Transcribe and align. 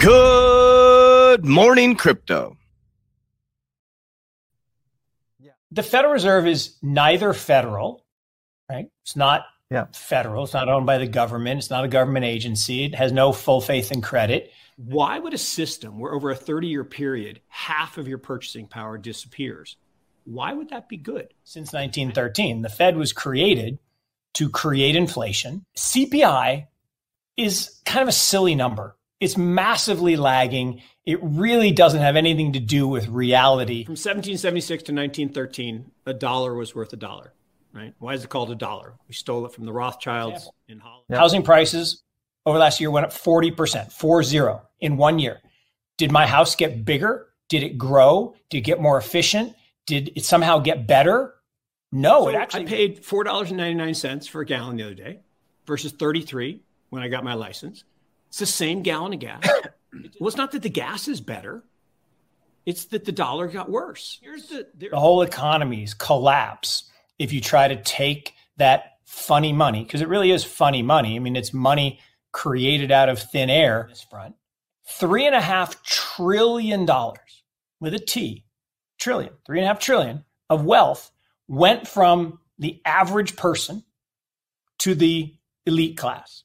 Good 0.00 1.44
morning, 1.44 1.94
crypto. 1.94 2.56
The 5.70 5.82
Federal 5.82 6.14
Reserve 6.14 6.46
is 6.46 6.76
neither 6.80 7.34
federal, 7.34 8.06
right? 8.70 8.86
It's 9.02 9.14
not 9.14 9.44
Yeah. 9.70 9.88
federal. 9.92 10.44
It's 10.44 10.54
not 10.54 10.70
owned 10.70 10.86
by 10.86 10.96
the 10.96 11.06
government. 11.06 11.58
It's 11.58 11.68
not 11.68 11.84
a 11.84 11.88
government 11.88 12.24
agency. 12.24 12.84
It 12.84 12.94
has 12.94 13.12
no 13.12 13.30
full 13.30 13.60
faith 13.60 13.90
and 13.90 14.02
credit. 14.02 14.50
Why 14.76 15.18
would 15.18 15.34
a 15.34 15.38
system 15.38 15.98
where 15.98 16.14
over 16.14 16.30
a 16.30 16.34
30 16.34 16.68
year 16.68 16.82
period, 16.82 17.42
half 17.48 17.98
of 17.98 18.08
your 18.08 18.18
purchasing 18.18 18.68
power 18.68 18.96
disappears? 18.96 19.76
Why 20.24 20.54
would 20.54 20.70
that 20.70 20.88
be 20.88 20.96
good? 20.96 21.34
Since 21.44 21.74
1913, 21.74 22.62
the 22.62 22.70
Fed 22.70 22.96
was 22.96 23.12
created 23.12 23.78
to 24.32 24.48
create 24.48 24.96
inflation. 24.96 25.66
CPI 25.76 26.68
is 27.36 27.80
kind 27.84 28.02
of 28.02 28.08
a 28.08 28.12
silly 28.12 28.54
number. 28.54 28.96
It's 29.20 29.36
massively 29.36 30.16
lagging. 30.16 30.82
It 31.04 31.18
really 31.22 31.72
doesn't 31.72 32.00
have 32.00 32.16
anything 32.16 32.54
to 32.54 32.60
do 32.60 32.88
with 32.88 33.06
reality. 33.08 33.84
From 33.84 33.92
1776 33.92 34.84
to 34.84 34.92
1913, 34.92 35.90
a 36.06 36.14
dollar 36.14 36.54
was 36.54 36.74
worth 36.74 36.92
a 36.94 36.96
dollar, 36.96 37.34
right? 37.72 37.94
Why 37.98 38.14
is 38.14 38.24
it 38.24 38.30
called 38.30 38.50
a 38.50 38.54
dollar? 38.54 38.94
We 39.08 39.14
stole 39.14 39.44
it 39.44 39.52
from 39.52 39.66
the 39.66 39.72
Rothschilds 39.72 40.48
in 40.68 40.78
Holland. 40.78 41.04
Housing 41.10 41.42
prices 41.42 42.02
over 42.46 42.58
last 42.58 42.80
year 42.80 42.90
went 42.90 43.04
up 43.06 43.12
40%, 43.12 43.92
4 43.92 44.22
0 44.22 44.62
in 44.80 44.96
one 44.96 45.18
year. 45.18 45.40
Did 45.98 46.10
my 46.10 46.26
house 46.26 46.56
get 46.56 46.86
bigger? 46.86 47.26
Did 47.50 47.62
it 47.62 47.76
grow? 47.76 48.34
Did 48.48 48.58
it 48.58 48.62
get 48.62 48.80
more 48.80 48.96
efficient? 48.96 49.54
Did 49.86 50.12
it 50.16 50.24
somehow 50.24 50.60
get 50.60 50.86
better? 50.86 51.34
No, 51.92 52.24
So 52.24 52.28
it 52.30 52.36
actually 52.36 52.64
I 52.64 52.68
paid 52.68 53.02
$4.99 53.02 54.28
for 54.28 54.40
a 54.40 54.46
gallon 54.46 54.76
the 54.76 54.84
other 54.84 54.94
day 54.94 55.20
versus 55.66 55.92
33 55.92 56.62
when 56.88 57.02
I 57.02 57.08
got 57.08 57.24
my 57.24 57.34
license. 57.34 57.84
It's 58.30 58.38
the 58.38 58.46
same 58.46 58.82
gallon 58.82 59.12
of 59.12 59.18
gas. 59.20 59.42
well, 60.20 60.28
it's 60.28 60.36
not 60.36 60.52
that 60.52 60.62
the 60.62 60.70
gas 60.70 61.08
is 61.08 61.20
better. 61.20 61.64
It's 62.64 62.86
that 62.86 63.04
the 63.04 63.12
dollar 63.12 63.48
got 63.48 63.68
worse. 63.68 64.18
Here's 64.22 64.46
the, 64.46 64.68
there- 64.74 64.90
the 64.90 65.00
whole 65.00 65.22
economies 65.22 65.94
collapse 65.94 66.84
if 67.18 67.32
you 67.32 67.40
try 67.40 67.68
to 67.68 67.82
take 67.82 68.34
that 68.56 68.84
funny 69.04 69.52
money 69.52 69.82
because 69.82 70.00
it 70.00 70.08
really 70.08 70.30
is 70.30 70.44
funny 70.44 70.82
money. 70.82 71.16
I 71.16 71.18
mean, 71.18 71.34
it's 71.36 71.52
money 71.52 71.98
created 72.32 72.92
out 72.92 73.08
of 73.08 73.18
thin 73.18 73.50
air. 73.50 73.86
This 73.90 74.06
front, 74.08 74.36
three 74.88 75.26
and 75.26 75.34
a 75.34 75.40
half 75.40 75.82
trillion 75.82 76.86
dollars 76.86 77.42
with 77.80 77.94
a 77.94 77.98
T, 77.98 78.44
trillion, 78.98 79.32
three 79.44 79.58
and 79.58 79.64
a 79.64 79.68
half 79.68 79.80
trillion 79.80 80.24
of 80.48 80.64
wealth 80.64 81.10
went 81.48 81.88
from 81.88 82.38
the 82.60 82.80
average 82.84 83.34
person 83.34 83.82
to 84.78 84.94
the 84.94 85.34
elite 85.66 85.96
class. 85.96 86.44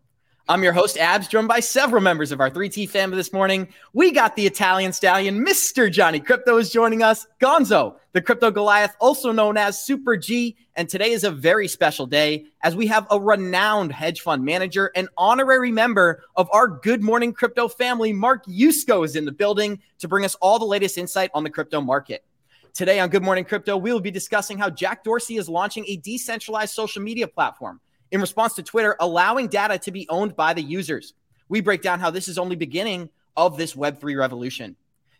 I'm 0.51 0.63
your 0.63 0.73
host, 0.73 0.97
Abs, 0.97 1.29
joined 1.29 1.47
by 1.47 1.61
several 1.61 2.01
members 2.01 2.33
of 2.33 2.41
our 2.41 2.51
3T 2.51 2.89
family 2.89 3.15
this 3.15 3.31
morning. 3.31 3.69
We 3.93 4.11
got 4.11 4.35
the 4.35 4.45
Italian 4.45 4.91
stallion, 4.91 5.45
Mr. 5.45 5.89
Johnny 5.89 6.19
Krypto, 6.19 6.59
is 6.59 6.69
joining 6.69 7.01
us. 7.01 7.25
Gonzo, 7.39 7.95
the 8.11 8.21
crypto 8.21 8.51
Goliath, 8.51 8.93
also 8.99 9.31
known 9.31 9.55
as 9.55 9.81
Super 9.81 10.17
G. 10.17 10.57
And 10.75 10.89
today 10.89 11.11
is 11.11 11.23
a 11.23 11.31
very 11.31 11.69
special 11.69 12.05
day 12.05 12.47
as 12.63 12.75
we 12.75 12.85
have 12.87 13.07
a 13.11 13.17
renowned 13.17 13.93
hedge 13.93 14.19
fund 14.19 14.43
manager 14.43 14.91
and 14.93 15.07
honorary 15.17 15.71
member 15.71 16.21
of 16.35 16.49
our 16.51 16.67
Good 16.67 17.01
Morning 17.01 17.31
Crypto 17.31 17.69
family, 17.69 18.11
Mark 18.11 18.45
Yusko, 18.45 19.05
is 19.05 19.15
in 19.15 19.23
the 19.23 19.31
building 19.31 19.79
to 19.99 20.09
bring 20.09 20.25
us 20.25 20.35
all 20.41 20.59
the 20.59 20.65
latest 20.65 20.97
insight 20.97 21.31
on 21.33 21.45
the 21.45 21.49
crypto 21.49 21.79
market. 21.79 22.25
Today 22.73 22.99
on 22.99 23.07
Good 23.07 23.23
Morning 23.23 23.45
Crypto, 23.45 23.77
we 23.77 23.93
will 23.93 24.01
be 24.01 24.11
discussing 24.11 24.57
how 24.57 24.69
Jack 24.69 25.05
Dorsey 25.05 25.37
is 25.37 25.47
launching 25.47 25.85
a 25.87 25.95
decentralized 25.95 26.73
social 26.73 27.01
media 27.01 27.25
platform 27.25 27.79
in 28.11 28.21
response 28.21 28.53
to 28.55 28.63
Twitter 28.63 28.95
allowing 28.99 29.47
data 29.47 29.79
to 29.79 29.91
be 29.91 30.07
owned 30.09 30.35
by 30.35 30.53
the 30.53 30.61
users. 30.61 31.13
We 31.49 31.61
break 31.61 31.81
down 31.81 31.99
how 31.99 32.11
this 32.11 32.27
is 32.27 32.37
only 32.37 32.55
beginning 32.55 33.09
of 33.35 33.57
this 33.57 33.73
Web3 33.73 34.17
revolution. 34.17 34.75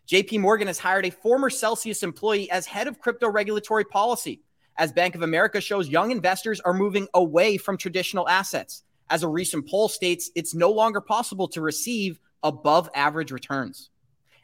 JP 0.08 0.40
Morgan 0.40 0.66
has 0.66 0.78
hired 0.78 1.06
a 1.06 1.10
former 1.10 1.48
Celsius 1.50 2.02
employee 2.02 2.50
as 2.50 2.66
head 2.66 2.86
of 2.86 3.00
crypto 3.00 3.30
regulatory 3.30 3.84
policy, 3.84 4.42
as 4.76 4.92
Bank 4.92 5.14
of 5.14 5.22
America 5.22 5.60
shows 5.60 5.88
young 5.88 6.10
investors 6.10 6.60
are 6.60 6.74
moving 6.74 7.06
away 7.14 7.56
from 7.56 7.76
traditional 7.76 8.28
assets. 8.28 8.82
As 9.10 9.22
a 9.22 9.28
recent 9.28 9.68
poll 9.68 9.88
states, 9.88 10.30
it's 10.34 10.54
no 10.54 10.70
longer 10.70 11.00
possible 11.00 11.48
to 11.48 11.60
receive 11.60 12.18
above 12.42 12.88
average 12.94 13.30
returns. 13.30 13.90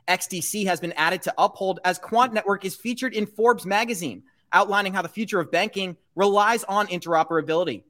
XDC 0.08 0.66
has 0.66 0.80
been 0.80 0.92
added 0.92 1.22
to 1.22 1.34
Uphold 1.36 1.80
as 1.84 1.98
Quant 1.98 2.32
Network 2.32 2.64
is 2.64 2.74
featured 2.74 3.14
in 3.14 3.26
Forbes 3.26 3.66
magazine, 3.66 4.22
outlining 4.52 4.94
how 4.94 5.02
the 5.02 5.08
future 5.08 5.40
of 5.40 5.50
banking 5.50 5.96
relies 6.14 6.64
on 6.64 6.86
interoperability. 6.86 7.82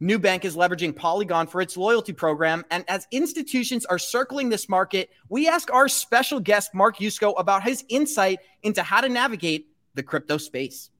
Nubank 0.00 0.44
is 0.44 0.56
leveraging 0.56 0.94
Polygon 0.94 1.46
for 1.46 1.60
its 1.60 1.76
loyalty 1.76 2.12
program. 2.12 2.64
And 2.70 2.84
as 2.88 3.08
institutions 3.10 3.84
are 3.86 3.98
circling 3.98 4.48
this 4.48 4.68
market, 4.68 5.10
we 5.28 5.48
ask 5.48 5.72
our 5.72 5.88
special 5.88 6.38
guest, 6.38 6.72
Mark 6.74 6.98
Yusko, 6.98 7.34
about 7.36 7.64
his 7.64 7.84
insight 7.88 8.38
into 8.62 8.82
how 8.82 9.00
to 9.00 9.08
navigate 9.08 9.68
the 9.94 10.02
crypto 10.02 10.36
space. 10.36 10.90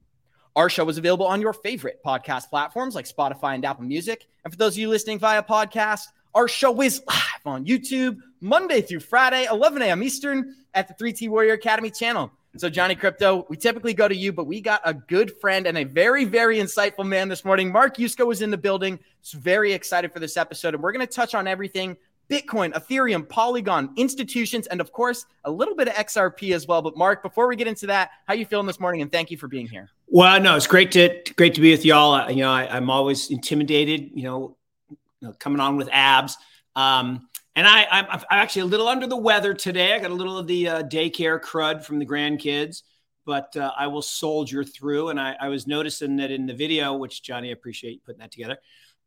Our 0.55 0.69
show 0.69 0.89
is 0.89 0.97
available 0.97 1.27
on 1.27 1.39
your 1.39 1.53
favorite 1.53 2.01
podcast 2.05 2.49
platforms 2.49 2.95
like 2.95 3.07
Spotify 3.07 3.55
and 3.55 3.63
Apple 3.63 3.85
Music. 3.85 4.27
And 4.43 4.51
for 4.51 4.57
those 4.57 4.73
of 4.73 4.79
you 4.79 4.89
listening 4.89 5.19
via 5.19 5.43
podcast, 5.43 6.07
our 6.35 6.47
show 6.47 6.81
is 6.81 7.01
live 7.07 7.45
on 7.45 7.65
YouTube 7.65 8.17
Monday 8.41 8.81
through 8.81 8.99
Friday, 8.99 9.47
11 9.49 9.81
a.m. 9.81 10.03
Eastern 10.03 10.55
at 10.73 10.87
the 10.87 10.93
3T 10.93 11.29
Warrior 11.29 11.53
Academy 11.53 11.89
channel. 11.89 12.31
So, 12.57 12.69
Johnny 12.69 12.95
Krypto, 12.95 13.47
we 13.49 13.57
typically 13.57 13.93
go 13.93 14.07
to 14.07 14.15
you, 14.15 14.33
but 14.33 14.45
we 14.45 14.59
got 14.59 14.81
a 14.83 14.93
good 14.93 15.37
friend 15.39 15.67
and 15.67 15.77
a 15.77 15.83
very, 15.83 16.25
very 16.25 16.57
insightful 16.57 17.05
man 17.05 17.29
this 17.29 17.45
morning. 17.45 17.71
Mark 17.71 17.97
Yusko 17.97 18.31
is 18.31 18.41
in 18.41 18.49
the 18.49 18.57
building. 18.57 18.99
It's 19.19 19.33
very 19.33 19.71
excited 19.73 20.11
for 20.11 20.19
this 20.19 20.35
episode, 20.35 20.73
and 20.73 20.81
we're 20.81 20.91
going 20.91 21.05
to 21.05 21.13
touch 21.13 21.35
on 21.35 21.47
everything 21.47 21.95
Bitcoin, 22.29 22.73
Ethereum, 22.73 23.27
Polygon, 23.27 23.91
institutions, 23.97 24.67
and 24.67 24.79
of 24.79 24.91
course, 24.91 25.25
a 25.45 25.51
little 25.51 25.75
bit 25.75 25.87
of 25.87 25.95
XRP 25.95 26.53
as 26.53 26.67
well. 26.67 26.81
But 26.81 26.95
Mark, 26.95 27.23
before 27.23 27.47
we 27.47 27.55
get 27.55 27.67
into 27.67 27.87
that, 27.87 28.11
how 28.27 28.35
you 28.35 28.45
feeling 28.45 28.67
this 28.67 28.79
morning? 28.79 29.01
And 29.01 29.11
thank 29.11 29.31
you 29.31 29.37
for 29.37 29.47
being 29.47 29.67
here. 29.67 29.89
Well, 30.07 30.39
no, 30.39 30.55
it's 30.55 30.67
great 30.67 30.91
to 30.93 31.21
great 31.35 31.55
to 31.55 31.61
be 31.61 31.71
with 31.71 31.85
y'all. 31.85 32.13
Uh, 32.13 32.29
You 32.29 32.43
know, 32.43 32.51
I, 32.51 32.67
I'm 32.75 32.89
always 32.89 33.31
intimidated. 33.31 34.11
You 34.13 34.23
know, 34.23 34.57
you 34.89 35.27
know, 35.27 35.33
coming 35.33 35.59
on 35.59 35.75
with 35.75 35.89
abs. 35.91 36.37
Um, 36.75 37.27
and 37.55 37.67
I, 37.67 37.85
I'm, 37.91 38.05
I'm 38.09 38.23
actually 38.29 38.63
a 38.63 38.65
little 38.65 38.87
under 38.87 39.07
the 39.07 39.17
weather 39.17 39.53
today. 39.53 39.93
I 39.93 39.99
got 39.99 40.11
a 40.11 40.15
little 40.15 40.37
of 40.37 40.47
the 40.47 40.67
uh, 40.67 40.83
daycare 40.83 41.41
crud 41.41 41.83
from 41.83 41.99
the 41.99 42.05
grandkids, 42.05 42.83
but 43.25 43.55
uh, 43.57 43.71
I 43.77 43.87
will 43.87 44.01
soldier 44.01 44.63
through. 44.63 45.09
And 45.09 45.19
I, 45.19 45.35
I, 45.39 45.49
was 45.49 45.67
noticing 45.67 46.17
that 46.17 46.31
in 46.31 46.45
the 46.45 46.53
video, 46.53 46.93
which 46.93 47.21
Johnny, 47.21 47.49
I 47.49 47.51
appreciate 47.51 47.93
you 47.93 47.99
putting 48.05 48.19
that 48.19 48.31
together. 48.31 48.57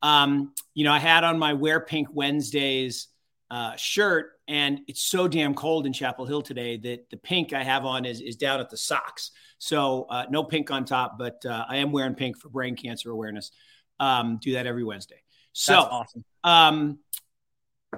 Um, 0.02 0.52
you 0.74 0.84
know, 0.84 0.92
I 0.92 0.98
had 0.98 1.24
on 1.24 1.38
my 1.38 1.52
Wear 1.52 1.80
Pink 1.80 2.08
Wednesdays 2.12 3.08
uh, 3.50 3.76
shirt, 3.76 4.32
and 4.48 4.80
it's 4.88 5.02
so 5.02 5.28
damn 5.28 5.54
cold 5.54 5.86
in 5.86 5.92
Chapel 5.92 6.26
Hill 6.26 6.42
today 6.42 6.76
that 6.78 7.10
the 7.10 7.16
pink 7.16 7.52
I 7.52 7.62
have 7.62 7.84
on 7.84 8.04
is, 8.04 8.20
is 8.20 8.36
down 8.36 8.60
at 8.60 8.70
the 8.70 8.76
socks. 8.76 9.30
So 9.58 10.06
uh, 10.10 10.26
no 10.28 10.42
pink 10.42 10.70
on 10.70 10.84
top, 10.84 11.18
but 11.18 11.44
uh, 11.46 11.64
I 11.68 11.76
am 11.76 11.92
wearing 11.92 12.14
pink 12.14 12.38
for 12.38 12.48
brain 12.48 12.74
cancer 12.74 13.10
awareness. 13.10 13.52
Um, 14.00 14.38
do 14.42 14.54
that 14.54 14.66
every 14.66 14.84
Wednesday. 14.84 15.22
So 15.52 15.74
That's 15.74 15.86
awesome. 15.86 16.24
Um, 16.42 16.98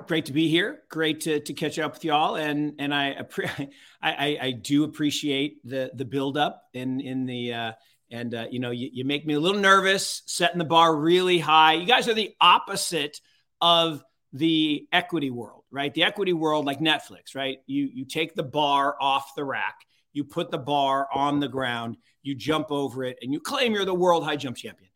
great 0.06 0.26
to 0.26 0.32
be 0.32 0.49
here. 0.49 0.82
Great 0.91 1.20
to, 1.23 1.41
to 1.41 1.52
catch 1.52 1.79
up 1.79 1.94
with 1.94 2.05
y'all. 2.05 2.37
And, 2.37 2.75
and 2.79 2.94
I, 2.94 3.20
I, 4.02 4.38
I, 4.41 4.50
do 4.50 4.85
appreciate 4.85 5.58
the, 5.64 5.91
the 5.94 6.05
build 6.05 6.37
up 6.37 6.64
in, 6.75 7.00
in 7.00 7.26
the, 7.26 7.52
uh, 7.52 7.73
and, 8.11 8.35
uh, 8.35 8.46
you 8.50 8.58
know, 8.58 8.70
you, 8.70 8.91
you 8.93 9.05
make 9.05 9.25
me 9.25 9.35
a 9.35 9.41
little 9.41 9.61
nervous 9.61 10.23
setting 10.26 10.58
the 10.58 10.64
bar 10.64 10.94
really 10.94 11.38
high. 11.38 11.75
You 11.75 11.87
guys 11.87 12.08
are 12.08 12.14
the 12.14 12.35
opposite 12.41 13.20
of 13.61 14.02
the 14.32 14.87
equity 14.93 15.31
world, 15.31 15.62
right? 15.70 15.94
The 15.94 16.02
equity 16.02 16.32
world, 16.32 16.67
like 16.67 16.81
Netflix, 16.81 17.35
right? 17.35 17.58
You, 17.67 17.88
you 17.93 18.05
take 18.05 18.35
the 18.35 18.43
bar 18.43 18.96
off 19.00 19.35
the 19.37 19.44
rack, 19.44 19.76
you 20.12 20.25
put 20.25 20.50
the 20.50 20.58
bar 20.58 21.08
on 21.12 21.41
the 21.41 21.49
ground, 21.49 21.96
you 22.23 22.35
jump 22.35 22.70
over 22.70 23.05
it 23.05 23.19
and 23.23 23.32
you 23.32 23.41
claim 23.41 23.73
you're 23.73 23.85
the 23.85 23.94
world 23.94 24.25
high 24.25 24.37
jump 24.37 24.56
champion. 24.56 24.91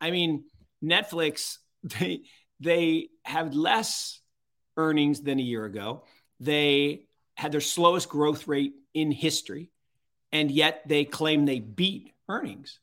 I 0.00 0.10
mean, 0.10 0.44
Netflix, 0.84 1.56
they, 1.82 2.22
they 2.60 3.08
have 3.28 3.54
less 3.54 4.20
earnings 4.76 5.20
than 5.20 5.38
a 5.38 5.42
year 5.42 5.64
ago. 5.64 6.04
They 6.40 7.06
had 7.34 7.52
their 7.52 7.60
slowest 7.60 8.08
growth 8.08 8.48
rate 8.48 8.74
in 8.94 9.10
history, 9.10 9.70
and 10.32 10.50
yet 10.50 10.82
they 10.86 11.04
claim 11.04 11.44
they 11.44 11.60
beat 11.60 12.12
earnings. 12.28 12.80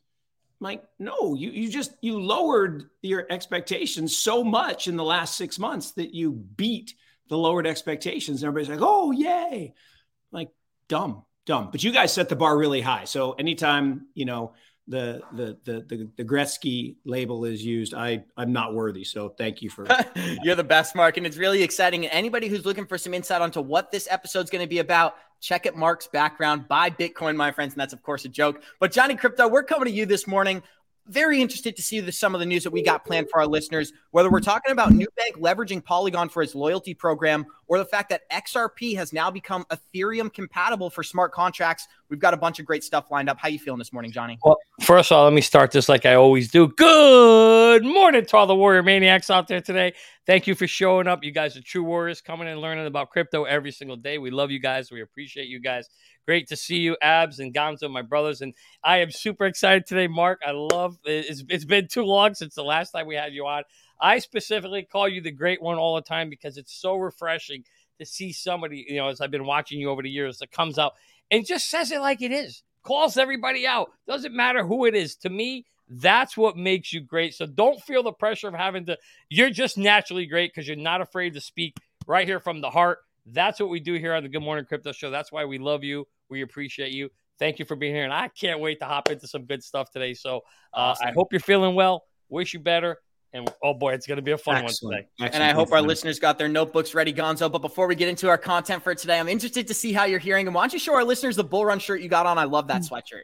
I'm 0.59 0.65
like, 0.65 0.83
no, 0.99 1.35
you, 1.35 1.51
you 1.51 1.69
just 1.69 1.91
you 2.01 2.21
lowered 2.21 2.89
your 3.01 3.25
expectations 3.29 4.17
so 4.17 4.43
much 4.43 4.87
in 4.87 4.95
the 4.95 5.03
last 5.03 5.35
six 5.35 5.59
months 5.59 5.91
that 5.93 6.13
you 6.13 6.31
beat 6.31 6.93
the 7.27 7.37
lowered 7.37 7.67
expectations. 7.67 8.41
And 8.41 8.47
everybody's 8.47 8.69
like, 8.69 8.87
oh, 8.87 9.11
yay. 9.11 9.73
I'm 9.73 10.37
like, 10.37 10.49
dumb, 10.87 11.23
dumb. 11.45 11.69
But 11.71 11.83
you 11.83 11.91
guys 11.91 12.13
set 12.13 12.29
the 12.29 12.35
bar 12.35 12.57
really 12.57 12.81
high. 12.81 13.05
So 13.05 13.33
anytime, 13.33 14.07
you 14.13 14.25
know, 14.25 14.53
the 14.87 15.21
the 15.33 15.57
the 15.65 16.09
the, 16.15 16.23
Gretzky 16.23 16.95
label 17.05 17.45
is 17.45 17.63
used, 17.65 17.93
I 17.93 18.23
I'm 18.37 18.53
not 18.53 18.73
worthy. 18.73 19.03
So 19.03 19.29
thank 19.29 19.61
you 19.61 19.69
for 19.69 19.87
you're 20.43 20.55
the 20.55 20.63
best, 20.63 20.95
Mark, 20.95 21.17
and 21.17 21.25
it's 21.25 21.37
really 21.37 21.63
exciting. 21.63 22.05
And 22.05 22.13
anybody 22.13 22.47
who's 22.47 22.65
looking 22.65 22.85
for 22.85 22.97
some 22.97 23.13
insight 23.13 23.41
onto 23.41 23.61
what 23.61 23.91
this 23.91 24.07
episode's 24.11 24.49
going 24.49 24.63
to 24.63 24.69
be 24.69 24.79
about, 24.79 25.15
check 25.41 25.65
out 25.65 25.75
Mark's 25.75 26.07
background. 26.07 26.67
Buy 26.67 26.89
Bitcoin, 26.91 27.35
my 27.35 27.51
friends, 27.51 27.73
and 27.73 27.81
that's 27.81 27.93
of 27.93 28.03
course 28.03 28.25
a 28.25 28.29
joke. 28.29 28.61
But 28.79 28.91
Johnny 28.91 29.15
Krypto, 29.15 29.49
we're 29.49 29.63
coming 29.63 29.85
to 29.85 29.91
you 29.91 30.05
this 30.05 30.27
morning 30.27 30.61
very 31.07 31.41
interested 31.41 31.75
to 31.75 31.81
see 31.81 31.99
the, 31.99 32.11
some 32.11 32.33
of 32.33 32.39
the 32.39 32.45
news 32.45 32.63
that 32.63 32.71
we 32.71 32.81
got 32.81 33.05
planned 33.05 33.29
for 33.29 33.39
our 33.39 33.47
listeners, 33.47 33.93
whether 34.11 34.31
we're 34.31 34.39
talking 34.39 34.71
about 34.71 34.91
Nubank 34.91 35.35
leveraging 35.37 35.83
Polygon 35.83 36.29
for 36.29 36.41
its 36.41 36.55
loyalty 36.55 36.93
program 36.93 37.45
or 37.67 37.77
the 37.77 37.85
fact 37.85 38.09
that 38.09 38.29
XRP 38.29 38.95
has 38.95 39.13
now 39.13 39.31
become 39.31 39.65
Ethereum 39.71 40.33
compatible 40.33 40.89
for 40.89 41.03
smart 41.03 41.31
contracts. 41.31 41.87
We've 42.09 42.19
got 42.19 42.33
a 42.33 42.37
bunch 42.37 42.59
of 42.59 42.65
great 42.65 42.83
stuff 42.83 43.09
lined 43.09 43.29
up. 43.29 43.37
How 43.39 43.47
you 43.47 43.59
feeling 43.59 43.79
this 43.79 43.91
morning, 43.91 44.11
Johnny? 44.11 44.37
Well, 44.43 44.57
first 44.81 45.11
of 45.11 45.17
all, 45.17 45.23
let 45.23 45.33
me 45.33 45.41
start 45.41 45.71
this 45.71 45.89
like 45.89 46.05
I 46.05 46.15
always 46.15 46.51
do. 46.51 46.67
Good 46.67 47.83
morning 47.83 48.25
to 48.25 48.37
all 48.37 48.47
the 48.47 48.55
warrior 48.55 48.83
maniacs 48.83 49.29
out 49.29 49.47
there 49.47 49.61
today. 49.61 49.93
Thank 50.25 50.47
you 50.47 50.55
for 50.55 50.67
showing 50.67 51.07
up. 51.07 51.23
You 51.23 51.31
guys 51.31 51.57
are 51.57 51.61
true 51.61 51.83
warriors 51.83 52.21
coming 52.21 52.47
and 52.47 52.59
learning 52.59 52.85
about 52.85 53.09
crypto 53.09 53.43
every 53.43 53.71
single 53.71 53.97
day. 53.97 54.17
We 54.17 54.31
love 54.31 54.51
you 54.51 54.59
guys. 54.59 54.91
We 54.91 55.01
appreciate 55.01 55.47
you 55.47 55.59
guys. 55.59 55.87
Great 56.25 56.47
to 56.47 56.55
see 56.55 56.77
you, 56.77 56.97
Abs 57.01 57.39
and 57.39 57.53
Gonzo, 57.53 57.89
my 57.89 58.01
brothers. 58.01 58.41
And 58.41 58.53
I 58.83 58.97
am 58.99 59.11
super 59.11 59.45
excited 59.45 59.85
today, 59.85 60.07
Mark. 60.07 60.41
I 60.45 60.51
love 60.51 60.97
it's, 61.05 61.43
it's 61.49 61.65
been 61.65 61.87
too 61.87 62.03
long 62.03 62.33
since 62.33 62.55
the 62.55 62.63
last 62.63 62.91
time 62.91 63.05
we 63.05 63.15
had 63.15 63.33
you 63.33 63.45
on. 63.45 63.63
I 63.99 64.19
specifically 64.19 64.83
call 64.83 65.07
you 65.07 65.21
the 65.21 65.31
great 65.31 65.61
one 65.61 65.77
all 65.77 65.95
the 65.95 66.01
time 66.01 66.29
because 66.29 66.57
it's 66.57 66.73
so 66.73 66.95
refreshing 66.95 67.63
to 67.99 68.05
see 68.05 68.31
somebody, 68.31 68.85
you 68.89 68.97
know, 68.97 69.07
as 69.07 69.21
I've 69.21 69.31
been 69.31 69.45
watching 69.45 69.79
you 69.79 69.89
over 69.89 70.01
the 70.01 70.09
years, 70.09 70.39
that 70.39 70.51
comes 70.51 70.77
out 70.77 70.93
and 71.31 71.45
just 71.45 71.69
says 71.69 71.91
it 71.91 72.01
like 72.01 72.21
it 72.21 72.31
is, 72.31 72.63
calls 72.83 73.17
everybody 73.17 73.65
out. 73.65 73.91
Doesn't 74.07 74.35
matter 74.35 74.65
who 74.65 74.85
it 74.85 74.95
is. 74.95 75.15
To 75.17 75.29
me, 75.29 75.65
that's 75.87 76.35
what 76.35 76.57
makes 76.57 76.91
you 76.91 76.99
great. 76.99 77.33
So 77.33 77.45
don't 77.45 77.81
feel 77.81 78.03
the 78.03 78.11
pressure 78.11 78.47
of 78.47 78.53
having 78.53 78.85
to, 78.87 78.97
you're 79.29 79.49
just 79.49 79.77
naturally 79.77 80.25
great 80.25 80.51
because 80.53 80.67
you're 80.67 80.77
not 80.77 81.01
afraid 81.01 81.33
to 81.35 81.41
speak 81.41 81.77
right 82.07 82.27
here 82.27 82.39
from 82.39 82.61
the 82.61 82.69
heart. 82.69 82.99
That's 83.27 83.59
what 83.59 83.69
we 83.69 83.79
do 83.79 83.93
here 83.93 84.13
on 84.13 84.23
the 84.23 84.29
Good 84.29 84.43
Morning 84.43 84.65
Crypto 84.65 84.91
Show. 84.91 85.09
That's 85.09 85.31
why 85.31 85.45
we 85.45 85.57
love 85.57 85.83
you. 85.83 86.07
We 86.29 86.41
appreciate 86.41 86.91
you. 86.91 87.09
Thank 87.39 87.59
you 87.59 87.65
for 87.65 87.75
being 87.75 87.93
here. 87.93 88.03
And 88.03 88.13
I 88.13 88.27
can't 88.29 88.59
wait 88.59 88.79
to 88.79 88.85
hop 88.85 89.09
into 89.09 89.27
some 89.27 89.45
good 89.45 89.63
stuff 89.63 89.89
today. 89.91 90.13
So 90.13 90.37
uh, 90.73 90.77
awesome. 90.77 91.07
I 91.07 91.11
hope 91.11 91.29
you're 91.31 91.39
feeling 91.39 91.75
well. 91.75 92.03
Wish 92.29 92.53
you 92.53 92.59
better. 92.59 92.97
And 93.35 93.51
oh 93.61 93.73
boy, 93.73 93.91
it's 93.91 94.07
going 94.07 94.15
to 94.15 94.21
be 94.21 94.31
a 94.31 94.37
fun 94.37 94.63
Excellent. 94.63 94.93
one 94.93 95.01
today. 95.01 95.09
Excellent. 95.19 95.35
And 95.35 95.43
I 95.43 95.53
hope 95.53 95.73
our 95.73 95.81
listeners 95.81 96.19
got 96.19 96.37
their 96.37 96.47
notebooks 96.47 96.93
ready, 96.93 97.11
Gonzo. 97.11 97.51
But 97.51 97.61
before 97.61 97.85
we 97.85 97.93
get 97.93 98.07
into 98.07 98.29
our 98.29 98.37
content 98.37 98.81
for 98.81 98.95
today, 98.95 99.19
I'm 99.19 99.27
interested 99.27 99.67
to 99.67 99.73
see 99.73 99.91
how 99.91 100.05
you're 100.05 100.19
hearing. 100.19 100.47
And 100.47 100.55
why 100.55 100.61
don't 100.61 100.71
you 100.71 100.79
show 100.79 100.95
our 100.95 101.03
listeners 101.03 101.35
the 101.35 101.43
Bull 101.43 101.65
Run 101.65 101.79
shirt 101.79 101.99
you 101.99 102.07
got 102.07 102.25
on? 102.25 102.37
I 102.37 102.45
love 102.45 102.69
that 102.69 102.85
hmm. 102.85 102.93
sweatshirt. 102.93 103.23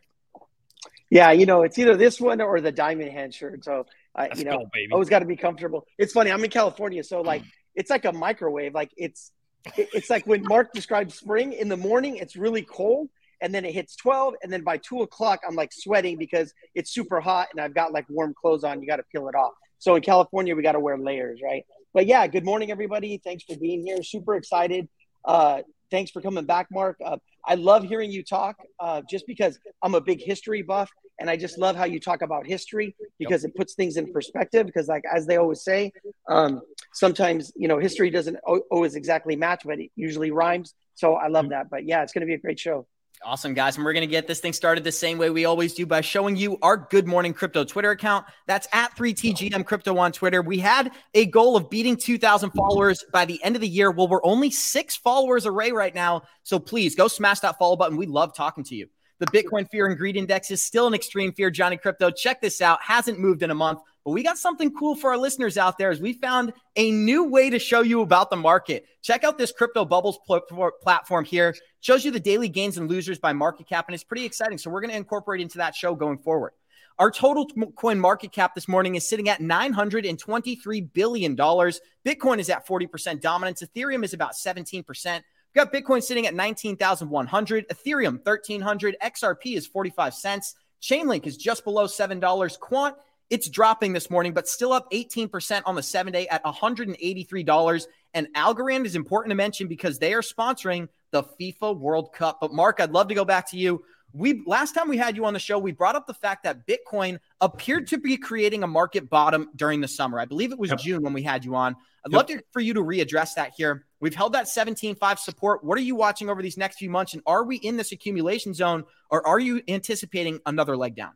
Yeah, 1.10 1.32
you 1.32 1.46
know, 1.46 1.64
it's 1.64 1.80
either 1.80 1.96
this 1.96 2.20
one 2.20 2.42
or 2.42 2.60
the 2.60 2.74
Diamond 2.74 3.12
Hand 3.12 3.34
shirt. 3.34 3.64
So, 3.64 3.86
uh, 4.16 4.28
you 4.36 4.44
know, 4.44 4.58
cool, 4.58 4.70
always 4.92 5.08
got 5.08 5.20
to 5.20 5.26
be 5.26 5.38
comfortable. 5.38 5.88
It's 5.98 6.12
funny. 6.12 6.30
I'm 6.30 6.44
in 6.44 6.50
California, 6.50 7.04
so 7.06 7.22
like, 7.22 7.44
it's 7.74 7.90
like 7.90 8.04
a 8.04 8.12
microwave. 8.12 8.74
Like 8.74 8.92
it's, 8.98 9.32
it's 9.78 10.10
like 10.10 10.28
when 10.28 10.44
Mark 10.44 10.72
describes 10.74 11.16
spring 11.16 11.54
in 11.54 11.70
the 11.70 11.78
morning, 11.78 12.18
it's 12.18 12.36
really 12.36 12.64
cold, 12.64 13.08
and 13.42 13.56
then 13.56 13.64
it 13.64 13.74
hits 13.74 13.96
12 13.96 14.36
and 14.44 14.52
then 14.52 14.62
by 14.62 14.78
2 14.78 15.02
o'clock 15.02 15.40
i'm 15.48 15.56
like 15.56 15.74
sweating 15.74 16.18
because 16.18 16.54
it's 16.76 16.92
super 16.92 17.20
hot 17.20 17.48
and 17.52 17.60
i've 17.60 17.74
got 17.74 17.92
like 17.92 18.06
warm 18.08 18.36
clothes 18.40 18.64
on 18.64 18.80
you 18.82 18.88
got 18.88 18.98
to 18.98 19.04
peel 19.12 19.28
it 19.28 19.36
off 19.36 19.54
so 19.82 19.96
in 19.96 20.02
california 20.02 20.56
we 20.56 20.62
got 20.62 20.74
to 20.74 20.80
wear 20.80 20.98
layers 20.98 21.42
right? 21.44 21.66
But 21.94 22.06
yeah 22.06 22.26
good 22.28 22.46
morning 22.46 22.72
everybody. 22.72 23.20
Thanks 23.22 23.44
for 23.44 23.58
being 23.58 23.86
here. 23.86 24.02
Super 24.04 24.36
excited. 24.36 24.88
Uh, 25.26 25.64
thanks 25.90 26.12
for 26.12 26.22
coming 26.22 26.46
back 26.46 26.68
mark. 26.72 26.98
Uh, 27.04 27.18
i 27.46 27.56
love 27.56 27.84
hearing 27.84 28.12
you 28.12 28.24
talk 28.24 28.56
uh, 28.80 29.02
just 29.10 29.26
because 29.28 29.60
i'm 29.82 29.96
a 29.96 30.02
big 30.02 30.22
history 30.22 30.62
buff 30.62 30.90
and 31.20 31.28
i 31.30 31.36
just 31.36 31.58
love 31.58 31.76
how 31.76 31.86
you 31.86 32.00
talk 32.00 32.22
about 32.22 32.46
history 32.46 32.96
because 33.18 33.44
it 33.44 33.56
puts 33.56 33.74
things 33.74 33.98
in 33.98 34.14
perspective 34.14 34.68
because 34.68 34.88
like 34.88 35.04
as 35.12 35.26
they 35.26 35.38
always 35.38 35.64
say 35.64 35.92
um, 36.30 36.62
sometimes 36.94 37.52
you 37.56 37.68
know 37.68 37.80
history 37.80 38.12
doesn't 38.12 38.38
always 38.70 38.94
exactly 38.96 39.36
match 39.36 39.64
but 39.66 39.80
it 39.80 39.90
usually 39.96 40.32
rhymes. 40.32 40.76
So 40.94 41.16
i 41.16 41.28
love 41.28 41.46
mm-hmm. 41.46 41.54
that. 41.54 41.70
But 41.72 41.86
yeah 41.88 42.04
it's 42.04 42.14
going 42.14 42.22
to 42.22 42.28
be 42.28 42.36
a 42.36 42.44
great 42.46 42.60
show 42.60 42.88
Awesome, 43.24 43.54
guys. 43.54 43.76
And 43.76 43.86
we're 43.86 43.94
going 43.94 44.02
to 44.02 44.08
get 44.08 44.26
this 44.26 44.40
thing 44.40 44.52
started 44.52 44.84
the 44.84 44.92
same 44.92 45.20
way 45.20 45.30
we 45.30 45.46
always 45.46 45.76
do 45.76 45.86
by 45.86 46.02
showing 46.02 46.36
you 46.36 46.58
our 46.64 46.76
Good 46.76 47.08
Morning 47.08 47.34
Crypto 47.34 47.64
Twitter 47.64 47.92
account. 47.92 48.26
That's 48.48 48.68
at 48.74 48.96
3TGM 48.96 49.64
Crypto 49.64 49.96
on 50.00 50.12
Twitter. 50.12 50.42
We 50.42 50.58
had 50.58 50.92
a 51.14 51.28
goal 51.28 51.56
of 51.56 51.70
beating 51.70 51.96
2,000 51.98 52.50
followers 52.50 53.06
by 53.14 53.26
the 53.26 53.42
end 53.44 53.56
of 53.56 53.62
the 53.62 53.68
year. 53.68 53.92
Well, 53.92 54.08
we're 54.08 54.26
only 54.26 54.50
six 54.50 54.96
followers 54.96 55.46
away 55.46 55.72
right 55.72 55.94
now. 55.94 56.24
So 56.42 56.58
please 56.58 56.96
go 56.96 57.08
smash 57.08 57.42
that 57.42 57.60
follow 57.60 57.76
button. 57.76 57.96
We 57.96 58.08
love 58.08 58.36
talking 58.36 58.64
to 58.66 58.76
you. 58.76 58.88
The 59.20 59.28
Bitcoin 59.28 59.70
Fear 59.70 59.86
and 59.86 59.98
Greed 60.00 60.18
Index 60.18 60.50
is 60.50 60.64
still 60.64 60.88
an 60.88 60.96
extreme 60.96 61.32
fear, 61.32 61.52
Johnny 61.52 61.78
Krypto. 61.78 62.16
Check 62.16 62.42
this 62.42 62.60
out. 62.60 62.82
Hasn't 62.82 63.20
moved 63.20 63.44
in 63.44 63.52
a 63.52 63.56
month. 63.56 63.82
But 64.04 64.12
we 64.12 64.24
got 64.24 64.38
something 64.38 64.74
cool 64.74 64.96
for 64.96 65.12
our 65.12 65.18
listeners 65.18 65.58
out 65.58 65.78
there 65.78 65.92
as 65.92 66.02
we 66.02 66.14
found 66.14 66.54
a 66.76 66.90
new 66.92 67.26
way 67.26 67.50
to 67.50 67.60
show 67.60 67.82
you 67.82 68.02
about 68.02 68.30
the 68.30 68.36
market. 68.36 68.86
Check 69.04 69.24
out 69.24 69.38
this 69.38 69.52
crypto 69.52 69.86
bubbles 69.86 70.20
pl- 70.26 70.72
platform 70.82 71.24
here. 71.24 71.56
Shows 71.82 72.04
you 72.04 72.12
the 72.12 72.20
daily 72.20 72.50
gains 72.50 72.78
and 72.78 72.90
losers 72.90 73.20
by 73.20 73.34
market 73.34 73.68
cap, 73.68 73.86
and 73.88 73.94
it's 73.94 74.04
pretty 74.04 74.26
exciting. 74.26 74.58
So 74.58 74.72
we're 74.72 74.82
going 74.82 74.92
to 74.92 74.98
incorporate 74.98 75.42
into 75.42 75.60
that 75.60 75.76
show 75.76 75.94
going 75.94 76.18
forward. 76.18 76.54
Our 76.98 77.10
total 77.10 77.48
coin 77.76 78.00
market 78.00 78.32
cap 78.32 78.54
this 78.54 78.68
morning 78.68 78.96
is 78.96 79.08
sitting 79.08 79.30
at 79.30 79.40
$923 79.40 80.94
billion. 80.94 81.36
Bitcoin 81.36 82.40
is 82.40 82.50
at 82.50 82.68
40% 82.68 83.22
dominance. 83.22 83.64
Ethereum 83.64 84.04
is 84.04 84.14
about 84.14 84.34
17%. 84.34 84.84
We've 84.86 85.24
got 85.54 85.74
Bitcoin 85.74 86.02
sitting 86.02 86.28
at 86.28 86.34
19,100, 86.34 87.70
Ethereum 87.70 88.26
1300, 88.26 88.96
XRP 89.04 89.58
is 89.58 89.68
45 89.68 90.14
cents, 90.14 90.56
Chainlink 90.82 91.28
is 91.28 91.38
just 91.38 91.64
below 91.64 91.86
$7, 91.86 92.60
Quant 92.60 92.96
it's 93.32 93.50
dropping 93.50 93.94
this 93.94 94.10
morning, 94.12 94.34
but 94.34 94.48
still 94.48 94.74
up 94.74 94.92
18% 94.92 95.62
on 95.66 95.74
the 95.74 95.82
seven 95.82 96.12
day 96.12 96.28
at 96.28 96.44
$183. 96.44 97.86
And 98.14 98.28
Algorand 98.36 98.86
is 98.86 98.96
important 98.96 99.32
to 99.32 99.36
mention 99.36 99.68
because 99.68 99.98
they 99.98 100.14
are 100.14 100.22
sponsoring 100.22 100.90
the 101.12 101.24
FIFA 101.24 101.80
World 101.80 102.14
Cup. 102.14 102.40
But 102.42 102.54
Mark, 102.54 102.82
I'd 102.82 102.92
love 102.92 103.08
to 103.08 103.16
go 103.16 103.24
back 103.24 103.50
to 103.52 103.58
you. 103.58 103.84
We 104.14 104.44
last 104.46 104.74
time 104.74 104.90
we 104.90 104.98
had 104.98 105.16
you 105.16 105.24
on 105.24 105.32
the 105.32 105.40
show, 105.40 105.58
we 105.58 105.72
brought 105.72 105.96
up 105.96 106.06
the 106.06 106.14
fact 106.14 106.44
that 106.44 106.68
Bitcoin 106.68 107.18
appeared 107.40 107.88
to 107.88 107.98
be 107.98 108.18
creating 108.18 108.64
a 108.64 108.68
market 108.68 109.10
bottom 109.10 109.50
during 109.56 109.80
the 109.80 109.88
summer. 109.88 110.20
I 110.20 110.26
believe 110.26 110.52
it 110.52 110.60
was 110.60 110.72
yep. 110.72 110.80
June 110.80 111.02
when 111.02 111.14
we 111.14 111.24
had 111.24 111.46
you 111.46 111.56
on. 111.56 111.78
I'd 112.06 112.12
yep. 112.12 112.18
love 112.18 112.26
to, 112.28 112.44
for 112.52 112.60
you 112.60 112.74
to 112.74 112.82
readdress 112.82 113.36
that 113.36 113.54
here. 113.56 113.86
We've 114.02 114.14
held 114.14 114.34
that 114.34 114.48
17.5 114.48 115.20
support. 115.20 115.64
What 115.64 115.78
are 115.78 115.82
you 115.82 115.96
watching 115.96 116.30
over 116.30 116.42
these 116.42 116.58
next 116.58 116.80
few 116.80 116.90
months? 116.90 117.14
And 117.14 117.24
are 117.26 117.46
we 117.46 117.56
in 117.56 117.78
this 117.78 117.94
accumulation 117.94 118.54
zone 118.54 118.84
or 119.10 119.26
are 119.26 119.40
you 119.40 119.62
anticipating 119.70 120.42
another 120.46 120.76
leg 120.76 120.96
down? 120.96 121.14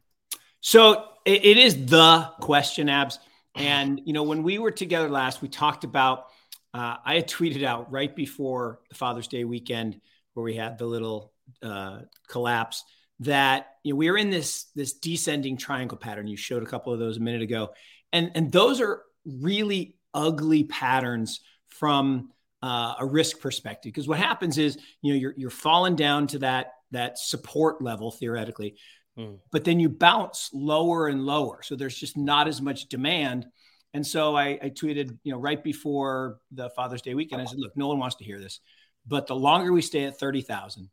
So 0.65 1.05
it, 1.25 1.45
it 1.45 1.57
is 1.59 1.85
the 1.85 2.27
question, 2.39 2.89
Abs. 2.89 3.19
And, 3.53 4.01
you 4.03 4.13
know, 4.13 4.23
when 4.23 4.41
we 4.41 4.57
were 4.57 4.71
together 4.71 5.07
last, 5.07 5.43
we 5.43 5.47
talked 5.47 5.83
about 5.83 6.25
uh, 6.73 6.95
I 7.05 7.13
had 7.13 7.27
tweeted 7.27 7.63
out 7.63 7.91
right 7.91 8.13
before 8.13 8.79
the 8.89 8.95
Father's 8.95 9.27
Day 9.27 9.43
weekend 9.43 10.01
where 10.33 10.43
we 10.43 10.55
had 10.55 10.79
the 10.79 10.87
little 10.87 11.33
uh, 11.61 11.99
collapse 12.27 12.83
that 13.19 13.75
you 13.83 13.93
know, 13.93 13.97
we 13.97 14.09
are 14.09 14.17
in 14.17 14.31
this 14.31 14.65
this 14.73 14.93
descending 14.93 15.55
triangle 15.55 15.99
pattern. 15.99 16.25
You 16.25 16.35
showed 16.35 16.63
a 16.63 16.65
couple 16.65 16.91
of 16.91 16.97
those 16.97 17.17
a 17.17 17.21
minute 17.21 17.43
ago, 17.43 17.69
and 18.11 18.31
and 18.33 18.51
those 18.51 18.81
are 18.81 19.03
really 19.23 19.97
ugly 20.15 20.63
patterns 20.63 21.41
from 21.67 22.31
uh, 22.63 22.95
a 22.99 23.05
risk 23.05 23.39
perspective. 23.39 23.93
Because 23.93 24.07
what 24.07 24.17
happens 24.17 24.57
is 24.57 24.79
you 25.03 25.13
know 25.13 25.19
you're 25.19 25.35
you're 25.37 25.49
falling 25.51 25.95
down 25.95 26.25
to 26.27 26.39
that 26.39 26.71
that 26.89 27.19
support 27.19 27.81
level 27.81 28.11
theoretically, 28.11 28.75
mm. 29.17 29.39
but 29.51 29.63
then 29.63 29.79
you 29.79 29.89
bounce 29.89 30.49
lower 30.53 31.07
and 31.07 31.25
lower. 31.25 31.61
So 31.63 31.75
there's 31.75 31.97
just 31.97 32.17
not 32.17 32.47
as 32.47 32.61
much 32.61 32.87
demand. 32.87 33.45
And 33.93 34.05
so 34.05 34.35
I, 34.35 34.59
I 34.61 34.69
tweeted, 34.69 35.17
you 35.23 35.31
know, 35.31 35.39
right 35.39 35.63
before 35.63 36.39
the 36.51 36.69
Father's 36.71 37.01
Day 37.01 37.13
weekend, 37.13 37.41
I 37.41 37.45
said, 37.45 37.59
look, 37.59 37.75
no 37.77 37.87
one 37.87 37.99
wants 37.99 38.17
to 38.17 38.25
hear 38.25 38.39
this, 38.39 38.59
but 39.07 39.27
the 39.27 39.35
longer 39.35 39.71
we 39.71 39.81
stay 39.81 40.05
at 40.05 40.19
thirty 40.19 40.41
thousand, 40.41 40.89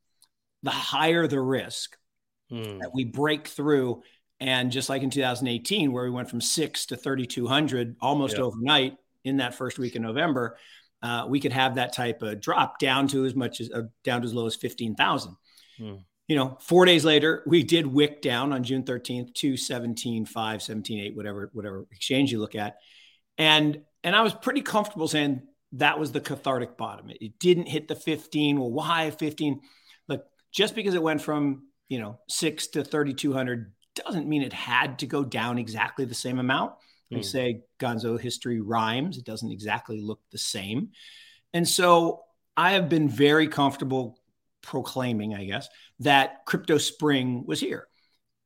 the 0.63 0.71
higher 0.71 1.27
the 1.27 1.41
risk 1.41 1.97
mm. 2.51 2.81
that 2.81 2.93
we 2.95 3.05
break 3.05 3.49
through. 3.49 4.03
And 4.41 4.73
just 4.73 4.89
like 4.89 5.03
in 5.03 5.11
2018, 5.11 5.93
where 5.93 6.05
we 6.05 6.11
went 6.11 6.29
from 6.29 6.41
six 6.41 6.87
to 6.87 6.97
3,200 6.97 7.97
almost 8.01 8.35
yep. 8.35 8.43
overnight 8.43 8.97
in 9.25 9.37
that 9.37 9.55
first 9.55 9.79
week 9.79 9.95
of 9.95 10.03
November, 10.03 10.59
uh, 11.01 11.27
we 11.29 11.39
could 11.41 11.53
have 11.53 11.77
that 11.77 11.93
type 11.93 12.23
of 12.23 12.41
drop 12.41 12.79
down 12.79 13.07
to 13.09 13.25
as 13.25 13.35
much 13.35 13.61
as 13.61 13.71
uh, 13.71 13.83
down 14.05 14.23
to 14.23 14.27
as 14.27 14.35
low 14.35 14.47
as 14.47 14.57
15,000. 14.57 15.37
Mm. 15.81 16.05
You 16.29 16.37
know, 16.37 16.57
four 16.61 16.85
days 16.85 17.05
later, 17.05 17.43
we 17.47 17.63
did 17.63 17.87
wick 17.87 18.23
down 18.23 18.53
on 18.53 18.63
June 18.63 18.85
13th 18.85 19.35
to 19.35 19.57
17, 19.57 20.25
5, 20.25 20.63
17, 20.63 21.01
8, 21.01 21.17
whatever, 21.17 21.51
whatever 21.53 21.87
exchange 21.91 22.33
you 22.33 22.41
look 22.41 22.55
at. 22.55 22.77
And, 23.39 23.83
and 24.05 24.15
I 24.15 24.23
was 24.23 24.33
pretty 24.33 24.63
comfortable 24.63 25.09
saying 25.09 25.43
that 25.73 25.99
was 25.99 26.13
the 26.13 26.21
cathartic 26.21 26.77
bottom. 26.77 27.11
It, 27.11 27.19
it 27.21 27.39
didn't 27.39 27.67
hit 27.67 27.89
the 27.89 27.97
15. 27.97 28.59
Well, 28.59 28.71
why 28.71 29.11
15? 29.11 29.61
Look, 30.09 30.25
just 30.53 30.75
because 30.75 30.95
it 30.95 31.03
went 31.03 31.21
from 31.21 31.65
you 31.93 31.99
know, 31.99 32.19
six 32.27 32.69
to 32.69 32.83
3,200 32.83 33.71
doesn't 33.95 34.27
mean 34.27 34.41
it 34.41 34.55
had 34.55 35.01
to 35.01 35.07
go 35.07 35.23
down 35.23 35.59
exactly 35.59 36.07
the 36.07 36.15
same 36.15 36.39
amount. 36.39 36.73
We 37.11 37.19
mm. 37.19 37.25
say 37.25 37.61
gonzo 37.79 38.19
history 38.19 38.63
rhymes. 38.63 39.19
It 39.19 39.27
doesn't 39.27 39.53
exactly 39.53 40.01
look 40.01 40.21
the 40.31 40.39
same. 40.39 40.93
And 41.53 41.69
so 41.69 42.23
I 42.57 42.73
have 42.73 42.89
been 42.89 43.11
very 43.11 43.47
comfortable 43.47 44.19
proclaiming, 44.63 45.35
I 45.35 45.45
guess, 45.45 45.69
that 46.01 46.45
crypto 46.47 46.79
spring 46.79 47.45
was 47.47 47.61
here. 47.61 47.87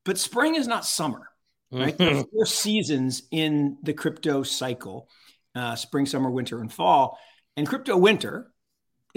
But 0.04 0.18
spring 0.18 0.54
is 0.54 0.66
not 0.66 0.84
summer, 0.84 1.28
right? 1.70 1.96
there 1.96 2.16
are 2.16 2.24
four 2.32 2.46
seasons 2.46 3.22
in 3.30 3.78
the 3.82 3.92
crypto 3.92 4.42
cycle 4.42 5.08
uh, 5.54 5.74
spring, 5.74 6.06
summer, 6.06 6.30
winter, 6.30 6.60
and 6.60 6.72
fall. 6.72 7.18
And 7.56 7.66
crypto 7.66 7.96
winter, 7.96 8.52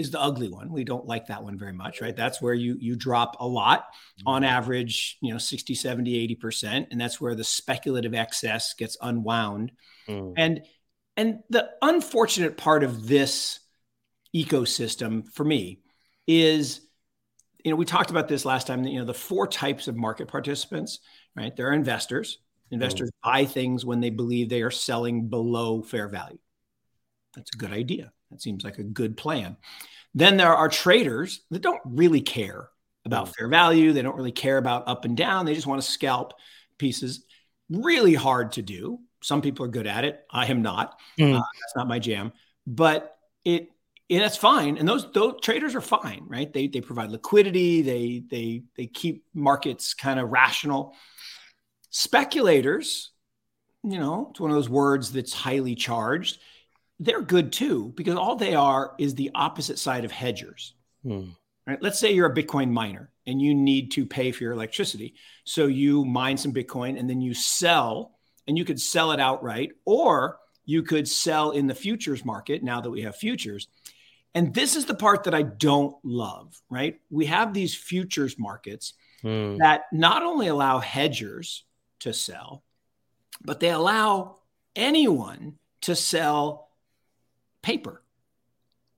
is 0.00 0.10
the 0.10 0.20
ugly 0.20 0.48
one. 0.48 0.72
We 0.72 0.82
don't 0.82 1.04
like 1.04 1.26
that 1.26 1.44
one 1.44 1.58
very 1.58 1.74
much, 1.74 2.00
right? 2.00 2.16
That's 2.16 2.40
where 2.40 2.54
you 2.54 2.76
you 2.80 2.96
drop 2.96 3.36
a 3.38 3.46
lot 3.46 3.84
on 4.24 4.42
mm-hmm. 4.42 4.48
average, 4.48 5.18
you 5.20 5.30
know, 5.30 5.38
60, 5.38 5.74
70, 5.74 6.36
80%, 6.36 6.86
and 6.90 6.98
that's 6.98 7.20
where 7.20 7.34
the 7.34 7.44
speculative 7.44 8.14
excess 8.14 8.72
gets 8.72 8.96
unwound. 9.02 9.72
Mm. 10.08 10.32
And 10.38 10.60
and 11.18 11.40
the 11.50 11.68
unfortunate 11.82 12.56
part 12.56 12.82
of 12.82 13.06
this 13.06 13.60
ecosystem 14.34 15.30
for 15.30 15.44
me 15.44 15.80
is 16.26 16.80
you 17.64 17.70
know, 17.70 17.76
we 17.76 17.84
talked 17.84 18.10
about 18.10 18.28
this 18.28 18.44
last 18.44 18.66
time, 18.66 18.84
you 18.84 18.98
know, 18.98 19.04
the 19.04 19.14
four 19.14 19.46
types 19.46 19.88
of 19.88 19.96
market 19.96 20.28
participants, 20.28 21.00
right? 21.36 21.54
There 21.54 21.68
are 21.68 21.72
investors. 21.72 22.38
Investors 22.70 23.10
mm. 23.10 23.30
buy 23.30 23.44
things 23.44 23.84
when 23.84 24.00
they 24.00 24.10
believe 24.10 24.48
they 24.48 24.62
are 24.62 24.70
selling 24.70 25.28
below 25.28 25.82
fair 25.82 26.08
value. 26.08 26.38
That's 27.34 27.50
a 27.54 27.58
good 27.58 27.72
idea. 27.72 28.12
That 28.30 28.40
seems 28.40 28.64
like 28.64 28.78
a 28.78 28.84
good 28.84 29.16
plan. 29.16 29.56
Then 30.14 30.36
there 30.36 30.54
are 30.54 30.68
traders 30.68 31.42
that 31.50 31.62
don't 31.62 31.80
really 31.84 32.20
care 32.20 32.68
about 33.04 33.28
mm. 33.28 33.36
fair 33.36 33.48
value. 33.48 33.92
They 33.92 34.02
don't 34.02 34.16
really 34.16 34.32
care 34.32 34.58
about 34.58 34.88
up 34.88 35.04
and 35.04 35.16
down. 35.16 35.46
They 35.46 35.54
just 35.54 35.66
want 35.66 35.82
to 35.82 35.88
scalp 35.88 36.34
pieces. 36.78 37.24
Really 37.68 38.14
hard 38.14 38.52
to 38.52 38.62
do. 38.62 39.00
Some 39.22 39.42
people 39.42 39.66
are 39.66 39.70
good 39.70 39.86
at 39.86 40.04
it. 40.04 40.20
I 40.30 40.46
am 40.46 40.62
not. 40.62 40.98
Mm. 41.18 41.36
Uh, 41.36 41.42
that's 41.60 41.76
not 41.76 41.88
my 41.88 41.98
jam. 41.98 42.32
But 42.66 43.16
it 43.44 43.68
that's 44.18 44.36
fine. 44.36 44.76
And 44.76 44.88
those 44.88 45.10
those 45.12 45.40
traders 45.40 45.74
are 45.74 45.80
fine, 45.80 46.24
right? 46.26 46.52
They 46.52 46.66
they 46.66 46.80
provide 46.80 47.10
liquidity. 47.10 47.82
They 47.82 48.22
they 48.28 48.62
they 48.76 48.86
keep 48.86 49.24
markets 49.32 49.94
kind 49.94 50.18
of 50.18 50.30
rational. 50.30 50.96
Speculators, 51.90 53.12
you 53.84 53.98
know, 53.98 54.28
it's 54.30 54.40
one 54.40 54.50
of 54.50 54.56
those 54.56 54.68
words 54.68 55.12
that's 55.12 55.32
highly 55.32 55.74
charged 55.74 56.38
they're 57.00 57.22
good 57.22 57.50
too 57.50 57.92
because 57.96 58.14
all 58.14 58.36
they 58.36 58.54
are 58.54 58.94
is 58.98 59.14
the 59.14 59.30
opposite 59.34 59.78
side 59.78 60.04
of 60.04 60.12
hedgers. 60.12 60.74
Hmm. 61.02 61.30
Right? 61.66 61.82
Let's 61.82 61.98
say 61.98 62.12
you're 62.12 62.30
a 62.30 62.34
Bitcoin 62.34 62.70
miner 62.70 63.10
and 63.26 63.40
you 63.40 63.54
need 63.54 63.90
to 63.92 64.04
pay 64.06 64.32
for 64.32 64.44
your 64.44 64.52
electricity. 64.52 65.14
So 65.44 65.66
you 65.66 66.04
mine 66.04 66.36
some 66.36 66.52
Bitcoin 66.52 66.98
and 66.98 67.08
then 67.08 67.20
you 67.20 67.32
sell, 67.32 68.18
and 68.46 68.58
you 68.58 68.64
could 68.64 68.80
sell 68.80 69.12
it 69.12 69.20
outright, 69.20 69.70
or 69.84 70.38
you 70.64 70.82
could 70.82 71.08
sell 71.08 71.52
in 71.52 71.66
the 71.66 71.74
futures 71.74 72.24
market 72.24 72.62
now 72.62 72.80
that 72.80 72.90
we 72.90 73.02
have 73.02 73.16
futures. 73.16 73.68
And 74.34 74.54
this 74.54 74.76
is 74.76 74.86
the 74.86 74.94
part 74.94 75.24
that 75.24 75.34
I 75.34 75.42
don't 75.42 75.96
love, 76.04 76.60
right? 76.70 77.00
We 77.10 77.26
have 77.26 77.52
these 77.52 77.74
futures 77.74 78.38
markets 78.38 78.94
hmm. 79.22 79.56
that 79.56 79.82
not 79.92 80.22
only 80.22 80.46
allow 80.46 80.78
hedgers 80.78 81.64
to 82.00 82.12
sell, 82.12 82.62
but 83.42 83.60
they 83.60 83.70
allow 83.70 84.36
anyone 84.76 85.58
to 85.82 85.96
sell 85.96 86.68
paper. 87.62 88.02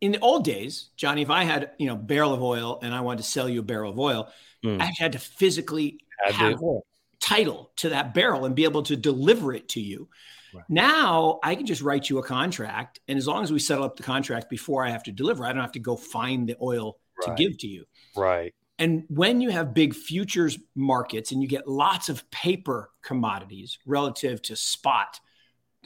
In 0.00 0.12
the 0.12 0.20
old 0.20 0.44
days, 0.44 0.90
Johnny, 0.96 1.22
if 1.22 1.30
I 1.30 1.44
had 1.44 1.70
you 1.78 1.86
know 1.86 1.96
barrel 1.96 2.34
of 2.34 2.42
oil 2.42 2.80
and 2.82 2.92
I 2.92 3.00
wanted 3.00 3.18
to 3.18 3.28
sell 3.28 3.48
you 3.48 3.60
a 3.60 3.64
barrel 3.64 3.92
of 3.92 3.98
oil, 3.98 4.28
mm. 4.64 4.80
I 4.82 4.90
had 4.98 5.12
to 5.12 5.18
physically 5.18 5.98
have 6.26 6.58
title 7.20 7.70
to 7.76 7.90
that 7.90 8.12
barrel 8.12 8.44
and 8.44 8.54
be 8.54 8.64
able 8.64 8.82
to 8.82 8.96
deliver 8.96 9.54
it 9.54 9.68
to 9.70 9.80
you. 9.80 10.08
Right. 10.54 10.64
Now 10.68 11.38
I 11.42 11.54
can 11.54 11.66
just 11.66 11.82
write 11.82 12.08
you 12.10 12.18
a 12.18 12.22
contract, 12.22 13.00
and 13.08 13.18
as 13.18 13.26
long 13.26 13.42
as 13.42 13.52
we 13.52 13.58
settle 13.58 13.84
up 13.84 13.96
the 13.96 14.02
contract 14.02 14.50
before 14.50 14.84
I 14.84 14.90
have 14.90 15.02
to 15.04 15.12
deliver, 15.12 15.44
I 15.44 15.52
don't 15.52 15.62
have 15.62 15.72
to 15.72 15.80
go 15.80 15.96
find 15.96 16.48
the 16.48 16.56
oil 16.60 16.98
right. 17.26 17.36
to 17.36 17.42
give 17.42 17.58
to 17.58 17.66
you. 17.66 17.84
Right. 18.16 18.54
And 18.78 19.04
when 19.08 19.40
you 19.40 19.50
have 19.50 19.74
big 19.74 19.94
futures 19.94 20.58
markets 20.74 21.30
and 21.30 21.42
you 21.42 21.48
get 21.48 21.68
lots 21.68 22.08
of 22.08 22.28
paper 22.30 22.90
commodities 23.02 23.78
relative 23.86 24.42
to 24.42 24.56
spot 24.56 25.20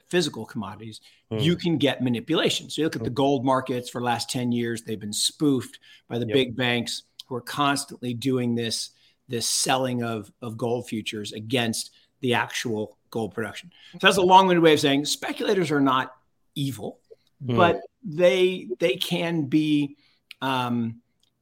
physical 0.08 0.46
commodities, 0.46 1.00
mm. 1.30 1.42
you 1.42 1.56
can 1.56 1.78
get 1.78 2.02
manipulation. 2.02 2.70
So 2.70 2.80
you 2.80 2.86
look 2.86 2.96
at 2.96 3.04
the 3.04 3.10
gold 3.10 3.44
markets 3.44 3.90
for 3.90 4.00
the 4.00 4.06
last 4.06 4.30
10 4.30 4.52
years, 4.52 4.82
they've 4.82 4.98
been 4.98 5.12
spoofed 5.12 5.78
by 6.08 6.18
the 6.18 6.26
yep. 6.26 6.34
big 6.34 6.56
banks 6.56 7.02
who 7.26 7.34
are 7.34 7.42
constantly 7.42 8.14
doing 8.14 8.54
this, 8.54 8.90
this 9.28 9.48
selling 9.48 10.02
of, 10.02 10.32
of 10.40 10.56
gold 10.56 10.88
futures 10.88 11.32
against 11.32 11.90
the 12.20 12.34
actual 12.34 12.96
gold 13.16 13.34
production. 13.34 13.72
So 13.92 13.98
that's 14.02 14.18
a 14.18 14.22
long-winded 14.22 14.62
way 14.62 14.74
of 14.74 14.80
saying 14.80 15.06
speculators 15.06 15.70
are 15.70 15.80
not 15.80 16.14
evil, 16.54 17.00
mm. 17.42 17.56
but 17.56 17.80
they 18.04 18.68
they 18.78 18.96
can 18.96 19.46
be 19.46 19.96
um, 20.42 21.00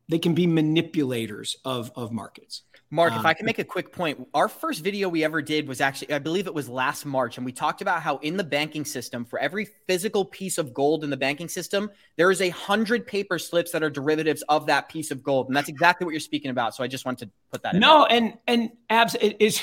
they 0.09 0.21
can 0.21 0.35
be 0.35 0.47
manipulators 0.47 1.57
of 1.65 1.91
of 1.97 2.13
markets. 2.13 2.63
Mark, 2.91 3.13
um, 3.13 3.19
if 3.19 3.27
I 3.27 3.35
can 3.35 3.45
make 3.45 3.59
a 3.59 3.65
quick 3.65 3.91
point, 3.91 4.25
our 4.35 4.49
first 4.49 4.85
video 4.85 5.09
we 5.09 5.25
ever 5.25 5.43
did 5.43 5.67
was 5.67 5.81
actually, 5.81 6.13
I 6.13 6.21
believe 6.21 6.47
it 6.47 6.55
was 6.55 6.69
last 6.69 7.05
March, 7.05 7.39
and 7.39 7.45
we 7.45 7.51
talked 7.51 7.83
about 7.83 8.03
how 8.03 8.19
in 8.19 8.37
the 8.37 8.45
banking 8.45 8.85
system, 8.85 9.25
for 9.25 9.41
every 9.41 9.67
physical 9.89 10.25
piece 10.25 10.59
of 10.59 10.73
gold 10.73 11.03
in 11.03 11.11
the 11.11 11.17
banking 11.17 11.49
system, 11.49 11.91
there 12.17 12.31
is 12.31 12.41
a 12.41 12.51
hundred 12.51 13.05
paper 13.05 13.37
slips 13.37 13.73
that 13.73 13.83
are 13.83 13.91
derivatives 13.91 14.45
of 14.49 14.67
that 14.67 14.89
piece 14.89 15.11
of 15.11 15.25
gold, 15.25 15.49
and 15.49 15.57
that's 15.57 15.69
exactly 15.69 16.05
what 16.05 16.13
you're 16.13 16.21
speaking 16.21 16.53
about. 16.53 16.77
So 16.77 16.85
I 16.85 16.87
just 16.87 17.05
wanted 17.05 17.27
to 17.27 17.33
put 17.51 17.63
that. 17.65 17.75
No, 17.75 18.07
and 18.07 18.35
and 18.47 18.71
abs, 18.89 19.17
it 19.17 19.39
is 19.41 19.61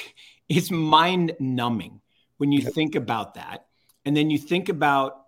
it's 0.50 0.70
mind 0.70 1.34
numbing 1.40 2.01
when 2.42 2.52
you 2.52 2.60
think 2.60 2.96
about 2.96 3.36
that, 3.36 3.68
and 4.04 4.18
then 4.18 4.32
you 4.32 4.40
think 4.40 4.68
about 4.68 5.26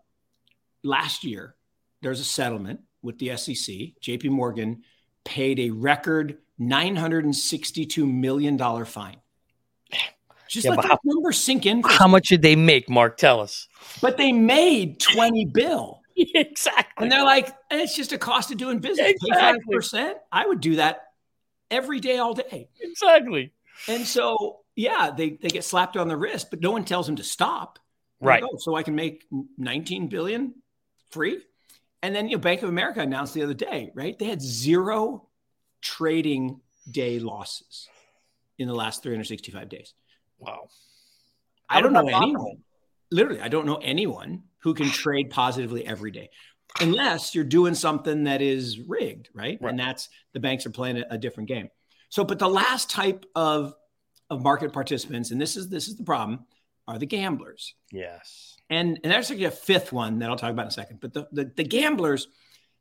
last 0.84 1.24
year. 1.24 1.54
There's 2.02 2.20
a 2.20 2.24
settlement 2.24 2.80
with 3.04 3.20
the 3.20 3.38
SEC. 3.38 3.76
J.P. 4.02 4.30
Morgan 4.30 4.82
paid 5.24 5.60
a 5.60 5.70
record 5.70 6.40
$962 6.60 8.12
million 8.12 8.58
fine. 8.86 9.18
Just 10.48 10.66
yeah, 10.66 10.72
let 10.72 10.88
that 10.88 11.00
number 11.04 11.32
sink 11.32 11.68
in. 11.68 11.84
How 11.86 12.08
much 12.08 12.30
did 12.30 12.42
they 12.42 12.56
make, 12.56 12.90
Mark? 12.90 13.18
Tell 13.18 13.42
us. 13.42 13.68
But 14.02 14.18
they 14.18 14.32
made 14.32 15.00
20 15.00 15.46
bill. 15.54 16.02
exactly. 16.18 17.04
And 17.04 17.12
they're 17.12 17.24
like, 17.24 17.56
it's 17.70 17.96
just 17.96 18.12
a 18.12 18.18
cost 18.18 18.50
of 18.50 18.58
doing 18.58 18.80
business. 18.80 19.14
Exactly. 19.24 19.78
5%. 19.78 20.14
I 20.32 20.48
would 20.48 20.62
do 20.62 20.78
that 20.78 21.04
every 21.70 22.00
day, 22.00 22.18
all 22.18 22.34
day. 22.34 22.70
Exactly. 22.82 23.54
And 23.88 24.04
so, 24.04 24.63
yeah, 24.76 25.12
they, 25.16 25.32
they 25.32 25.50
get 25.50 25.64
slapped 25.64 25.98
on 25.98 26.08
the 26.08 26.18
wrist, 26.18 26.50
but 26.50 26.62
no 26.62 26.72
one 26.72 26.86
tells 26.86 27.06
them 27.06 27.16
to 27.18 27.24
stop. 27.24 27.80
Right. 28.20 28.42
Like, 28.42 28.52
oh, 28.54 28.58
so 28.58 28.76
I 28.76 28.84
can 28.84 28.96
make 28.96 29.26
19 29.58 30.08
billion 30.08 30.56
free. 31.12 31.42
And 32.02 32.16
then, 32.16 32.28
you 32.28 32.38
know, 32.38 32.42
Bank 32.42 32.62
of 32.64 32.70
America 32.70 33.02
announced 33.02 33.34
the 33.34 33.44
other 33.44 33.54
day, 33.54 33.92
right? 33.96 34.18
They 34.18 34.26
had 34.26 34.42
zero 34.42 35.28
trading 35.82 36.60
day 36.90 37.20
losses 37.20 37.88
in 38.58 38.68
the 38.68 38.74
last 38.74 39.04
365 39.04 39.70
days. 39.70 39.94
Wow. 40.40 40.68
I 41.70 41.82
don't 41.82 41.94
know 41.94 42.08
anyone. 42.08 42.64
Literally, 43.12 43.42
I 43.42 43.48
don't 43.48 43.66
know 43.66 43.80
anyone 43.82 44.44
who 44.60 44.74
can 44.74 44.90
trade 44.90 45.30
positively 45.30 45.86
every 45.86 46.12
day. 46.12 46.30
unless 46.82 47.36
you're 47.36 47.44
doing 47.44 47.76
something 47.76 48.24
that 48.24 48.42
is 48.42 48.80
rigged, 48.80 49.30
right? 49.34 49.58
right. 49.62 49.70
And 49.70 49.80
that's 49.80 50.10
the 50.34 50.40
banks 50.40 50.66
are 50.66 50.72
playing 50.72 50.98
a, 50.98 51.06
a 51.12 51.18
different 51.18 51.50
game. 51.50 51.70
So, 52.10 52.24
but 52.24 52.40
the 52.40 52.50
last 52.50 52.90
type 52.90 53.26
of 53.36 53.76
of 54.30 54.42
market 54.42 54.74
participants, 54.74 55.32
and 55.32 55.40
this 55.40 55.56
is 55.56 55.70
this 55.70 55.88
is 55.88 55.98
the 55.98 56.04
problem, 56.04 56.46
are 56.88 56.98
the 56.98 57.06
gamblers. 57.06 57.76
Yes. 57.92 58.58
And 58.70 59.00
and 59.04 59.12
there's 59.12 59.30
actually 59.30 59.46
a 59.46 59.52
fifth 59.52 59.92
one 59.92 60.20
that 60.20 60.30
I'll 60.30 60.36
talk 60.36 60.52
about 60.52 60.64
in 60.64 60.70
a 60.70 60.72
second. 60.72 61.00
But 61.02 61.14
the, 61.14 61.28
the, 61.32 61.52
the 61.56 61.64
gamblers, 61.64 62.28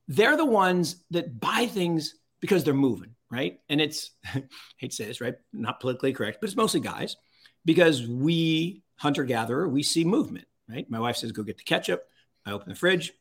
they're 0.08 0.36
the 0.36 0.44
ones 0.44 1.04
that 1.10 1.38
buy 1.38 1.66
things 1.66 2.14
because 2.40 2.64
they're 2.64 2.74
moving, 2.74 3.14
right? 3.30 3.58
And 3.68 3.80
it's 3.80 4.10
I 4.24 4.44
hate 4.78 4.90
to 4.90 4.96
say 4.96 5.06
this, 5.06 5.20
right? 5.20 5.34
Not 5.52 5.80
politically 5.80 6.12
correct, 6.12 6.38
but 6.40 6.48
it's 6.48 6.56
mostly 6.56 6.80
guys 6.80 7.16
because 7.64 8.06
we 8.06 8.82
hunter 8.96 9.24
gatherer, 9.24 9.68
we 9.68 9.82
see 9.82 10.04
movement, 10.04 10.46
right? 10.68 10.88
My 10.90 11.00
wife 11.00 11.16
says, 11.16 11.32
"Go 11.32 11.42
get 11.42 11.58
the 11.58 11.64
ketchup." 11.64 12.04
I 12.44 12.50
open 12.50 12.68
the 12.68 12.74
fridge, 12.74 13.12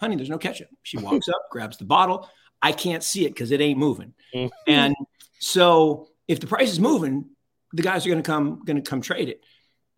honey, 0.00 0.16
there's 0.16 0.30
no 0.30 0.38
ketchup. 0.38 0.68
She 0.82 0.96
walks 0.98 1.28
up, 1.28 1.42
grabs 1.50 1.76
the 1.76 1.84
bottle. 1.84 2.28
I 2.62 2.72
can't 2.72 3.02
see 3.02 3.24
it 3.24 3.30
because 3.30 3.50
it 3.52 3.60
ain't 3.60 3.78
moving. 3.78 4.14
Mm-hmm. 4.34 4.48
And 4.66 4.94
so 5.38 6.08
if 6.26 6.40
the 6.40 6.46
price 6.46 6.70
is 6.70 6.80
moving, 6.80 7.26
the 7.72 7.82
guys 7.82 8.06
are 8.06 8.10
going 8.10 8.22
to 8.22 8.26
come 8.26 8.62
going 8.64 8.82
to 8.82 8.88
come 8.88 9.00
trade 9.00 9.28
it. 9.28 9.42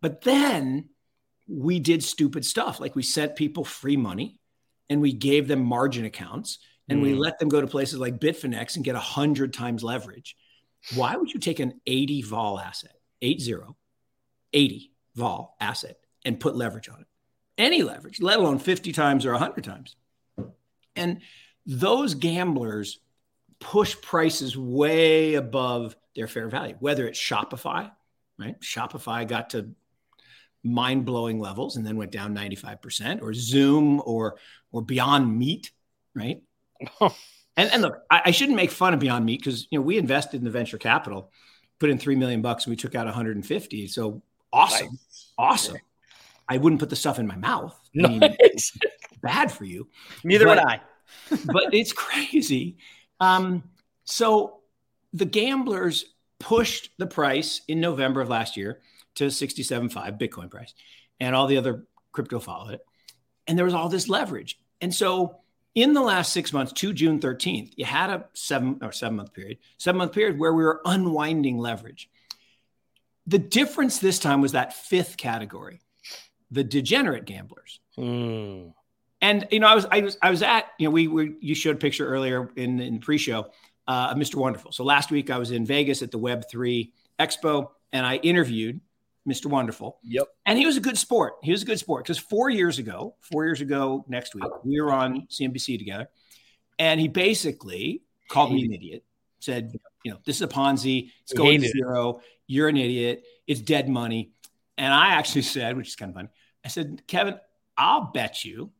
But 0.01 0.21
then 0.21 0.89
we 1.47 1.79
did 1.79 2.03
stupid 2.03 2.45
stuff 2.45 2.79
like 2.79 2.95
we 2.95 3.03
sent 3.03 3.35
people 3.35 3.63
free 3.63 3.97
money 3.97 4.39
and 4.89 5.01
we 5.01 5.13
gave 5.13 5.47
them 5.47 5.63
margin 5.63 6.05
accounts 6.05 6.59
and 6.89 6.99
mm. 6.99 7.03
we 7.03 7.13
let 7.13 7.39
them 7.39 7.49
go 7.49 7.61
to 7.61 7.67
places 7.67 7.99
like 7.99 8.19
Bitfinex 8.19 8.75
and 8.75 8.85
get 8.85 8.95
100 8.95 9.53
times 9.53 9.83
leverage. 9.83 10.35
Why 10.95 11.15
would 11.15 11.33
you 11.33 11.39
take 11.39 11.59
an 11.59 11.79
80 11.87 12.23
vol 12.23 12.59
asset, 12.59 12.95
80, 13.21 13.55
80 14.51 14.91
vol 15.15 15.55
asset 15.59 15.97
and 16.25 16.39
put 16.39 16.55
leverage 16.55 16.89
on 16.89 17.01
it? 17.01 17.07
Any 17.57 17.83
leverage, 17.83 18.21
let 18.21 18.39
alone 18.39 18.59
50 18.59 18.91
times 18.91 19.25
or 19.25 19.31
100 19.31 19.63
times. 19.63 19.95
And 20.95 21.21
those 21.65 22.15
gamblers 22.15 22.99
push 23.59 23.99
prices 24.01 24.57
way 24.57 25.35
above 25.35 25.95
their 26.15 26.27
fair 26.27 26.47
value, 26.49 26.75
whether 26.79 27.07
it's 27.07 27.19
Shopify, 27.19 27.91
right? 28.37 28.59
Shopify 28.61 29.27
got 29.27 29.51
to 29.51 29.69
mind 30.63 31.05
blowing 31.05 31.39
levels 31.39 31.75
and 31.75 31.85
then 31.85 31.97
went 31.97 32.11
down 32.11 32.35
95%, 32.35 33.21
or 33.21 33.33
Zoom 33.33 34.01
or 34.05 34.37
or 34.71 34.81
Beyond 34.81 35.37
Meat, 35.37 35.71
right? 36.15 36.41
and, 37.01 37.11
and 37.57 37.81
look, 37.81 38.01
I, 38.09 38.21
I, 38.25 38.31
shouldn't 38.31 38.55
make 38.55 38.71
fun 38.71 38.93
of 38.93 38.99
Beyond 38.99 39.25
Meat 39.25 39.39
because 39.39 39.67
you 39.69 39.79
know 39.79 39.83
we 39.83 39.97
invested 39.97 40.37
in 40.37 40.43
the 40.43 40.51
venture 40.51 40.77
capital, 40.77 41.31
put 41.79 41.89
in 41.89 41.97
three 41.97 42.15
million 42.15 42.41
bucks, 42.41 42.65
and 42.65 42.71
we 42.71 42.77
took 42.77 42.95
out 42.95 43.05
150. 43.05 43.87
So 43.87 44.21
awesome, 44.51 44.87
nice. 44.87 45.31
awesome. 45.37 45.75
Yeah. 45.75 45.81
I 46.49 46.57
wouldn't 46.57 46.79
put 46.79 46.89
the 46.89 46.95
stuff 46.95 47.19
in 47.19 47.27
my 47.27 47.37
mouth. 47.37 47.77
I 47.97 48.07
mean, 48.07 48.19
nice. 48.41 48.77
bad 49.21 49.51
for 49.51 49.65
you. 49.65 49.87
Neither 50.23 50.45
but, 50.45 50.57
would 50.57 50.65
I. 50.65 50.81
but 51.45 51.73
it's 51.73 51.93
crazy. 51.93 52.77
Um, 53.19 53.63
so 54.03 54.59
the 55.13 55.25
gamblers 55.25 56.05
pushed 56.39 56.89
the 56.97 57.07
price 57.07 57.61
in 57.67 57.79
November 57.79 58.19
of 58.21 58.29
last 58.29 58.57
year 58.57 58.81
to 59.15 59.27
67.5 59.27 60.19
Bitcoin 60.19 60.49
price, 60.49 60.73
and 61.19 61.35
all 61.35 61.47
the 61.47 61.57
other 61.57 61.85
crypto 62.11 62.39
followed 62.39 62.73
it. 62.73 62.81
And 63.47 63.57
there 63.57 63.65
was 63.65 63.73
all 63.73 63.89
this 63.89 64.09
leverage. 64.09 64.59
And 64.81 64.93
so 64.93 65.37
in 65.75 65.93
the 65.93 66.01
last 66.01 66.33
six 66.33 66.53
months 66.53 66.73
to 66.73 66.93
June 66.93 67.19
13th, 67.19 67.73
you 67.75 67.85
had 67.85 68.09
a 68.09 68.25
seven 68.33 68.79
or 68.81 68.91
seven 68.91 69.17
month 69.17 69.33
period, 69.33 69.59
seven 69.77 69.97
month 69.99 70.13
period 70.13 70.39
where 70.39 70.53
we 70.53 70.63
were 70.63 70.81
unwinding 70.85 71.57
leverage. 71.57 72.09
The 73.27 73.39
difference 73.39 73.99
this 73.99 74.19
time 74.19 74.41
was 74.41 74.51
that 74.51 74.73
fifth 74.73 75.17
category, 75.17 75.81
the 76.51 76.63
degenerate 76.63 77.25
gamblers. 77.25 77.79
Mm. 77.97 78.73
And 79.21 79.47
you 79.51 79.61
know, 79.61 79.67
I 79.67 79.75
was 79.75 79.85
I 79.89 80.01
was 80.01 80.17
I 80.21 80.29
was 80.29 80.41
at 80.41 80.65
you 80.77 80.87
know 80.87 80.91
we 80.91 81.07
were 81.07 81.29
you 81.39 81.55
showed 81.55 81.77
a 81.77 81.79
picture 81.79 82.05
earlier 82.05 82.51
in 82.57 82.81
in 82.81 82.95
the 82.95 82.99
pre-show 82.99 83.49
uh, 83.87 84.13
Mr. 84.15 84.35
Wonderful. 84.35 84.71
So 84.71 84.83
last 84.83 85.11
week 85.11 85.29
I 85.29 85.37
was 85.37 85.51
in 85.51 85.65
Vegas 85.65 86.01
at 86.01 86.11
the 86.11 86.17
Web 86.17 86.43
three 86.49 86.93
Expo 87.19 87.69
and 87.91 88.05
I 88.05 88.17
interviewed 88.17 88.81
Mr. 89.27 89.45
Wonderful. 89.45 89.99
Yep. 90.03 90.27
And 90.45 90.57
he 90.57 90.65
was 90.65 90.77
a 90.77 90.81
good 90.81 90.97
sport. 90.97 91.35
He 91.43 91.51
was 91.51 91.61
a 91.61 91.65
good 91.65 91.79
sport 91.79 92.03
because 92.03 92.17
four 92.17 92.49
years 92.49 92.79
ago, 92.79 93.15
four 93.21 93.45
years 93.45 93.61
ago 93.61 94.03
next 94.07 94.35
week, 94.35 94.43
we 94.63 94.81
were 94.81 94.91
on 94.91 95.27
CNBC 95.29 95.77
together, 95.77 96.09
and 96.77 96.99
he 96.99 97.07
basically 97.07 98.03
called 98.29 98.51
me 98.51 98.65
an 98.65 98.73
idiot. 98.73 99.05
Said, 99.39 99.73
you 100.03 100.11
know, 100.11 100.19
this 100.25 100.37
is 100.37 100.41
a 100.41 100.47
Ponzi. 100.47 101.09
It's 101.21 101.33
going 101.33 101.61
to 101.61 101.67
zero. 101.67 102.21
You're 102.47 102.69
an 102.69 102.77
idiot. 102.77 103.23
It's 103.47 103.61
dead 103.61 103.89
money. 103.89 104.31
And 104.77 104.93
I 104.93 105.15
actually 105.15 105.41
said, 105.43 105.77
which 105.77 105.89
is 105.89 105.95
kind 105.95 106.09
of 106.09 106.15
funny, 106.15 106.29
I 106.63 106.69
said, 106.69 107.03
Kevin, 107.07 107.39
I'll 107.77 108.11
bet 108.13 108.45
you 108.45 108.71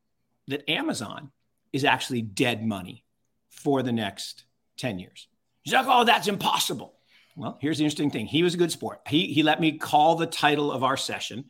that 0.48 0.70
Amazon 0.70 1.32
is 1.72 1.84
actually 1.84 2.22
dead 2.22 2.66
money 2.66 3.04
for 3.50 3.84
the 3.84 3.92
next 3.92 4.46
10 4.78 5.00
years. 5.00 5.28
He's 5.64 5.74
like, 5.74 5.86
oh, 5.88 6.04
that's 6.04 6.28
impossible. 6.28 6.94
Well, 7.36 7.58
here's 7.62 7.78
the 7.78 7.84
interesting 7.84 8.12
thing. 8.12 8.28
He 8.28 8.44
was 8.44 8.54
a 8.54 8.58
good 8.58 8.72
sport. 8.72 9.02
He 9.08 9.34
he 9.34 9.44
let 9.44 9.60
me 9.60 9.78
call 9.78 10.16
the 10.16 10.28
title 10.28 10.72
of 10.72 10.84
our 10.84 10.98
session 10.98 11.46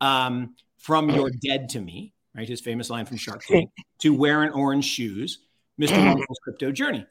um, 0.00 0.54
from 0.78 1.10
"You're 1.10 1.30
Dead 1.30 1.68
to 1.70 1.80
Me," 1.80 2.14
right? 2.34 2.48
His 2.48 2.60
famous 2.60 2.88
line 2.88 3.04
from 3.04 3.18
Shark 3.18 3.44
Tank 3.44 3.70
to 4.00 4.14
"Wearing 4.14 4.50
Orange 4.52 4.86
Shoes," 4.86 5.40
Mr. 5.78 5.98
Wonderful's 5.98 6.38
crypto 6.42 6.72
journey. 6.72 7.06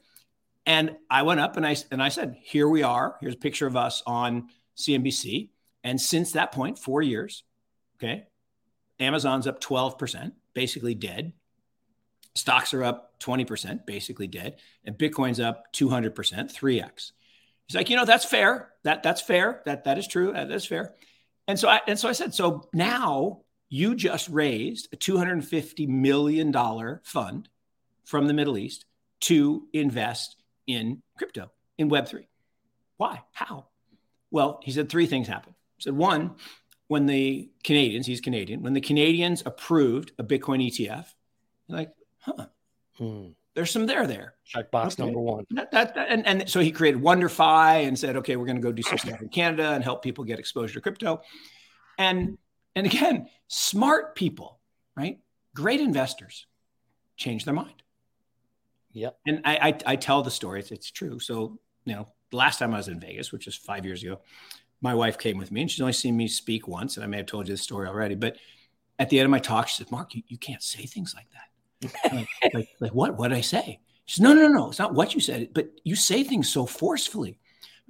And 0.64 0.96
I 1.08 1.22
went 1.22 1.38
up 1.38 1.56
and 1.56 1.64
I 1.64 1.76
and 1.92 2.02
I 2.02 2.08
said, 2.08 2.36
"Here 2.42 2.68
we 2.68 2.82
are. 2.82 3.16
Here's 3.20 3.34
a 3.34 3.38
picture 3.38 3.66
of 3.66 3.76
us 3.76 4.02
on 4.06 4.48
CNBC." 4.76 5.50
And 5.84 6.00
since 6.00 6.32
that 6.32 6.50
point, 6.50 6.80
four 6.80 7.02
years, 7.02 7.44
okay, 7.98 8.26
Amazon's 8.98 9.46
up 9.46 9.60
twelve 9.60 9.98
percent, 9.98 10.34
basically 10.52 10.96
dead. 10.96 11.32
Stocks 12.36 12.74
are 12.74 12.84
up 12.84 13.18
twenty 13.18 13.44
percent, 13.44 13.86
basically 13.86 14.26
dead, 14.26 14.56
and 14.84 14.96
Bitcoin's 14.96 15.40
up 15.40 15.72
two 15.72 15.88
hundred 15.88 16.14
percent, 16.14 16.50
three 16.50 16.80
x. 16.80 17.12
He's 17.66 17.76
like, 17.76 17.90
you 17.90 17.96
know, 17.96 18.04
that's 18.04 18.24
fair. 18.24 18.70
That 18.84 19.02
that's 19.02 19.20
fair. 19.20 19.62
That 19.66 19.84
that 19.84 19.98
is 19.98 20.06
true. 20.06 20.32
That 20.32 20.50
is 20.50 20.66
fair. 20.66 20.94
And 21.48 21.58
so 21.58 21.68
I 21.68 21.80
and 21.86 21.98
so 21.98 22.08
I 22.08 22.12
said, 22.12 22.34
so 22.34 22.68
now 22.72 23.42
you 23.68 23.94
just 23.94 24.28
raised 24.28 24.88
a 24.92 24.96
250 24.96 25.86
million 25.86 26.50
dollar 26.50 27.02
fund 27.04 27.48
from 28.04 28.26
the 28.26 28.34
Middle 28.34 28.56
East 28.56 28.84
to 29.22 29.66
invest 29.72 30.36
in 30.66 31.02
crypto 31.16 31.50
in 31.78 31.90
Web3. 31.90 32.26
Why? 32.96 33.22
How? 33.32 33.66
Well, 34.30 34.60
he 34.62 34.72
said 34.72 34.88
three 34.88 35.06
things 35.06 35.28
happened. 35.28 35.54
He 35.76 35.82
said 35.82 35.96
one, 35.96 36.36
when 36.88 37.06
the 37.06 37.50
Canadians, 37.64 38.06
he's 38.06 38.20
Canadian, 38.20 38.62
when 38.62 38.72
the 38.72 38.80
Canadians 38.80 39.42
approved 39.44 40.12
a 40.18 40.24
Bitcoin 40.24 40.64
ETF, 40.64 41.06
like, 41.68 41.92
huh, 42.26 42.46
hmm 42.98 43.28
there's 43.56 43.70
some 43.70 43.86
there 43.86 44.06
there. 44.06 44.34
Check 44.44 44.70
box 44.70 44.94
okay. 44.94 45.04
number 45.04 45.18
one. 45.18 45.46
That, 45.50 45.70
that, 45.70 45.94
that, 45.94 46.08
and, 46.10 46.26
and 46.26 46.48
so 46.48 46.60
he 46.60 46.70
created 46.70 47.00
WonderFi 47.00 47.88
and 47.88 47.98
said, 47.98 48.16
okay, 48.16 48.36
we're 48.36 48.44
going 48.44 48.56
to 48.56 48.62
go 48.62 48.70
do 48.70 48.82
some 48.82 48.98
stuff 48.98 49.22
in 49.22 49.30
Canada 49.30 49.72
and 49.72 49.82
help 49.82 50.02
people 50.02 50.24
get 50.24 50.38
exposure 50.38 50.74
to 50.74 50.80
crypto. 50.82 51.22
And 51.98 52.36
and 52.76 52.86
again, 52.86 53.28
smart 53.48 54.14
people, 54.14 54.60
right? 54.94 55.18
Great 55.54 55.80
investors 55.80 56.46
change 57.16 57.46
their 57.46 57.54
mind. 57.54 57.82
Yep. 58.92 59.18
And 59.26 59.40
I, 59.46 59.56
I, 59.56 59.78
I 59.92 59.96
tell 59.96 60.22
the 60.22 60.30
story. 60.30 60.60
It's, 60.60 60.70
it's 60.70 60.90
true. 60.90 61.18
So 61.18 61.58
you 61.86 61.94
know, 61.94 62.06
the 62.30 62.36
last 62.36 62.58
time 62.58 62.74
I 62.74 62.76
was 62.76 62.88
in 62.88 63.00
Vegas, 63.00 63.32
which 63.32 63.46
is 63.46 63.56
five 63.56 63.86
years 63.86 64.02
ago, 64.02 64.20
my 64.82 64.92
wife 64.92 65.16
came 65.16 65.38
with 65.38 65.50
me, 65.50 65.62
and 65.62 65.70
she's 65.70 65.80
only 65.80 65.94
seen 65.94 66.14
me 66.14 66.28
speak 66.28 66.68
once, 66.68 66.96
and 66.96 67.04
I 67.04 67.06
may 67.06 67.16
have 67.16 67.26
told 67.26 67.48
you 67.48 67.54
the 67.54 67.58
story 67.58 67.88
already. 67.88 68.16
But 68.16 68.36
at 68.98 69.08
the 69.08 69.18
end 69.18 69.24
of 69.24 69.30
my 69.30 69.38
talk, 69.38 69.68
she 69.68 69.76
said, 69.76 69.90
"Mark, 69.90 70.14
you, 70.14 70.22
you 70.28 70.36
can't 70.36 70.62
say 70.62 70.84
things 70.84 71.14
like 71.16 71.30
that." 71.30 71.55
Like, 71.82 72.28
like, 72.54 72.68
like, 72.80 72.94
what? 72.94 73.16
What 73.16 73.28
did 73.28 73.38
I 73.38 73.42
say? 73.42 73.80
She 74.06 74.16
says, 74.16 74.22
no, 74.22 74.32
no, 74.32 74.42
no, 74.42 74.48
no. 74.48 74.68
It's 74.68 74.78
not 74.78 74.94
what 74.94 75.14
you 75.14 75.20
said, 75.20 75.48
but 75.52 75.68
you 75.84 75.96
say 75.96 76.22
things 76.22 76.48
so 76.48 76.64
forcefully. 76.66 77.38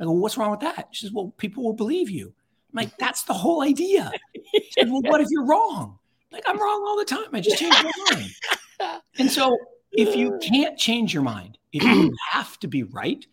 I 0.01 0.05
go, 0.05 0.12
well, 0.12 0.20
what's 0.20 0.37
wrong 0.37 0.51
with 0.51 0.61
that? 0.61 0.88
She 0.92 1.07
says, 1.07 1.12
well, 1.12 1.33
people 1.37 1.64
will 1.64 1.72
believe 1.72 2.11
you. 2.11 2.35
I'm 2.72 2.85
like, 2.85 2.96
that's 2.99 3.22
the 3.22 3.33
whole 3.33 3.62
idea. 3.62 4.11
She 4.55 4.70
said, 4.72 4.90
well, 4.90 5.01
what 5.03 5.20
if 5.20 5.29
you're 5.31 5.46
wrong? 5.46 5.99
I'm 6.31 6.37
like, 6.37 6.44
I'm 6.46 6.61
wrong 6.61 6.85
all 6.87 6.99
the 6.99 7.05
time. 7.05 7.29
I 7.33 7.40
just 7.40 7.59
change 7.59 7.75
my 7.83 7.92
mind. 8.11 9.01
And 9.18 9.31
so 9.31 9.57
if 9.92 10.14
you 10.16 10.38
can't 10.42 10.77
change 10.77 11.14
your 11.14 11.22
mind, 11.22 11.59
if 11.72 11.83
you 11.83 12.12
have 12.31 12.59
to 12.61 12.68
be 12.68 12.83
right, 12.83 13.25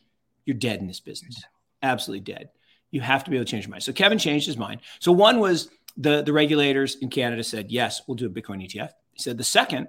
you're 0.45 0.55
dead 0.55 0.79
in 0.79 0.87
this 0.87 0.99
business. 0.99 1.43
Absolutely 1.81 2.33
dead. 2.33 2.49
You 2.91 3.01
have 3.01 3.23
to 3.23 3.29
be 3.29 3.37
able 3.37 3.45
to 3.45 3.51
change 3.51 3.65
your 3.65 3.71
mind. 3.71 3.83
So 3.83 3.91
Kevin 3.91 4.17
changed 4.17 4.45
his 4.45 4.57
mind. 4.57 4.81
So 4.99 5.11
one 5.11 5.39
was 5.39 5.69
the, 5.97 6.21
the 6.21 6.31
regulators 6.31 6.95
in 6.95 7.09
Canada 7.09 7.43
said, 7.43 7.71
yes, 7.71 8.03
we'll 8.07 8.15
do 8.15 8.27
a 8.27 8.29
Bitcoin 8.29 8.63
ETF. 8.63 8.91
He 9.11 9.21
said 9.21 9.37
the 9.37 9.43
second 9.43 9.87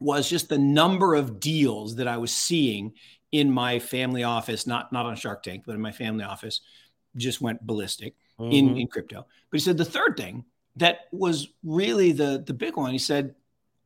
was 0.00 0.28
just 0.28 0.48
the 0.48 0.58
number 0.58 1.14
of 1.14 1.40
deals 1.40 1.96
that 1.96 2.08
I 2.08 2.18
was 2.18 2.32
seeing 2.32 2.92
in 3.32 3.50
my 3.50 3.78
family 3.78 4.24
office, 4.24 4.66
not 4.66 4.92
not 4.92 5.06
on 5.06 5.16
Shark 5.16 5.42
Tank, 5.42 5.64
but 5.66 5.74
in 5.74 5.80
my 5.80 5.92
family 5.92 6.24
office, 6.24 6.60
just 7.16 7.40
went 7.40 7.66
ballistic 7.66 8.14
mm-hmm. 8.38 8.52
in, 8.52 8.76
in 8.76 8.86
crypto. 8.86 9.26
But 9.50 9.60
he 9.60 9.64
said 9.64 9.76
the 9.76 9.84
third 9.84 10.16
thing 10.16 10.44
that 10.76 11.00
was 11.12 11.48
really 11.62 12.12
the 12.12 12.42
the 12.46 12.54
big 12.54 12.76
one. 12.76 12.92
He 12.92 12.98
said 12.98 13.34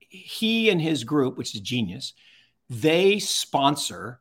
he 0.09 0.70
and 0.70 0.81
his 0.81 1.05
group, 1.05 1.38
which 1.38 1.55
is 1.55 1.61
genius, 1.61 2.12
they 2.68 3.18
sponsor 3.18 4.20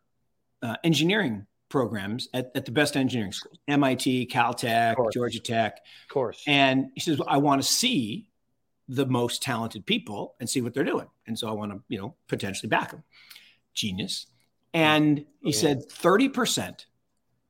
uh, 0.61 0.75
engineering 0.83 1.45
programs 1.69 2.27
at, 2.33 2.51
at 2.55 2.65
the 2.65 2.71
best 2.71 2.95
engineering 2.95 3.31
schools, 3.31 3.57
MIT, 3.67 4.27
Caltech, 4.27 4.95
Georgia 5.11 5.39
Tech. 5.39 5.79
Of 6.03 6.13
course. 6.13 6.43
And 6.47 6.87
he 6.93 6.99
says, 6.99 7.17
well, 7.17 7.27
I 7.29 7.37
want 7.37 7.61
to 7.61 7.67
see 7.67 8.27
the 8.87 9.05
most 9.05 9.41
talented 9.41 9.85
people 9.85 10.35
and 10.39 10.49
see 10.49 10.61
what 10.61 10.73
they're 10.73 10.83
doing. 10.83 11.07
And 11.31 11.39
so 11.39 11.47
I 11.47 11.53
want 11.53 11.71
to, 11.71 11.81
you 11.87 11.97
know, 11.97 12.15
potentially 12.27 12.69
back 12.69 12.91
him. 12.91 13.03
Genius. 13.73 14.27
And 14.73 15.25
he 15.41 15.51
said 15.51 15.89
30% 15.89 16.85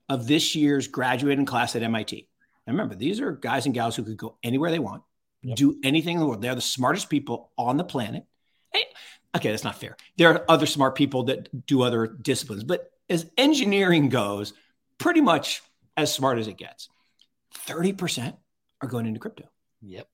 of 0.07 0.27
this 0.27 0.55
year's 0.55 0.87
graduating 0.87 1.45
class 1.45 1.75
at 1.75 1.83
MIT. 1.83 2.27
And 2.65 2.75
remember, 2.75 2.95
these 2.95 3.19
are 3.19 3.31
guys 3.31 3.65
and 3.65 3.73
gals 3.73 3.95
who 3.95 4.03
could 4.03 4.17
go 4.17 4.37
anywhere 4.43 4.69
they 4.71 4.79
want, 4.79 5.03
yep. 5.41 5.57
do 5.57 5.79
anything 5.83 6.15
in 6.15 6.19
the 6.19 6.27
world. 6.27 6.41
They're 6.41 6.55
the 6.55 6.61
smartest 6.61 7.09
people 7.09 7.51
on 7.57 7.77
the 7.77 7.83
planet. 7.83 8.25
Hey, 8.71 8.83
okay, 9.35 9.49
that's 9.49 9.63
not 9.63 9.79
fair. 9.79 9.97
There 10.17 10.29
are 10.29 10.45
other 10.47 10.65
smart 10.65 10.95
people 10.95 11.23
that 11.23 11.65
do 11.65 11.81
other 11.81 12.07
disciplines, 12.07 12.63
but 12.63 12.91
as 13.09 13.29
engineering 13.37 14.09
goes, 14.09 14.53
pretty 14.97 15.21
much 15.21 15.61
as 15.97 16.13
smart 16.13 16.37
as 16.37 16.47
it 16.47 16.57
gets. 16.57 16.89
30% 17.67 18.35
are 18.81 18.87
going 18.87 19.05
into 19.05 19.19
crypto. 19.19 19.49
Yep. 19.81 20.07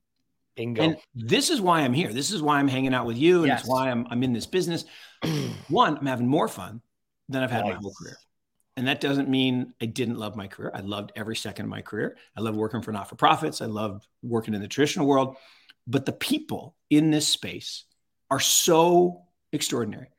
Bingo. 0.57 0.81
And 0.81 0.97
this 1.15 1.49
is 1.49 1.61
why 1.61 1.81
I'm 1.81 1.93
here. 1.93 2.11
This 2.11 2.31
is 2.31 2.41
why 2.41 2.59
I'm 2.59 2.67
hanging 2.67 2.93
out 2.93 3.05
with 3.05 3.17
you. 3.17 3.37
And 3.37 3.47
yes. 3.47 3.61
it's 3.61 3.69
why 3.69 3.89
I'm, 3.89 4.05
I'm 4.09 4.23
in 4.23 4.33
this 4.33 4.47
business. 4.47 4.83
One, 5.69 5.97
I'm 5.97 6.05
having 6.05 6.27
more 6.27 6.49
fun 6.49 6.81
than 7.29 7.43
I've 7.43 7.51
had 7.51 7.63
nice. 7.63 7.75
my 7.75 7.79
whole 7.79 7.93
career. 7.93 8.17
And 8.75 8.87
that 8.87 8.99
doesn't 8.99 9.29
mean 9.29 9.73
I 9.81 9.85
didn't 9.85 10.17
love 10.17 10.35
my 10.35 10.47
career. 10.47 10.71
I 10.73 10.81
loved 10.81 11.11
every 11.15 11.35
second 11.35 11.65
of 11.65 11.69
my 11.69 11.81
career. 11.81 12.17
I 12.35 12.41
love 12.41 12.55
working 12.55 12.81
for 12.81 12.91
not 12.91 13.07
for 13.07 13.15
profits. 13.15 13.61
I 13.61 13.65
loved 13.65 14.05
working 14.21 14.53
in 14.53 14.61
the 14.61 14.67
traditional 14.67 15.07
world. 15.07 15.37
But 15.87 16.05
the 16.05 16.11
people 16.11 16.75
in 16.89 17.09
this 17.11 17.27
space 17.27 17.85
are 18.29 18.39
so 18.39 19.23
extraordinary. 19.53 20.09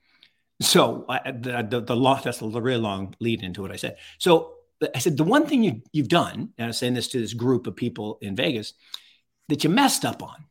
So 0.61 1.05
I, 1.09 1.31
the, 1.31 1.67
the, 1.69 1.81
the 1.81 1.97
long, 1.97 2.21
that's 2.25 2.41
a 2.41 2.47
really 2.47 2.81
long 2.81 3.15
lead 3.21 3.43
into 3.43 3.63
what 3.63 3.71
I 3.71 3.77
said. 3.77 3.97
So 4.19 4.55
I 4.95 4.99
said, 4.99 5.17
the 5.17 5.25
one 5.25 5.47
thing 5.47 5.63
you, 5.63 5.83
you've 5.93 6.09
done, 6.09 6.51
and 6.59 6.67
I'm 6.67 6.73
saying 6.73 6.95
this 6.95 7.09
to 7.09 7.21
this 7.21 7.35
group 7.35 7.67
of 7.67 7.77
people 7.77 8.19
in 8.23 8.35
Vegas, 8.35 8.75
that 9.49 9.65
you 9.65 9.71
messed 9.71 10.05
up 10.05 10.23
on 10.23 10.45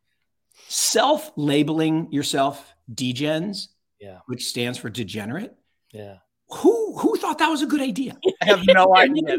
self 0.68 1.32
labeling 1.36 2.12
yourself 2.12 2.74
degens, 2.94 3.68
yeah. 4.00 4.20
which 4.28 4.46
stands 4.46 4.78
for 4.78 4.90
degenerate. 4.90 5.56
Yeah. 5.92 6.18
Who 6.50 6.98
who 6.98 7.18
thought 7.18 7.40
that 7.40 7.50
was 7.50 7.62
a 7.62 7.66
good 7.66 7.82
idea? 7.82 8.18
I 8.42 8.46
have 8.46 8.66
no 8.68 8.96
idea. 8.96 9.38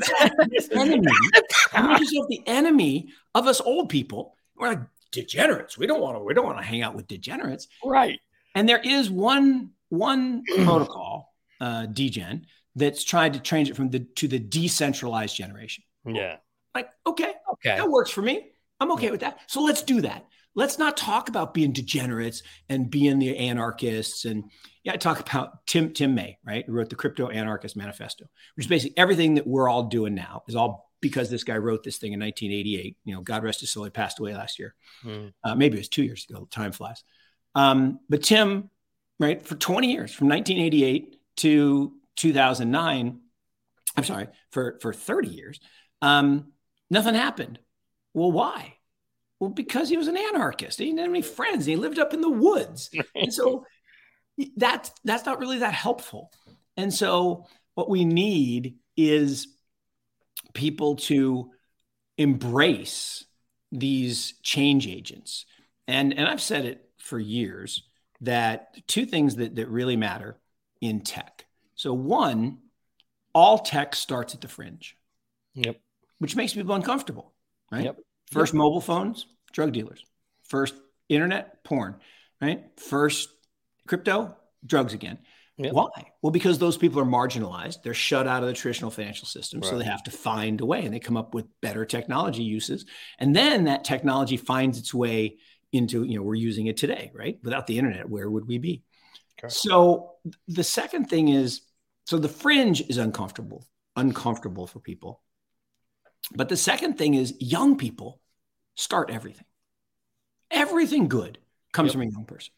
enemy, 0.73 1.07
yourself 1.73 2.27
the 2.29 2.42
enemy 2.47 3.09
of 3.35 3.47
us 3.47 3.61
old 3.61 3.88
people. 3.88 4.35
We're 4.57 4.68
like 4.68 4.81
degenerates. 5.12 5.79
We 5.79 5.87
don't 5.87 6.01
want 6.01 6.16
to. 6.16 6.23
We 6.23 6.35
don't 6.35 6.44
want 6.44 6.59
to 6.59 6.64
hang 6.64 6.83
out 6.83 6.94
with 6.94 7.07
degenerates. 7.07 7.68
Right. 7.85 8.18
And 8.55 8.68
there 8.68 8.81
is 8.81 9.11
one 9.11 9.71
one 9.88 10.42
protocol, 10.64 11.33
uh, 11.61 11.87
degen, 11.87 12.47
that's 12.77 13.05
tried 13.05 13.33
to 13.35 13.40
change 13.40 13.71
it 13.71 13.77
from 13.77 13.88
the 13.88 14.01
to 14.16 14.29
the 14.29 14.38
decentralized 14.38 15.35
generation. 15.35 15.85
Yeah. 16.05 16.37
Like 16.75 16.90
okay, 17.07 17.33
okay, 17.55 17.77
that 17.77 17.88
works 17.88 18.11
for 18.11 18.21
me. 18.21 18.51
I'm 18.81 18.93
okay 18.93 19.11
with 19.11 19.21
that. 19.21 19.41
So 19.47 19.62
let's 19.62 19.83
do 19.83 20.01
that. 20.03 20.27
Let's 20.55 20.79
not 20.79 20.97
talk 20.97 21.29
about 21.29 21.55
being 21.55 21.73
degenerates 21.73 22.43
and 22.69 22.91
being 22.91 23.19
the 23.19 23.37
anarchists. 23.37 24.25
And 24.25 24.51
yeah, 24.83 24.93
I 24.93 24.97
talk 24.97 25.21
about 25.21 25.67
Tim 25.67 25.93
Tim 25.93 26.14
May, 26.14 26.38
right? 26.45 26.64
Who 26.67 26.73
wrote 26.73 26.91
the 26.91 26.97
Crypto 26.97 27.29
Anarchist 27.29 27.77
Manifesto, 27.77 28.25
which 28.57 28.67
is 28.67 28.69
basically 28.69 28.99
everything 28.99 29.35
that 29.35 29.47
we're 29.47 29.69
all 29.69 29.85
doing 29.85 30.14
now 30.14 30.43
is 30.49 30.57
all 30.57 30.91
because 31.01 31.31
this 31.31 31.45
guy 31.45 31.57
wrote 31.57 31.85
this 31.85 31.99
thing 31.99 32.12
in 32.12 32.21
1988. 32.21 32.97
You 33.05 33.14
know, 33.14 33.21
God 33.21 33.45
rest 33.45 33.61
his 33.61 33.71
soul, 33.71 33.85
he 33.85 33.91
passed 33.91 34.19
away 34.19 34.35
last 34.35 34.59
year. 34.59 34.75
Mm. 35.05 35.33
Uh, 35.45 35.55
maybe 35.55 35.77
it 35.77 35.81
was 35.81 35.88
two 35.88 36.03
years 36.03 36.27
ago. 36.29 36.49
Time 36.51 36.73
flies. 36.73 37.05
Um, 37.55 38.01
but 38.09 38.23
Tim, 38.23 38.71
right, 39.21 39.45
for 39.45 39.55
20 39.55 39.93
years, 39.93 40.12
from 40.12 40.29
1988 40.29 41.17
to 41.38 41.93
2009, 42.17 43.21
I'm 43.97 44.05
sorry, 44.05 44.29
for 44.51 44.79
for 44.81 44.93
30 44.93 45.29
years, 45.29 45.61
um, 46.03 46.53
nothing 46.91 47.14
happened. 47.14 47.59
Well, 48.14 48.33
why? 48.33 48.75
Well, 49.40 49.51
because 49.51 49.88
he 49.88 49.97
was 49.97 50.09
an 50.09 50.16
anarchist. 50.16 50.79
He 50.79 50.87
didn't 50.87 50.99
have 51.01 51.11
any 51.11 51.23
friends. 51.23 51.66
He 51.66 51.77
lived 51.77 51.99
up 51.99 52.12
in 52.12 52.21
the 52.21 52.31
woods. 52.31 52.90
and 53.14 53.33
so 53.33 53.64
that's 54.57 54.90
that's 55.05 55.27
not 55.27 55.38
really 55.38 55.59
that 55.59 55.75
helpful. 55.75 56.33
And 56.77 56.92
so 56.92 57.47
what 57.75 57.88
we 57.88 58.05
need 58.05 58.77
is 58.97 59.49
people 60.55 60.97
to 60.97 61.51
embrace 62.16 63.25
these 63.71 64.35
change 64.42 64.87
agents. 64.87 65.47
And 65.87 66.12
and 66.12 66.27
I've 66.27 66.42
said 66.42 66.64
it 66.64 66.88
for 66.99 67.18
years 67.18 67.85
that 68.21 68.87
two 68.87 69.07
things 69.07 69.37
that, 69.37 69.57
that 69.57 69.68
really 69.68 69.97
matter 69.97 70.38
in 70.81 71.01
tech. 71.01 71.47
So 71.75 71.92
one, 71.92 72.59
all 73.33 73.59
tech 73.59 73.94
starts 73.94 74.35
at 74.35 74.40
the 74.40 74.49
fringe. 74.49 74.97
Yep. 75.55 75.81
Which 76.18 76.35
makes 76.35 76.53
people 76.53 76.75
uncomfortable, 76.75 77.33
right? 77.70 77.85
Yep. 77.85 77.98
First 78.31 78.52
yep. 78.52 78.59
mobile 78.59 78.81
phones, 78.81 79.26
drug 79.52 79.72
dealers. 79.72 80.04
First 80.44 80.74
internet, 81.09 81.64
porn, 81.64 81.96
right? 82.40 82.64
First 82.78 83.28
crypto, 83.87 84.37
drugs 84.64 84.94
again. 84.94 85.18
Yep. 85.59 85.72
Why? 85.72 85.88
Well, 86.22 86.31
because 86.31 86.59
those 86.59 86.76
people 86.76 87.00
are 87.00 87.04
marginalized. 87.04 87.83
They're 87.83 87.92
shut 87.92 88.28
out 88.28 88.42
of 88.42 88.48
the 88.48 88.54
traditional 88.54 88.92
financial 88.92 89.26
system. 89.26 89.61
Right. 89.61 89.68
So 89.68 89.76
they 89.76 89.85
have 89.85 90.04
to 90.04 90.11
find 90.12 90.61
a 90.61 90.66
way 90.66 90.85
and 90.85 90.94
they 90.94 91.00
come 91.00 91.16
up 91.16 91.35
with 91.35 91.46
better 91.61 91.85
technology 91.85 92.44
uses. 92.44 92.87
And 93.18 93.35
then 93.35 93.64
that 93.64 93.83
technology 93.83 94.37
finds 94.37 94.78
its 94.78 94.94
way 94.94 95.38
into, 95.72 96.04
you 96.04 96.16
know, 96.16 96.22
we're 96.22 96.37
using 96.37 96.68
it 96.68 96.76
today, 96.76 97.11
right? 97.12 97.38
Without 97.42 97.66
the 97.66 97.76
internet, 97.76 98.09
where 98.09 98.31
would 98.31 98.46
we 98.46 98.59
be? 98.59 98.85
Okay. 99.38 99.48
So 99.48 100.12
the 100.46 100.64
second 100.64 101.07
thing 101.07 101.28
is 101.28 101.62
so 102.04 102.18
the 102.18 102.28
fringe 102.28 102.81
is 102.88 102.96
uncomfortable, 102.96 103.66
uncomfortable 103.96 104.66
for 104.66 104.78
people. 104.78 105.20
But 106.35 106.49
the 106.49 106.57
second 106.57 106.99
thing 106.99 107.14
is 107.14 107.35
young 107.41 107.77
people 107.77 108.21
start 108.75 109.11
everything. 109.11 109.45
Everything 110.51 111.09
good 111.09 111.38
comes 111.73 111.88
yep. 111.88 111.93
from 111.93 112.03
a 112.03 112.11
young 112.11 112.25
person 112.25 112.53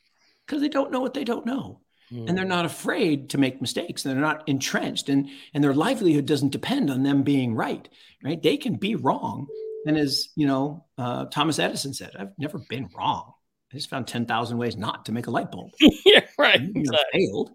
because 0.47 0.61
they 0.61 0.69
don't 0.69 0.91
know 0.91 1.01
what 1.01 1.15
they 1.15 1.25
don't 1.25 1.47
know. 1.47 1.81
Mm. 2.13 2.29
And 2.29 2.39
they're 2.39 2.45
not 2.45 2.65
afraid 2.65 3.31
to 3.31 3.39
make 3.39 3.61
mistakes. 3.61 4.03
They're 4.03 4.15
not 4.15 4.49
entrenched 4.49 5.09
and, 5.09 5.29
and 5.55 5.63
their 5.63 5.75
livelihood 5.75 6.27
doesn't 6.27 6.51
depend 6.51 6.91
on 6.91 7.03
them 7.03 7.23
being 7.23 7.55
right, 7.55 7.89
right? 8.23 8.43
They 8.43 8.57
can 8.57 8.75
be 8.75 8.97
wrong. 8.97 9.47
And 9.87 9.97
as, 9.97 10.29
you 10.37 10.47
know, 10.47 10.85
uh, 10.99 11.27
Thomas 11.27 11.59
Edison 11.59 11.95
said, 11.95 12.13
I've 12.19 12.33
never 12.39 12.59
been 12.69 12.89
wrong. 12.97 13.33
I 13.73 13.77
just 13.77 13.89
found 13.89 14.09
10,000 14.09 14.59
ways 14.59 14.77
not 14.77 15.07
to 15.07 15.13
make 15.13 15.29
a 15.29 15.31
light 15.31 15.53
bulb. 15.53 15.71
yeah, 16.05 16.27
right. 16.39 16.61
Exactly. 16.61 17.27
Failed. 17.27 17.51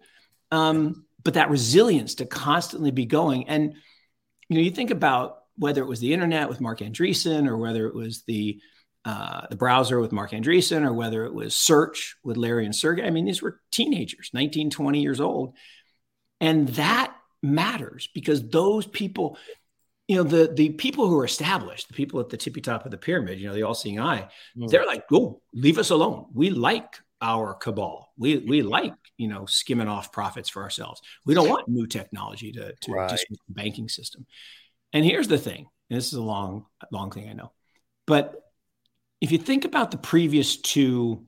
Um, 0.50 1.04
but 1.22 1.34
that 1.34 1.50
resilience 1.50 2.16
to 2.16 2.26
constantly 2.26 2.90
be 2.90 3.04
going. 3.04 3.48
And, 3.48 3.74
you 4.48 4.56
know, 4.56 4.62
you 4.62 4.70
think 4.70 4.90
about 4.90 5.42
whether 5.56 5.82
it 5.82 5.88
was 5.88 6.00
the 6.00 6.12
internet 6.12 6.48
with 6.48 6.60
Marc 6.60 6.80
Andreessen 6.80 7.48
or 7.48 7.56
whether 7.56 7.86
it 7.86 7.94
was 7.94 8.22
the 8.26 8.60
uh, 9.06 9.46
the 9.48 9.56
browser 9.56 10.00
with 10.00 10.10
Marc 10.10 10.32
Andreessen 10.32 10.84
or 10.84 10.92
whether 10.92 11.24
it 11.26 11.32
was 11.32 11.54
search 11.54 12.16
with 12.24 12.36
Larry 12.36 12.64
and 12.64 12.74
Sergey. 12.74 13.04
I 13.04 13.10
mean, 13.10 13.24
these 13.24 13.40
were 13.40 13.60
teenagers, 13.70 14.30
19, 14.34 14.68
20 14.68 15.00
years 15.00 15.20
old. 15.20 15.54
And 16.40 16.66
that 16.70 17.14
matters 17.40 18.08
because 18.12 18.48
those 18.48 18.84
people, 18.84 19.38
you 20.08 20.16
know, 20.16 20.24
the 20.24 20.52
the 20.52 20.70
people 20.70 21.08
who 21.08 21.18
are 21.18 21.24
established, 21.24 21.86
the 21.86 21.94
people 21.94 22.18
at 22.18 22.30
the 22.30 22.36
tippy 22.36 22.60
top 22.60 22.84
of 22.84 22.90
the 22.90 22.98
pyramid, 22.98 23.38
you 23.38 23.46
know, 23.46 23.54
the 23.54 23.62
all-seeing 23.62 24.00
eye, 24.00 24.28
mm. 24.56 24.68
they're 24.68 24.86
like, 24.86 25.08
"Go, 25.08 25.40
leave 25.54 25.78
us 25.78 25.90
alone. 25.90 26.26
We 26.34 26.50
like 26.50 26.98
our 27.20 27.54
cabal. 27.54 28.12
We 28.18 28.38
we 28.38 28.62
like 28.62 28.94
you 29.16 29.28
know 29.28 29.46
skimming 29.46 29.88
off 29.88 30.12
profits 30.12 30.48
for 30.48 30.62
ourselves. 30.62 31.00
We 31.24 31.34
don't 31.34 31.48
want 31.48 31.68
new 31.68 31.86
technology 31.86 32.52
to 32.52 32.74
to 32.74 32.92
right. 32.92 33.10
the 33.10 33.36
banking 33.48 33.88
system." 33.88 34.26
And 34.92 35.04
here's 35.04 35.28
the 35.28 35.38
thing. 35.38 35.66
And 35.90 35.96
this 35.96 36.08
is 36.08 36.14
a 36.14 36.22
long 36.22 36.66
long 36.90 37.10
thing 37.10 37.28
I 37.28 37.32
know, 37.32 37.52
but 38.06 38.42
if 39.20 39.32
you 39.32 39.38
think 39.38 39.64
about 39.64 39.90
the 39.90 39.98
previous 39.98 40.56
two 40.56 41.26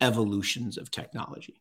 evolutions 0.00 0.78
of 0.78 0.90
technology, 0.90 1.60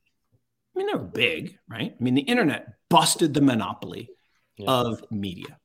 I 0.75 0.79
mean 0.79 0.87
they 0.87 0.93
were 0.93 0.99
big, 1.05 1.57
right? 1.69 1.95
I 1.99 2.03
mean 2.03 2.15
the 2.15 2.21
internet 2.21 2.73
busted 2.89 3.33
the 3.33 3.41
monopoly 3.41 4.09
yeah. 4.57 4.69
of 4.69 5.03
media, 5.11 5.57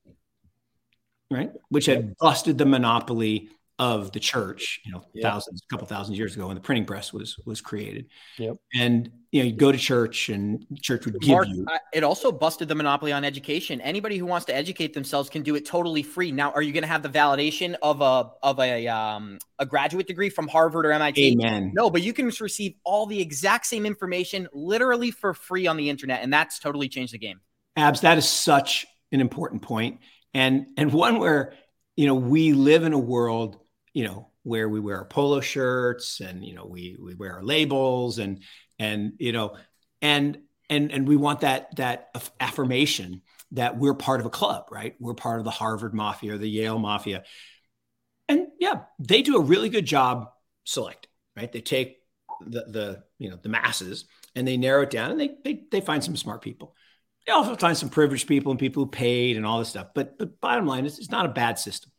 right? 1.31 1.51
Which 1.69 1.87
had 1.87 2.17
busted 2.19 2.59
the 2.59 2.67
monopoly 2.67 3.49
of 3.79 4.13
the 4.13 4.21
church, 4.21 4.81
you 4.85 4.93
know, 4.93 5.03
yep. 5.15 5.25
thousands, 5.25 5.61
a 5.61 5.73
couple 5.73 5.87
thousand 5.87 6.15
years 6.15 6.37
ago 6.37 6.47
when 6.47 6.55
the 6.55 6.61
printing 6.61 6.85
press 6.85 7.13
was 7.13 7.37
was 7.45 7.61
created. 7.61 8.07
Yep. 8.39 8.57
And 8.75 9.11
you 9.33 9.43
know, 9.43 9.49
you 9.49 9.53
go 9.53 9.73
to 9.73 9.79
church 9.79 10.29
and 10.29 10.65
church 10.81 11.07
would 11.07 11.21
give 11.21 11.31
Mark, 11.31 11.49
you. 11.49 11.67
It 11.93 12.05
also 12.05 12.31
busted 12.31 12.69
the 12.69 12.77
monopoly 12.77 13.11
on 13.11 13.25
education. 13.25 13.81
Anybody 13.81 14.17
who 14.17 14.27
wants 14.27 14.47
to 14.47 14.55
educate 14.55 14.95
themselves 14.95 15.29
can 15.29 15.43
do 15.43 15.57
it 15.57 15.67
totally 15.67 16.05
free. 16.05 16.31
Now, 16.31 16.53
are 16.53 16.63
you 16.63 16.73
going 16.73 16.85
to 16.85 16.89
have 16.89 17.03
the 17.03 17.09
validation 17.09 17.75
of 17.83 18.01
a 18.01 18.31
of 18.45 18.61
a 18.61 18.87
um 18.87 19.39
a 19.59 19.67
graduate 19.67 20.07
degree 20.07 20.31
from 20.31 20.47
Harvard 20.47 20.87
or 20.87 20.93
MIT? 20.93 21.33
Amen. 21.33 21.73
No, 21.75 21.91
but 21.91 22.03
you 22.03 22.13
can 22.13 22.27
receive 22.27 22.75
all 22.85 23.07
the 23.07 23.21
exact 23.21 23.67
same 23.67 23.87
information 23.87 24.47
literally 24.53 25.11
for 25.11 25.35
free 25.35 25.67
on 25.67 25.77
the 25.77 25.91
internet, 25.91 26.23
and 26.23 26.33
that's 26.33 26.61
totally 26.61 26.89
changed 26.89 27.13
the 27.13 27.19
game. 27.19 27.41
Abs, 27.75 28.03
that 28.03 28.19
is 28.19 28.29
such 28.29 28.87
an 29.11 29.21
important 29.21 29.63
point, 29.63 29.99
and 30.33 30.67
and 30.77 30.93
one 30.93 31.19
where 31.19 31.55
you 31.97 32.07
know 32.07 32.15
we 32.15 32.53
live 32.53 32.85
in 32.85 32.93
a 32.93 32.99
world 32.99 33.59
you 33.95 34.05
know 34.05 34.29
where 34.43 34.69
we 34.69 34.81
wear 34.81 34.99
our 34.99 35.05
polo 35.07 35.41
shirts 35.41 36.21
and 36.21 36.45
you 36.45 36.55
know 36.55 36.67
we 36.67 36.97
we 37.01 37.15
wear 37.15 37.35
our 37.35 37.43
labels 37.43 38.19
and 38.19 38.43
and 38.79 39.15
you 39.19 39.33
know 39.33 39.57
and 40.03 40.39
and 40.69 40.93
and 40.93 41.09
we 41.09 41.17
want 41.17 41.41
that 41.41 41.75
that 41.77 42.11
affirmation 42.39 43.23
that 43.53 43.79
we're 43.79 43.95
part 43.95 44.21
of 44.21 44.27
a 44.27 44.31
club 44.31 44.67
right 44.71 44.95
we're 45.01 45.15
part 45.15 45.39
of 45.39 45.45
the 45.45 45.51
harvard 45.51 45.95
mafia 45.95 46.35
or 46.35 46.39
the 46.39 46.49
yale 46.49 46.79
mafia 46.79 47.25
and 48.29 48.49
yeah 48.61 48.83
they 48.99 49.23
do 49.23 49.37
a 49.37 49.41
really 49.41 49.71
good 49.71 49.87
job 49.87 50.29
selecting 50.65 51.11
right 51.37 51.53
they 51.53 51.63
take 51.63 51.99
the 52.47 52.65
the 52.69 53.05
you 53.19 53.31
know 53.31 53.39
the 53.43 53.49
masses 53.49 54.05
and 54.35 54.47
they 54.47 54.57
narrow 54.57 54.83
it 54.83 54.91
down 54.91 55.11
and 55.11 55.21
they, 55.21 55.31
they, 55.45 55.63
they 55.71 55.81
find 55.81 56.03
some 56.03 56.17
smart 56.17 56.43
people. 56.43 56.75
They 57.27 57.33
also 57.33 57.57
find 57.57 57.77
some 57.77 57.89
privileged 57.89 58.29
people 58.29 58.51
and 58.51 58.59
people 58.59 58.85
who 58.85 58.91
paid 58.91 59.37
and 59.37 59.47
all 59.47 59.59
this 59.59 59.71
stuff. 59.71 59.89
But, 59.95 60.19
but 60.19 60.41
bottom 60.41 60.67
line 60.67 60.85
is 60.85 60.99
it's 60.99 61.11
not 61.11 61.27
a 61.27 61.31
bad 61.31 61.59
system. 61.59 61.91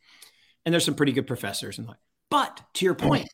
And 0.65 0.73
there's 0.73 0.85
some 0.85 0.95
pretty 0.95 1.11
good 1.11 1.27
professors 1.27 1.77
and 1.77 1.87
like, 1.87 1.97
but 2.29 2.59
to 2.75 2.85
your 2.85 2.95
point, 2.95 3.29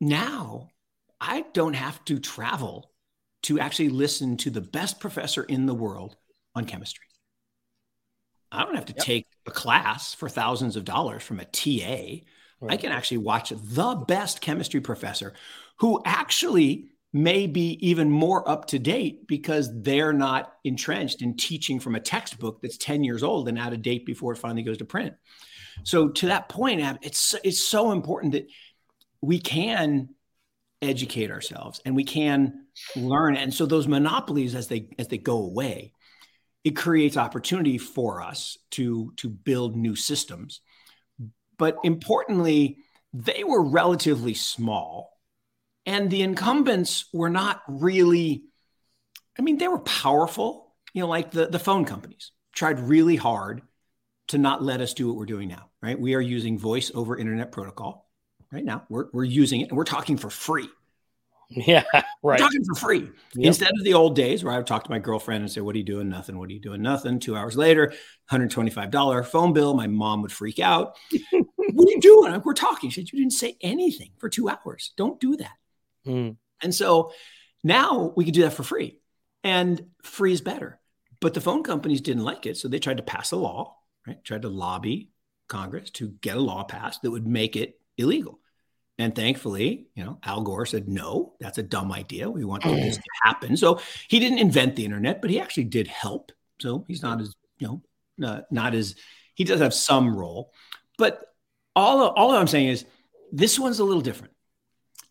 now 0.00 0.68
I 1.20 1.44
don't 1.54 1.74
have 1.74 2.04
to 2.06 2.18
travel 2.18 2.90
to 3.44 3.58
actually 3.58 3.88
listen 3.88 4.36
to 4.38 4.50
the 4.50 4.60
best 4.60 5.00
professor 5.00 5.42
in 5.42 5.66
the 5.66 5.74
world 5.74 6.16
on 6.54 6.64
chemistry. 6.64 7.06
I 8.50 8.64
don't 8.64 8.74
have 8.74 8.86
to 8.86 8.94
yep. 8.96 9.04
take 9.04 9.26
a 9.46 9.50
class 9.50 10.14
for 10.14 10.28
thousands 10.28 10.76
of 10.76 10.84
dollars 10.84 11.22
from 11.22 11.40
a 11.40 11.44
TA. 11.44 12.24
Right. 12.60 12.72
I 12.72 12.76
can 12.76 12.92
actually 12.92 13.18
watch 13.18 13.50
the 13.50 13.94
best 14.06 14.40
chemistry 14.40 14.80
professor 14.80 15.34
who 15.78 16.02
actually 16.04 16.90
may 17.12 17.46
be 17.46 17.78
even 17.86 18.10
more 18.10 18.48
up 18.48 18.66
to 18.66 18.78
date 18.78 19.26
because 19.26 19.70
they're 19.82 20.12
not 20.12 20.54
entrenched 20.64 21.22
in 21.22 21.36
teaching 21.36 21.80
from 21.80 21.94
a 21.94 22.00
textbook 22.00 22.60
that's 22.60 22.76
10 22.76 23.04
years 23.04 23.22
old 23.22 23.48
and 23.48 23.58
out 23.58 23.72
of 23.72 23.82
date 23.82 24.04
before 24.04 24.32
it 24.32 24.38
finally 24.38 24.62
goes 24.62 24.78
to 24.78 24.84
print. 24.84 25.14
So 25.84 26.08
to 26.08 26.26
that 26.26 26.48
point, 26.48 26.80
it's 27.02 27.34
it's 27.44 27.64
so 27.64 27.92
important 27.92 28.32
that 28.32 28.46
we 29.20 29.38
can 29.38 30.10
educate 30.80 31.30
ourselves 31.30 31.80
and 31.84 31.96
we 31.96 32.04
can 32.04 32.66
learn. 32.94 33.36
And 33.36 33.52
so 33.52 33.66
those 33.66 33.88
monopolies, 33.88 34.54
as 34.54 34.68
they 34.68 34.88
as 34.98 35.08
they 35.08 35.18
go 35.18 35.38
away, 35.38 35.92
it 36.64 36.76
creates 36.76 37.16
opportunity 37.16 37.78
for 37.78 38.22
us 38.22 38.58
to 38.72 39.12
to 39.16 39.28
build 39.28 39.76
new 39.76 39.96
systems. 39.96 40.60
But 41.56 41.78
importantly, 41.82 42.78
they 43.12 43.42
were 43.44 43.62
relatively 43.62 44.34
small, 44.34 45.18
and 45.86 46.10
the 46.10 46.22
incumbents 46.22 47.06
were 47.12 47.30
not 47.30 47.62
really. 47.68 48.44
I 49.38 49.42
mean, 49.42 49.58
they 49.58 49.68
were 49.68 49.78
powerful. 49.80 50.74
You 50.92 51.02
know, 51.02 51.08
like 51.08 51.30
the 51.30 51.46
the 51.46 51.58
phone 51.58 51.84
companies 51.84 52.32
tried 52.52 52.80
really 52.80 53.16
hard 53.16 53.62
to 54.28 54.38
not 54.38 54.62
let 54.62 54.80
us 54.80 54.94
do 54.94 55.08
what 55.08 55.16
we're 55.16 55.26
doing 55.26 55.48
now, 55.48 55.70
right? 55.82 55.98
We 55.98 56.14
are 56.14 56.20
using 56.20 56.58
voice 56.58 56.90
over 56.94 57.16
internet 57.16 57.50
protocol 57.50 58.08
right 58.52 58.64
now. 58.64 58.84
We're, 58.88 59.06
we're 59.12 59.24
using 59.24 59.62
it 59.62 59.68
and 59.68 59.76
we're 59.76 59.84
talking 59.84 60.16
for 60.16 60.30
free. 60.30 60.68
Yeah, 61.50 61.82
right. 61.94 62.04
We're 62.22 62.36
talking 62.36 62.62
for 62.62 62.74
free 62.74 63.10
yep. 63.32 63.46
instead 63.46 63.70
of 63.70 63.82
the 63.82 63.94
old 63.94 64.14
days 64.14 64.44
where 64.44 64.52
I 64.52 64.58
would 64.58 64.66
talk 64.66 64.84
to 64.84 64.90
my 64.90 64.98
girlfriend 64.98 65.40
and 65.40 65.50
say, 65.50 65.62
What 65.62 65.74
are 65.74 65.78
you 65.78 65.84
doing? 65.84 66.10
Nothing. 66.10 66.38
What 66.38 66.50
are 66.50 66.52
you 66.52 66.60
doing? 66.60 66.82
Nothing. 66.82 67.18
Two 67.18 67.34
hours 67.34 67.56
later, 67.56 67.94
$125 68.30 69.24
phone 69.24 69.54
bill. 69.54 69.72
My 69.72 69.86
mom 69.86 70.20
would 70.20 70.30
freak 70.30 70.58
out. 70.58 70.98
what 71.30 71.88
are 71.88 71.90
you 71.90 72.00
doing? 72.02 72.42
We're 72.44 72.52
talking. 72.52 72.90
She 72.90 73.00
said, 73.00 73.10
You 73.14 73.20
didn't 73.20 73.32
say 73.32 73.56
anything 73.62 74.10
for 74.18 74.28
two 74.28 74.50
hours. 74.50 74.92
Don't 74.98 75.18
do 75.18 75.36
that. 75.36 75.56
Mm. 76.06 76.36
And 76.60 76.74
so 76.74 77.12
now 77.64 78.12
we 78.14 78.26
could 78.26 78.34
do 78.34 78.42
that 78.42 78.52
for 78.52 78.62
free, 78.62 78.98
and 79.42 79.82
free 80.02 80.34
is 80.34 80.42
better. 80.42 80.78
But 81.18 81.32
the 81.32 81.40
phone 81.40 81.62
companies 81.62 82.02
didn't 82.02 82.24
like 82.24 82.44
it. 82.44 82.58
So 82.58 82.68
they 82.68 82.78
tried 82.78 82.98
to 82.98 83.02
pass 83.02 83.32
a 83.32 83.36
law 83.36 83.77
right? 84.08 84.24
Tried 84.24 84.42
to 84.42 84.48
lobby 84.48 85.10
Congress 85.48 85.90
to 85.90 86.08
get 86.20 86.36
a 86.36 86.40
law 86.40 86.64
passed 86.64 87.02
that 87.02 87.10
would 87.10 87.26
make 87.26 87.56
it 87.56 87.80
illegal. 87.96 88.40
And 88.98 89.14
thankfully, 89.14 89.88
you 89.94 90.04
know, 90.04 90.18
Al 90.24 90.40
Gore 90.40 90.66
said, 90.66 90.88
no, 90.88 91.34
that's 91.38 91.58
a 91.58 91.62
dumb 91.62 91.92
idea. 91.92 92.28
We 92.28 92.44
want 92.44 92.64
this 92.64 92.96
to 92.96 93.02
happen. 93.22 93.56
So 93.56 93.80
he 94.08 94.18
didn't 94.18 94.40
invent 94.40 94.74
the 94.74 94.84
internet, 94.84 95.20
but 95.20 95.30
he 95.30 95.38
actually 95.38 95.64
did 95.64 95.86
help. 95.86 96.32
So 96.60 96.84
he's 96.88 97.02
not 97.02 97.20
as, 97.20 97.32
you 97.58 97.68
know, 98.18 98.26
uh, 98.26 98.40
not 98.50 98.74
as, 98.74 98.96
he 99.34 99.44
does 99.44 99.60
have 99.60 99.72
some 99.72 100.16
role. 100.16 100.52
But 100.96 101.22
all, 101.76 102.08
all 102.08 102.32
I'm 102.32 102.48
saying 102.48 102.68
is 102.68 102.86
this 103.30 103.56
one's 103.56 103.78
a 103.78 103.84
little 103.84 104.02
different. 104.02 104.34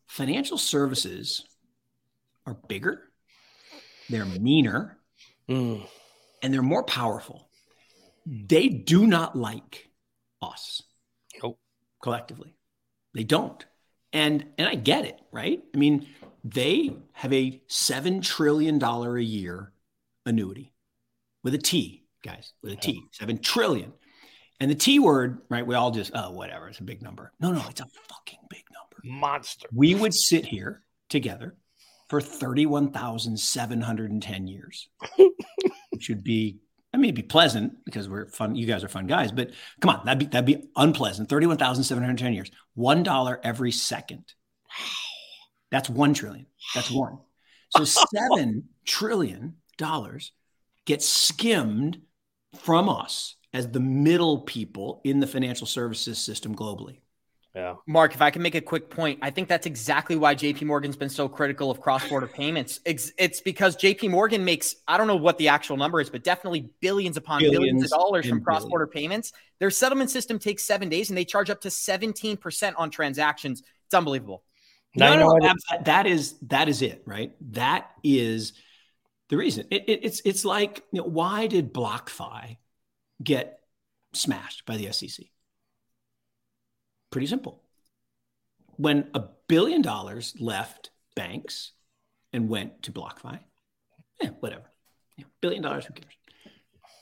Financial 0.08 0.58
services 0.58 1.46
are 2.46 2.58
bigger, 2.68 3.04
they're 4.10 4.26
meaner, 4.26 4.98
mm. 5.50 5.86
and 6.42 6.54
they're 6.54 6.62
more 6.62 6.84
powerful 6.84 7.47
they 8.28 8.68
do 8.68 9.08
not 9.08 9.38
like 9.38 9.90
us 10.42 10.84
nope. 11.42 11.58
collectively. 12.02 12.54
They 13.14 13.24
don't. 13.24 13.66
And 14.14 14.46
and 14.58 14.68
I 14.68 14.76
get 14.76 15.06
it, 15.06 15.20
right? 15.32 15.64
I 15.74 15.78
mean, 15.78 16.08
they 16.44 16.98
have 17.14 17.32
a 17.34 17.62
seven 17.68 18.22
trillion 18.22 18.78
dollar 18.80 19.18
a 19.18 19.24
year 19.24 19.72
annuity 20.26 20.74
with 21.44 21.54
a 21.54 21.58
T, 21.58 22.04
guys, 22.24 22.54
with 22.62 22.74
a 22.74 22.76
T, 22.76 23.02
seven 23.12 23.38
trillion. 23.38 23.94
And 24.60 24.72
the 24.72 24.76
T 24.76 25.00
word, 25.00 25.42
right? 25.50 25.66
We 25.66 25.76
all 25.76 25.92
just, 25.92 26.12
oh, 26.16 26.32
whatever, 26.32 26.68
it's 26.68 26.80
a 26.80 26.84
big 26.84 27.02
number. 27.02 27.32
No, 27.40 27.52
no, 27.52 27.64
it's 27.70 27.82
a 27.82 27.86
fucking 27.86 28.40
big 28.50 28.64
number. 28.74 28.98
Monster. 29.04 29.68
We 29.72 29.94
would 29.94 30.14
sit 30.14 30.46
here 30.46 30.82
together 31.10 31.56
for 32.10 32.22
31,710 32.22 34.48
years, 34.48 34.90
which 35.92 36.10
would 36.10 36.24
be 36.24 36.58
I 36.98 37.00
mean, 37.00 37.10
it'd 37.10 37.16
be 37.16 37.22
pleasant 37.22 37.86
because 37.86 38.10
we're 38.10 38.26
fun. 38.26 38.56
You 38.56 38.66
guys 38.66 38.84
are 38.84 38.88
fun 38.88 39.06
guys, 39.06 39.32
but 39.32 39.52
come 39.82 39.92
on, 39.92 40.04
that'd 40.04 40.18
be 40.18 40.26
that'd 40.26 40.48
be 40.48 40.68
unpleasant. 40.76 41.30
Thirty-one 41.30 41.58
thousand 41.58 41.84
seven 41.84 42.04
hundred 42.04 42.18
ten 42.18 42.34
years, 42.34 42.50
one 42.74 43.04
dollar 43.04 43.40
every 43.44 43.72
second. 43.72 44.24
That's 45.70 45.92
one 45.92 46.16
trillion. 46.16 46.48
That's 46.74 46.90
one. 46.90 47.20
So 47.70 47.84
seven 47.84 48.70
trillion 48.84 49.58
dollars 49.78 50.32
gets 50.86 51.08
skimmed 51.08 52.02
from 52.56 52.90
us 52.90 53.36
as 53.54 53.70
the 53.70 53.80
middle 53.80 54.40
people 54.42 55.02
in 55.04 55.20
the 55.20 55.28
financial 55.28 55.68
services 55.68 56.18
system 56.18 56.56
globally. 56.56 57.02
Yeah. 57.58 57.74
Mark, 57.88 58.14
if 58.14 58.22
I 58.22 58.30
can 58.30 58.44
make 58.44 58.54
a 58.54 58.62
quick 58.62 58.88
point, 58.88 59.18
I 59.24 59.32
think 59.32 59.48
that's 59.48 59.66
exactly 59.66 60.16
why 60.16 60.36
JP 60.36 60.62
Morgan's 60.66 60.96
been 60.96 61.10
so 61.10 61.28
critical 61.28 61.72
of 61.72 61.82
cross-border 61.82 62.28
payments. 62.28 62.82
It's, 62.86 63.12
it's, 63.18 63.42
because 63.42 63.76
JP 63.76 64.12
Morgan 64.12 64.46
makes, 64.46 64.76
I 64.88 64.96
don't 64.96 65.08
know 65.08 65.16
what 65.16 65.40
the 65.40 65.48
actual 65.48 65.76
number 65.76 66.00
is, 66.00 66.08
but 66.08 66.24
definitely 66.24 66.70
billions 66.82 67.18
upon 67.18 67.40
billions, 67.40 67.58
billions 67.58 67.84
of 67.86 67.90
dollars 67.90 68.30
from 68.30 68.44
cross-border 68.44 68.86
payments. 68.86 69.34
Their 69.58 69.72
settlement 69.72 70.12
system 70.12 70.38
takes 70.38 70.62
seven 70.62 70.88
days 70.88 71.10
and 71.10 71.18
they 71.18 71.26
charge 71.26 71.50
up 71.50 71.62
to 71.62 71.70
17% 71.70 72.74
on 72.78 72.92
transactions. 72.92 73.64
It's 73.86 73.96
unbelievable. 73.96 74.44
No, 74.96 75.16
no, 75.16 75.36
no, 75.36 75.54
that, 75.72 75.86
that 75.86 76.06
is 76.06 76.36
that 76.44 76.70
is 76.70 76.84
it, 76.84 77.02
right? 77.06 77.32
That 77.54 77.90
is 78.04 78.54
the 79.30 79.38
reason. 79.38 79.66
It, 79.70 79.84
it, 79.88 80.00
it's 80.04 80.22
it's 80.26 80.44
like 80.44 80.84
you 80.92 81.02
know, 81.02 81.08
why 81.08 81.46
did 81.46 81.72
BlockFi 81.72 82.58
get 83.22 83.60
smashed 84.14 84.66
by 84.66 84.78
the 84.78 84.92
SEC? 84.92 85.26
Pretty 87.12 87.28
simple. 87.28 87.64
When 88.76 89.10
a 89.14 89.24
billion 89.48 89.82
dollars 89.82 90.36
left 90.40 90.92
banks 91.16 91.72
and 92.34 92.50
went 92.50 92.84
to 92.84 92.92
BlockFi, 92.92 93.40
yeah, 94.22 94.30
whatever. 94.40 94.72
Yeah, 95.18 95.26
billion 95.42 95.64
dollars, 95.64 95.86
who 95.86 95.94
cares? 95.94 96.14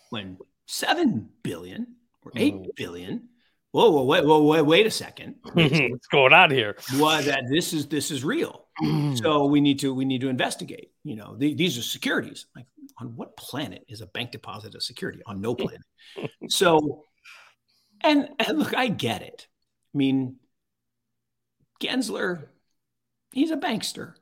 When 0.10 0.38
seven 0.68 1.30
billion 1.44 1.96
or 2.24 2.32
eight 2.36 2.56
oh. 2.56 2.66
billion, 2.76 3.30
whoa, 3.72 3.90
whoa, 3.90 4.04
wait, 4.04 4.26
whoa, 4.26 4.44
wait, 4.44 4.62
wait 4.62 4.86
a 4.86 4.92
second. 4.92 5.36
What's 5.54 6.08
going 6.08 6.34
on 6.34 6.52
here? 6.52 6.78
What 6.98 7.26
that 7.26 7.44
this 7.50 7.74
is 7.74 7.88
this 7.88 8.12
is 8.12 8.24
real. 8.24 8.62
Mm. 8.82 9.18
so 9.22 9.46
we 9.46 9.62
need 9.62 9.80
to 9.80 9.94
we 9.94 10.06
need 10.06 10.22
to 10.22 10.30
investigate. 10.30 10.92
You 11.04 11.16
know, 11.16 11.36
the, 11.38 11.54
these 11.54 11.78
are 11.78 11.82
securities. 11.82 12.46
Like 12.56 12.66
on 13.00 13.16
what 13.16 13.36
planet 13.38 13.86
is 13.88 14.02
a 14.02 14.08
bank 14.08 14.32
deposit 14.32 14.76
a 14.76 14.82
security? 14.82 15.22
On 15.26 15.42
no 15.42 15.56
planet. 15.56 15.82
so, 16.50 17.04
and, 18.02 18.30
and 18.40 18.60
look, 18.60 18.76
I 18.76 18.88
get 18.88 19.22
it. 19.22 19.48
I 19.96 19.98
mean, 19.98 20.36
Gensler, 21.82 22.48
he's 23.32 23.52
a 23.52 23.58
bankster. 23.58 24.16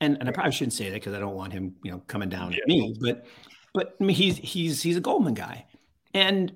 And, 0.00 0.18
and 0.20 0.28
I 0.28 0.32
probably 0.32 0.52
shouldn't 0.52 0.74
say 0.74 0.90
that 0.90 0.94
because 0.94 1.14
I 1.14 1.20
don't 1.20 1.34
want 1.34 1.52
him, 1.52 1.76
you 1.82 1.90
know, 1.90 2.02
coming 2.06 2.28
down 2.28 2.52
yeah. 2.52 2.58
at 2.62 2.68
me. 2.68 2.96
But 3.00 3.26
but 3.74 3.96
I 4.00 4.04
mean, 4.04 4.16
he's 4.16 4.36
he's 4.36 4.82
he's 4.82 4.96
a 4.96 5.00
Goldman 5.00 5.34
guy, 5.34 5.66
and 6.14 6.52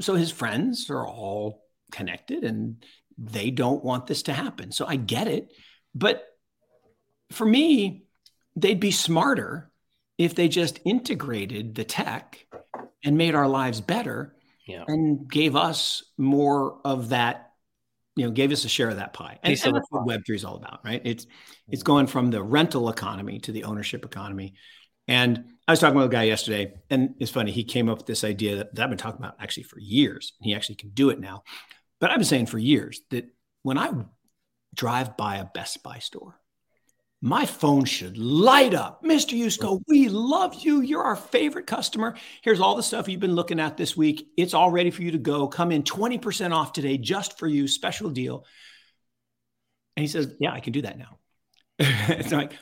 so 0.00 0.14
his 0.14 0.30
friends 0.30 0.88
are 0.90 1.06
all 1.06 1.66
connected, 1.92 2.42
and 2.42 2.82
they 3.18 3.50
don't 3.50 3.84
want 3.84 4.06
this 4.06 4.22
to 4.24 4.32
happen. 4.32 4.72
So 4.72 4.86
I 4.86 4.96
get 4.96 5.28
it, 5.28 5.52
but 5.94 6.24
for 7.30 7.44
me, 7.44 8.06
they'd 8.56 8.80
be 8.80 8.90
smarter 8.90 9.70
if 10.16 10.34
they 10.34 10.48
just 10.48 10.80
integrated 10.84 11.74
the 11.74 11.84
tech 11.84 12.46
and 13.04 13.18
made 13.18 13.34
our 13.34 13.48
lives 13.48 13.82
better, 13.82 14.36
yeah. 14.66 14.84
and 14.88 15.30
gave 15.30 15.54
us 15.54 16.02
more 16.16 16.80
of 16.82 17.10
that 17.10 17.45
you 18.16 18.24
know 18.24 18.32
gave 18.32 18.50
us 18.50 18.64
a 18.64 18.68
share 18.68 18.88
of 18.88 18.96
that 18.96 19.12
pie. 19.12 19.38
And, 19.42 19.58
and 19.64 19.76
that's 19.76 19.86
what 19.90 20.06
web3 20.06 20.34
is 20.34 20.44
all 20.44 20.56
about 20.56 20.80
right? 20.84 21.00
It's 21.04 21.26
it's 21.68 21.82
mm. 21.82 21.86
going 21.86 22.06
from 22.06 22.30
the 22.30 22.42
rental 22.42 22.88
economy 22.88 23.38
to 23.40 23.52
the 23.52 23.64
ownership 23.64 24.04
economy. 24.04 24.54
And 25.06 25.44
i 25.68 25.72
was 25.72 25.78
talking 25.78 25.96
with 25.96 26.06
a 26.06 26.10
guy 26.10 26.24
yesterday 26.24 26.72
and 26.90 27.14
it's 27.20 27.30
funny 27.30 27.52
he 27.52 27.64
came 27.64 27.88
up 27.88 27.98
with 27.98 28.06
this 28.06 28.24
idea 28.24 28.56
that, 28.56 28.74
that 28.74 28.82
i've 28.82 28.88
been 28.88 28.98
talking 28.98 29.20
about 29.20 29.36
actually 29.40 29.64
for 29.64 29.78
years 29.78 30.32
and 30.40 30.46
he 30.46 30.54
actually 30.54 30.76
can 30.76 30.90
do 30.90 31.10
it 31.10 31.20
now. 31.20 31.44
But 32.00 32.10
i've 32.10 32.18
been 32.18 32.24
saying 32.24 32.46
for 32.46 32.58
years 32.58 33.00
that 33.10 33.26
when 33.62 33.78
i 33.78 33.92
drive 34.74 35.16
by 35.16 35.36
a 35.36 35.44
best 35.44 35.82
buy 35.82 35.98
store 35.98 36.40
my 37.22 37.46
phone 37.46 37.84
should 37.84 38.18
light 38.18 38.74
up. 38.74 39.02
Mr. 39.02 39.38
Yusko, 39.38 39.80
we 39.88 40.08
love 40.08 40.54
you. 40.54 40.82
You're 40.82 41.02
our 41.02 41.16
favorite 41.16 41.66
customer. 41.66 42.14
Here's 42.42 42.60
all 42.60 42.76
the 42.76 42.82
stuff 42.82 43.08
you've 43.08 43.20
been 43.20 43.34
looking 43.34 43.58
at 43.58 43.76
this 43.76 43.96
week. 43.96 44.28
It's 44.36 44.54
all 44.54 44.70
ready 44.70 44.90
for 44.90 45.02
you 45.02 45.12
to 45.12 45.18
go. 45.18 45.48
Come 45.48 45.72
in 45.72 45.82
20% 45.82 46.52
off 46.52 46.72
today 46.72 46.98
just 46.98 47.38
for 47.38 47.46
you. 47.46 47.68
Special 47.68 48.10
deal. 48.10 48.44
And 49.96 50.02
he 50.02 50.08
says, 50.08 50.34
Yeah, 50.38 50.52
I 50.52 50.60
can 50.60 50.72
do 50.72 50.82
that 50.82 50.98
now. 50.98 51.18
it's 51.78 52.32
like, 52.32 52.52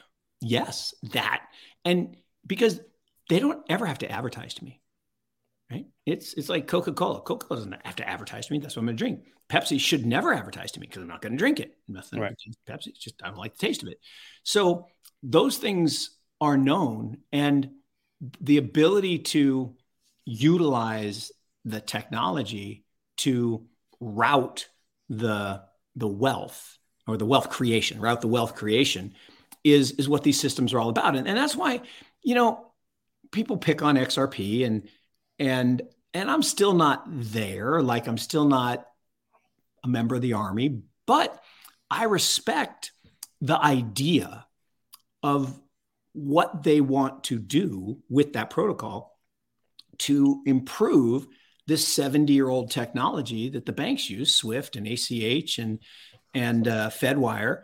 Yes, 0.41 0.95
that. 1.13 1.45
And 1.85 2.17
because 2.47 2.81
they 3.29 3.41
don't 3.41 3.65
ever 3.69 3.87
have 3.87 3.99
to 3.99 4.11
advertise 4.11 4.55
to 4.55 4.65
me. 4.65 4.81
Right? 5.75 5.87
It's 6.07 6.35
it's 6.35 6.49
like 6.49 6.67
Coca-Cola. 6.67 7.23
Coca-Cola 7.23 7.61
doesn't 7.61 7.87
have 7.87 7.97
to 7.97 8.09
advertise 8.09 8.47
to 8.47 8.53
me. 8.53 8.59
That's 8.59 8.77
what 8.77 8.81
I'm 8.81 8.87
gonna 8.87 8.97
drink. 8.97 9.21
Pepsi 9.49 9.79
should 9.79 10.07
never 10.07 10.33
advertise 10.33 10.73
to 10.73 10.81
me 10.81 10.87
because 10.87 11.03
I'm 11.03 11.09
not 11.09 11.21
gonna 11.21 11.37
drink 11.37 11.61
it. 11.61 11.77
Nothing 11.89 12.21
right. 12.21 12.35
Pepsi. 12.69 12.89
It's 12.89 12.99
just 12.99 13.23
I 13.23 13.29
don't 13.29 13.39
like 13.39 13.57
the 13.57 13.67
taste 13.67 13.83
of 13.83 13.89
it. 13.89 13.99
So 14.43 14.87
those 15.23 15.59
things 15.59 16.11
are 16.41 16.57
known 16.57 17.19
and 17.33 17.71
the 18.41 18.59
ability 18.59 19.19
to 19.19 19.75
utilize 20.25 21.33
the 21.65 21.81
technology 21.81 22.85
to 23.19 23.67
route 24.01 24.69
the 25.09 25.63
the 25.97 26.09
wealth 26.09 26.79
or 27.07 27.17
the 27.17 27.27
wealth 27.27 27.51
creation, 27.51 28.01
route 28.01 28.21
the 28.21 28.29
wealth 28.29 28.55
creation 28.55 29.15
is 29.63 29.93
is 29.93 30.09
what 30.09 30.23
these 30.23 30.41
systems 30.41 30.73
are 30.73 30.81
all 30.81 30.91
about. 30.91 31.17
And, 31.17 31.27
and 31.27 31.37
that's 31.37 31.57
why, 31.57 31.81
you 32.23 32.35
know, 32.35 32.73
people 33.33 33.57
pick 33.57 33.83
on 33.83 33.97
XRP 33.97 34.67
and 34.67 34.89
and 35.39 35.83
and 36.13 36.31
I'm 36.31 36.43
still 36.43 36.75
not 36.75 37.05
there. 37.07 37.83
Like 37.83 38.07
I'm 38.07 38.19
still 38.19 38.45
not 38.45 38.87
a 39.85 39.89
member 39.89 40.15
of 40.15 40.23
the 40.23 40.35
army, 40.35 40.83
but 41.07 41.43
I 41.91 42.05
respect 42.05 42.93
the 43.41 43.59
idea 43.61 44.47
of 45.23 45.61
what 46.13 46.63
they 46.63 46.81
want 46.81 47.25
to 47.25 47.39
do 47.39 47.99
with 48.09 48.35
that 48.35 48.51
protocol 48.51 49.19
to 49.99 50.43
improve 50.47 51.27
this 51.67 51.87
70 51.87 52.33
year 52.33 52.49
old 52.49 52.71
technology 52.71 53.51
that 53.51 53.67
the 53.67 53.73
banks 53.73 54.09
use, 54.09 54.35
SWIFT 54.35 54.77
and 54.77 54.87
ACH 54.87 55.59
and 55.59 55.81
and 56.35 56.67
uh, 56.67 56.91
FedWire. 56.91 57.63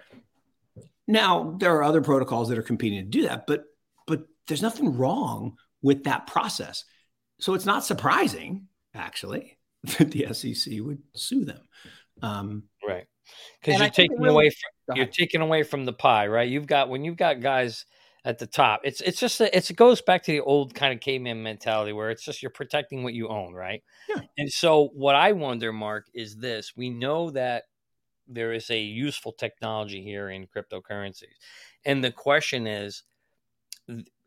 Now 1.06 1.56
there 1.58 1.76
are 1.76 1.82
other 1.82 2.02
protocols 2.02 2.48
that 2.48 2.58
are 2.58 2.62
competing 2.62 3.04
to 3.04 3.10
do 3.10 3.22
that, 3.22 3.46
but 3.46 3.64
but 4.06 4.24
there's 4.48 4.62
nothing 4.62 4.96
wrong 4.96 5.56
with 5.82 6.04
that 6.04 6.26
process. 6.26 6.84
So 7.40 7.54
it's 7.54 7.66
not 7.66 7.84
surprising, 7.84 8.68
actually, 8.94 9.58
that 9.98 10.10
the 10.10 10.32
SEC 10.32 10.74
would 10.80 11.02
sue 11.14 11.44
them. 11.44 11.62
Um, 12.22 12.64
right, 12.86 13.06
because 13.60 13.80
you're 13.80 13.90
taking 13.90 14.20
really, 14.20 14.34
away 14.34 14.50
from, 14.50 14.96
you're 14.96 15.06
taking 15.06 15.40
away 15.40 15.62
from 15.62 15.84
the 15.84 15.92
pie, 15.92 16.26
right? 16.26 16.48
You've 16.48 16.66
got 16.66 16.88
when 16.88 17.04
you've 17.04 17.16
got 17.16 17.40
guys 17.40 17.86
at 18.24 18.38
the 18.38 18.46
top. 18.46 18.82
It's 18.84 19.00
it's 19.00 19.18
just 19.18 19.40
a, 19.40 19.56
it's, 19.56 19.70
it 19.70 19.76
goes 19.76 20.02
back 20.02 20.22
to 20.24 20.32
the 20.32 20.40
old 20.40 20.74
kind 20.74 20.92
of 20.92 21.00
caveman 21.00 21.42
mentality 21.42 21.92
where 21.92 22.10
it's 22.10 22.24
just 22.24 22.42
you're 22.42 22.50
protecting 22.50 23.02
what 23.02 23.14
you 23.14 23.28
own, 23.28 23.54
right? 23.54 23.82
Yeah. 24.08 24.20
And 24.38 24.50
so 24.52 24.90
what 24.94 25.14
I 25.14 25.32
wonder, 25.32 25.72
Mark, 25.72 26.06
is 26.14 26.36
this: 26.36 26.72
we 26.76 26.90
know 26.90 27.30
that 27.30 27.64
there 28.28 28.52
is 28.52 28.70
a 28.70 28.78
useful 28.78 29.32
technology 29.32 30.02
here 30.02 30.30
in 30.30 30.46
cryptocurrencies, 30.46 31.36
and 31.84 32.04
the 32.04 32.12
question 32.12 32.66
is, 32.66 33.02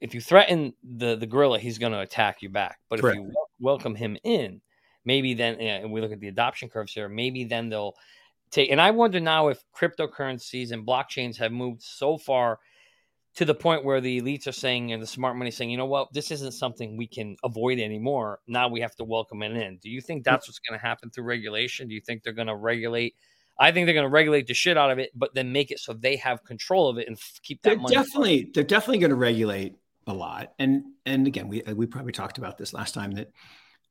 if 0.02 0.13
you 0.13 0.22
threaten 0.22 0.74
the 0.84 1.16
the 1.16 1.28
gorilla, 1.28 1.60
he's 1.60 1.78
going 1.78 1.94
to 1.94 2.00
attack 2.00 2.42
you 2.42 2.50
back. 2.50 2.80
But 2.89 3.02
Correct. 3.02 3.18
if 3.18 3.24
you 3.24 3.34
welcome 3.60 3.96
him 3.96 4.18
in, 4.24 4.62
maybe 5.06 5.34
then, 5.34 5.56
and 5.56 5.92
we 5.92 6.02
look 6.02 6.12
at 6.12 6.20
the 6.20 6.28
adoption 6.28 6.70
curves 6.70 6.94
here, 6.94 7.10
maybe 7.10 7.46
then 7.46 7.70
they'll 7.70 7.96
take. 8.52 8.72
And 8.72 8.82
I 8.82 8.92
wonder 8.92 9.20
now 9.20 9.48
if 9.48 9.63
cryptocurrencies 9.76 10.72
and 10.72 10.86
blockchains 10.86 11.38
have 11.38 11.52
moved 11.52 11.82
so 11.82 12.18
far 12.18 12.60
to 13.36 13.46
the 13.46 13.56
point 13.56 13.84
where 13.84 14.00
the 14.00 14.22
elites 14.22 14.48
are 14.48 14.52
saying 14.52 14.92
and 14.92 15.02
the 15.02 15.08
smart 15.08 15.36
money 15.36 15.50
saying, 15.50 15.72
you 15.72 15.78
know 15.78 15.88
what, 15.88 16.13
this 16.13 16.30
isn't 16.30 16.52
something 16.52 16.96
we 16.96 17.08
can 17.08 17.36
avoid 17.44 17.80
anymore. 17.80 18.39
Now 18.48 18.68
we 18.68 18.82
have 18.82 18.96
to 18.98 19.04
welcome 19.04 19.42
it 19.42 19.54
in. 19.54 19.78
Do 19.78 19.89
you 19.89 20.02
think 20.02 20.24
that's 20.24 20.48
what's 20.48 20.60
going 20.60 20.80
to 20.80 20.86
happen 20.86 21.10
through 21.10 21.24
regulation? 21.24 21.88
Do 21.88 21.96
you 21.96 22.02
think 22.02 22.22
they're 22.22 22.34
going 22.34 22.48
to 22.48 22.56
regulate? 22.56 23.16
I 23.58 23.72
think 23.72 23.86
they're 23.86 23.94
going 23.94 24.06
to 24.06 24.10
regulate 24.10 24.48
the 24.48 24.54
shit 24.54 24.78
out 24.78 24.92
of 24.92 25.00
it, 25.00 25.12
but 25.16 25.34
then 25.36 25.52
make 25.52 25.72
it 25.72 25.80
so 25.80 25.94
they 25.94 26.16
have 26.18 26.44
control 26.44 26.89
of 26.89 26.98
it 26.98 27.08
and 27.08 27.18
keep 27.44 27.62
that 27.62 27.70
they're 27.70 27.80
money. 27.80 27.96
Definitely, 27.96 28.52
they're 28.54 28.63
definitely 28.63 29.00
going 29.00 29.12
to 29.12 29.16
regulate 29.16 29.76
a 30.08 30.13
lot. 30.13 30.54
And 30.60 30.84
and 31.06 31.28
again, 31.28 31.48
we 31.48 31.62
we 31.62 31.86
probably 31.86 32.12
talked 32.12 32.38
about 32.38 32.58
this 32.58 32.74
last 32.74 32.94
time 32.94 33.12
that 33.12 33.32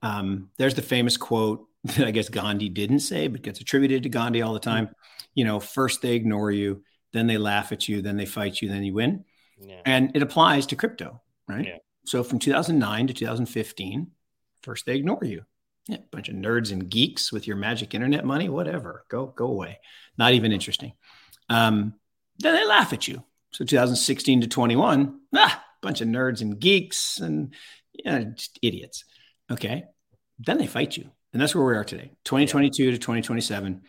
um, 0.03 0.51
there's 0.59 0.75
the 0.75 0.83
famous 0.83 1.16
quote 1.16 1.66
that 1.85 2.07
I 2.07 2.11
guess 2.11 2.29
Gandhi 2.29 2.68
didn't 2.68 3.01
say, 3.01 3.29
but 3.29 3.42
gets 3.42 3.61
attributed 3.61 4.03
to 4.03 4.09
Gandhi 4.09 4.42
all 4.42 4.53
the 4.53 4.61
time. 4.61 4.87
Mm-hmm. 4.87 4.94
You 5.35 5.44
know, 5.44 5.61
first 5.61 6.03
they 6.03 6.14
ignore 6.14 6.51
you, 6.51 6.83
then 7.12 7.27
they 7.27 7.38
laugh 7.38 7.72
at 7.72 7.88
you, 7.88 8.03
then 8.03 8.16
they 8.16 8.27
fight 8.27 8.61
you, 8.61 8.68
then 8.68 8.85
you 8.85 8.94
win. 8.94 9.25
Yeah. 9.59 9.81
And 9.85 10.14
it 10.14 10.22
applies 10.22 10.66
to 10.66 10.77
crypto, 10.77 11.20
right? 11.48 11.64
Yeah. 11.64 11.79
So 12.05 12.25
from 12.25 12.38
2009 12.38 13.07
to 13.07 13.14
2015, 13.14 14.09
first 14.62 14.87
they 14.87 14.96
ignore 14.96 15.22
you. 15.22 15.44
Yeah, 15.88 15.99
bunch 16.11 16.29
of 16.29 16.37
nerds 16.37 16.71
and 16.71 16.88
geeks 16.88 17.33
with 17.33 17.47
your 17.47 17.57
magic 17.57 17.95
internet 17.95 18.25
money, 18.25 18.49
whatever. 18.49 19.05
Go 19.09 19.27
go 19.27 19.47
away. 19.47 19.79
Not 20.16 20.33
even 20.33 20.53
interesting. 20.53 20.92
Um, 21.49 21.95
then 22.38 22.55
they 22.55 22.66
laugh 22.66 22.92
at 22.92 23.09
you. 23.09 23.25
So 23.53 23.64
2016 23.64 24.42
to 24.42 24.47
21, 24.47 25.21
ah, 25.35 25.64
bunch 25.83 26.01
of 26.01 26.09
nerds 26.09 26.40
and 26.40 26.59
geeks 26.59 27.18
and 27.18 27.55
yeah, 27.92 28.23
just 28.35 28.59
idiots. 28.62 29.05
Okay. 29.51 29.85
Then 30.38 30.59
they 30.59 30.66
fight 30.66 30.97
you. 30.97 31.11
And 31.33 31.40
that's 31.40 31.55
where 31.55 31.64
we 31.64 31.75
are 31.75 31.85
today. 31.85 32.12
2022 32.25 32.92
to 32.92 32.99
2027, 32.99 33.83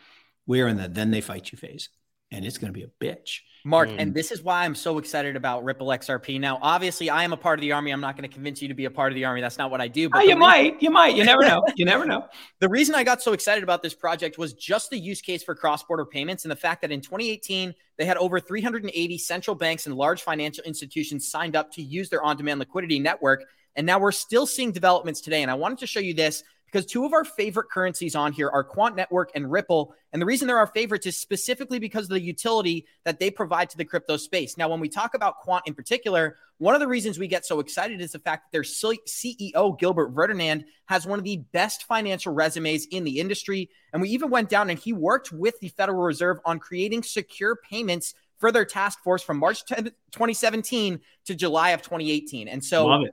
we 0.45 0.61
are 0.61 0.67
in 0.67 0.77
the 0.77 0.87
then 0.87 1.11
they 1.11 1.21
fight 1.21 1.51
you 1.51 1.57
phase. 1.57 1.89
And 2.33 2.45
it's 2.45 2.57
going 2.57 2.73
to 2.73 2.77
be 2.77 2.83
a 2.83 2.87
bitch. 2.87 3.41
Mark, 3.65 3.87
mm. 3.87 3.95
and 3.97 4.13
this 4.13 4.31
is 4.31 4.43
why 4.43 4.65
I'm 4.65 4.75
so 4.75 4.97
excited 4.97 5.37
about 5.37 5.63
Ripple 5.63 5.87
XRP. 5.87 6.37
Now, 6.37 6.59
obviously, 6.61 7.09
I 7.09 7.23
am 7.23 7.31
a 7.31 7.37
part 7.37 7.59
of 7.59 7.61
the 7.61 7.71
army. 7.71 7.91
I'm 7.91 8.01
not 8.01 8.17
going 8.17 8.27
to 8.29 8.33
convince 8.33 8.61
you 8.61 8.67
to 8.67 8.73
be 8.73 8.85
a 8.85 8.91
part 8.91 9.13
of 9.13 9.15
the 9.15 9.23
army. 9.23 9.39
That's 9.39 9.57
not 9.57 9.71
what 9.71 9.79
I 9.79 9.87
do. 9.87 10.09
But 10.09 10.17
oh, 10.17 10.21
you 10.21 10.27
reason- 10.29 10.39
might, 10.39 10.81
you 10.81 10.89
might, 10.89 11.15
you 11.15 11.23
never 11.23 11.43
know. 11.43 11.63
You 11.77 11.85
never 11.85 12.05
know. 12.05 12.27
the 12.59 12.67
reason 12.67 12.93
I 12.93 13.05
got 13.05 13.21
so 13.21 13.31
excited 13.31 13.63
about 13.63 13.81
this 13.81 13.93
project 13.93 14.37
was 14.37 14.53
just 14.53 14.89
the 14.89 14.97
use 14.97 15.21
case 15.21 15.43
for 15.43 15.55
cross-border 15.55 16.05
payments 16.05 16.43
and 16.43 16.51
the 16.51 16.57
fact 16.57 16.81
that 16.81 16.91
in 16.91 16.99
2018 16.99 17.73
they 17.97 18.03
had 18.03 18.17
over 18.17 18.39
380 18.39 19.17
central 19.17 19.55
banks 19.55 19.85
and 19.85 19.95
large 19.95 20.23
financial 20.23 20.63
institutions 20.65 21.29
signed 21.31 21.55
up 21.55 21.71
to 21.73 21.81
use 21.81 22.09
their 22.09 22.21
on-demand 22.21 22.59
liquidity 22.59 22.99
network. 22.99 23.45
And 23.77 23.87
now 23.87 23.97
we're 23.97 24.11
still 24.11 24.45
seeing 24.45 24.73
developments 24.73 25.21
today. 25.21 25.41
And 25.41 25.49
I 25.49 25.53
wanted 25.53 25.77
to 25.79 25.87
show 25.87 26.01
you 26.01 26.13
this 26.13 26.43
because 26.73 26.87
two 26.87 27.05
of 27.05 27.13
our 27.13 27.23
favorite 27.23 27.69
currencies 27.69 28.15
on 28.15 28.33
here 28.33 28.49
are 28.49 28.63
Quant 28.63 28.95
Network 28.95 29.29
and 29.35 29.51
Ripple. 29.51 29.93
And 30.11 30.19
the 30.19 30.25
reason 30.25 30.47
they're 30.47 30.57
our 30.57 30.65
favorites 30.65 31.05
is 31.05 31.19
specifically 31.19 31.77
because 31.77 32.05
of 32.05 32.09
the 32.09 32.19
utility 32.19 32.87
that 33.05 33.19
they 33.19 33.29
provide 33.29 33.69
to 33.69 33.77
the 33.77 33.85
crypto 33.85 34.17
space. 34.17 34.57
Now, 34.57 34.69
when 34.69 34.79
we 34.79 34.89
talk 34.89 35.13
about 35.13 35.37
Quant 35.37 35.61
in 35.67 35.75
particular, 35.75 36.37
one 36.57 36.73
of 36.73 36.81
the 36.81 36.87
reasons 36.87 37.19
we 37.19 37.27
get 37.27 37.45
so 37.45 37.59
excited 37.59 38.01
is 38.01 38.13
the 38.13 38.19
fact 38.19 38.45
that 38.45 38.51
their 38.51 38.63
CEO, 38.63 39.79
Gilbert 39.79 40.15
Verdian, 40.15 40.63
has 40.85 41.05
one 41.05 41.19
of 41.19 41.25
the 41.25 41.37
best 41.51 41.83
financial 41.83 42.33
resumes 42.33 42.87
in 42.87 43.03
the 43.03 43.19
industry. 43.19 43.69
And 43.91 44.01
we 44.01 44.09
even 44.09 44.31
went 44.31 44.49
down 44.49 44.71
and 44.71 44.79
he 44.79 44.93
worked 44.93 45.31
with 45.31 45.59
the 45.59 45.67
Federal 45.67 46.01
Reserve 46.01 46.39
on 46.43 46.57
creating 46.57 47.03
secure 47.03 47.55
payments 47.55 48.15
for 48.39 48.51
their 48.51 48.65
task 48.65 48.97
force 49.03 49.21
from 49.21 49.37
March 49.37 49.63
10, 49.65 49.85
2017 50.11 51.01
to 51.25 51.35
July 51.35 51.69
of 51.69 51.83
2018. 51.83 52.47
And 52.47 52.65
so 52.65 53.05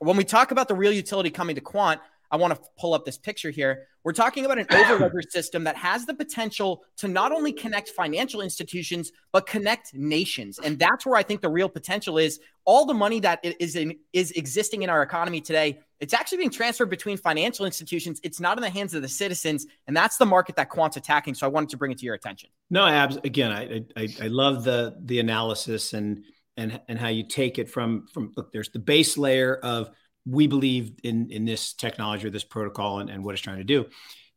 when 0.00 0.18
we 0.18 0.24
talk 0.24 0.50
about 0.50 0.68
the 0.68 0.74
real 0.74 0.92
utility 0.92 1.30
coming 1.30 1.54
to 1.54 1.62
Quant, 1.62 1.98
I 2.30 2.36
want 2.36 2.54
to 2.54 2.60
pull 2.78 2.94
up 2.94 3.04
this 3.04 3.18
picture 3.18 3.50
here. 3.50 3.86
We're 4.04 4.12
talking 4.12 4.44
about 4.44 4.58
an 4.58 4.66
overledger 4.66 5.22
system 5.30 5.64
that 5.64 5.76
has 5.76 6.06
the 6.06 6.14
potential 6.14 6.84
to 6.98 7.08
not 7.08 7.32
only 7.32 7.52
connect 7.52 7.90
financial 7.90 8.40
institutions, 8.40 9.12
but 9.32 9.46
connect 9.46 9.94
nations. 9.94 10.58
And 10.62 10.78
that's 10.78 11.04
where 11.04 11.16
I 11.16 11.22
think 11.22 11.40
the 11.40 11.48
real 11.48 11.68
potential 11.68 12.18
is. 12.18 12.40
All 12.64 12.84
the 12.84 12.94
money 12.94 13.20
that 13.20 13.40
is 13.42 13.76
in, 13.76 13.96
is 14.12 14.32
existing 14.32 14.82
in 14.82 14.90
our 14.90 15.02
economy 15.02 15.40
today, 15.40 15.80
it's 16.00 16.12
actually 16.12 16.38
being 16.38 16.50
transferred 16.50 16.90
between 16.90 17.16
financial 17.16 17.64
institutions. 17.64 18.20
It's 18.22 18.40
not 18.40 18.58
in 18.58 18.62
the 18.62 18.70
hands 18.70 18.92
of 18.94 19.02
the 19.02 19.08
citizens, 19.08 19.66
and 19.86 19.96
that's 19.96 20.16
the 20.16 20.26
market 20.26 20.56
that 20.56 20.68
Quant's 20.68 20.96
attacking. 20.96 21.34
So 21.34 21.46
I 21.46 21.50
wanted 21.50 21.70
to 21.70 21.76
bring 21.76 21.92
it 21.92 21.98
to 21.98 22.04
your 22.04 22.14
attention. 22.14 22.50
No, 22.70 22.86
abs. 22.86 23.18
Again, 23.24 23.52
I 23.52 23.84
I, 23.96 24.08
I 24.22 24.26
love 24.26 24.64
the 24.64 24.96
the 25.04 25.20
analysis 25.20 25.92
and 25.92 26.24
and 26.56 26.80
and 26.88 26.98
how 26.98 27.08
you 27.08 27.26
take 27.26 27.58
it 27.58 27.68
from 27.68 28.06
from 28.12 28.32
look. 28.36 28.52
There's 28.52 28.68
the 28.68 28.78
base 28.78 29.16
layer 29.16 29.56
of 29.56 29.90
we 30.26 30.46
believe 30.46 30.92
in 31.02 31.30
in 31.30 31.44
this 31.44 31.72
technology 31.72 32.26
or 32.26 32.30
this 32.30 32.44
protocol 32.44 32.98
and, 32.98 33.08
and 33.08 33.24
what 33.24 33.32
it's 33.32 33.42
trying 33.42 33.58
to 33.58 33.64
do. 33.64 33.86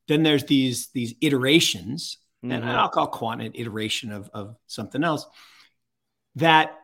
Then 0.07 0.23
there's 0.23 0.45
these 0.45 0.89
these 0.93 1.15
iterations, 1.21 2.17
mm-hmm. 2.43 2.51
and 2.51 2.65
I'll 2.65 2.89
call 2.89 3.07
quant 3.07 3.41
an 3.41 3.51
iteration 3.55 4.11
of 4.11 4.29
of 4.33 4.55
something 4.67 5.03
else 5.03 5.25
that 6.35 6.75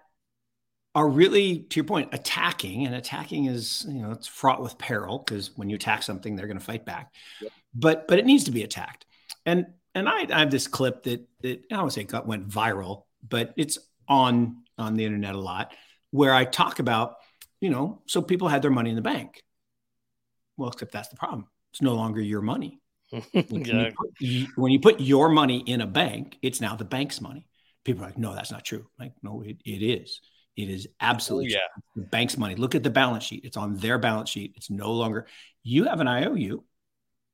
are 0.96 1.08
really, 1.08 1.60
to 1.60 1.76
your 1.76 1.86
point, 1.86 2.10
attacking. 2.14 2.86
And 2.86 2.96
attacking 2.96 3.46
is, 3.46 3.86
you 3.88 4.02
know, 4.02 4.12
it's 4.12 4.28
fraught 4.28 4.62
with 4.62 4.78
peril 4.78 5.20
because 5.20 5.52
when 5.58 5.70
you 5.70 5.76
attack 5.76 6.04
something, 6.04 6.36
they're 6.36 6.48
going 6.48 6.60
to 6.60 6.64
fight 6.64 6.86
back. 6.86 7.14
Yep. 7.42 7.52
But 7.76 8.08
but 8.08 8.18
it 8.18 8.26
needs 8.26 8.46
to 8.46 8.52
be 8.52 8.64
attacked. 8.64 9.06
And 9.46 9.68
and 9.94 10.08
I, 10.08 10.26
I 10.32 10.40
have 10.40 10.52
this 10.52 10.68
clip 10.68 11.04
that 11.04 11.28
that 11.42 11.64
I 11.72 11.76
don't 11.76 11.92
say 11.92 12.06
got 12.06 12.26
went 12.26 12.48
viral, 12.48 13.04
but 13.28 13.54
it's 13.58 13.78
on 14.08 14.64
on 14.78 14.96
the 14.96 15.06
internet 15.06 15.36
a 15.36 15.40
lot, 15.40 15.74
where 16.12 16.34
I 16.34 16.46
talk 16.46 16.80
about 16.80 17.18
you 17.66 17.72
know, 17.72 18.00
so 18.06 18.22
people 18.22 18.48
had 18.48 18.62
their 18.62 18.70
money 18.70 18.92
in 18.92 18.96
the 18.96 19.02
bank. 19.02 19.42
Well, 20.56 20.70
except 20.70 20.92
that's 20.92 21.08
the 21.08 21.16
problem. 21.16 21.48
It's 21.72 21.82
no 21.82 21.96
longer 21.96 22.22
your 22.22 22.42
money. 22.42 22.80
when, 23.10 23.66
you 23.66 23.92
put, 23.98 24.56
when, 24.56 24.72
you 24.72 24.80
put, 24.80 25.00
your 25.00 25.30
money 25.30 25.64
in 25.66 25.82
a 25.82 25.88
bank, 25.88 26.38
it's 26.44 26.62
now 26.62 26.76
the 26.76 26.86
bank's 26.86 27.20
money. 27.20 27.48
People 27.84 28.04
are 28.04 28.08
like, 28.08 28.20
no, 28.20 28.36
that's 28.36 28.52
not 28.52 28.64
true. 28.64 28.86
Like, 29.00 29.14
no, 29.24 29.42
it, 29.42 29.58
it 29.66 29.84
is. 29.84 30.22
It 30.56 30.70
is 30.70 30.88
oh, 30.88 30.94
absolutely 31.02 31.56
oh, 31.56 31.58
yeah. 31.58 31.82
the 31.96 32.04
bank's 32.04 32.38
money. 32.38 32.54
Look 32.54 32.76
at 32.76 32.84
the 32.84 32.92
balance 32.92 33.24
sheet. 33.24 33.46
It's 33.46 33.58
on 33.58 33.78
their 33.78 33.98
balance 33.98 34.30
sheet. 34.30 34.54
It's 34.56 34.70
no 34.70 34.92
longer 34.92 35.26
you 35.64 35.86
have 35.86 36.02
an 36.02 36.08
IOU, 36.08 36.64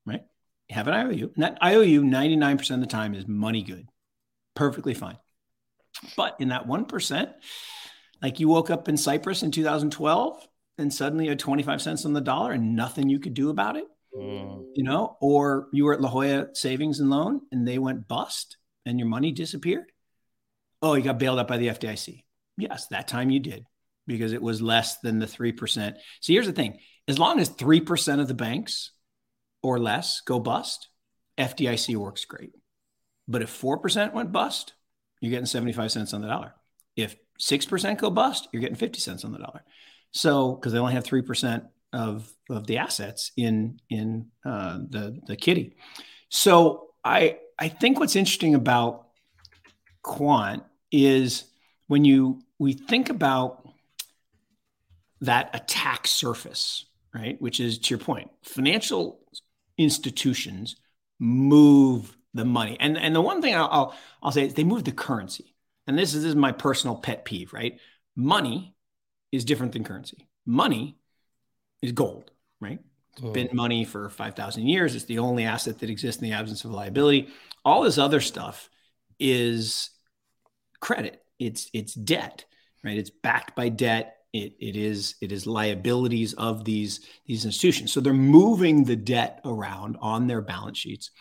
right? 0.06 0.24
You 0.70 0.76
have 0.76 0.88
an 0.88 0.94
IOU. 0.94 1.32
And 1.36 1.44
that 1.44 1.58
IOU 1.62 2.04
99% 2.04 2.72
of 2.72 2.80
the 2.80 2.88
time 2.88 3.16
is 3.16 3.28
money 3.28 3.64
good. 3.64 3.86
Perfectly 4.56 4.94
fine. 4.94 5.18
But 6.16 6.38
in 6.40 6.50
that 6.50 6.68
1%, 6.68 7.34
Like 8.22 8.40
you 8.40 8.48
woke 8.48 8.70
up 8.70 8.88
in 8.88 8.98
Cyprus 8.98 9.44
in 9.44 9.52
2012 9.52 10.48
and 10.78 10.94
suddenly 10.94 11.26
you 11.26 11.32
had 11.32 11.40
25 11.40 11.82
cents 11.82 12.06
on 12.06 12.14
the 12.14 12.22
dollar 12.22 12.52
and 12.52 12.76
nothing 12.76 13.10
you 13.10 13.20
could 13.20 13.34
do 13.34 13.50
about 13.50 13.78
it. 13.78 13.86
Mm. 14.16 14.66
You 14.76 14.84
know, 14.84 15.18
or 15.22 15.68
you 15.72 15.86
were 15.86 15.94
at 15.94 16.02
La 16.02 16.10
Jolla 16.10 16.48
Savings 16.54 17.00
and 17.00 17.10
Loan 17.10 17.42
and 17.52 17.68
they 17.68 17.78
went 17.78 18.08
bust 18.08 18.58
and 18.86 19.00
your 19.00 19.08
money 19.08 19.32
disappeared. 19.32 19.92
Oh, 20.82 20.96
you 20.96 21.04
got 21.04 21.20
bailed 21.20 21.40
out 21.40 21.48
by 21.48 21.58
the 21.58 21.68
FDIC. 21.68 22.24
Yes, 22.58 22.88
that 22.88 23.08
time 23.08 23.30
you 23.30 23.40
did 23.40 23.66
because 24.08 24.34
it 24.34 24.42
was 24.42 24.62
less 24.62 25.00
than 25.00 25.20
the 25.20 25.26
3%. 25.26 25.96
So 26.20 26.34
here's 26.34 26.48
the 26.48 26.54
thing 26.54 26.80
as 27.08 27.20
long 27.20 27.40
as 27.40 27.50
3% 27.50 28.20
of 28.20 28.28
the 28.28 28.34
banks 28.34 28.92
or 29.64 29.80
less 29.80 30.22
go 30.22 30.40
bust, 30.40 30.90
FDIC 31.38 31.96
works 31.96 32.26
great. 32.26 32.52
But 33.28 33.42
if 33.42 33.62
4% 33.62 34.14
went 34.14 34.32
bust, 34.32 34.74
you're 35.20 35.32
getting 35.32 35.46
75 35.46 35.92
cents 35.92 36.14
on 36.14 36.22
the 36.22 36.28
dollar. 36.28 36.54
If 36.96 37.16
6% 37.42 37.98
go 37.98 38.10
bust, 38.10 38.48
you're 38.52 38.62
getting 38.62 38.76
50 38.76 39.00
cents 39.00 39.26
on 39.26 39.32
the 39.32 39.39
dollar. 39.39 39.64
So, 40.12 40.54
because 40.54 40.74
they 40.74 40.80
only 40.80 40.94
have 40.94 41.04
3% 41.04 41.66
of, 41.94 42.32
of 42.50 42.68
the 42.68 42.78
assets 42.78 43.32
in, 43.36 43.80
in 43.89 44.28
uh, 44.46 44.80
the, 44.89 45.20
the 45.26 45.36
kitty. 45.36 45.76
So 46.30 46.89
I, 47.04 47.39
I 47.58 47.68
think 47.68 48.00
what's 48.00 48.16
interesting 48.16 48.56
about 48.56 49.08
quant 50.04 50.64
is 50.92 51.46
when 51.88 52.06
you, 52.06 52.42
we 52.60 52.74
think 52.74 53.10
about 53.10 53.68
that 55.22 55.50
attack 55.54 56.08
surface, 56.08 56.86
right? 57.14 57.42
Which 57.42 57.60
is 57.60 57.78
to 57.80 57.89
your 57.94 58.00
point, 58.00 58.30
financial 58.44 59.20
institutions 59.78 60.76
move 61.20 62.16
the 62.34 62.46
money. 62.46 62.78
And 62.80 62.98
and 62.98 63.16
the 63.16 63.22
one 63.22 63.42
thing 63.42 63.56
I'll 63.56 63.70
I'll, 63.72 63.96
I'll 64.24 64.32
say 64.32 64.46
is 64.48 64.54
they 64.54 64.64
move 64.64 64.84
the 64.84 64.92
currency. 64.92 65.56
And 65.92 66.00
this 66.00 66.14
is, 66.14 66.24
this 66.24 66.30
is 66.30 66.38
my 66.38 66.54
personal 66.54 66.96
pet 66.96 67.26
peeve, 67.26 67.52
right? 67.52 67.78
Money 68.16 68.74
is 69.34 69.44
different 69.44 69.74
than 69.74 69.84
currency. 69.84 70.26
Money 70.46 70.98
is 71.82 71.92
gold, 71.92 72.32
right? 72.62 72.80
It's 73.12 73.26
oh. 73.26 73.34
been 73.34 73.50
money 73.52 73.84
for 73.84 74.08
5,000 74.08 74.68
years. 74.68 74.96
It's 74.96 75.04
the 75.04 75.20
only 75.20 75.44
asset 75.44 75.80
that 75.80 75.89
exists 75.89 76.22
in 76.22 76.30
the 76.30 76.34
absence 76.34 76.64
of 76.64 76.72
liability. 76.72 77.28
All 77.66 77.82
this 77.82 77.98
other 77.98 78.22
stuff 78.22 78.70
is 79.20 79.89
credit. 80.80 81.22
It's 81.39 81.70
it's 81.74 81.94
debt, 81.94 82.46
right? 82.86 82.98
It's 82.98 83.10
backed 83.10 83.54
by 83.58 83.68
debt. 83.68 84.16
It, 84.32 84.54
it 84.62 84.78
is 84.78 85.16
it 85.20 85.34
is 85.34 85.46
liabilities 85.46 86.34
of 86.36 86.64
these 86.64 87.02
these 87.26 87.44
institutions. 87.44 87.92
So 87.92 88.00
they're 88.00 88.14
moving 88.14 88.86
the 88.86 88.96
debt 88.96 89.42
around 89.44 89.98
on 90.00 90.28
their 90.28 90.42
balance 90.42 90.78
sheets 90.78 91.12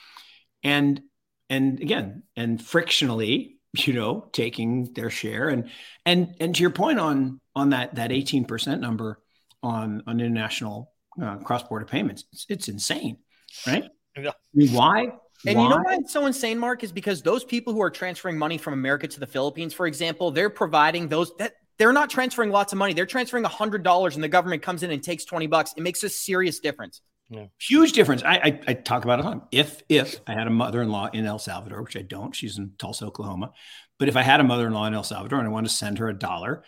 and 0.62 1.03
and 1.49 1.81
again 1.81 2.23
and 2.37 2.62
frictionally 2.62 3.57
you 3.73 3.93
know 3.93 4.29
taking 4.33 4.93
their 4.95 5.11
share. 5.11 5.49
And 5.49 5.71
and 6.05 6.35
and 6.41 6.55
to 6.55 6.61
your 6.61 6.71
point 6.71 6.99
on 6.99 7.41
on 7.55 7.71
that 7.71 7.95
that 7.97 8.11
18% 8.11 8.81
number 8.81 9.21
on 9.62 10.03
on 10.07 10.21
international 10.21 10.93
uh, 11.21 11.37
cross-border 11.37 11.85
payments 11.85 12.25
it's, 12.33 12.47
it's 12.49 12.68
insane 12.68 13.18
right? 13.66 13.85
Yeah. 14.21 14.33
why? 14.73 15.12
And 15.47 15.57
why? 15.57 15.62
you 15.62 15.68
know 15.68 15.83
why? 15.85 15.97
it's 16.01 16.12
so 16.12 16.27
insane 16.27 16.59
mark 16.59 16.83
is 16.83 16.93
because 16.93 17.23
those 17.23 17.45
people 17.45 17.73
who 17.73 17.81
are 17.83 17.91
transferring 17.91 18.39
money 18.39 18.59
from 18.59 18.75
america 18.75 19.07
to 19.07 19.21
the 19.21 19.27
philippines 19.27 19.75
for 19.75 19.87
example 19.87 20.31
they're 20.31 20.51
providing 20.51 21.09
those 21.09 21.33
that 21.39 21.53
they're 21.81 21.95
not 21.95 22.11
transferring 22.11 22.51
lots 22.51 22.75
of 22.75 22.79
money. 22.79 22.93
They're 22.93 23.07
transferring 23.07 23.45
$100 23.45 24.14
and 24.14 24.23
the 24.23 24.29
government 24.29 24.61
comes 24.61 24.83
in 24.83 24.91
and 24.91 25.03
takes 25.03 25.25
20 25.25 25.47
bucks. 25.47 25.73
It 25.79 25.83
makes 25.83 26.03
a 26.03 26.11
serious 26.11 26.61
difference 26.61 27.01
yeah. 27.31 27.47
Huge 27.61 27.93
difference. 27.93 28.22
I, 28.24 28.35
I, 28.35 28.61
I 28.68 28.74
talk 28.74 29.05
about 29.05 29.20
it 29.20 29.24
all 29.24 29.31
the 29.31 29.37
time. 29.39 29.49
If 29.53 29.83
if 29.89 30.20
I 30.26 30.33
had 30.33 30.49
a 30.49 30.51
mother-in-law 30.51 31.11
in 31.12 31.26
El 31.26 31.39
Salvador, 31.39 31.83
which 31.83 31.97
I 31.97 32.03
don't, 32.03 32.35
she's 32.35 32.59
in 32.59 32.72
Tulsa, 32.76 33.07
Oklahoma. 33.07 33.53
But 33.99 34.09
if 34.09 34.16
I 34.16 34.22
had 34.22 34.41
a 34.41 34.45
mother-in-law 34.45 34.87
in 34.87 34.95
El 34.95 35.05
Salvador 35.05 35.39
and 35.39 35.47
I 35.47 35.51
wanted 35.51 35.68
to 35.68 35.74
send 35.74 35.99
her 35.99 36.09
a 36.09 36.18
dollar, 36.18 36.64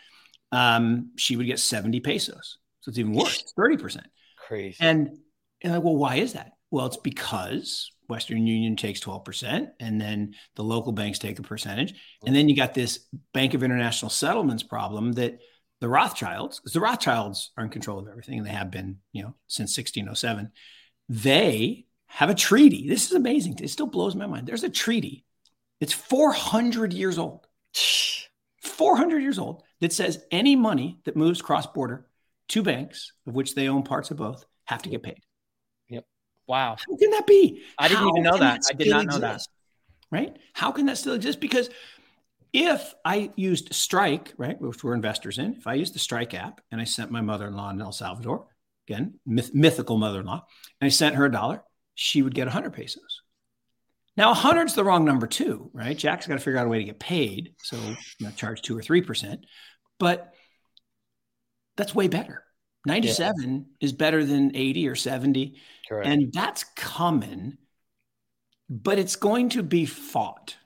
um, 0.53 1.11
she 1.17 1.37
would 1.37 1.47
get 1.47 1.59
70 1.59 1.99
pesos. 2.01 2.59
So 2.81 2.91
it's 2.91 2.99
even 2.99 3.13
worse, 3.13 3.43
30%. 3.59 4.03
Crazy. 4.47 4.77
And, 4.81 5.19
and 5.63 5.73
like, 5.73 5.83
well, 5.83 5.97
why 5.97 6.17
is 6.17 6.35
that? 6.35 6.53
Well, 6.71 6.87
it's 6.87 6.97
because 6.97 7.91
Western 8.09 8.47
Union 8.47 8.77
takes 8.77 9.01
12%, 9.01 9.69
and 9.81 10.01
then 10.01 10.35
the 10.57 10.63
local 10.63 10.93
banks 10.93 11.19
take 11.19 11.39
a 11.39 11.43
percentage. 11.43 11.95
And 12.27 12.37
then 12.37 12.49
you 12.49 12.55
got 12.55 12.75
this 12.75 13.07
Bank 13.33 13.55
of 13.55 13.63
International 13.63 14.11
Settlements 14.11 14.63
problem 14.63 15.13
that– 15.13 15.39
the 15.83 15.89
Rothschilds, 15.89 16.61
because 16.61 16.75
the 16.75 16.81
Rothschilds 16.81 17.51
are 17.57 17.65
in 17.65 17.69
control 17.71 17.99
of 17.99 18.07
everything, 18.07 18.39
and 18.39 18.47
they 18.47 18.53
have 18.53 18.71
been, 18.71 18.99
you 19.11 19.25
know, 19.25 19.35
since 19.49 19.77
1607. 19.77 20.53
They 21.09 21.87
have 22.07 22.31
a 22.31 22.37
treaty. 22.37 22.89
This 22.89 23.07
is 23.07 23.13
amazing. 23.15 23.59
It 23.61 23.69
still 23.69 23.89
blows 23.89 24.15
my 24.15 24.27
mind. 24.27 24.47
There's 24.47 24.63
a 24.63 24.71
treaty. 24.71 25.25
It's 25.81 25.93
400 25.93 26.93
years 26.93 27.19
old. 27.19 27.49
400 28.63 29.19
years 29.25 29.41
old 29.41 29.65
that 29.81 29.93
says 29.93 30.25
any 30.31 30.55
money 30.55 31.01
that 31.05 31.17
moves 31.17 31.43
cross 31.43 31.67
border 31.67 32.07
to 32.51 32.63
banks, 32.63 33.13
of 33.27 33.35
which 33.35 33.57
they 33.57 33.69
own 33.69 33.83
parts 33.83 34.13
of 34.13 34.19
both, 34.19 34.47
have 34.67 34.83
to 34.83 34.89
get 34.89 35.03
paid. 35.03 35.19
Yep. 35.89 36.05
Wow. 36.47 36.77
How 36.79 36.97
can 36.97 37.11
that 37.11 37.27
be? 37.27 37.65
I 37.77 37.89
didn't 37.89 38.05
How 38.05 38.09
even 38.11 38.23
know 38.23 38.39
that. 38.39 38.61
that 38.63 38.71
I 38.71 38.77
did 38.77 38.89
not 38.89 39.07
know 39.07 39.17
exist? 39.17 39.51
that. 40.13 40.17
Right? 40.17 40.37
How 40.53 40.71
can 40.71 40.87
that 40.87 40.99
still 40.99 41.15
exist? 41.15 41.41
Because 41.41 41.71
if 42.53 42.95
I 43.05 43.31
used 43.37 43.75
Strike, 43.75 44.35
right, 44.37 44.61
which 44.61 44.85
we're 44.85 44.95
investors 44.95 45.39
in, 45.39 45.55
if 45.55 45.67
I 45.67 45.75
used 45.75 45.95
the 45.95 45.99
Strike 45.99 46.35
app 46.35 46.61
and 46.71 46.81
I 46.81 46.85
sent 46.85 47.11
my 47.11 47.21
mother 47.21 47.47
in 47.47 47.55
law 47.55 47.71
in 47.71 47.81
El 47.81 47.93
Salvador, 47.93 48.47
again, 48.87 49.15
myth, 49.25 49.55
mythical 49.55 49.97
mother 49.97 50.21
in 50.21 50.27
law, 50.27 50.45
and 50.81 50.87
I 50.87 50.91
sent 50.91 51.17
her 51.17 51.25
a 51.25 51.33
dollar, 51.33 51.63
she 51.95 52.23
would 52.23 52.35
get 52.35 52.47
100 52.47 52.73
pesos. 52.73 53.23
Now, 54.17 54.29
100 54.29 54.67
is 54.67 54.75
the 54.75 54.85
wrong 54.85 55.07
number 55.07 55.27
too, 55.27 55.71
right? 55.73 55.97
Jack's 55.97 56.27
got 56.27 56.35
to 56.35 56.41
figure 56.41 56.59
out 56.59 56.67
a 56.67 56.69
way 56.69 56.79
to 56.79 56.85
get 56.85 57.01
paid. 57.01 57.55
So, 57.63 57.77
you 57.77 58.27
know, 58.27 58.31
charge 58.33 58.61
two 58.61 58.77
or 58.77 58.83
3%. 58.83 59.39
But 59.99 60.35
that's 61.77 61.95
way 61.95 62.09
better. 62.09 62.45
97 62.85 63.43
yeah. 63.43 63.87
is 63.87 63.93
better 63.93 64.25
than 64.25 64.55
80 64.55 64.89
or 64.89 64.97
70. 64.97 65.55
Correct. 65.89 66.07
And 66.07 66.33
that's 66.33 66.65
common, 66.77 67.57
but 68.69 68.99
it's 68.99 69.17
going 69.17 69.51
to 69.51 69.63
be 69.63 69.87
fought 69.87 70.57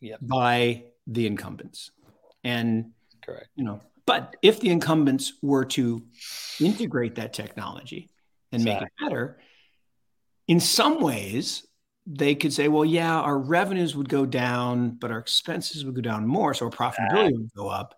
yep. 0.00 0.20
by 0.22 0.84
the 1.06 1.26
incumbents. 1.26 1.90
And 2.42 2.92
correct, 3.24 3.48
you 3.56 3.64
know, 3.64 3.80
but 4.06 4.36
if 4.42 4.60
the 4.60 4.70
incumbents 4.70 5.32
were 5.42 5.64
to 5.66 6.02
integrate 6.60 7.16
that 7.16 7.32
technology 7.32 8.10
and 8.52 8.62
exactly. 8.62 8.84
make 8.84 8.88
it 8.88 9.04
better, 9.04 9.38
in 10.46 10.60
some 10.60 11.00
ways 11.00 11.66
they 12.06 12.34
could 12.34 12.52
say, 12.52 12.68
well, 12.68 12.84
yeah, 12.84 13.18
our 13.18 13.38
revenues 13.38 13.96
would 13.96 14.08
go 14.08 14.26
down, 14.26 14.90
but 14.90 15.10
our 15.10 15.18
expenses 15.18 15.84
would 15.84 15.94
go 15.94 16.02
down 16.02 16.26
more, 16.26 16.52
so 16.52 16.66
our 16.66 16.70
profitability 16.70 17.32
would 17.32 17.54
go 17.56 17.68
up. 17.68 17.94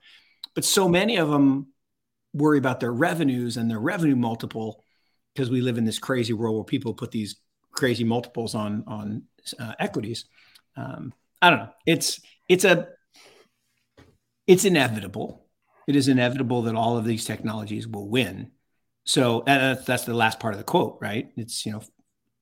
But 0.54 0.64
so 0.64 0.88
many 0.88 1.16
of 1.16 1.28
them 1.28 1.68
worry 2.32 2.59
about 2.59 2.80
their 2.80 2.92
revenues 2.92 3.57
and 3.57 3.68
their 3.68 3.80
revenue 3.80 4.14
multiple 4.14 4.84
because 5.34 5.50
we 5.50 5.61
live 5.61 5.76
in 5.76 5.84
this 5.84 5.98
crazy 5.98 6.32
world 6.32 6.54
where 6.54 6.64
people 6.64 6.94
put 6.94 7.11
these 7.11 7.36
crazy 7.72 8.04
multiples 8.04 8.54
on 8.54 8.84
on 8.86 9.24
uh, 9.59 9.74
equities. 9.78 10.26
Um, 10.76 11.12
I 11.42 11.50
don't 11.50 11.59
know. 11.59 11.72
It's 11.84 12.20
it's 12.48 12.64
a 12.64 12.88
it's 14.47 14.64
inevitable. 14.64 15.47
It 15.86 15.97
is 15.97 16.09
inevitable 16.09 16.62
that 16.62 16.74
all 16.74 16.97
of 16.97 17.05
these 17.05 17.24
technologies 17.24 17.86
will 17.86 18.09
win. 18.09 18.51
So 19.05 19.40
uh, 19.40 19.44
that's, 19.44 19.84
that's 19.84 20.05
the 20.05 20.14
last 20.14 20.40
part 20.40 20.55
of 20.55 20.59
the 20.59 20.64
quote, 20.64 20.99
right? 21.01 21.30
It's 21.36 21.64
you 21.64 21.72
know, 21.72 21.82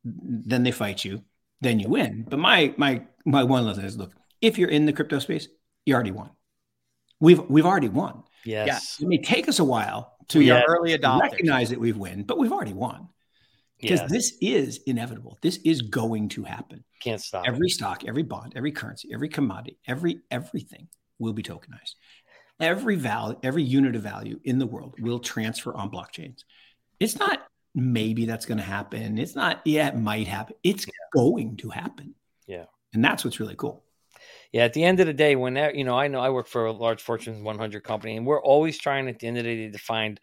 then 0.04 0.62
they 0.62 0.70
fight 0.72 1.04
you, 1.04 1.22
then 1.60 1.78
you 1.78 1.88
win. 1.88 2.24
But 2.28 2.38
my 2.38 2.74
my 2.76 3.02
my 3.24 3.44
one 3.44 3.66
lesson 3.66 3.84
is: 3.84 3.98
look, 3.98 4.12
if 4.40 4.58
you're 4.58 4.70
in 4.70 4.86
the 4.86 4.92
crypto 4.92 5.18
space, 5.18 5.48
you 5.84 5.94
already 5.94 6.10
won. 6.10 6.30
We've 7.20 7.40
we've 7.50 7.66
already 7.66 7.90
won. 7.90 8.22
Yes. 8.44 8.98
It 9.00 9.08
may 9.08 9.18
take 9.18 9.48
us 9.48 9.58
a 9.58 9.64
while 9.64 10.16
to 10.28 10.38
we 10.38 10.50
early 10.50 10.96
adopters. 10.96 11.22
recognize 11.22 11.70
that 11.70 11.80
we've 11.80 11.96
won, 11.96 12.22
but 12.22 12.38
we've 12.38 12.52
already 12.52 12.74
won 12.74 13.08
because 13.80 14.00
yes. 14.00 14.10
this 14.10 14.38
is 14.40 14.80
inevitable. 14.86 15.38
This 15.42 15.58
is 15.64 15.82
going 15.82 16.28
to 16.30 16.44
happen. 16.44 16.84
Can't 17.00 17.20
stop. 17.20 17.44
Every 17.46 17.68
it. 17.68 17.72
stock, 17.72 18.04
every 18.06 18.22
bond, 18.22 18.54
every 18.56 18.72
currency, 18.72 19.10
every 19.12 19.28
commodity, 19.28 19.78
every 19.86 20.20
everything 20.30 20.88
will 21.18 21.32
be 21.32 21.42
tokenized. 21.42 21.94
Every 22.60 22.96
value, 22.96 23.38
every 23.42 23.62
unit 23.62 23.96
of 23.96 24.02
value 24.02 24.38
in 24.44 24.58
the 24.58 24.66
world 24.66 24.94
will 25.00 25.18
transfer 25.18 25.74
on 25.74 25.90
blockchains. 25.90 26.44
It's 27.00 27.18
not 27.18 27.40
maybe 27.74 28.24
that's 28.24 28.46
going 28.46 28.58
to 28.58 28.64
happen. 28.64 29.18
It's 29.18 29.34
not, 29.34 29.60
yeah, 29.64 29.88
it 29.88 29.96
might 29.96 30.28
happen. 30.28 30.54
It's 30.62 30.86
yeah. 30.86 30.92
going 31.12 31.56
to 31.56 31.70
happen. 31.70 32.14
Yeah. 32.46 32.66
And 32.92 33.04
that's 33.04 33.24
what's 33.24 33.40
really 33.40 33.56
cool. 33.56 33.82
Yeah, 34.52 34.64
at 34.64 34.72
the 34.72 34.84
end 34.84 35.00
of 35.00 35.06
the 35.06 35.12
day, 35.12 35.34
when 35.34 35.54
that, 35.54 35.74
you 35.74 35.82
know, 35.82 35.98
I 35.98 36.06
know 36.06 36.20
I 36.20 36.30
work 36.30 36.46
for 36.46 36.66
a 36.66 36.72
large 36.72 37.02
Fortune 37.02 37.42
100 37.42 37.82
company, 37.82 38.16
and 38.16 38.24
we're 38.24 38.40
always 38.40 38.78
trying 38.78 39.08
at 39.08 39.18
the 39.18 39.26
end 39.26 39.38
of 39.38 39.44
the 39.44 39.66
day 39.66 39.70
to 39.70 39.78
find 39.78 40.20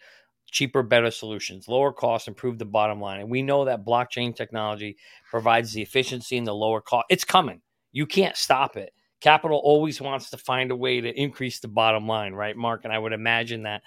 cheaper, 0.50 0.82
better 0.82 1.12
solutions, 1.12 1.68
lower 1.68 1.92
cost, 1.92 2.30
improve 2.30 2.58
the 2.58 2.66
bottom 2.66 3.02
line. 3.02 3.20
And 3.20 3.30
we 3.30 3.42
know 3.42 3.66
that 3.66 3.86
blockchain 3.86 4.34
technology 4.34 4.98
provides 5.30 5.74
the 5.74 5.82
efficiency 5.82 6.38
and 6.38 6.48
the 6.48 6.56
lower 6.56 6.80
cost. 6.80 7.08
It's 7.10 7.26
coming. 7.26 7.62
You 7.92 8.06
can't 8.06 8.38
stop 8.38 8.78
it 8.78 8.94
capital 9.22 9.58
always 9.64 10.02
wants 10.02 10.32
to 10.32 10.38
find 10.38 10.72
a 10.72 10.76
way 10.76 11.00
to 11.02 11.10
increase 11.10 11.60
the 11.60 11.68
bottom 11.68 12.08
line, 12.08 12.34
right, 12.34 12.58
Mark? 12.58 12.82
And 12.84 12.92
I 12.92 12.98
would 12.98 13.14
imagine 13.14 13.64
that. 13.64 13.84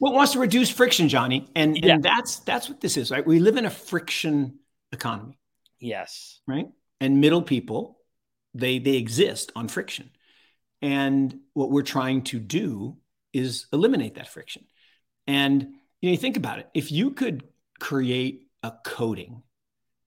Well, 0.00 0.12
it 0.12 0.16
wants 0.16 0.32
to 0.32 0.38
reduce 0.38 0.70
friction, 0.70 1.08
Johnny, 1.08 1.48
and 1.54 1.76
yeah. 1.76 1.94
and 1.94 2.02
that's 2.02 2.40
that's 2.40 2.68
what 2.68 2.80
this 2.80 2.96
is, 2.96 3.10
right? 3.10 3.26
We 3.26 3.38
live 3.38 3.56
in 3.56 3.64
a 3.64 3.70
friction 3.70 4.58
economy. 4.92 5.38
Yes. 5.80 6.40
Right. 6.46 6.68
And 7.00 7.20
middle 7.20 7.42
people, 7.42 7.98
they 8.54 8.78
they 8.78 8.96
exist 8.96 9.52
on 9.56 9.68
friction, 9.68 10.10
and 10.82 11.40
what 11.54 11.70
we're 11.70 11.82
trying 11.82 12.22
to 12.24 12.38
do 12.38 12.96
is 13.32 13.66
eliminate 13.72 14.16
that 14.16 14.28
friction. 14.28 14.64
And 15.26 15.62
you 16.00 16.08
know, 16.08 16.12
you 16.12 16.18
think 16.18 16.36
about 16.36 16.58
it. 16.58 16.68
If 16.74 16.92
you 16.92 17.10
could 17.12 17.44
create 17.80 18.48
a 18.62 18.72
coating 18.84 19.42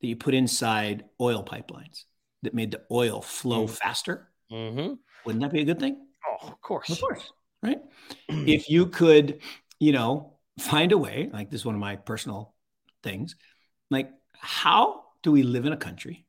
that 0.02 0.08
you 0.08 0.16
put 0.16 0.34
inside 0.34 1.06
oil 1.20 1.44
pipelines 1.44 2.04
that 2.44 2.54
made 2.54 2.72
the 2.72 2.82
oil 2.92 3.22
flow 3.22 3.66
mm-hmm. 3.66 3.74
faster, 3.74 4.30
mm-hmm. 4.52 4.94
wouldn't 5.26 5.42
that 5.42 5.52
be 5.52 5.62
a 5.62 5.66
good 5.66 5.80
thing? 5.80 6.08
Oh, 6.28 6.48
of 6.48 6.62
course. 6.62 6.90
Of 6.90 7.00
course. 7.00 7.32
Right. 7.62 7.80
if 8.30 8.70
you 8.70 8.88
could, 8.88 9.40
you 9.80 9.92
know, 9.92 10.34
find 10.60 10.92
a 10.92 10.98
way, 10.98 11.30
like 11.32 11.50
this 11.50 11.62
is 11.62 11.66
one 11.66 11.76
of 11.76 11.82
my 11.82 11.96
personal 11.96 12.54
things, 13.04 13.36
like 13.90 14.12
how 14.34 15.04
do 15.24 15.32
we 15.32 15.44
live 15.44 15.66
in 15.66 15.74
a 15.74 15.78
country 15.78 16.26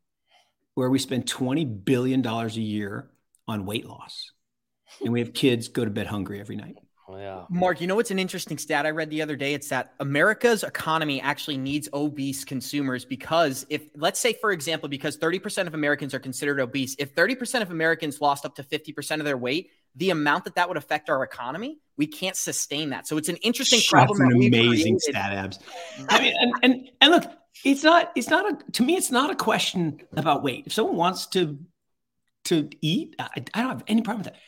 where 0.74 0.90
we 0.90 0.98
spend 0.98 1.26
$20 1.26 1.84
billion 1.84 2.24
a 2.26 2.48
year 2.48 3.10
on 3.46 3.66
weight 3.66 3.86
loss 3.86 4.32
and 5.02 5.12
we 5.12 5.20
have 5.20 5.32
kids 5.32 5.68
go 5.68 5.84
to 5.84 5.90
bed 5.90 6.06
hungry 6.06 6.40
every 6.40 6.56
night? 6.56 6.76
Yeah. 7.10 7.44
Mark, 7.48 7.80
you 7.80 7.86
know 7.86 7.94
what's 7.96 8.10
an 8.10 8.18
interesting 8.18 8.58
stat 8.58 8.84
I 8.84 8.90
read 8.90 9.08
the 9.10 9.22
other 9.22 9.36
day? 9.36 9.54
It's 9.54 9.68
that 9.68 9.94
America's 10.00 10.62
economy 10.62 11.20
actually 11.20 11.56
needs 11.56 11.88
obese 11.92 12.44
consumers 12.44 13.04
because 13.04 13.64
if, 13.70 13.82
let's 13.94 14.20
say, 14.20 14.34
for 14.34 14.52
example, 14.52 14.88
because 14.88 15.16
30% 15.16 15.66
of 15.66 15.74
Americans 15.74 16.12
are 16.12 16.18
considered 16.18 16.60
obese, 16.60 16.96
if 16.98 17.14
30% 17.14 17.62
of 17.62 17.70
Americans 17.70 18.20
lost 18.20 18.44
up 18.44 18.54
to 18.56 18.62
50% 18.62 19.18
of 19.20 19.24
their 19.24 19.38
weight, 19.38 19.70
the 19.96 20.10
amount 20.10 20.44
that 20.44 20.54
that 20.56 20.68
would 20.68 20.76
affect 20.76 21.08
our 21.08 21.22
economy, 21.22 21.78
we 21.96 22.06
can't 22.06 22.36
sustain 22.36 22.90
that. 22.90 23.06
So 23.06 23.16
it's 23.16 23.28
an 23.28 23.36
interesting 23.36 23.78
That's 23.78 23.88
problem. 23.88 24.20
An 24.20 24.32
amazing 24.32 24.98
stat, 24.98 25.32
abs. 25.32 25.58
I 26.08 26.20
mean, 26.20 26.34
and, 26.38 26.52
and 26.62 26.90
and 27.00 27.10
look, 27.10 27.24
it's 27.64 27.82
not 27.82 28.12
it's 28.14 28.28
not 28.28 28.52
a 28.52 28.72
to 28.72 28.82
me 28.82 28.96
it's 28.96 29.10
not 29.10 29.30
a 29.30 29.34
question 29.34 30.00
about 30.16 30.42
weight. 30.42 30.64
If 30.66 30.72
someone 30.72 30.96
wants 30.96 31.26
to 31.28 31.58
to 32.44 32.68
eat, 32.80 33.16
I, 33.18 33.28
I 33.54 33.60
don't 33.62 33.70
have 33.70 33.84
any 33.88 34.02
problem 34.02 34.24
with 34.24 34.32
that. 34.32 34.40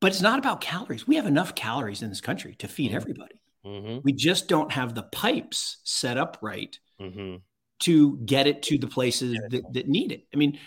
But 0.00 0.12
it's 0.12 0.22
not 0.22 0.38
about 0.38 0.60
calories. 0.60 1.06
We 1.06 1.16
have 1.16 1.26
enough 1.26 1.54
calories 1.54 2.02
in 2.02 2.08
this 2.08 2.20
country 2.20 2.54
to 2.56 2.68
feed 2.68 2.88
mm-hmm. 2.88 2.96
everybody. 2.96 3.40
Mm-hmm. 3.64 3.98
We 4.02 4.12
just 4.12 4.48
don't 4.48 4.72
have 4.72 4.94
the 4.94 5.02
pipes 5.02 5.78
set 5.84 6.16
up 6.16 6.38
right 6.40 6.78
mm-hmm. 7.00 7.36
to 7.80 8.18
get 8.24 8.46
it 8.46 8.62
to 8.64 8.78
the 8.78 8.86
places 8.86 9.38
that, 9.50 9.62
that 9.72 9.88
need 9.88 10.12
it. 10.12 10.26
I 10.32 10.36
mean, 10.36 10.58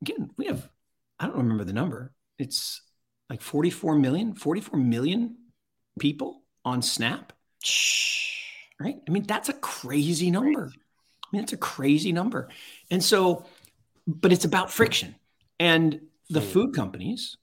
again, 0.00 0.30
we 0.38 0.46
have, 0.46 0.68
I 1.18 1.26
don't 1.26 1.36
remember 1.36 1.64
the 1.64 1.74
number. 1.74 2.12
It's 2.38 2.82
like 3.28 3.42
44 3.42 3.96
million, 3.96 4.34
44 4.34 4.78
million 4.78 5.36
people 5.98 6.42
on 6.64 6.80
Snap. 6.80 7.34
Right? 8.80 8.96
I 9.06 9.10
mean, 9.10 9.24
that's 9.24 9.50
a 9.50 9.54
crazy 9.54 10.30
number. 10.30 10.72
I 10.72 11.36
mean, 11.36 11.42
it's 11.42 11.52
a 11.52 11.58
crazy 11.58 12.12
number. 12.12 12.48
And 12.90 13.04
so, 13.04 13.44
but 14.06 14.32
it's 14.32 14.46
about 14.46 14.70
friction. 14.70 15.14
And 15.58 16.00
the 16.30 16.40
hmm. 16.40 16.46
food 16.46 16.74
companies 16.74 17.36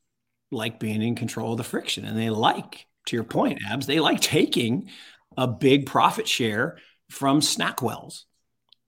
like 0.52 0.80
being 0.80 1.02
in 1.02 1.16
control 1.16 1.54
of 1.54 1.58
the 1.58 1.64
friction. 1.64 2.06
And 2.06 2.18
they 2.18 2.30
like, 2.30 2.86
to 3.08 3.16
your 3.16 3.24
point, 3.24 3.60
Abs, 3.70 3.88
they 3.88 4.00
like 4.00 4.22
taking 4.22 4.89
a 5.36 5.48
big 5.48 5.86
profit 5.86 6.28
share 6.28 6.78
from 7.10 7.41
Snackwells, 7.41 8.24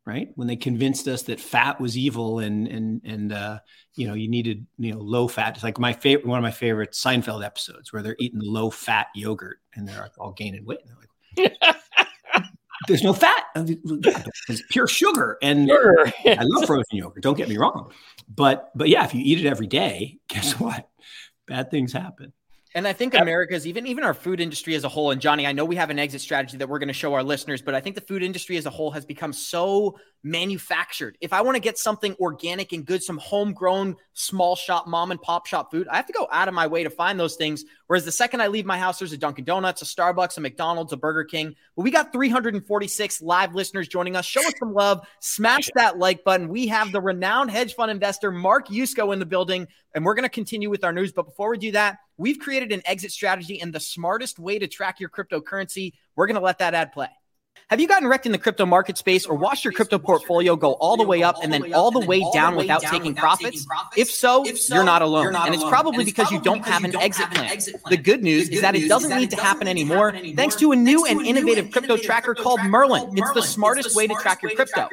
right? 0.05 0.29
When 0.35 0.47
they 0.47 0.55
convinced 0.55 1.07
us 1.07 1.23
that 1.23 1.39
fat 1.39 1.79
was 1.79 1.97
evil 1.97 2.39
and 2.39 2.67
and 2.67 3.01
and 3.05 3.31
uh, 3.31 3.59
you 3.95 4.07
know 4.07 4.13
you 4.13 4.29
needed 4.29 4.65
you 4.77 4.93
know 4.93 4.99
low 4.99 5.27
fat. 5.27 5.55
It's 5.55 5.63
like 5.63 5.79
my 5.79 5.93
favorite 5.93 6.25
one 6.25 6.39
of 6.39 6.43
my 6.43 6.51
favorite 6.51 6.91
Seinfeld 6.91 7.45
episodes 7.45 7.93
where 7.93 8.01
they're 8.01 8.17
eating 8.19 8.41
low 8.41 8.69
fat 8.69 9.07
yogurt 9.15 9.59
and 9.75 9.87
they're 9.87 10.09
all 10.17 10.31
gaining 10.31 10.65
weight. 10.65 10.79
And 10.81 10.89
they're 10.89 10.97
like, 10.97 11.75
There's 12.87 13.03
no 13.03 13.13
fat. 13.13 13.43
It's 13.55 14.63
pure 14.69 14.87
sugar. 14.87 15.37
And 15.41 15.67
sure. 15.67 16.07
I 16.25 16.39
love 16.41 16.65
frozen 16.65 16.85
yogurt. 16.97 17.21
Don't 17.21 17.37
get 17.37 17.49
me 17.49 17.57
wrong, 17.57 17.91
but 18.33 18.71
but 18.73 18.89
yeah, 18.89 19.05
if 19.05 19.13
you 19.13 19.21
eat 19.23 19.39
it 19.39 19.47
every 19.47 19.67
day, 19.67 20.19
guess 20.27 20.59
what? 20.59 20.89
Bad 21.49 21.71
things 21.71 21.93
happen. 21.93 22.33
And 22.75 22.87
I 22.87 22.93
think 22.93 23.15
America's 23.15 23.65
even 23.65 23.87
even 23.87 24.03
our 24.03 24.13
food 24.13 24.39
industry 24.39 24.75
as 24.75 24.83
a 24.83 24.89
whole. 24.89 25.09
And 25.09 25.19
Johnny, 25.19 25.47
I 25.47 25.51
know 25.53 25.65
we 25.65 25.75
have 25.77 25.89
an 25.89 25.97
exit 25.97 26.21
strategy 26.21 26.57
that 26.57 26.69
we're 26.69 26.77
going 26.77 26.87
to 26.87 26.93
show 26.93 27.15
our 27.15 27.23
listeners, 27.23 27.63
but 27.63 27.73
I 27.73 27.81
think 27.81 27.95
the 27.95 28.01
food 28.01 28.21
industry 28.21 28.57
as 28.57 28.67
a 28.67 28.69
whole 28.69 28.91
has 28.91 29.05
become 29.05 29.33
so 29.33 29.97
manufactured. 30.21 31.17
If 31.19 31.33
I 31.33 31.41
want 31.41 31.55
to 31.55 31.61
get 31.61 31.79
something 31.79 32.15
organic 32.19 32.71
and 32.71 32.85
good, 32.85 33.01
some 33.01 33.17
homegrown, 33.17 33.95
small 34.13 34.55
shop, 34.55 34.85
mom 34.87 35.09
and 35.09 35.19
pop 35.19 35.47
shop 35.47 35.71
food, 35.71 35.87
I 35.87 35.95
have 35.95 36.05
to 36.07 36.13
go 36.13 36.27
out 36.31 36.47
of 36.47 36.53
my 36.53 36.67
way 36.67 36.83
to 36.83 36.91
find 36.91 37.19
those 37.19 37.37
things. 37.37 37.65
Whereas 37.87 38.05
the 38.05 38.11
second 38.11 38.41
I 38.41 38.47
leave 38.47 38.67
my 38.67 38.77
house, 38.77 38.99
there's 38.99 39.13
a 39.13 39.17
Dunkin' 39.17 39.45
Donuts, 39.45 39.81
a 39.81 39.85
Starbucks, 39.85 40.37
a 40.37 40.41
McDonald's, 40.41 40.93
a 40.93 40.97
Burger 40.97 41.23
King. 41.23 41.55
But 41.75 41.81
we 41.81 41.89
got 41.89 42.13
346 42.13 43.21
live 43.23 43.55
listeners 43.55 43.87
joining 43.87 44.15
us. 44.15 44.25
Show 44.25 44.45
us 44.45 44.53
some 44.59 44.75
love. 44.75 45.07
Smash 45.21 45.69
that 45.73 45.97
like 45.97 46.23
button. 46.23 46.49
We 46.49 46.67
have 46.67 46.91
the 46.91 47.01
renowned 47.01 47.49
hedge 47.49 47.73
fund 47.73 47.89
investor 47.89 48.31
Mark 48.31 48.67
Yusko 48.67 49.11
in 49.11 49.17
the 49.17 49.25
building, 49.25 49.67
and 49.95 50.05
we're 50.05 50.13
going 50.13 50.23
to 50.23 50.29
continue 50.29 50.69
with 50.69 50.83
our 50.83 50.93
news. 50.93 51.11
But 51.11 51.25
before 51.25 51.49
we 51.49 51.57
do 51.57 51.71
that, 51.71 51.97
we've 52.19 52.37
created 52.37 52.71
an 52.71 52.81
exit 52.85 53.11
strategy 53.11 53.59
and 53.59 53.73
the 53.73 53.79
smartest 53.79 54.37
way 54.37 54.59
to 54.59 54.67
track 54.67 54.99
your 54.99 55.09
cryptocurrency. 55.09 55.93
We're 56.15 56.27
going 56.27 56.35
to 56.35 56.41
let 56.41 56.59
that 56.59 56.75
ad 56.75 56.91
play. 56.91 57.09
Have 57.69 57.79
you 57.79 57.87
gotten 57.87 58.07
wrecked 58.07 58.25
in 58.25 58.31
the 58.31 58.37
crypto 58.37 58.65
market 58.65 58.97
space 58.97 59.25
or 59.27 59.35
watched 59.35 59.63
your 59.63 59.73
crypto 59.73 59.99
portfolio 59.99 60.55
go 60.55 60.73
all 60.73 60.97
the 60.97 61.03
way 61.03 61.21
up 61.21 61.35
and 61.43 61.53
then 61.53 61.71
all 61.73 61.91
the 61.91 61.99
way 61.99 62.23
down 62.33 62.55
without 62.55 62.81
taking 62.81 63.13
profits? 63.13 63.67
If 63.95 64.09
so, 64.09 64.43
you're 64.45 64.83
not 64.83 65.01
alone. 65.03 65.35
And 65.35 65.53
it's 65.53 65.63
probably 65.63 66.03
because 66.03 66.31
you 66.31 66.41
don't 66.41 66.65
have 66.65 66.83
an 66.83 66.95
exit 66.95 67.29
plan. 67.29 67.59
The 67.89 67.97
good 67.97 68.23
news 68.23 68.49
is 68.49 68.61
that 68.61 68.75
it 68.75 68.87
doesn't 68.87 69.15
need 69.15 69.29
to 69.31 69.37
happen 69.37 69.67
anymore 69.67 70.13
thanks 70.35 70.55
to 70.57 70.71
a 70.71 70.75
new 70.75 71.05
and 71.05 71.25
innovative 71.25 71.71
crypto 71.71 71.97
tracker 71.97 72.33
called 72.33 72.61
Merlin. 72.63 73.11
It's 73.15 73.31
the 73.33 73.43
smartest 73.43 73.95
way 73.95 74.07
to 74.07 74.15
track 74.15 74.41
your 74.41 74.51
crypto. 74.55 74.89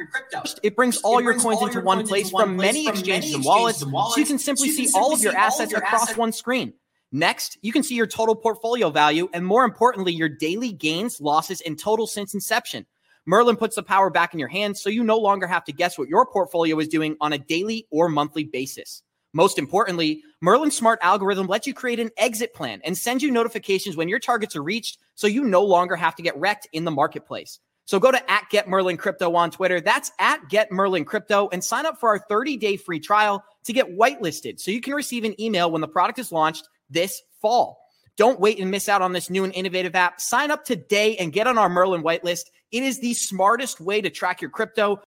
It 0.61 0.75
brings 0.75 0.97
all 0.97 1.21
your 1.21 1.39
coins 1.39 1.61
into 1.63 1.81
one 1.81 2.05
place 2.05 2.29
from 2.29 2.57
many 2.57 2.87
exchanges 2.87 3.33
and 3.33 3.43
wallets 3.43 3.79
so 3.79 4.17
you 4.17 4.25
can 4.25 4.37
simply 4.37 4.69
see 4.69 4.89
all 4.93 5.13
of 5.13 5.21
your 5.21 5.35
assets 5.35 5.73
across 5.73 6.15
one 6.15 6.31
screen. 6.31 6.73
Next, 7.11 7.57
you 7.61 7.71
can 7.71 7.83
see 7.83 7.95
your 7.95 8.07
total 8.07 8.35
portfolio 8.35 8.89
value 8.89 9.29
and 9.33 9.45
more 9.45 9.63
importantly, 9.63 10.11
your 10.11 10.29
daily 10.29 10.73
gains, 10.73 11.21
losses, 11.21 11.61
and 11.61 11.79
total 11.79 12.05
since 12.05 12.33
inception. 12.33 12.85
Merlin 13.25 13.57
puts 13.57 13.75
the 13.75 13.83
power 13.83 14.09
back 14.09 14.33
in 14.33 14.39
your 14.39 14.49
hands 14.49 14.81
so 14.81 14.89
you 14.89 15.03
no 15.03 15.17
longer 15.17 15.47
have 15.47 15.63
to 15.65 15.73
guess 15.73 15.97
what 15.97 16.09
your 16.09 16.25
portfolio 16.25 16.79
is 16.79 16.87
doing 16.87 17.15
on 17.19 17.33
a 17.33 17.37
daily 17.37 17.87
or 17.91 18.09
monthly 18.09 18.43
basis. 18.43 19.03
Most 19.33 19.59
importantly, 19.59 20.23
Merlin's 20.41 20.75
smart 20.75 20.99
algorithm 21.01 21.47
lets 21.47 21.67
you 21.67 21.73
create 21.73 21.99
an 21.99 22.09
exit 22.17 22.53
plan 22.53 22.81
and 22.83 22.97
sends 22.97 23.21
you 23.21 23.31
notifications 23.31 23.97
when 23.97 24.09
your 24.09 24.19
targets 24.19 24.55
are 24.55 24.63
reached 24.63 24.97
so 25.15 25.27
you 25.27 25.43
no 25.43 25.63
longer 25.63 25.95
have 25.95 26.15
to 26.15 26.23
get 26.23 26.37
wrecked 26.37 26.67
in 26.71 26.85
the 26.85 26.91
marketplace. 26.91 27.59
So 27.85 27.99
go 27.99 28.11
to 28.11 28.31
at 28.31 28.49
Get 28.49 28.67
Merlin 28.67 28.97
Crypto 28.97 29.33
on 29.35 29.49
Twitter. 29.51 29.79
That's 29.79 30.11
at 30.19 30.49
Get 30.49 30.71
Merlin 30.71 31.05
Crypto 31.05 31.47
and 31.51 31.63
sign 31.63 31.85
up 31.85 31.99
for 31.99 32.09
our 32.09 32.19
30 32.19 32.57
day 32.57 32.77
free 32.77 32.99
trial 32.99 33.43
to 33.63 33.73
get 33.73 33.97
whitelisted 33.97 34.59
so 34.59 34.71
you 34.71 34.81
can 34.81 34.93
receive 34.93 35.23
an 35.23 35.39
email 35.39 35.71
when 35.71 35.81
the 35.81 35.87
product 35.87 36.19
is 36.19 36.31
launched 36.31 36.67
this 36.89 37.21
fall. 37.41 37.79
Don't 38.17 38.39
wait 38.39 38.59
and 38.59 38.71
miss 38.71 38.89
out 38.89 39.01
on 39.01 39.13
this 39.13 39.29
new 39.29 39.43
and 39.43 39.53
innovative 39.53 39.95
app. 39.95 40.19
Sign 40.19 40.49
up 40.49 40.65
today 40.65 41.15
and 41.17 41.31
get 41.31 41.45
on 41.45 41.57
our 41.57 41.69
Merlin 41.69 42.01
whitelist. 42.01 42.45
It 42.71 42.83
is 42.83 42.99
the 42.99 43.13
smartest 43.13 43.79
way 43.79 44.01
to 44.01 44.09
track 44.09 44.41
your 44.41 44.49
crypto. 44.49 45.01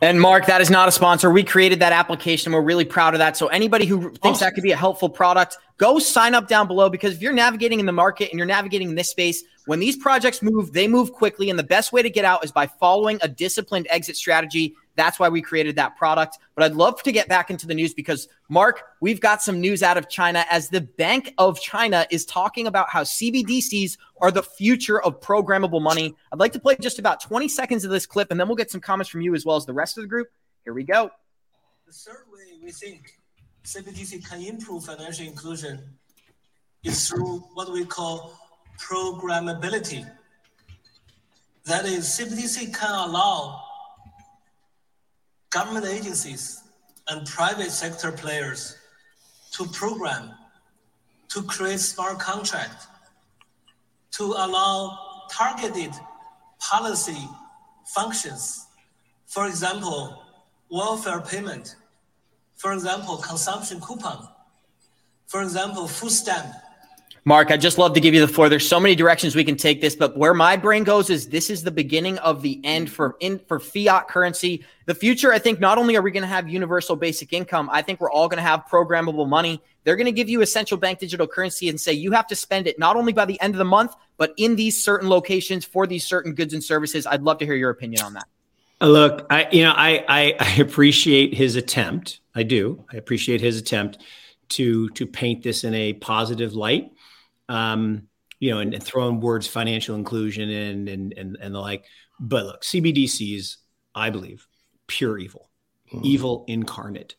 And 0.00 0.20
Mark, 0.20 0.46
that 0.46 0.60
is 0.60 0.70
not 0.70 0.88
a 0.88 0.92
sponsor. 0.92 1.30
We 1.30 1.42
created 1.42 1.80
that 1.80 1.92
application. 1.92 2.52
We're 2.52 2.62
really 2.62 2.84
proud 2.84 3.14
of 3.14 3.18
that. 3.18 3.36
So 3.36 3.48
anybody 3.48 3.86
who 3.86 4.12
thinks 4.22 4.40
that 4.40 4.54
could 4.54 4.62
be 4.62 4.72
a 4.72 4.76
helpful 4.76 5.08
product, 5.08 5.56
go 5.78 5.98
sign 5.98 6.34
up 6.34 6.48
down 6.48 6.66
below 6.66 6.88
because 6.88 7.14
if 7.14 7.22
you're 7.22 7.32
navigating 7.32 7.80
in 7.80 7.86
the 7.86 7.92
market 7.92 8.30
and 8.30 8.38
you're 8.38 8.46
navigating 8.46 8.90
in 8.90 8.94
this 8.94 9.10
space, 9.10 9.42
when 9.66 9.80
these 9.80 9.96
projects 9.96 10.42
move, 10.42 10.72
they 10.72 10.86
move 10.86 11.12
quickly. 11.12 11.50
And 11.50 11.58
the 11.58 11.64
best 11.64 11.92
way 11.92 12.02
to 12.02 12.10
get 12.10 12.24
out 12.24 12.44
is 12.44 12.52
by 12.52 12.66
following 12.66 13.18
a 13.22 13.28
disciplined 13.28 13.86
exit 13.90 14.16
strategy 14.16 14.74
that's 14.96 15.18
why 15.18 15.28
we 15.28 15.42
created 15.42 15.76
that 15.76 15.96
product. 15.96 16.38
But 16.54 16.64
I'd 16.64 16.74
love 16.74 17.02
to 17.02 17.12
get 17.12 17.28
back 17.28 17.50
into 17.50 17.66
the 17.66 17.74
news 17.74 17.94
because, 17.94 18.28
Mark, 18.48 18.82
we've 19.00 19.20
got 19.20 19.42
some 19.42 19.60
news 19.60 19.82
out 19.82 19.96
of 19.96 20.08
China 20.08 20.44
as 20.50 20.68
the 20.68 20.80
Bank 20.80 21.34
of 21.38 21.60
China 21.60 22.06
is 22.10 22.24
talking 22.24 22.66
about 22.66 22.88
how 22.90 23.02
CBDCs 23.02 23.96
are 24.20 24.30
the 24.30 24.42
future 24.42 25.02
of 25.02 25.20
programmable 25.20 25.82
money. 25.82 26.14
I'd 26.32 26.38
like 26.38 26.52
to 26.52 26.60
play 26.60 26.76
just 26.80 26.98
about 26.98 27.20
20 27.20 27.48
seconds 27.48 27.84
of 27.84 27.90
this 27.90 28.06
clip 28.06 28.30
and 28.30 28.38
then 28.38 28.48
we'll 28.48 28.56
get 28.56 28.70
some 28.70 28.80
comments 28.80 29.10
from 29.10 29.20
you 29.20 29.34
as 29.34 29.44
well 29.44 29.56
as 29.56 29.66
the 29.66 29.74
rest 29.74 29.98
of 29.98 30.02
the 30.02 30.08
group. 30.08 30.28
Here 30.64 30.74
we 30.74 30.84
go. 30.84 31.10
The 31.86 31.92
third 31.92 32.24
way 32.32 32.58
we 32.62 32.72
think 32.72 33.18
CBDC 33.64 34.28
can 34.28 34.42
improve 34.42 34.84
financial 34.84 35.26
inclusion 35.26 35.80
is 36.82 37.08
through 37.08 37.38
what 37.54 37.72
we 37.72 37.84
call 37.84 38.38
programmability. 38.78 40.08
That 41.64 41.86
is, 41.86 42.04
CBDC 42.06 42.74
can 42.78 42.90
allow 42.90 43.62
government 45.54 45.86
agencies 45.86 46.62
and 47.08 47.24
private 47.26 47.70
sector 47.70 48.10
players 48.10 48.76
to 49.52 49.64
program, 49.66 50.32
to 51.28 51.42
create 51.44 51.78
smart 51.78 52.18
contract, 52.18 52.88
to 54.10 54.24
allow 54.24 54.98
targeted 55.30 55.92
policy 56.58 57.28
functions. 57.86 58.66
For 59.26 59.46
example, 59.46 60.24
welfare 60.70 61.20
payment. 61.20 61.76
For 62.56 62.72
example, 62.72 63.16
consumption 63.18 63.80
coupon. 63.80 64.28
For 65.26 65.40
example, 65.42 65.86
food 65.86 66.10
stamp. 66.10 66.52
Mark, 67.26 67.50
I'd 67.50 67.62
just 67.62 67.78
love 67.78 67.94
to 67.94 68.00
give 68.00 68.12
you 68.12 68.20
the 68.20 68.28
floor. 68.28 68.50
There's 68.50 68.68
so 68.68 68.78
many 68.78 68.94
directions 68.94 69.34
we 69.34 69.44
can 69.44 69.56
take 69.56 69.80
this, 69.80 69.96
but 69.96 70.14
where 70.14 70.34
my 70.34 70.58
brain 70.58 70.84
goes 70.84 71.08
is 71.08 71.28
this 71.28 71.48
is 71.48 71.62
the 71.62 71.70
beginning 71.70 72.18
of 72.18 72.42
the 72.42 72.60
end 72.64 72.90
for 72.90 73.16
in 73.20 73.38
for 73.38 73.58
fiat 73.58 74.08
currency. 74.08 74.62
The 74.84 74.94
future, 74.94 75.32
I 75.32 75.38
think, 75.38 75.58
not 75.58 75.78
only 75.78 75.96
are 75.96 76.02
we 76.02 76.10
going 76.10 76.22
to 76.22 76.28
have 76.28 76.50
universal 76.50 76.96
basic 76.96 77.32
income, 77.32 77.70
I 77.72 77.80
think 77.80 77.98
we're 77.98 78.10
all 78.10 78.28
going 78.28 78.36
to 78.36 78.42
have 78.42 78.64
programmable 78.70 79.26
money. 79.26 79.62
They're 79.84 79.96
going 79.96 80.04
to 80.04 80.12
give 80.12 80.28
you 80.28 80.42
a 80.42 80.46
central 80.46 80.78
bank 80.78 80.98
digital 80.98 81.26
currency 81.26 81.70
and 81.70 81.80
say 81.80 81.94
you 81.94 82.12
have 82.12 82.26
to 82.26 82.36
spend 82.36 82.66
it 82.66 82.78
not 82.78 82.94
only 82.94 83.14
by 83.14 83.24
the 83.24 83.40
end 83.40 83.54
of 83.54 83.58
the 83.58 83.64
month, 83.64 83.94
but 84.18 84.34
in 84.36 84.56
these 84.56 84.84
certain 84.84 85.08
locations 85.08 85.64
for 85.64 85.86
these 85.86 86.04
certain 86.04 86.34
goods 86.34 86.52
and 86.52 86.62
services. 86.62 87.06
I'd 87.06 87.22
love 87.22 87.38
to 87.38 87.46
hear 87.46 87.54
your 87.54 87.70
opinion 87.70 88.02
on 88.02 88.12
that. 88.14 88.26
Look, 88.82 89.26
I 89.30 89.48
you 89.50 89.62
know 89.62 89.72
I, 89.74 90.04
I 90.08 90.36
I 90.38 90.60
appreciate 90.60 91.32
his 91.32 91.56
attempt. 91.56 92.20
I 92.34 92.42
do. 92.42 92.84
I 92.92 92.98
appreciate 92.98 93.40
his 93.40 93.58
attempt 93.58 94.02
to 94.50 94.90
to 94.90 95.06
paint 95.06 95.42
this 95.42 95.64
in 95.64 95.72
a 95.72 95.94
positive 95.94 96.52
light 96.52 96.90
um, 97.48 98.08
you 98.40 98.50
know, 98.50 98.58
and, 98.58 98.74
and 98.74 98.82
throwing 98.82 99.20
words 99.20 99.46
financial 99.46 99.96
inclusion 99.96 100.50
in 100.50 100.88
and, 100.88 101.14
and, 101.16 101.38
and 101.40 101.54
the 101.54 101.60
like. 101.60 101.84
But 102.20 102.46
look, 102.46 102.62
CBDCs, 102.62 103.56
I 103.94 104.10
believe, 104.10 104.46
pure 104.86 105.18
evil, 105.18 105.50
mm-hmm. 105.92 106.04
evil 106.04 106.44
incarnate, 106.48 107.16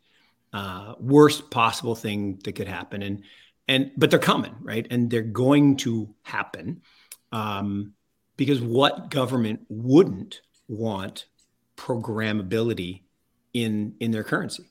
uh, 0.53 0.95
worst 0.99 1.49
possible 1.49 1.95
thing 1.95 2.39
that 2.43 2.53
could 2.53 2.67
happen. 2.67 3.01
And, 3.01 3.23
and, 3.67 3.91
but 3.97 4.11
they're 4.11 4.19
coming, 4.19 4.55
right? 4.61 4.85
And 4.89 5.09
they're 5.09 5.21
going 5.21 5.77
to 5.77 6.13
happen 6.23 6.81
um, 7.31 7.93
because 8.37 8.61
what 8.61 9.09
government 9.09 9.61
wouldn't 9.69 10.41
want 10.67 11.25
programmability 11.75 13.01
in, 13.53 13.95
in 13.99 14.11
their 14.11 14.23
currency? 14.23 14.69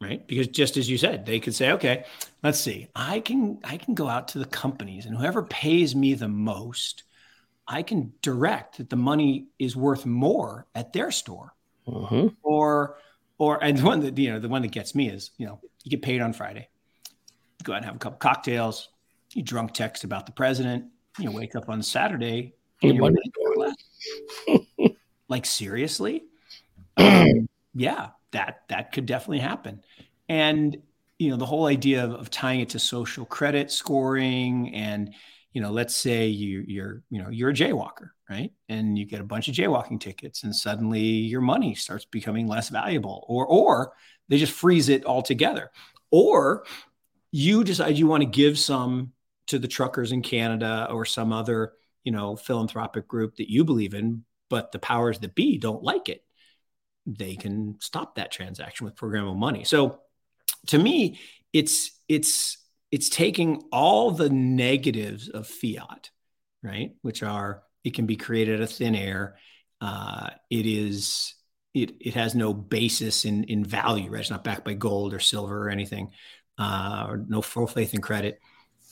Right? 0.00 0.26
Because 0.26 0.48
just 0.48 0.76
as 0.76 0.88
you 0.88 0.98
said 0.98 1.26
they 1.26 1.40
could 1.40 1.54
say 1.54 1.72
okay 1.72 2.04
let's 2.42 2.60
see. 2.60 2.88
I 2.94 3.20
can 3.20 3.58
i 3.64 3.76
can 3.76 3.94
go 3.94 4.08
out 4.08 4.28
to 4.28 4.38
the 4.38 4.44
companies 4.44 5.06
and 5.06 5.16
whoever 5.16 5.42
pays 5.42 5.94
me 5.94 6.14
the 6.14 6.28
most 6.28 7.04
i 7.66 7.82
can 7.82 8.12
direct 8.22 8.78
that 8.78 8.90
the 8.90 8.96
money 8.96 9.46
is 9.58 9.74
worth 9.76 10.06
more 10.06 10.66
at 10.74 10.92
their 10.92 11.10
store. 11.10 11.54
Mm-hmm. 11.86 12.28
or 12.42 12.96
or 13.36 13.62
and 13.62 13.76
the 13.76 13.84
one 13.84 14.00
that 14.00 14.16
you 14.16 14.32
know 14.32 14.38
the 14.38 14.48
one 14.48 14.62
that 14.62 14.70
gets 14.70 14.94
me 14.94 15.10
is 15.10 15.32
you 15.36 15.46
know 15.46 15.60
you 15.82 15.90
get 15.90 16.02
paid 16.02 16.20
on 16.20 16.32
friday. 16.32 16.68
Go 17.62 17.72
out 17.72 17.76
and 17.76 17.84
have 17.84 17.96
a 17.96 17.98
couple 17.98 18.18
cocktails. 18.18 18.88
You 19.32 19.42
drunk 19.42 19.72
text 19.72 20.04
about 20.04 20.26
the 20.26 20.32
president. 20.32 20.86
You 21.18 21.30
wake 21.30 21.54
up 21.54 21.68
on 21.68 21.82
saturday 21.82 22.54
and 22.82 22.96
you're 22.96 23.10
like 25.28 25.46
seriously? 25.46 26.24
Um, 26.96 27.48
yeah 27.74 28.10
that 28.34 28.60
that 28.68 28.92
could 28.92 29.06
definitely 29.06 29.38
happen. 29.38 29.80
And 30.28 30.76
you 31.18 31.30
know, 31.30 31.36
the 31.36 31.46
whole 31.46 31.66
idea 31.66 32.04
of, 32.04 32.12
of 32.12 32.30
tying 32.30 32.60
it 32.60 32.70
to 32.70 32.78
social 32.78 33.24
credit 33.24 33.70
scoring 33.70 34.74
and 34.74 35.14
you 35.52 35.60
know, 35.60 35.70
let's 35.70 35.94
say 35.94 36.26
you 36.26 36.64
you're 36.66 37.02
you 37.10 37.22
know 37.22 37.30
you're 37.30 37.50
a 37.50 37.54
jaywalker, 37.54 38.10
right? 38.28 38.52
And 38.68 38.98
you 38.98 39.06
get 39.06 39.20
a 39.20 39.24
bunch 39.24 39.48
of 39.48 39.54
jaywalking 39.54 40.00
tickets, 40.00 40.42
and 40.42 40.54
suddenly 40.54 41.00
your 41.00 41.40
money 41.40 41.76
starts 41.76 42.04
becoming 42.04 42.48
less 42.48 42.68
valuable, 42.68 43.24
or 43.28 43.46
or 43.46 43.92
they 44.28 44.36
just 44.36 44.52
freeze 44.52 44.88
it 44.88 45.06
altogether, 45.06 45.70
or 46.10 46.64
you 47.30 47.62
decide 47.62 47.96
you 47.96 48.08
want 48.08 48.22
to 48.22 48.28
give 48.28 48.58
some 48.58 49.12
to 49.46 49.60
the 49.60 49.68
truckers 49.68 50.10
in 50.10 50.22
Canada 50.22 50.88
or 50.90 51.04
some 51.04 51.32
other 51.32 51.74
you 52.02 52.10
know 52.10 52.34
philanthropic 52.34 53.06
group 53.06 53.36
that 53.36 53.50
you 53.50 53.64
believe 53.64 53.94
in, 53.94 54.24
but 54.50 54.72
the 54.72 54.80
powers 54.80 55.20
that 55.20 55.36
be 55.36 55.56
don't 55.56 55.84
like 55.84 56.08
it 56.08 56.23
they 57.06 57.36
can 57.36 57.76
stop 57.80 58.14
that 58.14 58.30
transaction 58.32 58.84
with 58.84 58.96
programmable 58.96 59.36
money. 59.36 59.64
So 59.64 60.00
to 60.68 60.78
me, 60.78 61.18
it's 61.52 61.90
it's 62.08 62.58
it's 62.90 63.08
taking 63.08 63.62
all 63.72 64.10
the 64.10 64.30
negatives 64.30 65.28
of 65.28 65.46
fiat, 65.46 66.10
right? 66.62 66.92
Which 67.02 67.22
are 67.22 67.62
it 67.82 67.94
can 67.94 68.06
be 68.06 68.16
created 68.16 68.56
out 68.56 68.62
of 68.62 68.70
thin 68.70 68.94
air. 68.94 69.36
Uh, 69.80 70.30
it 70.50 70.66
is 70.66 71.34
it 71.74 71.92
it 72.00 72.14
has 72.14 72.34
no 72.34 72.54
basis 72.54 73.24
in 73.24 73.44
in 73.44 73.64
value, 73.64 74.10
right? 74.10 74.20
It's 74.20 74.30
not 74.30 74.44
backed 74.44 74.64
by 74.64 74.74
gold 74.74 75.12
or 75.12 75.20
silver 75.20 75.66
or 75.66 75.70
anything, 75.70 76.10
uh, 76.58 77.06
or 77.08 77.24
no 77.28 77.42
full 77.42 77.66
faith 77.66 77.92
and 77.92 78.02
credit, 78.02 78.40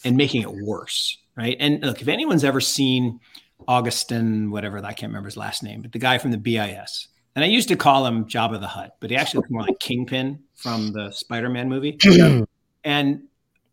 and 0.05 0.17
making 0.17 0.43
it 0.43 0.51
worse, 0.51 1.19
right? 1.37 1.57
And 1.59 1.83
look, 1.83 2.03
if 2.03 2.09
anyone's 2.09 2.45
ever 2.45 2.61
seen 2.61 3.21
Augustin, 3.67 4.51
whatever 4.51 4.79
I 4.79 4.93
can't 4.93 5.11
remember 5.11 5.29
his 5.29 5.37
last 5.37 5.63
name, 5.63 5.83
but 5.83 5.93
the 5.93 5.99
guy 5.99 6.19
from 6.19 6.33
the 6.33 6.39
BIS, 6.39 7.09
and 7.35 7.45
I 7.45 7.49
used 7.49 7.69
to 7.69 7.77
call 7.77 8.07
him 8.07 8.27
Jabba 8.27 8.61
the 8.61 8.67
Hutt, 8.67 8.97
but 9.01 9.11
he 9.11 9.17
actually 9.17 9.39
looks 9.39 9.51
more 9.51 9.63
like 9.63 9.79
Kingpin 9.79 10.41
from 10.55 10.93
the 10.93 11.11
Spider-Man 11.11 11.69
movie. 11.69 11.99
and 12.85 13.23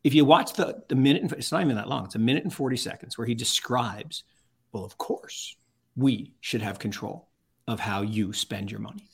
if 0.04 0.14
you 0.14 0.24
watch 0.24 0.54
the 0.54 0.82
the 0.88 0.96
minute, 0.96 1.24
and, 1.24 1.32
it's 1.34 1.52
not 1.52 1.62
even 1.62 1.76
that 1.76 1.90
long. 1.90 2.06
It's 2.06 2.16
a 2.16 2.20
minute 2.20 2.44
and 2.44 2.54
forty 2.54 2.78
seconds 2.78 3.18
where 3.18 3.28
he 3.28 3.36
describes, 3.36 4.24
well, 4.72 4.86
of 4.86 4.98
course, 4.98 5.58
we 5.96 6.34
should 6.40 6.62
have 6.62 6.80
control 6.80 7.28
of 7.68 7.80
how 7.80 8.02
you 8.02 8.32
spend 8.32 8.72
your 8.72 8.80
money. 8.80 9.10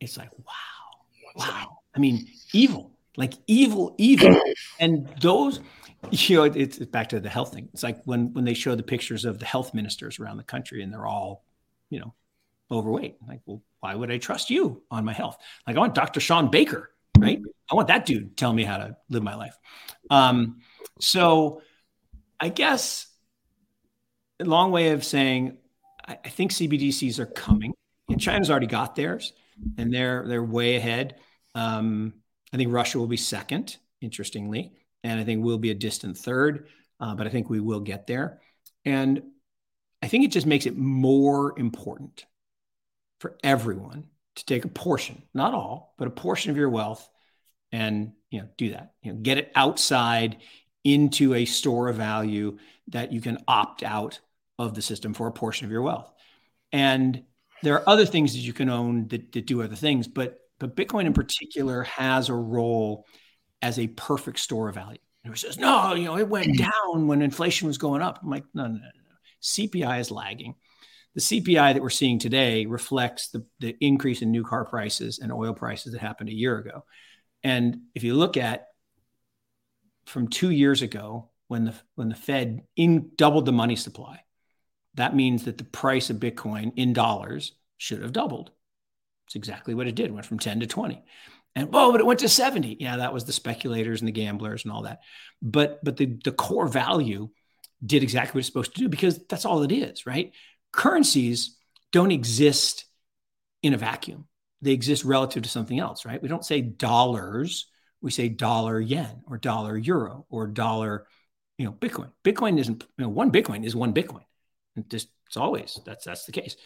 It's 0.00 0.16
like, 0.16 0.30
wow, 0.38 1.36
wow. 1.36 1.78
I 1.94 1.98
mean, 2.00 2.26
evil, 2.52 2.90
like 3.16 3.34
evil, 3.46 3.94
evil, 3.98 4.38
and 4.80 5.08
those. 5.20 5.60
You 6.10 6.36
know, 6.36 6.42
it's 6.44 6.78
back 6.80 7.08
to 7.10 7.20
the 7.20 7.30
health 7.30 7.54
thing. 7.54 7.70
It's 7.72 7.82
like 7.82 8.04
when 8.04 8.34
when 8.34 8.44
they 8.44 8.52
show 8.52 8.74
the 8.74 8.82
pictures 8.82 9.24
of 9.24 9.38
the 9.38 9.46
health 9.46 9.72
ministers 9.72 10.18
around 10.18 10.36
the 10.36 10.42
country, 10.42 10.82
and 10.82 10.92
they're 10.92 11.06
all, 11.06 11.44
you 11.88 11.98
know, 11.98 12.12
overweight. 12.70 13.16
Like, 13.26 13.40
well, 13.46 13.62
why 13.80 13.94
would 13.94 14.10
I 14.10 14.18
trust 14.18 14.50
you 14.50 14.82
on 14.90 15.04
my 15.04 15.12
health? 15.12 15.36
Like, 15.66 15.76
I 15.76 15.78
want 15.78 15.94
Dr. 15.94 16.20
Shawn 16.20 16.50
Baker, 16.50 16.90
right? 17.18 17.40
I 17.70 17.74
want 17.74 17.88
that 17.88 18.06
dude 18.06 18.36
telling 18.36 18.56
me 18.56 18.64
how 18.64 18.78
to 18.78 18.96
live 19.08 19.22
my 19.22 19.34
life. 19.34 19.56
Um, 20.10 20.60
so 21.00 21.62
I 22.40 22.48
guess 22.48 23.06
a 24.40 24.44
long 24.44 24.70
way 24.70 24.90
of 24.90 25.04
saying 25.04 25.58
I, 26.06 26.18
I 26.24 26.28
think 26.28 26.52
CBDCs 26.52 27.18
are 27.18 27.26
coming. 27.26 27.74
And 28.08 28.20
China's 28.20 28.50
already 28.50 28.66
got 28.66 28.94
theirs, 28.94 29.32
and 29.78 29.92
they're 29.92 30.26
they're 30.28 30.44
way 30.44 30.76
ahead. 30.76 31.16
Um, 31.54 32.12
I 32.52 32.58
think 32.58 32.70
Russia 32.70 32.98
will 32.98 33.06
be 33.06 33.16
second, 33.16 33.78
interestingly, 34.02 34.72
and 35.02 35.18
I 35.18 35.24
think 35.24 35.42
we'll 35.42 35.56
be 35.56 35.70
a 35.70 35.74
distant 35.74 36.18
third. 36.18 36.68
Uh, 37.00 37.14
but 37.14 37.26
I 37.26 37.30
think 37.30 37.48
we 37.48 37.60
will 37.60 37.80
get 37.80 38.06
there, 38.06 38.42
and 38.84 39.22
I 40.02 40.08
think 40.08 40.24
it 40.24 40.32
just 40.32 40.46
makes 40.46 40.66
it 40.66 40.76
more 40.76 41.58
important 41.58 42.26
for 43.24 43.38
everyone 43.42 44.04
to 44.36 44.44
take 44.44 44.66
a 44.66 44.68
portion, 44.68 45.22
not 45.32 45.54
all, 45.54 45.94
but 45.96 46.08
a 46.08 46.10
portion 46.10 46.50
of 46.50 46.58
your 46.58 46.68
wealth 46.68 47.08
and 47.72 48.12
you 48.30 48.40
know 48.40 48.48
do 48.58 48.72
that. 48.72 48.92
You 49.02 49.14
know, 49.14 49.18
get 49.18 49.38
it 49.38 49.50
outside 49.54 50.36
into 50.84 51.32
a 51.32 51.46
store 51.46 51.88
of 51.88 51.96
value 51.96 52.58
that 52.88 53.12
you 53.12 53.22
can 53.22 53.38
opt 53.48 53.82
out 53.82 54.20
of 54.58 54.74
the 54.74 54.82
system 54.82 55.14
for 55.14 55.26
a 55.26 55.32
portion 55.32 55.64
of 55.64 55.70
your 55.70 55.80
wealth. 55.80 56.12
And 56.70 57.22
there 57.62 57.72
are 57.76 57.88
other 57.88 58.04
things 58.04 58.34
that 58.34 58.40
you 58.40 58.52
can 58.52 58.68
own 58.68 59.08
that, 59.08 59.32
that 59.32 59.46
do 59.46 59.62
other 59.62 59.74
things, 59.74 60.06
but 60.06 60.38
but 60.58 60.76
Bitcoin 60.76 61.06
in 61.06 61.14
particular 61.14 61.84
has 61.84 62.28
a 62.28 62.34
role 62.34 63.06
as 63.62 63.78
a 63.78 63.86
perfect 63.86 64.38
store 64.38 64.68
of 64.68 64.74
value. 64.74 64.98
And 65.24 65.32
it 65.32 65.38
says, 65.38 65.56
no, 65.56 65.94
you 65.94 66.04
know, 66.04 66.18
it 66.18 66.28
went 66.28 66.58
down 66.58 67.06
when 67.06 67.22
inflation 67.22 67.68
was 67.68 67.78
going 67.78 68.02
up. 68.02 68.18
I'm 68.22 68.28
like, 68.28 68.44
no, 68.52 68.64
no, 68.64 68.74
no, 68.74 68.80
no. 68.80 69.16
CPI 69.42 70.00
is 70.00 70.10
lagging 70.10 70.56
the 71.14 71.20
CPI 71.20 71.74
that 71.74 71.82
we're 71.82 71.90
seeing 71.90 72.18
today 72.18 72.66
reflects 72.66 73.28
the, 73.28 73.46
the 73.60 73.76
increase 73.80 74.22
in 74.22 74.30
new 74.30 74.42
car 74.42 74.64
prices 74.64 75.20
and 75.20 75.32
oil 75.32 75.54
prices 75.54 75.92
that 75.92 76.00
happened 76.00 76.28
a 76.28 76.34
year 76.34 76.58
ago. 76.58 76.84
And 77.42 77.82
if 77.94 78.02
you 78.02 78.14
look 78.14 78.36
at 78.36 78.66
from 80.06 80.28
two 80.28 80.50
years 80.50 80.82
ago, 80.82 81.30
when 81.48 81.66
the 81.66 81.74
when 81.94 82.08
the 82.08 82.14
Fed 82.14 82.62
in 82.74 83.10
doubled 83.16 83.46
the 83.46 83.52
money 83.52 83.76
supply, 83.76 84.20
that 84.94 85.14
means 85.14 85.44
that 85.44 85.58
the 85.58 85.64
price 85.64 86.10
of 86.10 86.16
Bitcoin 86.16 86.72
in 86.76 86.92
dollars 86.92 87.52
should 87.76 88.02
have 88.02 88.12
doubled. 88.12 88.50
It's 89.26 89.36
exactly 89.36 89.74
what 89.74 89.86
it 89.86 89.94
did. 89.94 90.06
It 90.06 90.14
went 90.14 90.26
from 90.26 90.38
10 90.38 90.60
to 90.60 90.66
20. 90.66 91.02
And 91.56 91.72
whoa, 91.72 91.92
but 91.92 92.00
it 92.00 92.06
went 92.06 92.20
to 92.20 92.28
70. 92.28 92.78
Yeah, 92.80 92.96
that 92.96 93.12
was 93.12 93.24
the 93.24 93.32
speculators 93.32 94.00
and 94.00 94.08
the 94.08 94.12
gamblers 94.12 94.64
and 94.64 94.72
all 94.72 94.82
that. 94.82 95.00
But 95.40 95.84
but 95.84 95.96
the, 95.96 96.18
the 96.24 96.32
core 96.32 96.66
value 96.66 97.30
did 97.84 98.02
exactly 98.02 98.38
what 98.38 98.40
it's 98.40 98.48
supposed 98.48 98.74
to 98.74 98.80
do 98.80 98.88
because 98.88 99.20
that's 99.28 99.44
all 99.44 99.62
it 99.62 99.72
is, 99.72 100.06
right? 100.06 100.32
Currencies 100.74 101.56
don't 101.92 102.10
exist 102.10 102.84
in 103.62 103.74
a 103.74 103.78
vacuum. 103.78 104.26
They 104.62 104.72
exist 104.72 105.04
relative 105.04 105.42
to 105.42 105.48
something 105.48 105.78
else, 105.78 106.04
right? 106.04 106.22
We 106.22 106.28
don't 106.28 106.44
say 106.44 106.60
dollars, 106.60 107.66
we 108.00 108.10
say 108.10 108.28
dollar 108.28 108.80
yen 108.80 109.22
or 109.26 109.38
dollar 109.38 109.76
euro 109.76 110.26
or 110.28 110.46
dollar, 110.46 111.06
you 111.58 111.66
know, 111.66 111.72
Bitcoin. 111.72 112.10
Bitcoin 112.24 112.58
isn't, 112.58 112.82
you 112.98 113.04
know, 113.04 113.08
one 113.08 113.30
Bitcoin 113.30 113.64
is 113.64 113.76
one 113.76 113.94
Bitcoin. 113.94 114.24
It 114.76 114.88
just, 114.88 115.08
it's 115.26 115.36
always, 115.36 115.78
that's, 115.86 116.04
that's 116.04 116.24
the 116.26 116.32
case. 116.32 116.56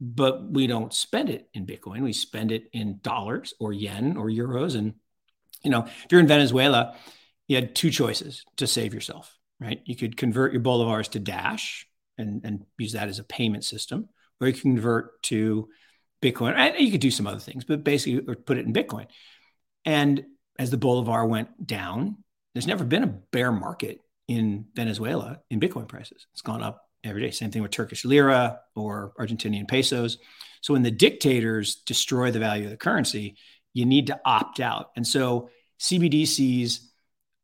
But 0.00 0.50
we 0.50 0.66
don't 0.66 0.94
spend 0.94 1.28
it 1.28 1.48
in 1.54 1.66
Bitcoin. 1.66 2.02
We 2.02 2.12
spend 2.12 2.52
it 2.52 2.68
in 2.72 3.00
dollars 3.02 3.54
or 3.58 3.72
yen 3.72 4.16
or 4.16 4.26
euros. 4.26 4.76
And, 4.76 4.94
you 5.64 5.70
know, 5.70 5.86
if 5.86 6.06
you're 6.10 6.20
in 6.20 6.28
Venezuela, 6.28 6.94
you 7.48 7.56
had 7.56 7.74
two 7.74 7.90
choices 7.90 8.44
to 8.58 8.66
save 8.66 8.94
yourself, 8.94 9.36
right? 9.58 9.80
You 9.84 9.96
could 9.96 10.16
convert 10.16 10.52
your 10.52 10.62
bolivars 10.62 11.08
to 11.10 11.18
Dash, 11.18 11.86
and, 12.18 12.44
and 12.44 12.64
use 12.78 12.92
that 12.92 13.08
as 13.08 13.18
a 13.18 13.24
payment 13.24 13.64
system, 13.64 14.08
or 14.40 14.48
you 14.48 14.52
can 14.52 14.74
convert 14.74 15.22
to 15.24 15.68
Bitcoin. 16.22 16.54
And 16.54 16.78
you 16.78 16.90
could 16.90 17.00
do 17.00 17.10
some 17.10 17.26
other 17.26 17.38
things, 17.38 17.64
but 17.64 17.84
basically, 17.84 18.24
or 18.26 18.34
put 18.34 18.58
it 18.58 18.66
in 18.66 18.72
Bitcoin. 18.72 19.06
And 19.84 20.24
as 20.58 20.70
the 20.70 20.76
Bolivar 20.76 21.24
went 21.26 21.66
down, 21.66 22.16
there's 22.52 22.66
never 22.66 22.84
been 22.84 23.04
a 23.04 23.06
bear 23.06 23.52
market 23.52 24.00
in 24.26 24.66
Venezuela 24.74 25.40
in 25.50 25.60
Bitcoin 25.60 25.88
prices. 25.88 26.26
It's 26.32 26.42
gone 26.42 26.62
up 26.62 26.82
every 27.04 27.22
day. 27.22 27.30
Same 27.30 27.50
thing 27.50 27.62
with 27.62 27.70
Turkish 27.70 28.04
lira 28.04 28.60
or 28.74 29.12
Argentinian 29.18 29.68
pesos. 29.68 30.18
So 30.60 30.72
when 30.72 30.82
the 30.82 30.90
dictators 30.90 31.76
destroy 31.76 32.30
the 32.30 32.40
value 32.40 32.64
of 32.64 32.70
the 32.70 32.76
currency, 32.76 33.36
you 33.72 33.86
need 33.86 34.08
to 34.08 34.20
opt 34.24 34.60
out. 34.60 34.90
And 34.96 35.06
so 35.06 35.50
CBDCs 35.80 36.80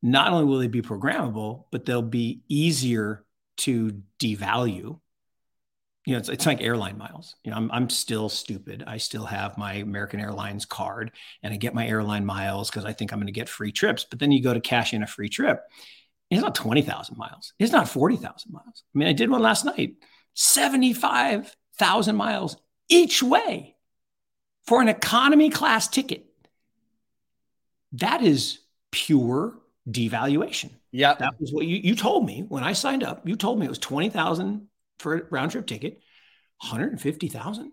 not 0.03 0.33
only 0.33 0.45
will 0.45 0.59
they 0.59 0.67
be 0.67 0.83
programmable, 0.83 1.65
but 1.71 1.85
they'll 1.85 2.03
be 2.03 2.43
easier 2.49 3.25
to 3.59 4.03
devalue. 4.19 4.99
You 6.07 6.13
know, 6.13 6.19
it's, 6.19 6.29
it's 6.29 6.47
like 6.47 6.61
airline 6.61 6.99
miles. 6.99 7.35
You 7.45 7.51
know, 7.51 7.57
I'm, 7.57 7.71
I'm 7.71 7.91
still 7.91 8.29
stupid. 8.29 8.85
I 8.87 8.99
still 8.99 9.25
have 9.25 9.57
my 9.57 9.75
American 9.75 10.21
Airlines 10.21 10.67
card 10.67 11.13
and 11.43 11.55
I 11.55 11.57
get 11.57 11.75
my 11.75 11.87
airline 11.87 12.27
miles 12.27 12.71
because 12.71 12.85
I 12.85 12.93
think 12.93 13.13
I'm 13.13 13.19
going 13.19 13.27
to 13.27 13.33
get 13.33 13.49
free 13.49 13.73
trips. 13.73 14.05
But 14.09 14.19
then 14.19 14.31
you 14.31 14.43
go 14.43 14.53
to 14.53 14.61
cash 14.61 14.93
in 14.93 15.03
a 15.03 15.07
free 15.07 15.31
trip. 15.31 15.63
It's 16.31 16.43
not 16.43 16.55
20,000 16.55 17.17
miles. 17.17 17.55
It's 17.59 17.73
not 17.73 17.89
40,000 17.89 18.53
miles. 18.53 18.85
I 18.95 18.99
mean, 18.99 19.09
I 19.09 19.13
did 19.13 19.31
one 19.31 19.43
last 19.43 19.65
night 19.65 19.95
75,000 20.35 22.17
miles 22.17 22.57
each 22.89 23.23
way 23.23 23.77
for 24.67 24.83
an 24.83 24.89
economy 24.89 25.51
class 25.51 25.89
ticket. 25.89 26.27
That 27.93 28.23
is 28.23 28.59
pure 28.91 29.55
devaluation. 29.89 30.71
Yeah. 30.93 31.15
That 31.15 31.35
was 31.39 31.53
what 31.53 31.67
you, 31.67 31.77
you 31.77 31.95
told 31.95 32.27
me 32.27 32.45
when 32.49 32.65
I 32.65 32.73
signed 32.73 33.03
up. 33.03 33.27
You 33.29 33.37
told 33.37 33.59
me 33.59 33.67
it 33.67 33.69
was 33.69 33.79
20,000 33.79 34.69
for 34.99 35.17
a 35.17 35.23
round 35.31 35.51
trip 35.51 35.67
ticket, 35.67 36.01
150,000. 36.61 37.73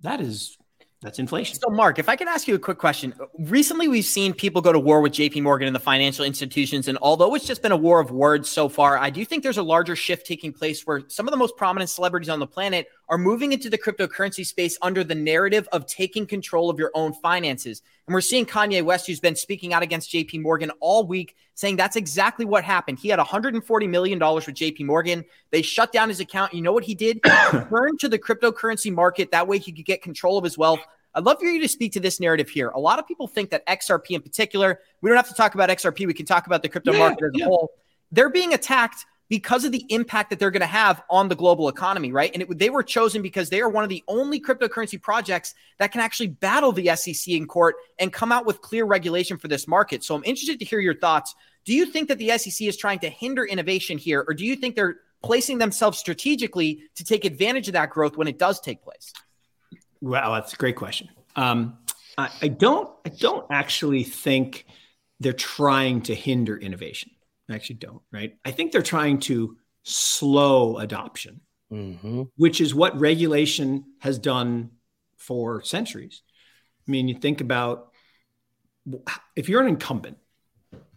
That 0.00 0.20
is 0.20 0.56
that's 1.02 1.18
inflation. 1.18 1.56
So, 1.56 1.68
Mark, 1.68 1.98
if 1.98 2.08
I 2.08 2.16
could 2.16 2.26
ask 2.26 2.48
you 2.48 2.54
a 2.54 2.58
quick 2.58 2.78
question. 2.78 3.14
Recently, 3.38 3.86
we've 3.86 4.04
seen 4.04 4.32
people 4.32 4.62
go 4.62 4.72
to 4.72 4.78
war 4.78 5.02
with 5.02 5.12
JP 5.12 5.42
Morgan 5.42 5.66
and 5.66 5.76
the 5.76 5.80
financial 5.80 6.24
institutions. 6.24 6.88
And 6.88 6.96
although 7.02 7.34
it's 7.34 7.46
just 7.46 7.60
been 7.62 7.72
a 7.72 7.76
war 7.76 8.00
of 8.00 8.10
words 8.10 8.48
so 8.48 8.68
far, 8.68 8.96
I 8.96 9.10
do 9.10 9.24
think 9.24 9.42
there's 9.42 9.58
a 9.58 9.62
larger 9.62 9.94
shift 9.94 10.26
taking 10.26 10.52
place 10.52 10.86
where 10.86 11.02
some 11.08 11.28
of 11.28 11.32
the 11.32 11.36
most 11.36 11.56
prominent 11.56 11.90
celebrities 11.90 12.30
on 12.30 12.40
the 12.40 12.46
planet 12.46 12.88
are 13.08 13.18
moving 13.18 13.52
into 13.52 13.70
the 13.70 13.78
cryptocurrency 13.78 14.44
space 14.44 14.76
under 14.82 15.04
the 15.04 15.14
narrative 15.14 15.68
of 15.72 15.86
taking 15.86 16.26
control 16.26 16.70
of 16.70 16.78
your 16.78 16.90
own 16.94 17.12
finances. 17.12 17.82
And 18.06 18.14
we're 18.14 18.20
seeing 18.20 18.46
Kanye 18.46 18.82
West, 18.84 19.06
who's 19.06 19.20
been 19.20 19.36
speaking 19.36 19.72
out 19.72 19.82
against 19.82 20.10
JP 20.10 20.42
Morgan 20.42 20.70
all 20.80 21.06
week, 21.06 21.36
saying 21.54 21.76
that's 21.76 21.96
exactly 21.96 22.44
what 22.44 22.64
happened. 22.64 22.98
He 22.98 23.08
had 23.08 23.18
$140 23.18 23.88
million 23.88 24.18
with 24.18 24.46
JP 24.46 24.86
Morgan. 24.86 25.24
They 25.50 25.62
shut 25.62 25.92
down 25.92 26.08
his 26.08 26.20
account. 26.20 26.52
You 26.52 26.62
know 26.62 26.72
what 26.72 26.84
he 26.84 26.94
did? 26.94 27.22
Turn 27.24 27.96
to 27.98 28.08
the 28.08 28.18
cryptocurrency 28.18 28.92
market. 28.92 29.30
That 29.30 29.46
way 29.46 29.58
he 29.58 29.72
could 29.72 29.84
get 29.84 30.02
control 30.02 30.38
of 30.38 30.44
his 30.44 30.58
wealth. 30.58 30.80
I'd 31.14 31.24
love 31.24 31.38
for 31.38 31.46
you 31.46 31.60
to 31.62 31.68
speak 31.68 31.92
to 31.92 32.00
this 32.00 32.20
narrative 32.20 32.50
here. 32.50 32.68
A 32.68 32.80
lot 32.80 32.98
of 32.98 33.08
people 33.08 33.26
think 33.26 33.50
that 33.50 33.66
XRP 33.66 34.10
in 34.10 34.20
particular, 34.20 34.80
we 35.00 35.08
don't 35.08 35.16
have 35.16 35.28
to 35.28 35.34
talk 35.34 35.54
about 35.54 35.70
XRP. 35.70 36.06
We 36.06 36.12
can 36.12 36.26
talk 36.26 36.46
about 36.46 36.62
the 36.62 36.68
crypto 36.68 36.92
yeah, 36.92 36.98
market 36.98 37.24
as 37.24 37.30
yeah. 37.34 37.46
a 37.46 37.48
whole. 37.48 37.70
They're 38.12 38.28
being 38.28 38.52
attacked 38.52 39.06
because 39.28 39.64
of 39.64 39.72
the 39.72 39.84
impact 39.88 40.30
that 40.30 40.38
they're 40.38 40.50
going 40.50 40.60
to 40.60 40.66
have 40.66 41.02
on 41.10 41.28
the 41.28 41.34
global 41.34 41.68
economy, 41.68 42.12
right? 42.12 42.30
And 42.32 42.42
it, 42.42 42.58
they 42.58 42.70
were 42.70 42.82
chosen 42.82 43.22
because 43.22 43.50
they 43.50 43.60
are 43.60 43.68
one 43.68 43.82
of 43.82 43.90
the 43.90 44.04
only 44.08 44.40
cryptocurrency 44.40 45.00
projects 45.00 45.54
that 45.78 45.92
can 45.92 46.00
actually 46.00 46.28
battle 46.28 46.72
the 46.72 46.94
SEC 46.94 47.34
in 47.34 47.46
court 47.46 47.76
and 47.98 48.12
come 48.12 48.30
out 48.30 48.46
with 48.46 48.60
clear 48.60 48.84
regulation 48.84 49.36
for 49.36 49.48
this 49.48 49.66
market. 49.66 50.04
So 50.04 50.14
I'm 50.14 50.24
interested 50.24 50.58
to 50.60 50.64
hear 50.64 50.80
your 50.80 50.94
thoughts. 50.94 51.34
Do 51.64 51.74
you 51.74 51.86
think 51.86 52.08
that 52.08 52.18
the 52.18 52.36
SEC 52.38 52.66
is 52.66 52.76
trying 52.76 53.00
to 53.00 53.10
hinder 53.10 53.44
innovation 53.44 53.98
here, 53.98 54.24
or 54.26 54.34
do 54.34 54.44
you 54.44 54.54
think 54.54 54.76
they're 54.76 54.98
placing 55.22 55.58
themselves 55.58 55.98
strategically 55.98 56.82
to 56.94 57.04
take 57.04 57.24
advantage 57.24 57.66
of 57.68 57.72
that 57.72 57.90
growth 57.90 58.16
when 58.16 58.28
it 58.28 58.38
does 58.38 58.60
take 58.60 58.82
place? 58.82 59.12
Well, 60.00 60.34
that's 60.34 60.52
a 60.52 60.56
great 60.56 60.76
question. 60.76 61.08
Um, 61.34 61.78
I, 62.16 62.30
I 62.42 62.48
don't. 62.48 62.88
I 63.04 63.08
don't 63.08 63.46
actually 63.50 64.04
think 64.04 64.66
they're 65.18 65.32
trying 65.32 66.02
to 66.02 66.14
hinder 66.14 66.56
innovation. 66.56 67.10
I 67.48 67.54
actually 67.54 67.76
don't, 67.76 68.02
right? 68.12 68.36
I 68.44 68.50
think 68.50 68.72
they're 68.72 68.82
trying 68.82 69.20
to 69.20 69.56
slow 69.82 70.78
adoption, 70.78 71.40
mm-hmm. 71.72 72.22
which 72.36 72.60
is 72.60 72.74
what 72.74 72.98
regulation 72.98 73.84
has 74.00 74.18
done 74.18 74.70
for 75.16 75.62
centuries. 75.62 76.22
I 76.86 76.90
mean, 76.90 77.08
you 77.08 77.14
think 77.14 77.40
about 77.40 77.92
if 79.34 79.48
you're 79.48 79.62
an 79.62 79.68
incumbent, 79.68 80.18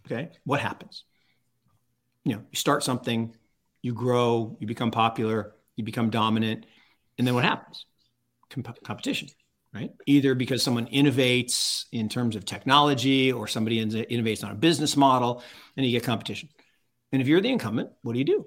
okay, 0.06 0.30
what 0.44 0.60
happens? 0.60 1.04
You 2.24 2.34
know, 2.34 2.42
you 2.50 2.56
start 2.56 2.82
something, 2.82 3.34
you 3.82 3.94
grow, 3.94 4.56
you 4.60 4.66
become 4.66 4.90
popular, 4.90 5.54
you 5.76 5.84
become 5.84 6.10
dominant, 6.10 6.66
and 7.18 7.26
then 7.26 7.34
what 7.34 7.44
happens? 7.44 7.86
Comp- 8.50 8.82
competition, 8.82 9.28
right? 9.74 9.90
Either 10.06 10.34
because 10.34 10.62
someone 10.62 10.86
innovates 10.86 11.84
in 11.92 12.08
terms 12.08 12.36
of 12.36 12.44
technology 12.44 13.32
or 13.32 13.46
somebody 13.46 13.84
innovates 13.84 14.44
on 14.44 14.50
a 14.50 14.56
business 14.56 14.96
model 14.96 15.42
and 15.76 15.86
you 15.86 15.92
get 15.92 16.04
competition. 16.04 16.48
And 17.12 17.22
if 17.22 17.28
you're 17.28 17.40
the 17.40 17.50
incumbent, 17.50 17.90
what 18.02 18.12
do 18.12 18.18
you 18.18 18.24
do? 18.24 18.46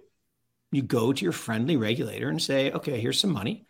You 0.71 0.81
go 0.81 1.13
to 1.13 1.23
your 1.23 1.31
friendly 1.31 1.77
regulator 1.77 2.29
and 2.29 2.41
say, 2.41 2.71
okay, 2.71 2.99
here's 2.99 3.19
some 3.19 3.31
money, 3.31 3.67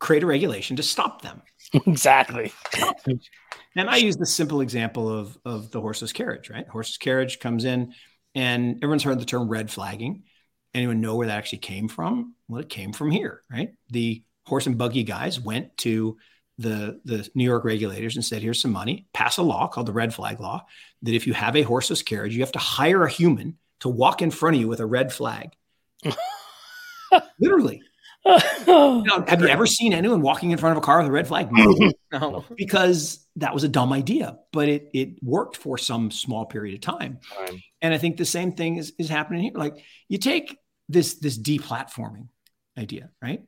create 0.00 0.22
a 0.22 0.26
regulation 0.26 0.76
to 0.76 0.82
stop 0.82 1.22
them. 1.22 1.42
exactly. 1.86 2.52
and 3.76 3.90
I 3.90 3.96
use 3.96 4.16
the 4.16 4.26
simple 4.26 4.60
example 4.60 5.08
of, 5.08 5.38
of 5.44 5.70
the 5.70 5.80
horseless 5.80 6.12
carriage, 6.12 6.50
right? 6.50 6.66
Horseless 6.66 6.98
carriage 6.98 7.40
comes 7.40 7.64
in 7.64 7.92
and 8.34 8.76
everyone's 8.76 9.02
heard 9.02 9.20
the 9.20 9.26
term 9.26 9.48
red 9.48 9.70
flagging. 9.70 10.24
Anyone 10.74 11.00
know 11.00 11.16
where 11.16 11.26
that 11.26 11.38
actually 11.38 11.58
came 11.58 11.88
from? 11.88 12.34
Well, 12.48 12.60
it 12.60 12.68
came 12.68 12.92
from 12.92 13.10
here, 13.10 13.42
right? 13.50 13.70
The 13.90 14.22
horse 14.46 14.66
and 14.66 14.78
buggy 14.78 15.02
guys 15.02 15.38
went 15.38 15.76
to 15.78 16.16
the, 16.58 17.00
the 17.04 17.28
New 17.34 17.44
York 17.44 17.64
regulators 17.64 18.16
and 18.16 18.24
said, 18.24 18.42
here's 18.42 18.60
some 18.60 18.72
money, 18.72 19.06
pass 19.12 19.38
a 19.38 19.42
law 19.42 19.68
called 19.68 19.86
the 19.86 19.92
red 19.92 20.12
flag 20.12 20.40
law 20.40 20.66
that 21.02 21.14
if 21.14 21.26
you 21.26 21.32
have 21.32 21.56
a 21.56 21.62
horseless 21.62 22.02
carriage, 22.02 22.34
you 22.34 22.40
have 22.42 22.52
to 22.52 22.58
hire 22.58 23.04
a 23.04 23.10
human 23.10 23.56
to 23.80 23.88
walk 23.88 24.22
in 24.22 24.30
front 24.30 24.56
of 24.56 24.60
you 24.60 24.68
with 24.68 24.80
a 24.80 24.86
red 24.86 25.12
flag. 25.12 25.52
Literally. 27.40 27.82
now, 28.66 29.24
have 29.26 29.40
you 29.40 29.48
ever 29.48 29.66
seen 29.66 29.92
anyone 29.92 30.20
walking 30.20 30.50
in 30.50 30.58
front 30.58 30.76
of 30.76 30.82
a 30.82 30.84
car 30.84 30.98
with 30.98 31.06
a 31.06 31.12
red 31.12 31.26
flag? 31.26 31.48
No. 31.52 31.92
no. 32.12 32.44
Because 32.56 33.26
that 33.36 33.54
was 33.54 33.64
a 33.64 33.68
dumb 33.68 33.92
idea, 33.92 34.38
but 34.52 34.68
it 34.68 34.90
it 34.92 35.22
worked 35.22 35.56
for 35.56 35.78
some 35.78 36.10
small 36.10 36.44
period 36.44 36.74
of 36.74 36.80
time. 36.80 37.20
time. 37.36 37.62
And 37.80 37.94
I 37.94 37.98
think 37.98 38.16
the 38.16 38.24
same 38.24 38.52
thing 38.52 38.76
is, 38.76 38.92
is 38.98 39.08
happening 39.08 39.44
here. 39.44 39.52
Like 39.54 39.76
you 40.08 40.18
take 40.18 40.58
this 40.88 41.14
this 41.14 41.38
deplatforming 41.38 42.28
idea, 42.76 43.10
right? 43.22 43.42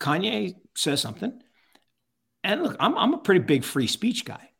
Kanye 0.00 0.54
says 0.76 1.00
something. 1.00 1.42
And 2.44 2.62
look, 2.62 2.76
I'm 2.80 2.96
I'm 2.96 3.14
a 3.14 3.18
pretty 3.18 3.40
big 3.40 3.64
free 3.64 3.86
speech 3.86 4.24
guy. 4.24 4.50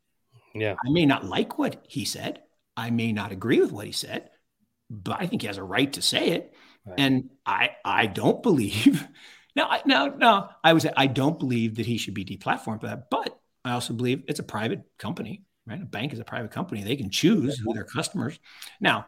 Yeah. 0.55 0.75
I 0.75 0.91
may 0.91 1.07
not 1.07 1.25
like 1.25 1.59
what 1.59 1.85
he 1.89 2.05
said. 2.05 2.43
I 2.77 2.91
may 2.91 3.13
not 3.13 3.33
agree 3.33 3.61
with 3.61 3.73
what 3.73 3.87
he 3.87 3.93
said, 3.93 4.31
but 4.91 5.21
I 5.21 5.27
think 5.27 5.43
he 5.43 5.49
has 5.49 5.59
a 5.59 5.65
right 5.65 5.93
to 5.95 6.03
say 6.03 6.31
it. 6.31 6.55
Right. 6.87 6.99
And 6.99 7.31
I 7.47 7.71
I 7.85 8.07
don't 8.07 8.43
believe 8.43 9.07
now 9.57 9.69
I 9.69 9.83
now 9.85 10.07
now 10.07 10.51
I 10.63 10.73
would 10.73 10.83
say 10.83 10.93
I 10.97 11.07
don't 11.07 11.39
believe 11.39 11.77
that 11.77 11.87
he 11.87 11.99
should 11.99 12.15
be 12.15 12.25
deplatformed 12.25 12.81
for 12.81 12.87
that, 12.87 13.11
but 13.11 13.39
I 13.65 13.73
also 13.73 13.95
believe 13.95 14.25
it's 14.27 14.41
a 14.41 14.45
private 14.45 14.83
company, 14.99 15.45
right? 15.67 15.81
A 15.81 15.87
bank 15.87 16.13
is 16.13 16.19
a 16.19 16.25
private 16.25 16.51
company. 16.51 16.83
They 16.83 16.97
can 16.97 17.11
choose 17.11 17.59
who 17.59 17.73
their 17.75 17.85
customers. 17.85 18.39
Now, 18.81 19.07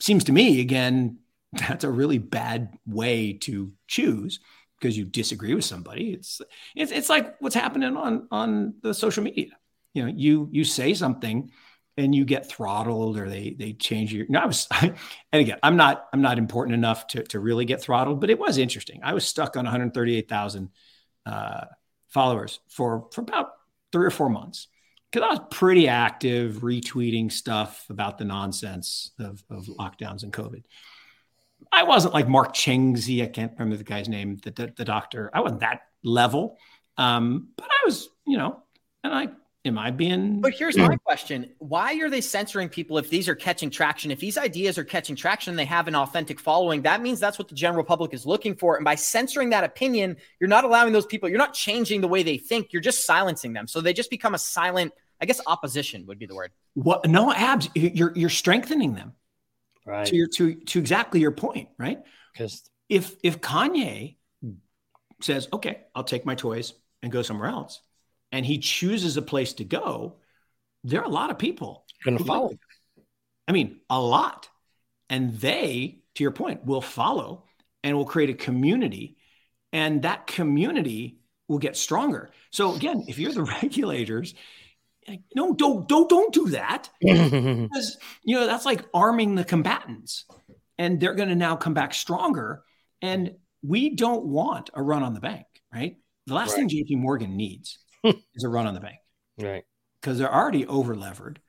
seems 0.00 0.24
to 0.24 0.32
me 0.32 0.60
again, 0.60 1.18
that's 1.52 1.84
a 1.84 1.90
really 1.90 2.18
bad 2.18 2.76
way 2.86 3.34
to 3.34 3.72
choose 3.86 4.40
because 4.80 4.96
you 4.96 5.04
disagree 5.04 5.54
with 5.54 5.64
somebody. 5.64 6.12
It's 6.12 6.40
it's 6.76 6.92
it's 6.92 7.08
like 7.08 7.36
what's 7.40 7.54
happening 7.54 7.96
on 7.96 8.28
on 8.30 8.74
the 8.82 8.94
social 8.94 9.22
media. 9.22 9.48
You 9.94 10.04
know, 10.04 10.12
you 10.14 10.48
you 10.52 10.64
say 10.64 10.94
something 10.94 11.50
and 11.98 12.14
you 12.14 12.24
get 12.24 12.48
throttled 12.48 13.18
or 13.18 13.28
they 13.28 13.54
they 13.58 13.72
change 13.72 14.14
your 14.14 14.24
no 14.28 14.38
i 14.38 14.46
was 14.46 14.66
and 14.80 14.94
again 15.32 15.58
i'm 15.62 15.76
not 15.76 16.06
i'm 16.12 16.22
not 16.22 16.38
important 16.38 16.74
enough 16.74 17.06
to, 17.08 17.22
to 17.24 17.40
really 17.40 17.64
get 17.64 17.82
throttled 17.82 18.20
but 18.20 18.30
it 18.30 18.38
was 18.38 18.56
interesting 18.56 19.00
i 19.02 19.12
was 19.12 19.26
stuck 19.26 19.56
on 19.56 19.64
138000 19.64 20.70
uh, 21.26 21.64
followers 22.08 22.60
for 22.68 23.08
for 23.12 23.20
about 23.20 23.50
three 23.92 24.06
or 24.06 24.10
four 24.10 24.30
months 24.30 24.68
because 25.10 25.26
i 25.28 25.30
was 25.30 25.40
pretty 25.50 25.88
active 25.88 26.56
retweeting 26.62 27.30
stuff 27.30 27.84
about 27.90 28.16
the 28.16 28.24
nonsense 28.24 29.10
of, 29.18 29.42
of 29.50 29.66
lockdowns 29.66 30.22
and 30.22 30.32
covid 30.32 30.64
i 31.72 31.82
wasn't 31.82 32.12
like 32.12 32.28
mark 32.28 32.54
changizi 32.54 33.22
i 33.22 33.26
can't 33.26 33.52
remember 33.52 33.76
the 33.76 33.84
guy's 33.84 34.08
name 34.08 34.36
the, 34.42 34.50
the, 34.50 34.72
the 34.76 34.84
doctor 34.84 35.30
i 35.34 35.40
wasn't 35.40 35.60
that 35.60 35.82
level 36.02 36.58
um, 36.96 37.48
but 37.56 37.66
i 37.66 37.86
was 37.86 38.08
you 38.26 38.36
know 38.36 38.62
and 39.04 39.14
i 39.14 39.28
Am 39.64 39.76
I 39.76 39.90
being? 39.90 40.40
But 40.40 40.54
here's 40.54 40.76
my 40.76 40.96
question: 41.04 41.50
Why 41.58 41.94
are 42.00 42.08
they 42.08 42.20
censoring 42.20 42.68
people 42.68 42.96
if 42.98 43.10
these 43.10 43.28
are 43.28 43.34
catching 43.34 43.70
traction? 43.70 44.10
If 44.10 44.18
these 44.20 44.38
ideas 44.38 44.78
are 44.78 44.84
catching 44.84 45.14
traction, 45.16 45.52
and 45.52 45.58
they 45.58 45.64
have 45.64 45.88
an 45.88 45.94
authentic 45.96 46.40
following. 46.40 46.82
That 46.82 47.02
means 47.02 47.20
that's 47.20 47.38
what 47.38 47.48
the 47.48 47.54
general 47.54 47.84
public 47.84 48.14
is 48.14 48.24
looking 48.24 48.54
for. 48.54 48.76
And 48.76 48.84
by 48.84 48.94
censoring 48.94 49.50
that 49.50 49.64
opinion, 49.64 50.16
you're 50.40 50.48
not 50.48 50.64
allowing 50.64 50.92
those 50.92 51.06
people. 51.06 51.28
You're 51.28 51.38
not 51.38 51.54
changing 51.54 52.00
the 52.00 52.08
way 52.08 52.22
they 52.22 52.38
think. 52.38 52.72
You're 52.72 52.82
just 52.82 53.04
silencing 53.04 53.52
them. 53.52 53.66
So 53.66 53.80
they 53.80 53.92
just 53.92 54.10
become 54.10 54.34
a 54.34 54.38
silent. 54.38 54.92
I 55.20 55.26
guess 55.26 55.40
opposition 55.46 56.06
would 56.06 56.18
be 56.18 56.26
the 56.26 56.36
word. 56.36 56.52
What? 56.74 57.06
No, 57.06 57.32
abs. 57.32 57.68
You're 57.74 58.12
you're 58.16 58.30
strengthening 58.30 58.94
them. 58.94 59.12
Right. 59.88 60.06
To 60.06 60.16
your 60.16 60.28
to 60.36 60.54
to 60.54 60.78
exactly 60.78 61.20
your 61.20 61.32
point. 61.32 61.70
Right. 61.78 61.98
Because 62.32 62.68
if 62.90 63.16
if 63.22 63.40
Kanye 63.40 64.16
says, 65.22 65.48
"Okay, 65.52 65.84
I'll 65.94 66.04
take 66.04 66.26
my 66.26 66.34
toys 66.34 66.74
and 67.02 67.10
go 67.10 67.22
somewhere 67.22 67.48
else," 67.48 67.80
and 68.30 68.44
he 68.44 68.58
chooses 68.58 69.16
a 69.16 69.22
place 69.22 69.54
to 69.54 69.64
go, 69.64 70.18
there 70.84 71.00
are 71.00 71.06
a 71.06 71.08
lot 71.08 71.30
of 71.30 71.38
people 71.38 71.86
going 72.04 72.18
to 72.18 72.24
follow. 72.24 72.50
I 73.48 73.52
mean, 73.52 73.80
a 73.88 73.98
lot. 74.00 74.48
and 75.10 75.40
they, 75.40 76.02
to 76.16 76.22
your 76.22 76.32
point, 76.32 76.66
will 76.66 76.82
follow 76.82 77.44
and 77.82 77.96
will 77.96 78.04
create 78.04 78.30
a 78.30 78.34
community. 78.34 79.16
And 79.72 80.02
that 80.02 80.26
community 80.26 81.20
will 81.48 81.58
get 81.58 81.76
stronger. 81.76 82.30
So 82.50 82.74
again, 82.74 83.04
if 83.08 83.18
you're 83.18 83.32
the 83.32 83.42
regulators, 83.62 84.34
no, 85.34 85.54
don't 85.54 85.88
don't 85.88 86.08
don't 86.08 86.32
do 86.32 86.48
that 86.50 86.90
because 87.00 87.98
you 88.24 88.36
know 88.36 88.46
that's 88.46 88.64
like 88.64 88.84
arming 88.92 89.34
the 89.34 89.44
combatants, 89.44 90.24
and 90.78 91.00
they're 91.00 91.14
going 91.14 91.28
to 91.28 91.34
now 91.34 91.56
come 91.56 91.74
back 91.74 91.94
stronger. 91.94 92.62
And 93.00 93.36
we 93.62 93.94
don't 93.94 94.24
want 94.24 94.70
a 94.74 94.82
run 94.82 95.02
on 95.02 95.14
the 95.14 95.20
bank, 95.20 95.46
right? 95.72 95.96
The 96.26 96.34
last 96.34 96.50
right. 96.50 96.58
thing 96.58 96.68
J.P. 96.68 96.96
Morgan 96.96 97.36
needs 97.36 97.78
is 98.04 98.44
a 98.44 98.48
run 98.48 98.66
on 98.66 98.74
the 98.74 98.80
bank, 98.80 98.98
right? 99.38 99.64
Because 100.00 100.18
they're 100.18 100.34
already 100.34 100.66
over 100.66 100.94
levered. 100.94 101.40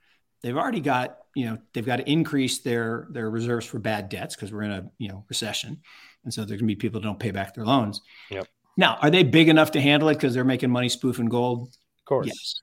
They've 0.41 0.57
already 0.57 0.79
got 0.79 1.17
you 1.35 1.45
know 1.45 1.57
they've 1.73 1.85
got 1.85 1.97
to 1.97 2.09
increase 2.09 2.59
their 2.59 3.07
their 3.11 3.29
reserves 3.29 3.65
for 3.65 3.79
bad 3.79 4.09
debts 4.09 4.35
because 4.35 4.51
we're 4.51 4.63
in 4.63 4.71
a 4.71 4.89
you 4.97 5.09
know 5.09 5.25
recession, 5.27 5.81
and 6.23 6.33
so 6.33 6.41
there's 6.41 6.61
going 6.61 6.69
to 6.69 6.75
be 6.75 6.79
people 6.79 6.99
that 6.99 7.07
don't 7.07 7.19
pay 7.19 7.31
back 7.31 7.53
their 7.53 7.65
loans. 7.65 8.01
Yep. 8.29 8.47
Now, 8.77 8.97
are 9.01 9.09
they 9.09 9.23
big 9.23 9.49
enough 9.49 9.71
to 9.71 9.81
handle 9.81 10.07
it 10.07 10.13
because 10.13 10.33
they're 10.33 10.45
making 10.45 10.71
money 10.71 10.87
spoofing 10.87 11.25
gold? 11.25 11.67
Of 11.67 12.05
course. 12.05 12.27
Yes. 12.27 12.61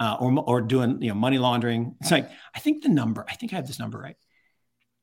Uh, 0.00 0.16
or 0.20 0.32
or 0.46 0.60
doing 0.60 1.02
you 1.02 1.08
know 1.08 1.14
money 1.14 1.38
laundering. 1.38 1.96
It's 2.00 2.10
like 2.12 2.30
I 2.54 2.60
think 2.60 2.82
the 2.82 2.88
number. 2.88 3.24
I 3.28 3.34
think 3.34 3.52
I 3.52 3.56
have 3.56 3.66
this 3.66 3.80
number 3.80 3.98
right. 3.98 4.16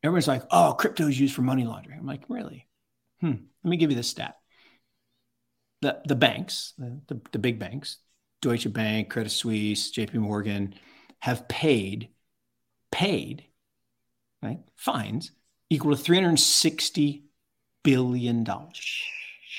Everyone's 0.03 0.27
like, 0.27 0.43
"Oh, 0.51 0.75
crypto 0.77 1.07
is 1.07 1.19
used 1.19 1.35
for 1.35 1.41
money 1.41 1.65
laundering." 1.65 1.99
I'm 1.99 2.05
like, 2.05 2.23
really? 2.29 2.67
Hmm. 3.19 3.33
Let 3.63 3.69
me 3.69 3.77
give 3.77 3.89
you 3.89 3.97
this 3.97 4.07
stat. 4.07 4.35
The 5.81 6.01
the 6.05 6.15
banks, 6.15 6.73
the, 6.77 7.01
the, 7.07 7.21
the 7.33 7.39
big 7.39 7.59
banks, 7.59 7.97
Deutsche 8.41 8.71
Bank, 8.71 9.09
Credit 9.09 9.29
Suisse, 9.29 9.91
J.P. 9.91 10.19
Morgan, 10.19 10.75
have 11.19 11.47
paid 11.47 12.09
paid 12.91 13.45
right 14.41 14.59
fines 14.75 15.31
equal 15.69 15.91
to 15.91 15.97
360 15.97 17.25
billion 17.83 18.43
dollars. 18.43 19.03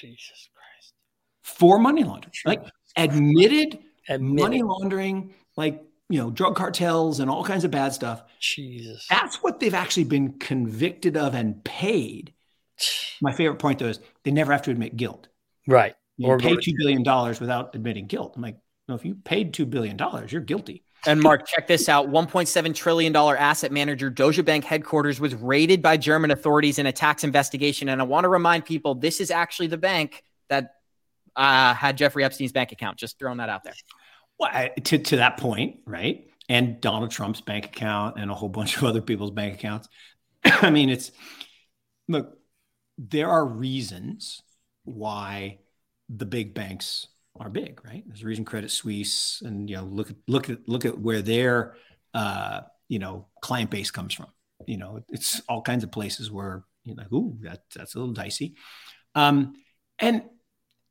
Jesus 0.01 0.49
Christ. 0.55 0.95
for 1.43 1.79
money 1.79 2.05
laundering, 2.05 2.33
like 2.45 2.63
admitted, 2.97 3.79
admitted 4.09 4.43
money 4.43 4.63
laundering, 4.63 5.35
like 5.57 5.83
you 6.09 6.19
know, 6.19 6.31
drug 6.31 6.55
cartels 6.55 7.21
and 7.21 7.31
all 7.31 7.45
kinds 7.45 7.65
of 7.65 7.71
bad 7.71 7.93
stuff. 7.93 8.23
Jesus. 8.41 9.07
That's 9.11 9.43
what 9.43 9.59
they've 9.59 9.75
actually 9.75 10.05
been 10.05 10.35
convicted 10.35 11.17
of 11.17 11.35
and 11.35 11.63
paid. 11.65 12.33
My 13.21 13.33
favorite 13.33 13.59
point 13.59 13.79
though 13.79 13.89
is 13.89 14.01
they 14.25 14.31
never 14.31 14.53
have 14.53 14.63
to 14.63 14.71
admit 14.71 14.97
guilt. 14.97 15.29
Right. 15.67 15.95
You 16.17 16.29
or 16.29 16.39
pay 16.39 16.57
two 16.57 16.75
billion 16.79 17.03
dollars 17.03 17.41
without 17.41 17.75
admitting 17.75 18.07
guilt. 18.07 18.35
I'm 18.37 18.43
like, 18.43 18.57
no, 18.89 18.95
if 18.95 19.05
you 19.05 19.17
paid 19.17 19.53
two 19.53 19.67
billion 19.67 19.97
dollars, 19.97 20.33
you're 20.33 20.43
guilty. 20.43 20.83
And 21.07 21.21
Mark, 21.21 21.47
check 21.47 21.67
this 21.67 21.89
out. 21.89 22.09
$1.7 22.09 22.75
trillion 22.75 23.15
asset 23.15 23.71
manager 23.71 24.11
Deutsche 24.11 24.45
Bank 24.45 24.65
headquarters 24.65 25.21
was 25.21 25.35
raided 25.35 25.81
by 25.81 25.97
German 25.97 26.31
authorities 26.31 26.79
in 26.79 26.87
a 26.87 26.93
tax 26.93 27.23
investigation. 27.23 27.89
And 27.89 28.01
I 28.01 28.05
want 28.05 28.25
to 28.25 28.29
remind 28.29 28.65
people 28.65 28.95
this 28.95 29.21
is 29.21 29.31
actually 29.31 29.69
the 29.69 29.77
bank 29.77 30.25
that 30.49 30.76
uh, 31.37 31.75
had 31.75 31.97
Jeffrey 31.97 32.25
Epstein's 32.25 32.53
bank 32.53 32.73
account. 32.73 32.99
Just 32.99 33.19
throwing 33.19 33.39
that 33.39 33.49
out 33.49 33.63
there. 33.65 33.75
Well, 34.39 34.69
to, 34.85 34.99
to 34.99 35.17
that 35.17 35.37
point, 35.37 35.79
right? 35.87 36.29
And 36.49 36.81
Donald 36.81 37.11
Trump's 37.11 37.41
bank 37.41 37.67
account 37.67 38.19
and 38.19 38.31
a 38.31 38.35
whole 38.35 38.49
bunch 38.49 38.77
of 38.77 38.85
other 38.85 39.01
people's 39.01 39.31
bank 39.31 39.55
accounts. 39.55 39.89
I 40.45 40.71
mean, 40.71 40.89
it's 40.89 41.13
look, 42.09 42.39
there 42.99 43.29
are 43.29 43.45
reasons 43.45 44.43
why 44.85 45.59
the 46.09 46.27
big 46.27 46.55
banks 46.55 47.09
are 47.39 47.51
big, 47.51 47.85
right? 47.85 48.05
There's 48.07 48.23
a 48.23 48.27
reason 48.27 48.45
Credit 48.45 48.71
Suisse 48.71 49.43
and 49.45 49.69
you 49.69 49.77
know 49.77 49.85
look 49.85 50.11
at 50.11 50.17
look 50.27 50.49
at 50.49 50.69
look 50.69 50.85
at 50.85 50.99
where 50.99 51.23
their 51.23 51.75
uh, 52.15 52.63
you 52.89 52.99
know 52.99 53.27
client 53.43 53.71
base 53.71 53.91
comes 53.91 54.15
from. 54.15 54.27
You 54.67 54.79
know, 54.79 55.01
it's 55.11 55.43
all 55.49 55.61
kinds 55.63 55.85
of 55.85 55.93
places 55.93 56.31
where 56.31 56.65
you're 56.85 56.97
like, 56.97 57.13
ooh, 57.13 57.37
that 57.43 57.63
that's 57.75 57.95
a 57.95 57.99
little 57.99 58.15
dicey. 58.15 58.55
Um, 59.15 59.55
and 59.99 60.23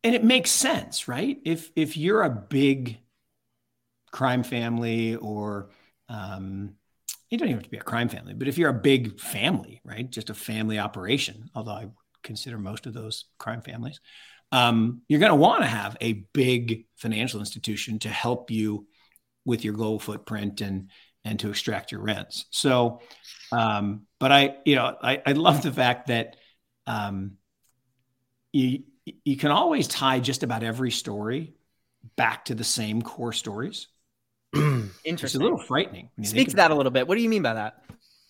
and 0.05 0.13
it 0.13 0.23
makes 0.23 0.51
sense, 0.51 1.07
right? 1.07 1.39
If 1.43 1.71
if 1.75 1.97
you're 1.97 2.21
a 2.21 2.29
big 2.29 2.99
crime 4.11 4.43
family 4.43 5.15
or 5.15 5.71
um, 6.09 6.75
you 7.31 7.39
don't 7.39 7.47
even 7.47 7.57
have 7.57 7.63
to 7.63 7.71
be 7.71 7.77
a 7.77 7.81
crime 7.81 8.07
family, 8.07 8.35
but 8.35 8.47
if 8.47 8.59
you're 8.59 8.69
a 8.69 8.73
big 8.73 9.19
family, 9.19 9.81
right? 9.83 10.07
Just 10.07 10.29
a 10.29 10.35
family 10.35 10.77
operation, 10.77 11.49
although 11.55 11.71
I 11.71 11.87
consider 12.21 12.59
most 12.59 12.85
of 12.85 12.93
those 12.93 13.25
crime 13.39 13.61
families, 13.61 13.99
um, 14.51 15.01
you're 15.09 15.19
going 15.19 15.31
to 15.31 15.35
want 15.35 15.63
to 15.63 15.67
have 15.67 15.97
a 15.99 16.25
big 16.33 16.85
financial 16.97 17.39
institution 17.39 17.97
to 17.99 18.09
help 18.09 18.51
you 18.51 18.85
with 19.43 19.65
your 19.65 19.73
global 19.73 19.99
footprint 19.99 20.61
and 20.61 20.91
and 21.23 21.39
to 21.39 21.49
extract 21.49 21.91
your 21.91 22.01
rents. 22.01 22.45
So, 22.51 23.01
um, 23.51 24.05
but 24.19 24.31
I, 24.31 24.57
you 24.65 24.75
know, 24.75 24.95
I, 25.01 25.23
I 25.25 25.31
love 25.31 25.63
the 25.63 25.71
fact 25.71 26.07
that 26.07 26.35
um, 26.85 27.37
you 28.53 28.83
you 29.23 29.37
can 29.37 29.51
always 29.51 29.87
tie 29.87 30.19
just 30.19 30.43
about 30.43 30.63
every 30.63 30.91
story 30.91 31.53
back 32.15 32.45
to 32.45 32.55
the 32.55 32.63
same 32.63 33.01
core 33.01 33.33
stories. 33.33 33.87
Interesting. 34.53 34.91
It's 35.05 35.35
a 35.35 35.39
little 35.39 35.57
frightening. 35.57 36.09
Speak 36.23 36.49
to 36.49 36.55
that 36.57 36.71
a 36.71 36.75
little 36.75 36.91
bit. 36.91 37.07
What 37.07 37.15
do 37.15 37.21
you 37.21 37.29
mean 37.29 37.41
by 37.41 37.53
that? 37.53 37.83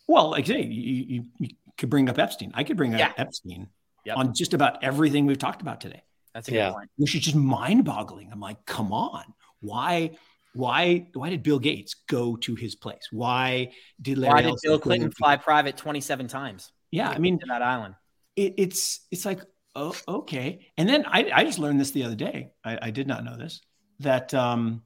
Well, 0.08 0.32
like 0.32 0.46
I 0.46 0.48
say, 0.48 0.64
you, 0.64 1.06
you, 1.08 1.24
you 1.40 1.50
could 1.78 1.90
bring 1.90 2.10
up 2.10 2.20
Epstein. 2.20 2.52
I 2.54 2.64
could 2.64 2.78
bring 2.78 2.94
up 2.94 3.00
yeah. 3.00 3.14
Epstein 3.18 3.68
yep. 4.06 4.18
on 4.18 4.34
just 4.34 4.54
about 4.54 4.84
everything 4.84 5.26
we've 5.26 5.38
talked 5.38 5.62
about 5.62 5.82
today. 5.82 6.04
That's 6.34 6.50
a 6.50 6.54
yeah. 6.54 6.72
point. 6.72 6.90
Which 6.98 7.16
is 7.16 7.22
just 7.22 7.36
mind-boggling. 7.36 8.30
I'm 8.32 8.40
like, 8.40 8.66
come 8.66 8.92
on, 8.92 9.24
why, 9.62 10.18
why, 10.54 11.08
why 11.14 11.30
did 11.30 11.44
Bill 11.44 11.60
Gates 11.60 11.96
go 12.08 12.36
to 12.38 12.56
his 12.56 12.76
place? 12.76 13.08
Why 13.12 13.72
did 14.02 14.18
Larry 14.18 14.34
why 14.34 14.42
did 14.42 14.56
Bill 14.62 14.80
Clinton 14.80 15.12
fly 15.12 15.38
private 15.38 15.78
27 15.78 16.28
times? 16.28 16.72
Yeah, 16.92 17.10
I 17.10 17.18
mean, 17.18 17.40
to 17.40 17.46
that 17.48 17.62
island. 17.62 17.96
It, 18.36 18.56
it's 18.58 19.02
it's 19.12 19.26
like 19.26 19.42
oh, 19.76 19.96
okay. 20.08 20.68
And 20.78 20.88
then 20.88 21.06
I, 21.06 21.30
I 21.34 21.44
just 21.44 21.60
learned 21.60 21.80
this 21.80 21.92
the 21.92 22.04
other 22.04 22.16
day. 22.16 22.52
I, 22.64 22.80
I 22.84 22.92
did 22.92 23.08
not 23.08 23.24
know 23.24 23.38
this 23.38 23.62
that, 24.00 24.34
um, 24.34 24.84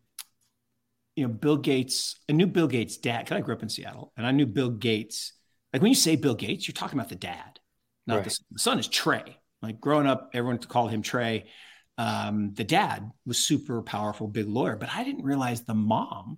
you 1.15 1.27
know, 1.27 1.33
Bill 1.33 1.57
Gates, 1.57 2.19
I 2.29 2.33
knew 2.33 2.47
Bill 2.47 2.67
Gates' 2.67 2.97
dad 2.97 3.25
because 3.25 3.37
I 3.37 3.41
grew 3.41 3.55
up 3.55 3.63
in 3.63 3.69
Seattle 3.69 4.13
and 4.15 4.25
I 4.25 4.31
knew 4.31 4.45
Bill 4.45 4.69
Gates. 4.69 5.33
Like 5.73 5.81
when 5.81 5.89
you 5.89 5.95
say 5.95 6.15
Bill 6.15 6.35
Gates, 6.35 6.67
you're 6.67 6.73
talking 6.73 6.97
about 6.97 7.09
the 7.09 7.15
dad, 7.15 7.59
not 8.07 8.15
right. 8.15 8.23
the, 8.23 8.29
son. 8.29 8.45
the 8.51 8.59
son 8.59 8.79
is 8.79 8.87
Trey. 8.87 9.37
Like 9.61 9.79
growing 9.79 10.07
up, 10.07 10.29
everyone 10.33 10.57
called 10.59 10.91
him 10.91 11.01
Trey. 11.01 11.49
Um, 11.97 12.53
the 12.53 12.63
dad 12.63 13.11
was 13.25 13.37
super 13.37 13.81
powerful, 13.81 14.27
big 14.27 14.47
lawyer, 14.47 14.77
but 14.77 14.89
I 14.93 15.03
didn't 15.03 15.25
realize 15.25 15.63
the 15.63 15.73
mom 15.73 16.37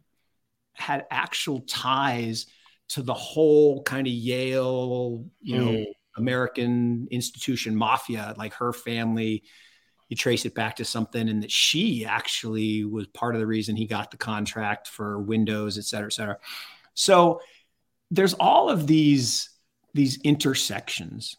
had 0.73 1.05
actual 1.11 1.61
ties 1.61 2.47
to 2.89 3.03
the 3.03 3.13
whole 3.13 3.83
kind 3.83 4.07
of 4.07 4.13
Yale, 4.13 5.25
you 5.39 5.57
know, 5.57 5.71
mm. 5.71 5.85
American 6.17 7.07
institution 7.11 7.75
mafia, 7.75 8.33
like 8.37 8.53
her 8.55 8.73
family. 8.73 9.43
You 10.09 10.17
trace 10.17 10.45
it 10.45 10.53
back 10.53 10.75
to 10.75 10.85
something, 10.85 11.29
and 11.29 11.41
that 11.41 11.51
she 11.51 12.05
actually 12.05 12.83
was 12.83 13.07
part 13.07 13.33
of 13.33 13.39
the 13.39 13.47
reason 13.47 13.77
he 13.77 13.85
got 13.85 14.11
the 14.11 14.17
contract 14.17 14.89
for 14.89 15.21
Windows, 15.21 15.77
et 15.77 15.85
cetera, 15.85 16.07
et 16.07 16.13
cetera. 16.13 16.37
So 16.93 17.39
there's 18.09 18.33
all 18.33 18.69
of 18.69 18.87
these 18.87 19.49
these 19.93 20.19
intersections, 20.21 21.37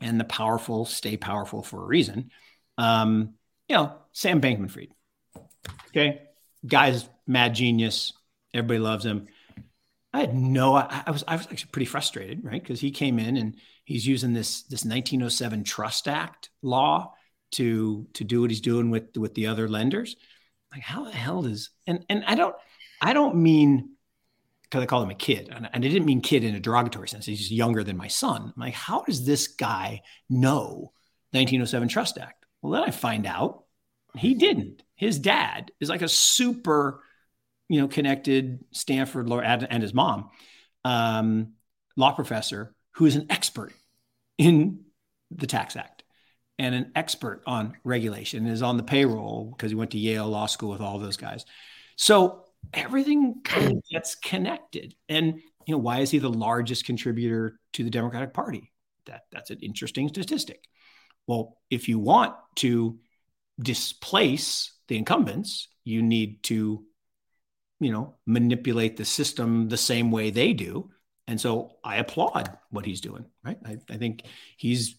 and 0.00 0.20
the 0.20 0.24
powerful 0.24 0.84
stay 0.84 1.16
powerful 1.16 1.64
for 1.64 1.82
a 1.82 1.86
reason. 1.86 2.30
Um, 2.78 3.34
you 3.68 3.74
know, 3.76 3.92
Sam 4.12 4.40
Bankman-Fried. 4.40 4.90
Okay, 5.88 6.22
guy's 6.64 7.08
mad 7.26 7.56
genius. 7.56 8.12
Everybody 8.52 8.78
loves 8.78 9.04
him. 9.04 9.26
I 10.14 10.20
had 10.20 10.34
no. 10.34 10.76
I, 10.76 11.02
I, 11.06 11.10
was 11.10 11.24
I 11.26 11.34
was 11.34 11.48
actually 11.50 11.70
pretty 11.72 11.86
frustrated, 11.86 12.44
right? 12.44 12.62
Because 12.62 12.80
he 12.80 12.92
came 12.92 13.18
in 13.18 13.36
and 13.36 13.56
he's 13.84 14.06
using 14.06 14.32
this 14.32 14.62
this 14.62 14.84
1907 14.84 15.64
Trust 15.64 16.06
Act 16.06 16.50
law 16.62 17.14
to 17.52 18.06
to 18.14 18.22
do 18.22 18.40
what 18.40 18.50
he's 18.50 18.60
doing 18.60 18.90
with 18.90 19.16
with 19.16 19.34
the 19.34 19.48
other 19.48 19.68
lenders. 19.68 20.14
Like, 20.72 20.82
how 20.82 21.04
the 21.04 21.10
hell 21.10 21.42
does 21.42 21.70
and 21.88 22.06
and 22.08 22.24
I 22.26 22.36
don't 22.36 22.54
I 23.02 23.12
don't 23.12 23.36
mean 23.36 23.90
because 24.62 24.82
I 24.82 24.86
call 24.86 25.02
him 25.02 25.10
a 25.10 25.14
kid, 25.14 25.48
and, 25.50 25.68
and 25.72 25.84
I 25.84 25.88
didn't 25.88 26.06
mean 26.06 26.20
kid 26.20 26.44
in 26.44 26.54
a 26.54 26.60
derogatory 26.60 27.08
sense. 27.08 27.26
He's 27.26 27.38
just 27.38 27.50
younger 27.50 27.82
than 27.82 27.96
my 27.96 28.08
son. 28.08 28.52
I'm 28.56 28.60
like, 28.60 28.74
how 28.74 29.02
does 29.02 29.26
this 29.26 29.48
guy 29.48 30.02
know 30.30 30.92
1907 31.32 31.88
Trust 31.88 32.18
Act? 32.18 32.46
Well, 32.62 32.72
then 32.72 32.84
I 32.84 32.92
find 32.92 33.26
out 33.26 33.64
he 34.16 34.34
didn't. 34.34 34.84
His 34.94 35.18
dad 35.18 35.72
is 35.80 35.88
like 35.88 36.02
a 36.02 36.08
super 36.08 37.03
you 37.68 37.80
know, 37.80 37.88
connected 37.88 38.64
Stanford 38.72 39.28
lawyer 39.28 39.42
and 39.42 39.82
his 39.82 39.94
mom, 39.94 40.30
um, 40.84 41.52
law 41.96 42.12
professor 42.12 42.74
who 42.92 43.06
is 43.06 43.16
an 43.16 43.26
expert 43.30 43.72
in 44.38 44.84
the 45.30 45.46
Tax 45.46 45.76
Act 45.76 46.04
and 46.58 46.74
an 46.74 46.92
expert 46.94 47.42
on 47.46 47.76
regulation 47.82 48.46
is 48.46 48.62
on 48.62 48.76
the 48.76 48.82
payroll 48.82 49.52
because 49.56 49.70
he 49.70 49.74
went 49.74 49.90
to 49.92 49.98
Yale 49.98 50.28
Law 50.28 50.46
School 50.46 50.70
with 50.70 50.80
all 50.80 50.98
those 50.98 51.16
guys. 51.16 51.44
So 51.96 52.44
everything 52.72 53.40
kind 53.44 53.72
of 53.72 53.82
gets 53.90 54.14
connected. 54.14 54.94
And 55.08 55.40
you 55.66 55.74
know, 55.74 55.78
why 55.78 56.00
is 56.00 56.10
he 56.10 56.18
the 56.18 56.30
largest 56.30 56.84
contributor 56.84 57.58
to 57.72 57.84
the 57.84 57.90
Democratic 57.90 58.32
Party? 58.34 58.70
That 59.06 59.22
that's 59.32 59.50
an 59.50 59.58
interesting 59.60 60.08
statistic. 60.08 60.64
Well, 61.26 61.56
if 61.70 61.88
you 61.88 61.98
want 61.98 62.34
to 62.56 62.98
displace 63.60 64.72
the 64.88 64.98
incumbents, 64.98 65.68
you 65.84 66.02
need 66.02 66.42
to 66.44 66.84
you 67.80 67.90
know, 67.92 68.14
manipulate 68.26 68.96
the 68.96 69.04
system 69.04 69.68
the 69.68 69.76
same 69.76 70.10
way 70.10 70.30
they 70.30 70.52
do. 70.52 70.90
And 71.26 71.40
so 71.40 71.76
I 71.82 71.96
applaud 71.96 72.56
what 72.70 72.84
he's 72.84 73.00
doing, 73.00 73.24
right? 73.44 73.58
I, 73.64 73.78
I 73.90 73.96
think 73.96 74.22
he's 74.56 74.96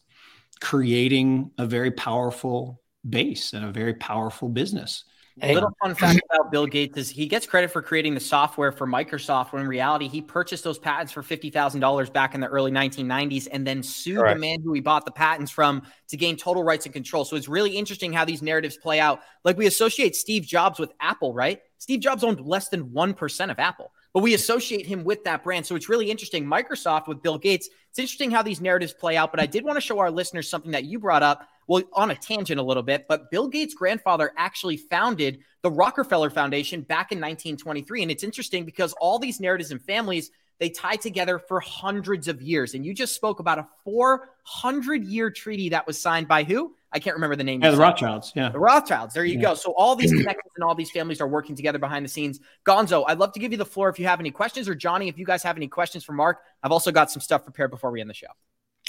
creating 0.59 1.51
a 1.57 1.65
very 1.65 1.91
powerful 1.91 2.81
base 3.07 3.53
and 3.53 3.65
a 3.65 3.71
very 3.71 3.93
powerful 3.93 4.49
business. 4.49 5.03
A 5.41 5.53
little 5.53 5.75
fun 5.81 5.95
fact 5.95 6.21
about 6.31 6.49
Bill 6.49 6.65
Gates 6.65 6.97
is 6.97 7.09
he 7.09 7.27
gets 7.27 7.45
credit 7.45 7.69
for 7.69 7.81
creating 7.81 8.13
the 8.13 8.21
software 8.21 8.71
for 8.71 8.87
Microsoft 8.87 9.51
when 9.51 9.61
in 9.61 9.67
reality 9.67 10.07
he 10.07 10.21
purchased 10.21 10.63
those 10.63 10.79
patents 10.79 11.11
for 11.11 11.21
$50,000 11.21 12.13
back 12.13 12.35
in 12.35 12.41
the 12.41 12.47
early 12.47 12.71
1990s 12.71 13.49
and 13.51 13.67
then 13.67 13.83
sued 13.83 14.25
the 14.25 14.35
man 14.35 14.61
who 14.61 14.71
he 14.71 14.79
bought 14.79 15.03
the 15.03 15.11
patents 15.11 15.51
from 15.51 15.81
to 16.07 16.15
gain 16.15 16.37
total 16.37 16.63
rights 16.63 16.85
and 16.85 16.93
control. 16.93 17.25
So 17.25 17.35
it's 17.35 17.49
really 17.49 17.71
interesting 17.71 18.13
how 18.13 18.23
these 18.23 18.41
narratives 18.41 18.77
play 18.77 19.01
out. 19.01 19.21
Like 19.43 19.57
we 19.57 19.67
associate 19.67 20.15
Steve 20.15 20.43
Jobs 20.43 20.79
with 20.79 20.93
Apple, 21.01 21.33
right? 21.33 21.59
Steve 21.79 21.99
Jobs 21.99 22.23
owned 22.23 22.39
less 22.39 22.69
than 22.69 22.85
1% 22.91 23.51
of 23.51 23.59
Apple 23.59 23.91
but 24.15 24.23
we 24.23 24.33
associate 24.33 24.85
him 24.85 25.03
with 25.03 25.25
that 25.25 25.43
brand. 25.43 25.65
So 25.65 25.75
it's 25.75 25.89
really 25.89 26.09
interesting. 26.09 26.45
Microsoft 26.45 27.09
with 27.09 27.21
Bill 27.21 27.37
Gates, 27.37 27.67
it's 27.89 27.99
interesting 27.99 28.31
how 28.31 28.41
these 28.41 28.61
narratives 28.61 28.93
play 28.93 29.17
out. 29.17 29.29
But 29.29 29.41
I 29.41 29.45
did 29.45 29.65
want 29.65 29.75
to 29.75 29.81
show 29.81 29.99
our 29.99 30.09
listeners 30.09 30.49
something 30.49 30.71
that 30.71 30.85
you 30.85 30.99
brought 30.99 31.21
up. 31.21 31.49
Well, 31.67 31.83
on 31.93 32.11
a 32.11 32.15
tangent 32.15 32.59
a 32.59 32.63
little 32.63 32.83
bit, 32.83 33.05
but 33.07 33.31
Bill 33.31 33.47
Gates' 33.47 33.73
grandfather 33.73 34.31
actually 34.37 34.77
founded 34.77 35.39
the 35.61 35.71
Rockefeller 35.71 36.29
Foundation 36.29 36.81
back 36.81 37.11
in 37.11 37.17
1923. 37.17 38.03
And 38.03 38.11
it's 38.11 38.23
interesting 38.23 38.65
because 38.65 38.93
all 38.93 39.17
these 39.17 39.39
narratives 39.39 39.71
and 39.71 39.81
families 39.81 40.31
they 40.59 40.69
tie 40.69 40.95
together 40.95 41.37
for 41.37 41.59
hundreds 41.59 42.27
of 42.27 42.41
years. 42.41 42.73
And 42.73 42.85
you 42.85 42.93
just 42.93 43.13
spoke 43.13 43.39
about 43.39 43.59
a 43.59 43.67
400 43.83 45.03
year 45.03 45.29
treaty 45.29 45.69
that 45.69 45.85
was 45.85 46.01
signed 46.01 46.27
by 46.27 46.43
who? 46.43 46.75
I 46.91 46.99
can't 46.99 47.15
remember 47.15 47.35
the 47.35 47.43
name. 47.43 47.61
Yeah, 47.61 47.71
the 47.71 47.77
Rothschilds. 47.77 48.31
Yeah. 48.35 48.49
The 48.49 48.59
Rothschilds. 48.59 49.13
There 49.13 49.25
you 49.25 49.35
yeah. 49.35 49.41
go. 49.41 49.55
So 49.55 49.73
all 49.73 49.95
these 49.95 50.11
connections 50.17 50.51
and 50.55 50.63
all 50.63 50.75
these 50.75 50.91
families 50.91 51.19
are 51.19 51.27
working 51.27 51.55
together 51.55 51.79
behind 51.79 52.05
the 52.05 52.09
scenes. 52.09 52.39
Gonzo, 52.65 53.03
I'd 53.07 53.19
love 53.19 53.33
to 53.33 53.39
give 53.39 53.51
you 53.51 53.57
the 53.57 53.65
floor 53.65 53.89
if 53.89 53.99
you 53.99 54.07
have 54.07 54.21
any 54.21 54.31
questions, 54.31 54.69
or 54.69 54.75
Johnny, 54.75 55.09
if 55.09 55.17
you 55.17 55.25
guys 55.25 55.43
have 55.43 55.57
any 55.57 55.67
questions 55.67 56.05
for 56.05 56.13
Mark. 56.13 56.39
I've 56.63 56.71
also 56.71 56.91
got 56.91 57.11
some 57.11 57.21
stuff 57.21 57.43
prepared 57.43 57.71
before 57.71 57.91
we 57.91 57.99
end 57.99 58.09
the 58.09 58.13
show. 58.13 58.27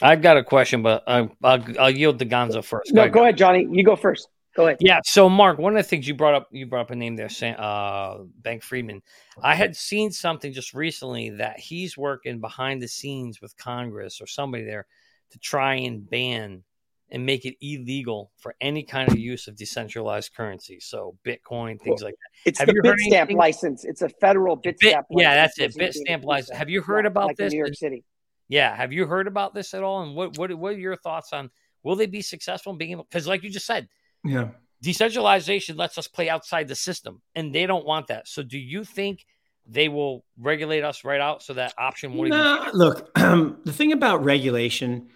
I've 0.03 0.23
got 0.23 0.37
a 0.37 0.45
question, 0.45 0.83
but 0.83 1.05
I'll, 1.07 1.31
I'll, 1.43 1.65
I'll 1.79 1.91
yield 1.91 2.19
to 2.19 2.27
Gonzo 2.27 2.63
first. 2.63 2.93
No, 2.93 2.97
go 2.97 3.01
ahead, 3.03 3.13
go 3.13 3.23
ahead, 3.23 3.39
Johnny. 3.39 3.67
You 3.71 3.85
go 3.85 3.97
first. 3.97 4.29
Go 4.55 4.67
ahead. 4.67 4.79
Yeah. 4.81 5.01
So, 5.05 5.29
Mark, 5.29 5.59
one 5.59 5.77
of 5.77 5.83
the 5.83 5.89
things 5.89 6.09
you 6.09 6.15
brought 6.15 6.35
up, 6.35 6.49
you 6.51 6.67
brought 6.67 6.83
up 6.83 6.91
a 6.91 6.97
name 6.97 7.17
there, 7.17 7.29
uh, 7.59 8.19
Bank 8.43 8.63
Friedman. 8.63 9.03
I 9.43 9.55
had 9.55 9.77
seen 9.77 10.11
something 10.11 10.53
just 10.53 10.75
recently 10.75 11.31
that 11.31 11.59
he's 11.59 11.97
working 11.97 12.41
behind 12.41 12.83
the 12.83 12.89
scenes 12.89 13.41
with 13.41 13.57
Congress 13.57 14.21
or 14.21 14.27
somebody 14.27 14.65
there 14.65 14.87
to 15.31 15.39
try 15.39 15.75
and 15.75 16.09
ban 16.09 16.63
and 17.11 17.25
make 17.25 17.45
it 17.45 17.55
illegal 17.61 18.33
for 18.39 18.55
any 18.61 18.83
kind 18.83 19.11
of 19.11 19.19
use 19.19 19.47
of 19.47 19.57
decentralized 19.57 20.35
currency. 20.35 20.81
So 20.81 21.17
Bitcoin, 21.25 21.81
things 21.81 22.03
like 22.03 22.15
that. 22.15 22.49
It's 22.49 22.59
Have 22.59 22.69
the 22.69 22.75
Bitstamp 22.75 23.33
license. 23.33 23.85
It's 23.85 24.03
a 24.03 24.09
federal 24.09 24.57
Bitstamp 24.57 24.81
Bit, 24.81 25.05
Yeah, 25.11 25.35
that's 25.35 25.59
it. 25.59 25.77
Bitstamp 25.77 26.25
license. 26.25 26.57
Have 26.57 26.69
you 26.69 26.83
heard 26.83 27.07
about 27.07 27.29
like 27.29 27.37
this? 27.37 27.53
New 27.53 27.59
York 27.59 27.75
City. 27.75 28.05
Yeah. 28.49 28.75
Have 28.75 28.93
you 28.93 29.07
heard 29.07 29.27
about 29.27 29.55
this 29.55 29.75
at 29.75 29.83
all? 29.83 30.03
And 30.03 30.15
what 30.15 30.37
what 30.39 30.53
what 30.55 30.75
are 30.75 30.79
your 30.79 30.97
thoughts 30.97 31.33
on 31.33 31.51
will 31.83 31.97
they 31.97 32.07
be 32.07 32.23
successful 32.23 32.73
in 32.73 32.79
being 32.79 32.93
able 32.93 33.05
because 33.05 33.27
like 33.27 33.43
you 33.43 33.51
just 33.51 33.67
said, 33.67 33.89
yeah. 34.25 34.49
Decentralization 34.83 35.77
lets 35.77 35.97
us 35.97 36.07
play 36.07 36.29
outside 36.29 36.69
the 36.69 36.75
system, 36.75 37.23
and 37.35 37.55
they 37.55 37.67
don't 37.67 37.87
want 37.87 38.09
that. 38.09 38.29
So, 38.29 38.43
do 38.43 38.59
you 38.59 38.85
think 38.85 39.25
they 39.67 39.89
will 39.89 40.25
regulate 40.39 40.85
us 40.85 41.03
right 41.03 41.21
out 41.21 41.43
so 41.43 41.55
that 41.55 41.73
option 41.79 42.15
won't 42.15 42.29
even? 42.29 42.71
Look, 42.75 43.11
um, 43.19 43.59
the 43.65 43.73
thing 43.73 43.93
about 43.93 44.23
regulation, 44.23 45.09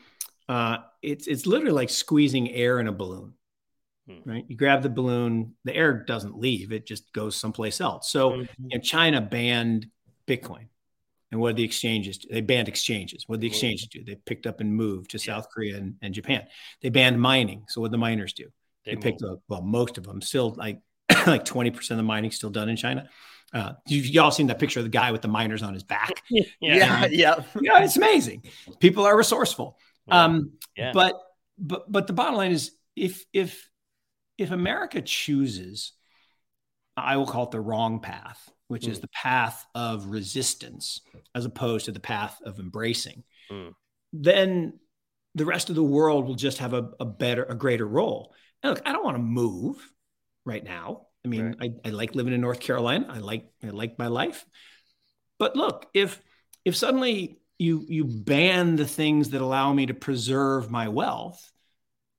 uh, 0.49 0.78
it's 1.03 1.26
it's 1.26 1.47
literally 1.47 1.72
like 1.72 1.91
squeezing 1.91 2.51
air 2.51 2.81
in 2.81 2.89
a 2.89 2.93
balloon, 2.93 3.35
hmm. 4.09 4.28
right? 4.28 4.45
You 4.49 4.57
grab 4.57 4.83
the 4.83 4.89
balloon, 4.89 5.55
the 5.64 5.76
air 5.76 5.93
doesn't 5.93 6.39
leave; 6.39 6.72
it 6.72 6.87
just 6.87 7.12
goes 7.12 7.37
someplace 7.37 7.83
else. 7.83 8.11
So, 8.11 8.31
mm-hmm. 8.31 8.64
you 8.66 8.78
know, 8.78 8.83
China 8.83 9.20
banned 9.20 9.89
Bitcoin. 10.26 10.68
And 11.31 11.41
what 11.41 11.51
did 11.51 11.57
the 11.59 11.64
exchanges 11.64 12.18
do? 12.18 12.28
They 12.31 12.41
banned 12.41 12.68
exchanges. 12.68 13.24
What 13.26 13.37
did 13.37 13.43
the 13.43 13.47
exchanges 13.49 13.87
do? 13.87 14.03
They 14.05 14.16
picked 14.16 14.47
up 14.47 14.61
and 14.61 14.74
moved 14.74 15.11
to 15.11 15.18
yeah. 15.18 15.35
South 15.35 15.49
Korea 15.51 15.76
and, 15.76 15.95
and 16.03 16.12
Japan. 16.12 16.47
They 16.83 16.89
banned 16.89 17.20
mining. 17.20 17.64
So 17.68 17.81
what 17.81 17.89
did 17.89 17.95
the 17.95 17.99
miners 17.99 18.33
do? 18.33 18.47
They, 18.85 18.95
they 18.95 19.01
picked 19.01 19.22
up 19.22 19.41
well 19.49 19.62
most 19.62 19.99
of 19.99 20.05
them 20.05 20.22
still 20.22 20.55
like 20.57 20.81
like 21.26 21.45
20% 21.45 21.91
of 21.91 21.97
the 21.97 22.03
mining 22.03 22.31
still 22.31 22.51
done 22.51 22.68
in 22.68 22.76
China. 22.76 23.09
Uh, 23.53 23.72
you, 23.87 24.01
y'all 24.01 24.31
seen 24.31 24.47
that 24.47 24.59
picture 24.59 24.81
of 24.81 24.85
the 24.85 24.91
guy 24.91 25.11
with 25.11 25.22
the 25.22 25.28
miners 25.28 25.62
on 25.62 25.74
his 25.74 25.83
back? 25.83 26.22
yeah, 26.31 26.45
yeah, 26.61 27.07
yeah. 27.11 27.43
yeah. 27.61 27.83
It's 27.83 27.97
amazing. 27.97 28.45
People 28.78 29.05
are 29.05 29.16
resourceful. 29.16 29.76
Yeah. 30.07 30.24
Um, 30.24 30.53
yeah. 30.76 30.93
But 30.93 31.20
but 31.59 31.91
but 31.91 32.07
the 32.07 32.12
bottom 32.12 32.37
line 32.37 32.53
is 32.53 32.72
if 32.95 33.24
if 33.33 33.68
if 34.39 34.51
America 34.51 35.03
chooses, 35.03 35.93
I 36.97 37.16
will 37.16 37.26
call 37.26 37.45
it 37.45 37.51
the 37.51 37.61
wrong 37.61 38.01
path, 38.01 38.51
which 38.71 38.85
mm. 38.85 38.91
is 38.91 39.01
the 39.01 39.09
path 39.09 39.66
of 39.75 40.07
resistance 40.07 41.01
as 41.35 41.45
opposed 41.45 41.87
to 41.87 41.93
the 41.93 42.01
path 42.01 42.41
of 42.45 42.59
embracing, 42.59 43.25
mm. 43.51 43.73
then 44.12 44.79
the 45.35 45.45
rest 45.45 45.68
of 45.71 45.77
the 45.77 45.83
world 45.83 46.27
will 46.27 46.35
just 46.35 46.59
have 46.59 46.75
a, 46.75 46.91
a 46.99 47.05
better, 47.05 47.45
a 47.45 47.55
greater 47.55 47.87
role 47.87 48.35
look, 48.64 48.83
I 48.85 48.93
don't 48.93 49.05
want 49.05 49.16
to 49.16 49.23
move 49.23 49.93
right 50.45 50.62
now. 50.62 51.07
I 51.25 51.29
mean, 51.29 51.57
right. 51.61 51.73
I, 51.85 51.89
I 51.89 51.93
like 51.93 52.14
living 52.14 52.33
in 52.33 52.41
North 52.41 52.61
Carolina. 52.61 53.07
I 53.09 53.18
like 53.18 53.51
I 53.62 53.68
like 53.68 53.99
my 53.99 54.07
life. 54.07 54.45
But 55.39 55.57
look, 55.57 55.87
if 55.95 56.21
if 56.64 56.77
suddenly 56.77 57.41
you 57.59 57.85
you 57.89 58.05
ban 58.05 58.77
the 58.77 58.87
things 58.87 59.31
that 59.31 59.41
allow 59.41 59.73
me 59.73 59.87
to 59.87 59.95
preserve 59.95 60.71
my 60.71 60.89
wealth, 60.89 61.53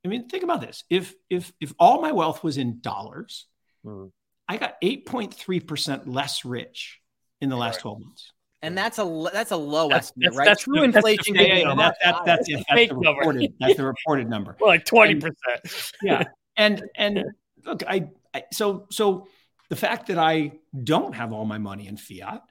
I 0.06 0.08
mean, 0.08 0.28
think 0.28 0.43
about 0.43 0.62
this. 0.62 0.84
If 0.89 1.14
if 1.30 1.52
if 1.60 1.74
all 1.80 2.02
my 2.02 2.12
wealth 2.12 2.43
was 2.43 2.58
in 2.58 2.82
dollars, 2.82 3.47
mm-hmm. 3.86 4.08
I 4.52 4.58
got 4.58 4.82
8.3% 4.82 6.02
less 6.08 6.43
rich 6.43 6.99
in 7.39 7.47
the 7.47 7.56
last 7.56 7.80
12 7.80 8.02
months. 8.02 8.34
And 8.62 8.78
that's 8.78 8.99
a 8.99 9.30
that's 9.32 9.52
a 9.52 9.56
low 9.56 9.88
that's, 9.88 10.10
estimate, 10.10 10.26
that's, 10.26 10.38
right? 10.38 10.45
That's, 10.45 10.64
True 10.64 10.84
inflation. 10.84 11.36
yeah, 11.36 11.41
yeah, 11.41 11.56
yeah. 11.56 11.76
That, 11.76 11.95
that, 12.04 12.16
that's, 12.26 12.49
that's, 12.49 12.64
that's, 12.70 12.89
the 12.89 12.95
reported, 12.95 13.54
that's 13.62 13.78
the 13.78 13.86
reported 13.86 14.30
number. 14.30 14.58
Well, 14.60 14.70
like 14.70 14.84
twenty 14.84 15.16
percent. 15.16 15.93
Yeah, 16.04 16.26
and 16.58 16.84
and 16.97 17.24
look, 17.66 17.82
I, 17.88 18.10
I 18.34 18.43
so 18.52 18.88
so 18.91 19.30
the 19.70 19.78
fact 19.78 20.08
that 20.08 20.20
I 20.20 20.60
don't 20.84 21.16
have 21.16 21.32
all 21.32 21.45
my 21.45 21.58
money 21.58 21.88
in 21.88 21.95
fiat, 21.95 22.43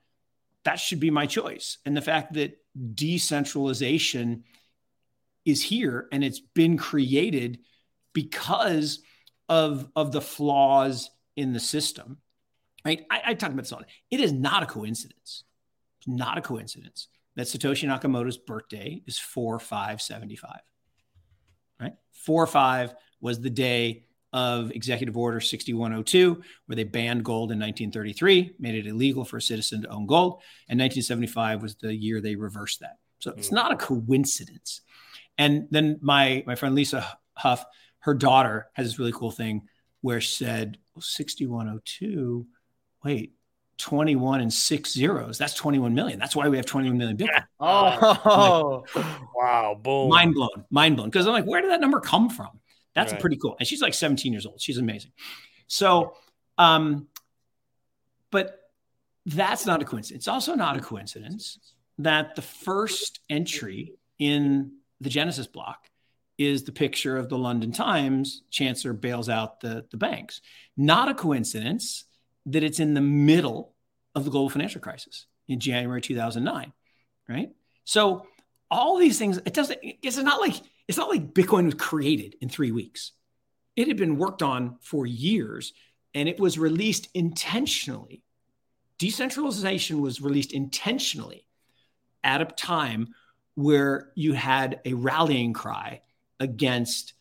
that 0.64 0.80
should 0.80 1.00
be 1.00 1.10
my 1.10 1.26
choice. 1.26 1.76
And 1.84 1.94
the 1.94 2.00
fact 2.00 2.32
that 2.32 2.56
decentralization 2.94 4.44
is 5.44 5.62
here 5.62 6.08
and 6.10 6.24
it's 6.24 6.40
been 6.40 6.78
created 6.78 7.58
because 8.14 9.00
of 9.50 9.86
of 9.94 10.12
the 10.12 10.22
flaws 10.22 11.10
in 11.40 11.52
the 11.52 11.60
system. 11.60 12.18
Right? 12.84 13.04
I, 13.10 13.22
I 13.26 13.34
talked 13.34 13.52
about 13.52 13.62
this 13.62 13.72
on. 13.72 13.84
It 14.10 14.20
is 14.20 14.32
not 14.32 14.62
a 14.62 14.66
coincidence 14.66 15.44
it's 16.00 16.08
not 16.08 16.38
a 16.38 16.40
coincidence 16.40 17.08
that 17.36 17.46
Satoshi 17.46 17.86
Nakamoto's 17.86 18.38
birthday 18.38 19.02
is 19.06 19.18
4575. 19.18 20.60
Right? 21.80 21.92
45 22.12 22.94
was 23.20 23.40
the 23.40 23.50
day 23.50 24.04
of 24.32 24.70
Executive 24.70 25.16
Order 25.16 25.40
6102, 25.40 26.42
where 26.66 26.76
they 26.76 26.84
banned 26.84 27.24
gold 27.24 27.52
in 27.52 27.58
1933, 27.58 28.54
made 28.58 28.74
it 28.74 28.86
illegal 28.86 29.24
for 29.24 29.36
a 29.36 29.42
citizen 29.42 29.82
to 29.82 29.88
own 29.88 30.06
gold. 30.06 30.42
And 30.68 30.80
1975 30.80 31.62
was 31.62 31.74
the 31.76 31.94
year 31.94 32.20
they 32.20 32.36
reversed 32.36 32.80
that. 32.80 32.98
So 33.18 33.32
it's 33.32 33.48
hmm. 33.48 33.56
not 33.56 33.72
a 33.72 33.76
coincidence. 33.76 34.80
And 35.36 35.66
then 35.70 35.98
my 36.00 36.44
my 36.46 36.54
friend 36.54 36.74
Lisa 36.74 37.06
Huff, 37.34 37.64
her 38.00 38.14
daughter 38.14 38.68
has 38.74 38.86
this 38.86 38.98
really 38.98 39.12
cool 39.12 39.30
thing 39.30 39.62
where 40.02 40.20
said, 40.20 40.78
well, 40.94 41.02
6102, 41.02 42.46
wait, 43.04 43.34
21 43.78 44.40
and 44.40 44.52
six 44.52 44.92
zeros. 44.92 45.38
That's 45.38 45.54
21 45.54 45.94
million. 45.94 46.18
That's 46.18 46.36
why 46.36 46.48
we 46.48 46.56
have 46.56 46.66
21 46.66 46.96
million 46.98 47.16
Bitcoin. 47.16 47.44
oh, 47.60 48.84
like, 48.94 49.06
wow. 49.34 49.78
Boom. 49.80 50.10
Mind 50.10 50.34
blown. 50.34 50.64
Mind 50.70 50.96
blown. 50.96 51.08
Because 51.08 51.26
I'm 51.26 51.32
like, 51.32 51.46
where 51.46 51.62
did 51.62 51.70
that 51.70 51.80
number 51.80 52.00
come 52.00 52.28
from? 52.28 52.60
That's 52.94 53.12
right. 53.12 53.20
pretty 53.20 53.36
cool. 53.36 53.56
And 53.58 53.66
she's 53.66 53.80
like 53.80 53.94
17 53.94 54.32
years 54.32 54.46
old. 54.46 54.60
She's 54.60 54.78
amazing. 54.78 55.12
So, 55.66 56.14
um, 56.58 57.08
but 58.30 58.60
that's 59.26 59.64
not 59.66 59.80
a 59.80 59.84
coincidence. 59.84 60.20
It's 60.20 60.28
also 60.28 60.54
not 60.54 60.76
a 60.76 60.80
coincidence 60.80 61.58
that 61.98 62.34
the 62.34 62.42
first 62.42 63.20
entry 63.28 63.94
in 64.18 64.72
the 65.00 65.08
Genesis 65.08 65.46
block 65.46 65.89
is 66.40 66.64
the 66.64 66.72
picture 66.72 67.18
of 67.18 67.28
the 67.28 67.36
London 67.36 67.70
Times. 67.70 68.42
Chancellor 68.50 68.94
bails 68.94 69.28
out 69.28 69.60
the, 69.60 69.84
the 69.90 69.98
banks. 69.98 70.40
Not 70.74 71.10
a 71.10 71.14
coincidence 71.14 72.04
that 72.46 72.64
it's 72.64 72.80
in 72.80 72.94
the 72.94 73.02
middle 73.02 73.74
of 74.14 74.24
the 74.24 74.30
global 74.30 74.48
financial 74.48 74.80
crisis 74.80 75.26
in 75.48 75.60
January 75.60 76.00
2009, 76.00 76.72
right? 77.28 77.50
So 77.84 78.26
all 78.70 78.96
these 78.96 79.18
things, 79.18 79.36
it 79.36 79.52
doesn't, 79.52 79.80
it's 79.82 80.16
not 80.16 80.40
like, 80.40 80.54
it's 80.88 80.96
not 80.96 81.10
like 81.10 81.34
Bitcoin 81.34 81.66
was 81.66 81.74
created 81.74 82.36
in 82.40 82.48
three 82.48 82.72
weeks. 82.72 83.12
It 83.76 83.88
had 83.88 83.98
been 83.98 84.16
worked 84.16 84.42
on 84.42 84.78
for 84.80 85.04
years 85.04 85.74
and 86.14 86.26
it 86.26 86.40
was 86.40 86.58
released 86.58 87.08
intentionally. 87.12 88.22
Decentralization 88.96 90.00
was 90.00 90.22
released 90.22 90.52
intentionally 90.52 91.46
at 92.24 92.40
a 92.40 92.46
time 92.46 93.08
where 93.56 94.10
you 94.14 94.32
had 94.32 94.80
a 94.86 94.94
rallying 94.94 95.52
cry 95.52 96.00
against 96.40 97.14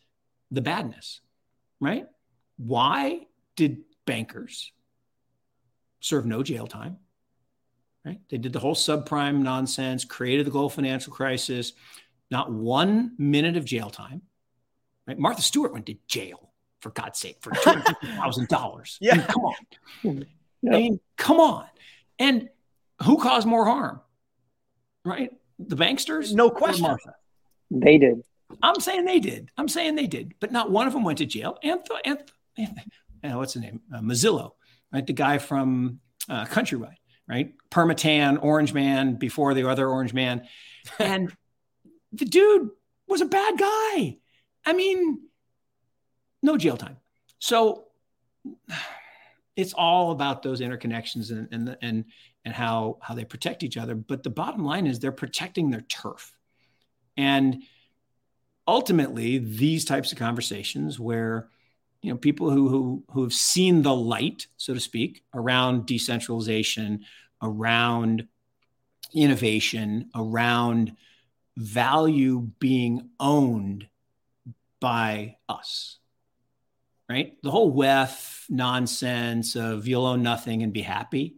the 0.50 0.62
badness, 0.62 1.22
right? 1.80 2.06
Why 2.58 3.28
did 3.56 3.82
bankers 4.06 4.72
serve 6.00 6.26
no 6.26 6.44
jail 6.44 6.66
time. 6.66 6.98
right? 8.06 8.20
They 8.30 8.38
did 8.38 8.54
the 8.54 8.60
whole 8.60 8.76
subprime 8.76 9.40
nonsense, 9.40 10.06
created 10.06 10.46
the 10.46 10.52
global 10.52 10.70
financial 10.70 11.14
crisis, 11.14 11.74
not 12.32 12.52
one 12.52 13.14
minute 13.18 13.58
of 13.58 13.66
jail 13.66 13.90
time. 13.90 14.22
Right? 15.08 15.18
Martha 15.18 15.42
Stewart 15.42 15.74
went 15.74 15.86
to 15.88 15.96
jail 16.08 16.52
for 16.82 16.92
God's 16.92 17.20
sake 17.20 17.38
for 17.42 17.52
two 17.52 17.70
hundred 17.70 17.88
fifty 17.88 18.08
thousand 18.08 18.48
dollars. 18.48 18.98
Yeah, 19.02 19.14
I 19.14 19.18
mean, 19.18 19.26
come 19.28 19.42
on. 19.46 19.56
I 20.66 20.78
mean, 20.78 21.00
come 21.18 21.40
on. 21.40 21.66
And 22.20 22.50
who 23.04 23.18
caused 23.18 23.48
more 23.48 23.66
harm? 23.66 24.02
Right? 25.06 25.32
The 25.60 25.76
banksters? 25.76 26.34
No 26.34 26.50
question. 26.50 26.84
Martha? 26.84 27.16
They 27.72 27.98
did. 27.98 28.24
I'm 28.62 28.80
saying 28.80 29.06
they 29.06 29.20
did. 29.20 29.52
I'm 29.58 29.68
saying 29.68 29.96
they 29.96 30.08
did, 30.08 30.34
but 30.40 30.52
not 30.52 30.72
one 30.72 30.88
of 30.88 30.94
them 30.94 31.04
went 31.04 31.20
to 31.20 31.26
jail. 31.26 31.58
And 31.64 31.80
Anth- 32.06 32.30
Anth- 32.58 33.36
what's 33.36 33.54
the 33.54 33.60
name? 33.60 33.82
Uh, 33.94 34.50
right? 34.94 35.06
The 35.06 35.14
guy 35.14 35.38
from 35.38 36.00
uh, 36.28 36.46
Countrywide, 36.46 36.98
right? 37.28 37.54
Permatan, 37.70 38.38
Orange 38.38 38.74
Man, 38.74 39.16
before 39.16 39.54
the 39.54 39.70
other 39.70 39.88
Orange 39.88 40.14
Man, 40.14 40.48
and 41.00 41.32
the 42.12 42.26
dude 42.26 42.70
was 43.08 43.22
a 43.22 43.26
bad 43.26 43.58
guy. 43.58 44.18
I 44.66 44.74
mean, 44.74 45.20
no 46.42 46.58
jail 46.58 46.78
time. 46.78 46.98
So 47.40 47.86
it's 49.56 49.74
all 49.74 50.12
about 50.12 50.42
those 50.42 50.62
interconnections 50.62 51.32
and 51.32 51.48
and 51.52 51.78
and 51.82 52.06
and 52.46 52.54
how 52.54 52.98
how 53.02 53.14
they 53.14 53.26
protect 53.26 53.64
each 53.64 53.78
other. 53.78 53.96
But 53.96 54.24
the 54.24 54.30
bottom 54.30 54.64
line 54.64 54.88
is 54.88 55.00
they're 55.00 55.12
protecting 55.12 55.70
their 55.70 55.82
turf, 55.82 56.34
and 57.18 57.64
ultimately 58.70 59.40
these 59.40 59.84
types 59.84 60.12
of 60.12 60.18
conversations 60.18 61.00
where 61.00 61.50
you 62.02 62.12
know 62.12 62.18
people 62.18 62.50
who 62.50 62.70
who 62.70 63.04
who 63.12 63.24
have 63.24 63.34
seen 63.34 63.82
the 63.82 63.94
light, 63.94 64.48
so 64.58 64.74
to 64.74 64.80
speak, 64.80 65.24
around 65.34 65.86
decentralization, 65.86 67.06
around 67.42 68.28
innovation, 69.14 70.10
around 70.16 70.96
value 71.58 72.52
being 72.60 73.10
owned 73.20 73.88
by 74.80 75.38
us. 75.50 75.98
Right? 77.10 77.42
The 77.42 77.50
whole 77.50 77.74
WEF 77.74 78.46
nonsense 78.50 79.56
of 79.56 79.88
you'll 79.88 80.06
own 80.06 80.22
nothing 80.22 80.62
and 80.62 80.72
be 80.72 80.82
happy. 80.82 81.38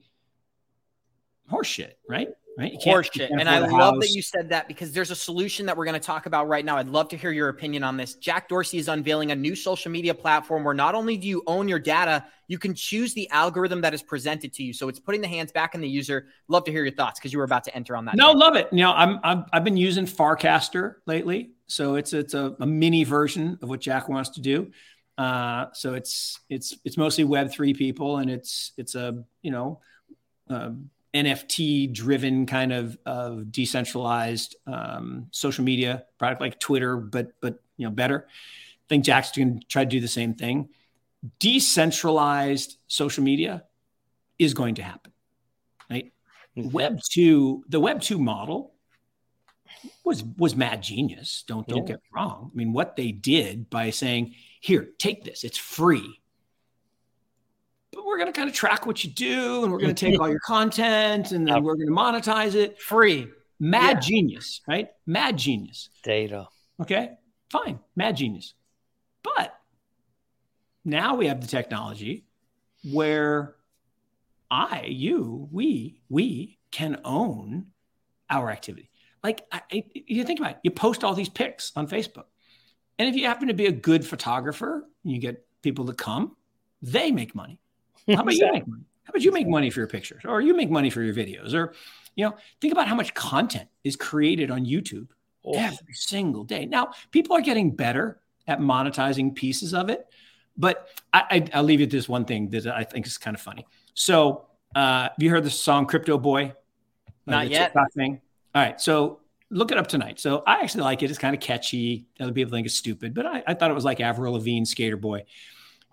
Horseshit, 1.49 1.93
right? 2.07 2.27
Right? 2.62 2.78
Horseshit. 2.86 3.30
And 3.32 3.49
I 3.49 3.57
love 3.57 3.99
that 4.01 4.12
you 4.12 4.22
said 4.22 4.49
that 4.49 4.68
because 4.68 4.91
there's 4.91 5.09
a 5.09 5.16
solution 5.16 5.66
that 5.66 5.76
we're 5.76 5.86
going 5.86 5.99
to 5.99 6.05
talk 6.05 6.28
about 6.28 6.47
right 6.47 6.64
now. 6.64 6.78
I'd 6.78 6.88
love 6.88 7.09
to 7.09 7.18
hear 7.18 7.32
your 7.32 7.49
opinion 7.49 7.84
on 7.84 7.97
this. 7.97 8.14
Jack 8.14 8.47
Dorsey 8.47 8.78
is 8.78 8.88
unveiling 8.88 9.32
a 9.32 9.36
new 9.36 9.55
social 9.55 9.91
media 9.91 10.14
platform 10.14 10.64
where 10.64 10.76
not 10.76 10.93
only 10.93 11.18
do 11.18 11.28
you 11.28 11.41
own 11.47 11.68
your 11.68 11.80
data, 11.80 12.24
you 12.47 12.59
can 12.59 12.76
choose 12.76 13.16
the 13.16 13.28
algorithm 13.32 13.82
that 13.82 13.95
is 13.95 14.03
presented 14.03 14.53
to 14.53 14.64
you. 14.64 14.74
So 14.74 14.89
it's 14.89 14.99
putting 14.99 15.22
the 15.22 15.28
hands 15.28 15.51
back 15.51 15.74
in 15.74 15.82
the 15.82 15.89
user. 15.89 16.28
Love 16.49 16.64
to 16.66 16.72
hear 16.72 16.84
your 16.84 16.93
thoughts 16.93 17.20
because 17.20 17.34
you 17.34 17.39
were 17.39 17.45
about 17.45 17.64
to 17.64 17.76
enter 17.76 17.95
on 17.95 18.05
that. 18.05 18.16
No, 18.16 18.32
love 18.32 18.55
it. 18.55 18.70
You 18.72 18.82
know, 18.82 18.91
I'm, 18.91 19.20
I'm 19.24 19.45
I've 19.51 19.64
been 19.64 19.78
using 19.78 20.05
Farcaster 20.05 20.95
lately, 21.07 21.53
so 21.66 21.95
it's 21.95 22.14
it's 22.14 22.36
a, 22.36 22.55
a 22.59 22.68
mini 22.68 23.05
version 23.05 23.57
of 23.64 23.70
what 23.70 23.82
Jack 23.82 24.07
wants 24.07 24.30
to 24.32 24.41
do. 24.41 24.70
Uh, 25.18 25.66
so 25.74 25.95
it's 25.95 26.39
it's 26.47 26.78
it's 26.86 26.97
mostly 26.97 27.24
Web 27.24 27.51
three 27.51 27.74
people, 27.74 28.18
and 28.18 28.30
it's 28.30 28.74
it's 28.78 28.93
a 28.93 29.24
you 29.41 29.49
know. 29.49 29.80
Uh, 30.47 30.72
NFT 31.14 31.93
driven 31.93 32.45
kind 32.45 32.72
of 32.72 32.97
of 33.05 33.51
decentralized 33.51 34.55
um, 34.66 35.28
social 35.32 35.64
media 35.64 36.05
product 36.18 36.41
like 36.41 36.59
Twitter, 36.59 36.97
but 36.97 37.34
but 37.41 37.59
you 37.78 37.86
know 37.86 37.91
better. 37.91 38.28
I 38.28 38.86
think 38.88 39.05
Jack's 39.05 39.32
going 39.32 39.59
to 39.59 39.68
try 39.68 39.84
to 39.84 39.89
do 39.89 39.99
the 39.99 40.07
same 40.07 40.34
thing. 40.34 40.70
Decentralized 41.39 42.78
social 42.88 43.24
media 43.24 43.66
is 44.39 44.53
going 44.53 44.76
to 44.76 44.84
happen, 44.84 45.12
right? 45.89 46.14
Mm-hmm. 46.57 46.72
Web 46.72 46.99
two, 47.09 47.64
the 47.68 47.80
Web 47.80 48.01
two 48.01 48.18
model 48.18 48.74
was 50.05 50.24
was 50.38 50.55
mad 50.55 50.82
genius. 50.82 51.43
Don't 51.45 51.68
don't 51.68 51.80
yeah. 51.80 51.95
get 51.95 51.97
me 51.97 52.09
wrong. 52.16 52.51
I 52.53 52.55
mean, 52.55 52.72
what 52.72 52.95
they 52.95 53.12
did 53.12 53.70
by 53.70 53.89
saying, 53.89 54.36
"Here, 54.62 54.88
take 54.97 55.26
this. 55.26 55.43
It's 55.43 55.57
free 55.57 56.20
but 57.92 58.06
we're 58.06 58.18
going 58.18 58.32
to 58.32 58.38
kind 58.38 58.50
of 58.50 58.56
track 58.56 58.86
what 58.86 59.04
you 59.04 59.12
do 59.12 59.64
and 59.64 59.72
we're 59.72 59.80
going 59.80 59.94
to 59.94 60.06
take 60.06 60.20
all 60.20 60.30
your 60.30 60.39
content 60.39 61.32
and 61.32 61.48
then 61.48 61.64
we're 61.64 61.76
going 61.76 61.88
to 61.88 61.94
monetize 61.94 62.56
it. 62.56 62.80
Free. 62.80 63.28
Mad 63.60 63.98
yeah. 63.98 64.00
genius 64.00 64.62
right? 64.68 64.89
Mad 65.06 65.38
genius. 65.38 65.89
Data. 66.04 66.48
Okay? 66.82 67.12
Fine. 67.50 67.80
Mad 67.96 68.18
genius. 68.18 68.54
But 69.24 69.56
now 70.84 71.16
we 71.16 71.28
have 71.28 71.42
the 71.42 71.48
technology 71.48 72.26
where 72.92 73.56
i 74.50 74.86
you 74.88 75.48
we 75.52 76.02
we 76.10 76.58
can 76.72 77.00
own 77.06 77.68
our 78.30 78.50
activity. 78.50 78.89
Like 79.24 79.46
I, 79.52 79.84
you 79.94 80.24
think 80.24 80.39
about 80.39 80.54
it 80.54 80.58
you 80.64 80.72
post 80.72 81.04
all 81.04 81.14
these 81.14 81.30
pics 81.30 81.72
on 81.76 81.88
facebook. 81.88 82.26
And 82.98 83.08
if 83.08 83.16
you 83.16 83.26
happen 83.26 83.50
to 83.50 83.54
be 83.54 83.68
a 83.68 83.72
good 83.72 84.06
photographer 84.06 84.88
you 85.04 85.20
get 85.20 85.46
people 85.62 85.86
to 85.86 85.94
come 85.94 86.36
they 86.82 87.12
make 87.12 87.36
money 87.36 87.61
how 88.08 88.22
about 88.22 88.34
you 88.34 88.52
make 88.52 88.68
money? 88.68 88.84
How 89.04 89.12
about 89.12 89.22
you 89.22 89.32
make 89.32 89.47
money 89.47 89.70
for 89.70 89.80
your 89.80 89.88
pictures 89.88 90.24
or 90.26 90.41
you 90.41 90.56
make 90.56 90.70
money 90.70 90.89
for 90.89 91.02
your 91.02 91.14
videos 91.14 91.54
or, 91.54 91.74
you 92.16 92.26
know, 92.26 92.36
think 92.60 92.72
about 92.72 92.88
how 92.88 92.95
much 92.95 93.14
content 93.14 93.68
is 93.84 93.95
created 93.95 94.52
on 94.52 94.66
YouTube 94.66 95.08
oh. 95.45 95.54
every 95.56 95.93
single 95.93 96.43
day. 96.43 96.66
Now, 96.66 96.91
people 97.12 97.36
are 97.36 97.41
getting 97.41 97.72
better 97.72 98.20
at 98.47 98.60
monetizing 98.60 99.36
pieces 99.36 99.74
of 99.74 99.89
it, 99.89 100.06
but 100.58 100.88
I, 101.14 101.47
I, 101.54 101.60
will 101.60 101.66
leave 101.66 101.80
you 101.80 101.88
this 101.88 102.08
one 102.08 102.26
thing 102.26 102.49
that 102.49 102.68
I 102.68 102.84
think 102.84 103.08
is 103.08 103.18
kind 103.18 103.36
of 103.36 103.41
funny. 103.41 103.66
So, 103.93 104.45
uh, 104.76 105.04
have 105.04 105.16
you 105.20 105.30
heard 105.30 105.43
the 105.43 105.49
song 105.49 105.86
Crypto 105.86 106.18
Boy? 106.18 106.54
Not 107.26 107.49
yet. 107.49 107.74
Thing? 107.95 108.22
All 108.56 108.62
right. 108.62 108.80
So, 108.80 109.20
look 109.49 109.72
it 109.72 109.78
up 109.78 109.88
tonight. 109.88 110.20
So, 110.20 110.43
I 110.45 110.62
actually 110.62 110.84
like 110.84 111.04
it. 111.04 111.10
It's 111.10 111.20
kind 111.20 111.36
of 111.36 111.41
catchy. 111.41 112.06
Other 112.20 112.32
people 112.32 112.52
think 112.52 112.66
it's 112.66 112.76
stupid, 112.76 113.14
but 113.14 113.26
I, 113.26 113.43
I 113.47 113.54
thought 113.54 113.72
it 113.72 113.76
was 113.76 113.86
like 113.86 113.99
Avril 113.99 114.34
Lavigne, 114.34 114.66
Skater 114.66 114.97
Boy. 114.97 115.26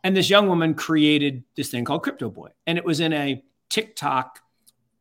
And 0.04 0.16
this 0.16 0.30
young 0.30 0.48
woman 0.48 0.74
created 0.74 1.44
this 1.56 1.70
thing 1.70 1.84
called 1.84 2.02
Crypto 2.02 2.30
Boy. 2.30 2.50
And 2.66 2.78
it 2.78 2.84
was 2.84 3.00
in 3.00 3.12
a 3.12 3.42
TikTok 3.68 4.40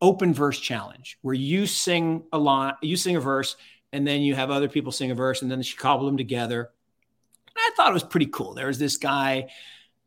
open 0.01 0.33
verse 0.33 0.59
challenge 0.59 1.17
where 1.21 1.33
you 1.35 1.65
sing 1.65 2.23
a 2.31 2.37
line, 2.37 2.73
you 2.81 2.95
sing 2.97 3.15
a 3.15 3.19
verse, 3.19 3.55
and 3.93 4.05
then 4.05 4.21
you 4.21 4.35
have 4.35 4.51
other 4.51 4.67
people 4.67 4.91
sing 4.91 5.11
a 5.11 5.15
verse, 5.15 5.41
and 5.41 5.49
then 5.49 5.61
she 5.61 5.77
cobbled 5.77 6.07
them 6.07 6.17
together. 6.17 6.59
And 7.47 7.55
I 7.57 7.71
thought 7.75 7.89
it 7.89 7.93
was 7.93 8.03
pretty 8.03 8.27
cool. 8.27 8.53
There 8.53 8.67
was 8.67 8.79
this 8.79 8.97
guy 8.97 9.47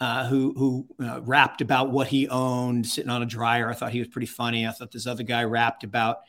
uh, 0.00 0.26
who 0.26 0.54
who 0.56 0.86
uh, 1.04 1.20
rapped 1.22 1.60
about 1.60 1.90
what 1.90 2.08
he 2.08 2.28
owned 2.28 2.86
sitting 2.86 3.10
on 3.10 3.22
a 3.22 3.26
dryer. 3.26 3.68
I 3.68 3.74
thought 3.74 3.92
he 3.92 3.98
was 3.98 4.08
pretty 4.08 4.26
funny. 4.26 4.66
I 4.66 4.70
thought 4.70 4.92
this 4.92 5.06
other 5.06 5.22
guy 5.22 5.44
rapped 5.44 5.84
about 5.84 6.20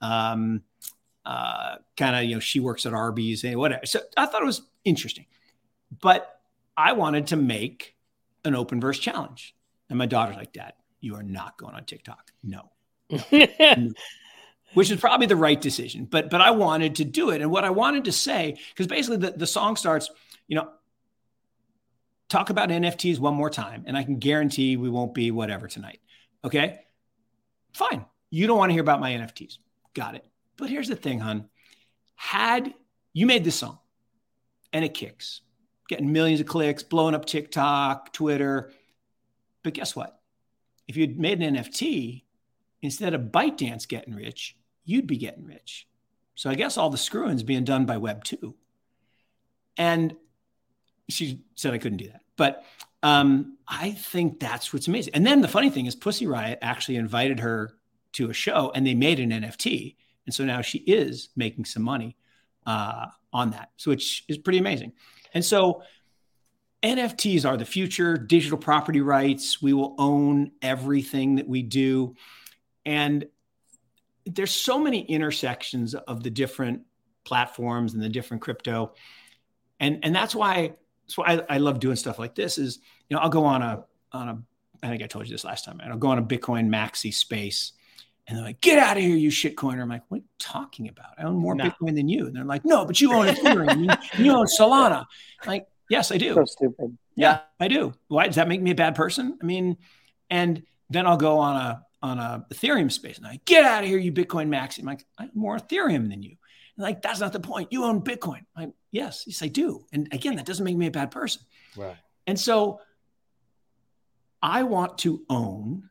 um, 0.00 0.62
uh, 1.24 1.76
kind 1.96 2.16
of 2.16 2.24
you 2.24 2.36
know 2.36 2.40
she 2.40 2.60
works 2.60 2.86
at 2.86 2.94
Arby's 2.94 3.44
and 3.44 3.56
whatever. 3.56 3.86
So 3.86 4.00
I 4.16 4.26
thought 4.26 4.42
it 4.42 4.46
was 4.46 4.62
interesting, 4.84 5.26
but 6.00 6.40
I 6.76 6.92
wanted 6.92 7.28
to 7.28 7.36
make 7.36 7.94
an 8.44 8.54
open 8.54 8.80
verse 8.80 8.98
challenge. 8.98 9.54
And 9.88 9.98
my 9.98 10.06
daughter's 10.06 10.36
like, 10.36 10.52
Dad, 10.52 10.74
you 11.00 11.16
are 11.16 11.22
not 11.22 11.58
going 11.58 11.74
on 11.74 11.84
TikTok. 11.84 12.32
No. 12.42 12.70
no. 13.32 13.46
Which 14.74 14.90
is 14.90 15.00
probably 15.00 15.26
the 15.26 15.36
right 15.36 15.60
decision. 15.60 16.04
But 16.04 16.30
but 16.30 16.40
I 16.40 16.52
wanted 16.52 16.96
to 16.96 17.04
do 17.04 17.30
it. 17.30 17.42
And 17.42 17.50
what 17.50 17.64
I 17.64 17.70
wanted 17.70 18.04
to 18.04 18.12
say, 18.12 18.56
because 18.70 18.86
basically 18.86 19.16
the, 19.16 19.32
the 19.32 19.46
song 19.46 19.74
starts, 19.74 20.10
you 20.46 20.54
know, 20.54 20.70
talk 22.28 22.50
about 22.50 22.68
NFTs 22.68 23.18
one 23.18 23.34
more 23.34 23.50
time. 23.50 23.82
And 23.86 23.96
I 23.96 24.04
can 24.04 24.20
guarantee 24.20 24.76
we 24.76 24.88
won't 24.88 25.12
be 25.12 25.32
whatever 25.32 25.66
tonight. 25.66 25.98
Okay. 26.44 26.78
Fine. 27.72 28.04
You 28.30 28.46
don't 28.46 28.58
want 28.58 28.70
to 28.70 28.74
hear 28.74 28.82
about 28.82 29.00
my 29.00 29.10
NFTs. 29.10 29.58
Got 29.92 30.14
it. 30.14 30.24
But 30.56 30.70
here's 30.70 30.88
the 30.88 30.96
thing, 30.96 31.18
hon. 31.18 31.48
Had 32.14 32.72
you 33.12 33.26
made 33.26 33.44
this 33.44 33.56
song 33.56 33.78
and 34.72 34.84
it 34.84 34.94
kicks, 34.94 35.40
getting 35.90 36.12
millions 36.12 36.40
of 36.40 36.46
clicks, 36.46 36.84
blowing 36.84 37.16
up 37.16 37.26
TikTok, 37.26 38.12
Twitter. 38.12 38.70
But 39.64 39.74
guess 39.74 39.96
what? 39.96 40.20
If 40.86 40.96
you'd 40.96 41.18
made 41.18 41.42
an 41.42 41.56
NFT, 41.56 42.22
instead 42.80 43.12
of 43.12 43.22
ByteDance 43.22 43.88
getting 43.88 44.14
rich, 44.14 44.56
you'd 44.84 45.08
be 45.08 45.16
getting 45.16 45.44
rich. 45.44 45.88
So 46.36 46.48
I 46.48 46.54
guess 46.54 46.78
all 46.78 46.90
the 46.90 46.96
screwing's 46.96 47.42
being 47.42 47.64
done 47.64 47.86
by 47.86 47.96
Web 47.96 48.22
2. 48.22 48.54
And 49.76 50.14
she 51.08 51.42
said 51.56 51.74
I 51.74 51.78
couldn't 51.78 51.98
do 51.98 52.06
that. 52.06 52.22
But 52.36 52.64
um, 53.02 53.58
I 53.66 53.90
think 53.90 54.38
that's 54.38 54.72
what's 54.72 54.86
amazing. 54.86 55.14
And 55.14 55.26
then 55.26 55.40
the 55.40 55.48
funny 55.48 55.70
thing 55.70 55.86
is, 55.86 55.96
Pussy 55.96 56.28
Riot 56.28 56.60
actually 56.62 56.96
invited 56.96 57.40
her 57.40 57.74
to 58.12 58.30
a 58.30 58.32
show 58.32 58.70
and 58.76 58.86
they 58.86 58.94
made 58.94 59.18
an 59.18 59.30
NFT. 59.30 59.96
And 60.24 60.32
so 60.32 60.44
now 60.44 60.60
she 60.60 60.78
is 60.78 61.30
making 61.34 61.64
some 61.64 61.82
money 61.82 62.16
uh, 62.64 63.06
on 63.32 63.50
that, 63.50 63.70
so 63.76 63.90
which 63.90 64.24
is 64.28 64.38
pretty 64.38 64.58
amazing. 64.58 64.92
And 65.34 65.44
so 65.44 65.82
NFTs 66.82 67.48
are 67.48 67.56
the 67.56 67.64
future, 67.64 68.16
digital 68.16 68.58
property 68.58 69.00
rights. 69.00 69.60
We 69.60 69.72
will 69.72 69.94
own 69.98 70.52
everything 70.62 71.36
that 71.36 71.48
we 71.48 71.62
do. 71.62 72.14
And 72.86 73.26
there's 74.24 74.50
so 74.50 74.78
many 74.78 75.02
intersections 75.02 75.94
of 75.94 76.22
the 76.22 76.30
different 76.30 76.82
platforms 77.24 77.94
and 77.94 78.02
the 78.02 78.08
different 78.08 78.42
crypto. 78.42 78.94
And, 79.78 80.00
and 80.02 80.14
that's 80.14 80.34
why, 80.34 80.74
that's 81.02 81.18
why 81.18 81.26
I, 81.48 81.56
I 81.56 81.58
love 81.58 81.80
doing 81.80 81.96
stuff 81.96 82.18
like 82.18 82.34
this 82.34 82.56
is, 82.58 82.78
you 83.08 83.16
know, 83.16 83.22
I'll 83.22 83.28
go 83.28 83.44
on 83.44 83.62
a, 83.62 83.84
on 84.12 84.28
a, 84.28 84.42
I 84.82 84.88
think 84.88 85.02
I 85.02 85.06
told 85.06 85.26
you 85.26 85.34
this 85.34 85.44
last 85.44 85.64
time, 85.64 85.80
I'll 85.84 85.98
go 85.98 86.08
on 86.08 86.18
a 86.18 86.22
Bitcoin 86.22 86.68
maxi 86.68 87.12
space 87.12 87.72
And 88.30 88.38
they're 88.38 88.44
like, 88.44 88.60
get 88.60 88.78
out 88.78 88.96
of 88.96 89.02
here, 89.02 89.16
you 89.16 89.28
shitcoiner. 89.28 89.82
I'm 89.82 89.88
like, 89.88 90.04
what 90.06 90.18
are 90.18 90.20
you 90.20 90.28
talking 90.38 90.88
about? 90.88 91.14
I 91.18 91.24
own 91.24 91.34
more 91.34 91.56
no. 91.56 91.64
Bitcoin 91.64 91.96
than 91.96 92.08
you. 92.08 92.28
And 92.28 92.36
they're 92.36 92.44
like, 92.44 92.64
no, 92.64 92.84
but 92.84 93.00
you 93.00 93.12
own 93.12 93.26
Ethereum. 93.26 93.84
you, 94.18 94.24
you 94.24 94.32
own 94.32 94.46
Solana. 94.46 95.04
I'm 95.42 95.48
like, 95.48 95.66
yes, 95.88 96.12
I 96.12 96.16
do. 96.16 96.34
So 96.34 96.44
stupid. 96.44 96.96
Yeah, 97.16 97.40
I 97.58 97.66
do. 97.66 97.92
Why 98.06 98.26
does 98.26 98.36
that 98.36 98.46
make 98.46 98.62
me 98.62 98.70
a 98.70 98.76
bad 98.76 98.94
person? 98.94 99.36
I 99.42 99.44
mean, 99.44 99.78
and 100.30 100.62
then 100.90 101.08
I'll 101.08 101.16
go 101.16 101.38
on 101.38 101.56
a 101.56 101.84
on 102.02 102.18
a 102.18 102.46
Ethereum 102.54 102.90
space 102.90 103.18
and 103.18 103.26
I 103.26 103.40
get 103.44 103.64
out 103.64 103.82
of 103.82 103.88
here, 103.88 103.98
you 103.98 104.12
Bitcoin 104.12 104.48
maxi. 104.48 104.78
I'm 104.78 104.86
like, 104.86 105.04
I 105.18 105.24
have 105.24 105.36
more 105.36 105.58
Ethereum 105.58 106.08
than 106.08 106.22
you. 106.22 106.36
And 106.76 106.84
like, 106.84 107.02
that's 107.02 107.20
not 107.20 107.32
the 107.32 107.40
point. 107.40 107.72
You 107.72 107.84
own 107.84 108.00
Bitcoin. 108.00 108.44
I'm 108.56 108.64
like, 108.64 108.70
yes, 108.90 109.24
yes, 109.26 109.42
I 109.42 109.48
do. 109.48 109.84
And 109.92 110.08
again, 110.12 110.36
that 110.36 110.46
doesn't 110.46 110.64
make 110.64 110.76
me 110.76 110.86
a 110.86 110.90
bad 110.90 111.10
person. 111.10 111.42
Right. 111.76 111.96
And 112.28 112.38
so 112.38 112.80
I 114.40 114.62
want 114.62 114.98
to 114.98 115.22
own 115.28 115.90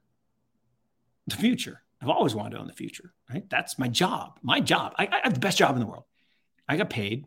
the 1.28 1.36
future. 1.36 1.84
I've 2.02 2.10
always 2.10 2.34
wanted 2.34 2.52
to 2.52 2.60
own 2.60 2.68
the 2.68 2.74
future, 2.74 3.14
right? 3.30 3.44
That's 3.50 3.78
my 3.78 3.88
job. 3.88 4.40
My 4.42 4.62
job. 4.62 4.94
I, 4.98 5.08
I 5.12 5.20
have 5.24 5.34
the 5.34 5.40
best 5.40 5.58
job 5.58 5.76
in 5.76 5.80
the 5.80 5.86
world. 5.86 6.06
I 6.68 6.78
got 6.78 6.90
paid 6.90 7.26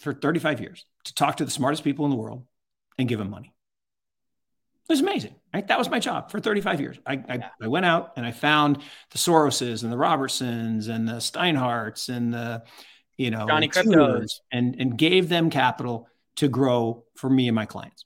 for 0.00 0.12
35 0.12 0.60
years 0.60 0.84
to 1.04 1.14
talk 1.14 1.38
to 1.38 1.44
the 1.44 1.50
smartest 1.50 1.84
people 1.84 2.04
in 2.04 2.10
the 2.10 2.16
world 2.16 2.44
and 2.98 3.08
give 3.08 3.18
them 3.18 3.30
money. 3.30 3.54
It 4.88 4.92
was 4.92 5.00
amazing. 5.00 5.36
Right? 5.54 5.66
That 5.66 5.78
was 5.78 5.88
my 5.88 5.98
job 5.98 6.30
for 6.30 6.40
35 6.40 6.80
years. 6.80 6.98
I, 7.06 7.12
I, 7.12 7.34
yeah. 7.34 7.48
I, 7.62 7.68
went 7.68 7.86
out 7.86 8.12
and 8.16 8.26
I 8.26 8.32
found 8.32 8.78
the 9.10 9.18
Soroses 9.18 9.82
and 9.82 9.92
the 9.92 9.96
Robertsons 9.96 10.88
and 10.88 11.08
the 11.08 11.14
Steinhardts 11.14 12.08
and 12.08 12.34
the, 12.34 12.64
you 13.16 13.30
know, 13.30 13.46
Johnny 13.46 13.68
Kryptos 13.68 14.40
and, 14.50 14.76
and 14.78 14.98
gave 14.98 15.28
them 15.28 15.50
capital 15.50 16.08
to 16.36 16.48
grow 16.48 17.04
for 17.16 17.30
me 17.30 17.48
and 17.48 17.54
my 17.54 17.66
clients. 17.66 18.04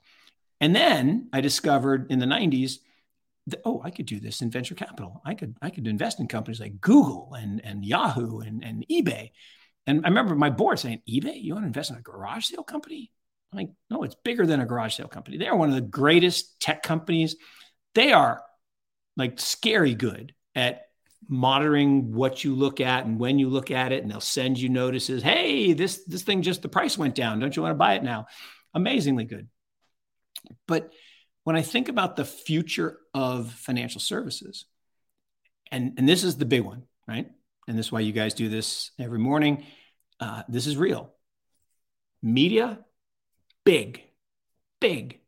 And 0.61 0.75
then 0.75 1.29
I 1.33 1.41
discovered 1.41 2.11
in 2.11 2.19
the 2.19 2.27
90s 2.27 2.79
that, 3.49 3.61
oh, 3.65 3.81
I 3.85 3.91
could 3.91 4.07
do 4.07 4.21
this 4.21 4.43
in 4.43 4.51
venture 4.51 4.75
capital. 4.75 5.21
I 5.25 5.35
could, 5.35 5.57
I 5.63 5.71
could 5.71 5.87
invest 5.87 6.21
in 6.21 6.27
companies 6.27 6.61
like 6.61 6.81
Google 6.81 7.35
and, 7.35 7.65
and 7.65 7.85
Yahoo 7.85 8.41
and, 8.41 8.65
and 8.65 8.85
eBay. 8.91 9.31
And 9.87 10.05
I 10.05 10.09
remember 10.09 10.35
my 10.35 10.51
board 10.51 10.79
saying, 10.79 11.03
eBay, 11.09 11.41
you 11.41 11.55
want 11.55 11.65
to 11.65 11.69
invest 11.69 11.91
in 11.91 11.97
a 11.97 12.03
garage 12.03 12.47
sale 12.47 12.65
company? 12.65 13.13
I'm 13.53 13.59
like, 13.59 13.71
no, 13.89 14.03
it's 14.03 14.17
bigger 14.25 14.47
than 14.47 14.61
a 14.61 14.67
garage 14.67 14.97
sale 14.97 15.09
company. 15.09 15.39
They 15.39 15.47
are 15.47 15.57
one 15.57 15.69
of 15.69 15.77
the 15.77 15.81
greatest 15.81 16.59
tech 16.61 16.83
companies. 16.83 17.37
They 17.95 18.13
are 18.13 18.43
like 19.17 19.39
scary 19.39 19.95
good 19.95 20.35
at 20.55 20.83
monitoring 21.29 22.13
what 22.13 22.45
you 22.45 22.55
look 22.55 22.81
at 22.81 23.05
and 23.05 23.19
when 23.19 23.39
you 23.39 23.49
look 23.49 23.71
at 23.71 23.93
it, 23.93 24.03
and 24.03 24.11
they'll 24.11 24.21
send 24.21 24.59
you 24.59 24.69
notices. 24.69 25.23
Hey, 25.23 25.73
this 25.73 26.05
this 26.05 26.23
thing 26.23 26.43
just 26.43 26.63
the 26.63 26.69
price 26.69 26.99
went 26.99 27.15
down. 27.15 27.39
Don't 27.39 27.55
you 27.55 27.63
want 27.63 27.73
to 27.73 27.79
buy 27.79 27.95
it 27.95 28.03
now? 28.03 28.27
Amazingly 28.75 29.25
good. 29.25 29.49
But 30.67 30.93
when 31.47 31.55
I 31.55 31.63
think 31.63 31.89
about 31.89 32.17
the 32.17 32.25
future 32.25 32.99
of 33.15 33.53
financial 33.53 34.01
services, 34.01 34.65
and 35.71 35.95
and 35.97 36.09
this 36.09 36.25
is 36.25 36.37
the 36.37 36.45
big 36.45 36.63
one, 36.63 36.83
right? 37.07 37.31
And 37.69 37.79
this 37.79 37.87
is 37.87 37.93
why 37.93 38.01
you 38.01 38.11
guys 38.11 38.35
do 38.35 38.49
this 38.49 38.91
every 38.99 39.21
morning. 39.21 39.65
Uh, 40.19 40.43
this 40.49 40.67
is 40.67 40.77
real. 40.77 41.13
Media 42.21 42.81
big, 43.65 44.03
big. 44.81 45.21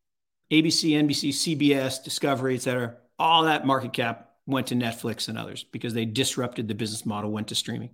ABC, 0.50 0.90
NBC, 0.90 1.28
CBS, 1.28 2.02
Discovery, 2.02 2.56
et 2.56 2.62
cetera, 2.62 2.96
all 3.16 3.44
that 3.44 3.64
market 3.64 3.92
cap 3.92 4.30
went 4.44 4.68
to 4.68 4.74
Netflix 4.74 5.28
and 5.28 5.38
others 5.38 5.62
because 5.70 5.94
they 5.94 6.04
disrupted 6.04 6.66
the 6.66 6.74
business 6.74 7.06
model, 7.06 7.30
went 7.30 7.48
to 7.48 7.54
streaming. 7.54 7.90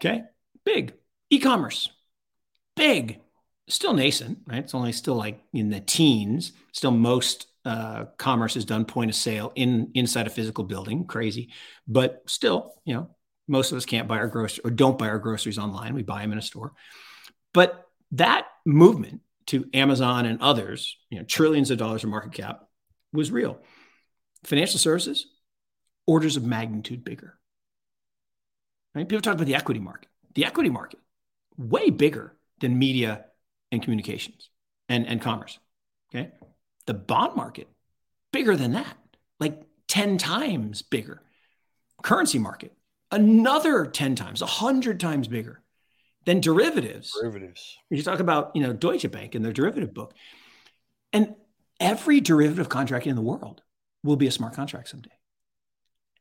Okay, 0.00 0.24
big. 0.66 0.92
E 1.30 1.38
commerce, 1.38 1.88
big. 2.76 3.20
Still 3.70 3.94
nascent, 3.94 4.38
right? 4.46 4.58
It's 4.58 4.74
only 4.74 4.92
still 4.92 5.14
like 5.14 5.40
in 5.52 5.70
the 5.70 5.80
teens. 5.80 6.52
Still, 6.72 6.90
most 6.90 7.46
uh, 7.64 8.06
commerce 8.18 8.56
is 8.56 8.64
done 8.64 8.84
point 8.84 9.10
of 9.10 9.14
sale 9.14 9.52
in 9.54 9.92
inside 9.94 10.26
a 10.26 10.30
physical 10.30 10.64
building. 10.64 11.06
Crazy, 11.06 11.50
but 11.86 12.22
still, 12.26 12.74
you 12.84 12.94
know, 12.94 13.14
most 13.46 13.70
of 13.70 13.78
us 13.78 13.86
can't 13.86 14.08
buy 14.08 14.18
our 14.18 14.28
groceries 14.28 14.60
or 14.64 14.70
don't 14.70 14.98
buy 14.98 15.08
our 15.08 15.18
groceries 15.18 15.58
online. 15.58 15.94
We 15.94 16.02
buy 16.02 16.22
them 16.22 16.32
in 16.32 16.38
a 16.38 16.42
store. 16.42 16.72
But 17.54 17.86
that 18.12 18.46
movement 18.66 19.20
to 19.46 19.68
Amazon 19.72 20.26
and 20.26 20.40
others, 20.40 20.96
you 21.08 21.18
know, 21.18 21.24
trillions 21.24 21.70
of 21.70 21.78
dollars 21.78 22.02
of 22.02 22.10
market 22.10 22.32
cap 22.32 22.62
was 23.12 23.30
real. 23.30 23.58
Financial 24.44 24.78
services, 24.78 25.26
orders 26.06 26.36
of 26.36 26.44
magnitude 26.44 27.04
bigger. 27.04 27.38
Right? 28.94 29.08
People 29.08 29.22
talk 29.22 29.34
about 29.34 29.46
the 29.46 29.54
equity 29.54 29.80
market. 29.80 30.08
The 30.34 30.44
equity 30.44 30.70
market, 30.70 31.00
way 31.56 31.90
bigger 31.90 32.36
than 32.60 32.78
media 32.78 33.26
and 33.72 33.82
communications 33.82 34.50
and, 34.88 35.06
and 35.06 35.20
commerce. 35.20 35.58
Okay. 36.12 36.30
The 36.86 36.94
bond 36.94 37.36
market, 37.36 37.68
bigger 38.32 38.56
than 38.56 38.72
that, 38.72 38.96
like 39.38 39.62
10 39.88 40.18
times 40.18 40.82
bigger. 40.82 41.22
Currency 42.02 42.38
market, 42.38 42.72
another 43.10 43.86
10 43.86 44.14
times, 44.14 44.40
100 44.40 44.98
times 44.98 45.28
bigger 45.28 45.62
than 46.24 46.40
derivatives. 46.40 47.12
Derivatives. 47.20 47.76
You 47.90 48.02
talk 48.02 48.20
about, 48.20 48.52
you 48.54 48.62
know, 48.62 48.72
Deutsche 48.72 49.10
Bank 49.10 49.34
and 49.34 49.44
their 49.44 49.52
derivative 49.52 49.92
book. 49.92 50.14
And 51.12 51.34
every 51.78 52.20
derivative 52.20 52.68
contract 52.68 53.06
in 53.06 53.16
the 53.16 53.22
world 53.22 53.62
will 54.02 54.16
be 54.16 54.26
a 54.26 54.30
smart 54.30 54.54
contract 54.54 54.88
someday. 54.88 55.10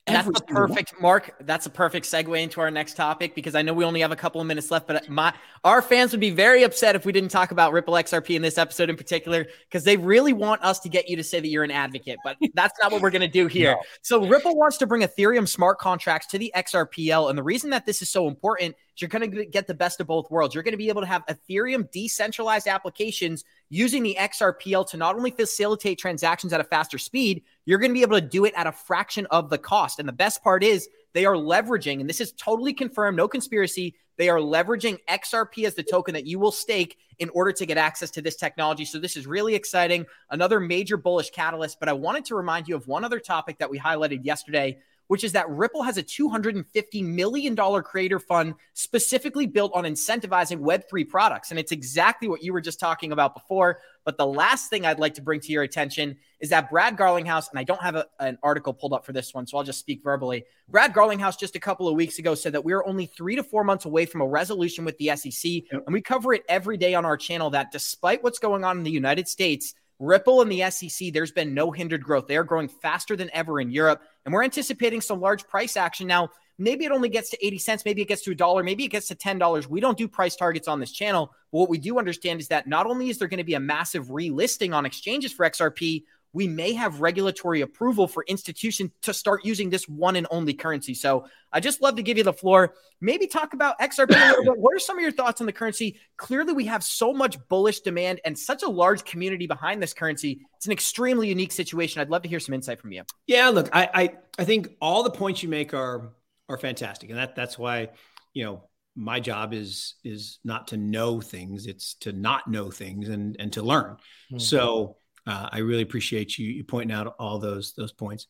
That's 0.09 0.39
a 0.39 0.43
perfect 0.43 0.93
one. 0.93 1.01
Mark. 1.01 1.35
That's 1.41 1.65
a 1.65 1.69
perfect 1.69 2.05
segue 2.05 2.41
into 2.41 2.61
our 2.61 2.71
next 2.71 2.95
topic 2.95 3.35
because 3.35 3.55
I 3.55 3.61
know 3.61 3.73
we 3.73 3.85
only 3.85 4.01
have 4.01 4.11
a 4.11 4.15
couple 4.15 4.41
of 4.41 4.47
minutes 4.47 4.71
left, 4.71 4.87
but 4.87 5.09
my 5.09 5.33
our 5.63 5.81
fans 5.81 6.11
would 6.11 6.19
be 6.19 6.29
very 6.29 6.63
upset 6.63 6.95
if 6.95 7.05
we 7.05 7.11
didn't 7.11 7.29
talk 7.29 7.51
about 7.51 7.73
Ripple 7.73 7.93
XRP 7.95 8.35
in 8.35 8.41
this 8.41 8.57
episode 8.57 8.89
in 8.89 8.95
particular 8.95 9.45
because 9.67 9.83
they 9.83 9.97
really 9.97 10.33
want 10.33 10.63
us 10.63 10.79
to 10.81 10.89
get 10.89 11.09
you 11.09 11.15
to 11.15 11.23
say 11.23 11.39
that 11.39 11.47
you're 11.47 11.63
an 11.63 11.71
advocate, 11.71 12.17
but 12.23 12.37
that's 12.53 12.77
not 12.81 12.91
what 12.91 13.01
we're 13.01 13.09
going 13.09 13.21
to 13.21 13.27
do 13.27 13.47
here. 13.47 13.71
No. 13.71 13.81
So 14.01 14.27
Ripple 14.27 14.55
wants 14.55 14.77
to 14.77 14.87
bring 14.87 15.01
Ethereum 15.01 15.47
smart 15.47 15.79
contracts 15.79 16.27
to 16.27 16.37
the 16.37 16.51
XRPL, 16.55 17.29
and 17.29 17.37
the 17.37 17.43
reason 17.43 17.69
that 17.71 17.85
this 17.85 18.01
is 18.01 18.09
so 18.09 18.27
important 18.27 18.75
is 18.95 19.01
you're 19.01 19.09
going 19.09 19.29
to 19.31 19.45
get 19.45 19.67
the 19.67 19.73
best 19.73 19.99
of 19.99 20.07
both 20.07 20.29
worlds. 20.31 20.53
You're 20.53 20.63
going 20.63 20.73
to 20.73 20.77
be 20.77 20.89
able 20.89 21.01
to 21.01 21.07
have 21.07 21.23
Ethereum 21.27 21.89
decentralized 21.91 22.67
applications 22.67 23.43
using 23.69 24.03
the 24.03 24.17
XRPL 24.19 24.87
to 24.89 24.97
not 24.97 25.15
only 25.15 25.31
facilitate 25.31 25.99
transactions 25.99 26.53
at 26.53 26.59
a 26.59 26.63
faster 26.63 26.97
speed, 26.97 27.43
you're 27.69 27.77
going 27.77 27.91
to 27.91 27.93
be 27.93 28.01
able 28.01 28.19
to 28.19 28.27
do 28.27 28.45
it 28.45 28.53
at 28.55 28.65
a 28.65 28.71
fraction 28.71 29.27
of 29.27 29.51
the 29.51 29.57
cost. 29.59 29.99
And 29.99 30.07
the 30.09 30.13
best 30.13 30.43
part 30.43 30.63
is 30.63 30.89
they 31.13 31.25
are 31.25 31.35
leveraging, 31.35 31.99
and 31.99 32.09
this 32.09 32.19
is 32.19 32.31
totally 32.31 32.73
confirmed, 32.73 33.15
no 33.15 33.27
conspiracy. 33.27 33.93
They 34.17 34.27
are 34.27 34.39
leveraging 34.39 34.97
XRP 35.07 35.67
as 35.67 35.75
the 35.75 35.83
token 35.83 36.15
that 36.15 36.25
you 36.25 36.39
will 36.39 36.51
stake 36.51 36.97
in 37.19 37.29
order 37.29 37.51
to 37.51 37.67
get 37.67 37.77
access 37.77 38.09
to 38.11 38.23
this 38.23 38.37
technology. 38.37 38.85
So 38.85 38.97
this 38.97 39.15
is 39.15 39.27
really 39.27 39.53
exciting. 39.53 40.07
Another 40.31 40.59
major 40.59 40.97
bullish 40.97 41.29
catalyst. 41.29 41.79
But 41.79 41.89
I 41.89 41.93
wanted 41.93 42.25
to 42.25 42.35
remind 42.35 42.67
you 42.67 42.75
of 42.75 42.87
one 42.87 43.05
other 43.05 43.19
topic 43.19 43.59
that 43.59 43.69
we 43.69 43.77
highlighted 43.77 44.25
yesterday 44.25 44.79
which 45.09 45.23
is 45.23 45.31
that 45.31 45.49
Ripple 45.49 45.81
has 45.81 45.97
a 45.97 46.03
$250 46.03 47.03
million 47.03 47.55
creator 47.55 48.19
fund 48.19 48.53
specifically 48.75 49.47
built 49.47 49.71
on 49.73 49.83
incentivizing 49.83 50.59
Web3 50.59 51.09
products. 51.09 51.49
And 51.49 51.59
it's 51.59 51.71
exactly 51.71 52.27
what 52.27 52.43
you 52.43 52.53
were 52.53 52.61
just 52.61 52.79
talking 52.79 53.11
about 53.11 53.33
before. 53.33 53.79
But 54.09 54.17
the 54.17 54.25
last 54.25 54.71
thing 54.71 54.87
I'd 54.87 54.97
like 54.97 55.13
to 55.13 55.21
bring 55.21 55.39
to 55.41 55.51
your 55.51 55.61
attention 55.61 56.17
is 56.39 56.49
that 56.49 56.71
Brad 56.71 56.97
Garlinghouse, 56.97 57.51
and 57.51 57.59
I 57.59 57.63
don't 57.63 57.79
have 57.79 57.93
a, 57.93 58.07
an 58.19 58.39
article 58.41 58.73
pulled 58.73 58.91
up 58.91 59.05
for 59.05 59.13
this 59.13 59.35
one, 59.35 59.45
so 59.45 59.55
I'll 59.55 59.63
just 59.63 59.77
speak 59.77 60.01
verbally. 60.03 60.45
Brad 60.67 60.95
Garlinghouse 60.95 61.37
just 61.37 61.55
a 61.55 61.59
couple 61.59 61.87
of 61.87 61.93
weeks 61.93 62.17
ago 62.17 62.33
said 62.33 62.53
that 62.53 62.65
we 62.65 62.73
are 62.73 62.83
only 62.87 63.05
three 63.05 63.35
to 63.35 63.43
four 63.43 63.63
months 63.63 63.85
away 63.85 64.07
from 64.07 64.21
a 64.21 64.25
resolution 64.27 64.83
with 64.83 64.97
the 64.97 65.15
SEC. 65.15 65.51
Yep. 65.71 65.83
And 65.85 65.93
we 65.93 66.01
cover 66.01 66.33
it 66.33 66.41
every 66.49 66.75
day 66.75 66.95
on 66.95 67.05
our 67.05 67.17
channel 67.17 67.51
that 67.51 67.71
despite 67.71 68.23
what's 68.23 68.39
going 68.39 68.63
on 68.63 68.79
in 68.79 68.83
the 68.83 68.89
United 68.89 69.27
States, 69.27 69.75
Ripple 69.99 70.41
and 70.41 70.51
the 70.51 70.67
SEC, 70.71 71.13
there's 71.13 71.31
been 71.31 71.53
no 71.53 71.69
hindered 71.69 72.03
growth. 72.03 72.25
They 72.25 72.37
are 72.37 72.43
growing 72.43 72.67
faster 72.67 73.15
than 73.15 73.29
ever 73.31 73.59
in 73.59 73.69
Europe, 73.69 74.01
and 74.25 74.33
we're 74.33 74.43
anticipating 74.43 75.01
some 75.01 75.21
large 75.21 75.45
price 75.47 75.77
action. 75.77 76.07
Now, 76.07 76.31
maybe 76.59 76.85
it 76.85 76.91
only 76.91 77.09
gets 77.09 77.29
to 77.31 77.45
80 77.45 77.57
cents, 77.57 77.85
maybe 77.85 78.01
it 78.01 78.07
gets 78.07 78.21
to 78.23 78.31
a 78.31 78.35
dollar, 78.35 78.63
maybe 78.63 78.83
it 78.83 78.89
gets 78.89 79.07
to 79.07 79.15
$10. 79.15 79.67
We 79.67 79.79
don't 79.79 79.97
do 79.97 80.07
price 80.07 80.35
targets 80.35 80.67
on 80.67 80.79
this 80.79 80.91
channel. 80.91 81.33
But 81.51 81.59
what 81.59 81.69
we 81.69 81.77
do 81.77 81.97
understand 81.97 82.39
is 82.39 82.49
that 82.49 82.67
not 82.67 82.85
only 82.85 83.09
is 83.09 83.17
there 83.17 83.27
going 83.27 83.39
to 83.39 83.43
be 83.43 83.55
a 83.55 83.59
massive 83.59 84.07
relisting 84.07 84.75
on 84.75 84.85
exchanges 84.85 85.31
for 85.31 85.49
XRP, 85.49 86.03
we 86.33 86.47
may 86.47 86.73
have 86.73 87.01
regulatory 87.01 87.61
approval 87.61 88.07
for 88.07 88.23
institutions 88.27 88.91
to 89.01 89.13
start 89.13 89.43
using 89.43 89.69
this 89.69 89.87
one 89.87 90.15
and 90.15 90.27
only 90.29 90.53
currency. 90.53 90.93
So 90.93 91.25
I 91.51 91.59
just 91.59 91.81
love 91.81 91.95
to 91.95 92.03
give 92.03 92.17
you 92.17 92.23
the 92.23 92.33
floor. 92.33 92.75
Maybe 93.01 93.25
talk 93.25 93.53
about 93.53 93.79
XRP 93.79 94.11
a 94.11 94.29
little 94.29 94.53
bit. 94.53 94.59
What 94.59 94.75
are 94.75 94.79
some 94.79 94.97
of 94.97 95.01
your 95.01 95.11
thoughts 95.11 95.41
on 95.41 95.47
the 95.47 95.53
currency? 95.53 95.99
Clearly, 96.17 96.53
we 96.53 96.65
have 96.65 96.83
so 96.83 97.13
much 97.13 97.37
bullish 97.47 97.79
demand 97.79 98.21
and 98.25 98.37
such 98.37 98.61
a 98.61 98.69
large 98.69 99.03
community 99.05 99.47
behind 99.47 99.81
this 99.81 99.93
currency. 99.93 100.41
It's 100.57 100.67
an 100.67 100.71
extremely 100.71 101.27
unique 101.27 101.51
situation. 101.51 102.01
I'd 102.01 102.09
love 102.09 102.21
to 102.23 102.29
hear 102.29 102.39
some 102.39 102.53
insight 102.53 102.79
from 102.79 102.91
you. 102.91 103.03
Yeah, 103.25 103.49
look, 103.49 103.69
I 103.73 103.89
I, 103.93 104.09
I 104.37 104.45
think 104.45 104.69
all 104.79 105.01
the 105.01 105.11
points 105.11 105.41
you 105.41 105.49
make 105.49 105.73
are 105.73 106.11
are 106.49 106.57
fantastic, 106.57 107.09
and 107.09 107.19
that 107.19 107.35
that's 107.35 107.57
why 107.57 107.89
you 108.33 108.43
know 108.43 108.63
my 108.95 109.19
job 109.19 109.53
is 109.53 109.95
is 110.03 110.39
not 110.43 110.69
to 110.69 110.77
know 110.77 111.21
things; 111.21 111.67
it's 111.67 111.93
to 112.01 112.11
not 112.11 112.49
know 112.49 112.71
things 112.71 113.07
and 113.07 113.35
and 113.39 113.53
to 113.53 113.61
learn. 113.61 113.93
Mm-hmm. 114.31 114.39
So 114.39 114.97
uh, 115.25 115.49
I 115.51 115.59
really 115.59 115.83
appreciate 115.83 116.37
you, 116.37 116.49
you 116.49 116.63
pointing 116.63 116.95
out 116.95 117.15
all 117.19 117.39
those 117.39 117.73
those 117.73 117.91
points. 117.91 118.27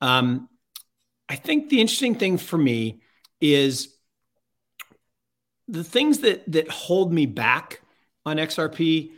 Um, 0.00 0.48
I 1.28 1.36
think 1.36 1.68
the 1.68 1.80
interesting 1.80 2.16
thing 2.16 2.36
for 2.36 2.58
me 2.58 3.02
is 3.40 3.94
the 5.68 5.84
things 5.84 6.18
that 6.20 6.50
that 6.52 6.68
hold 6.68 7.12
me 7.12 7.26
back 7.26 7.80
on 8.26 8.36
XRP 8.36 9.12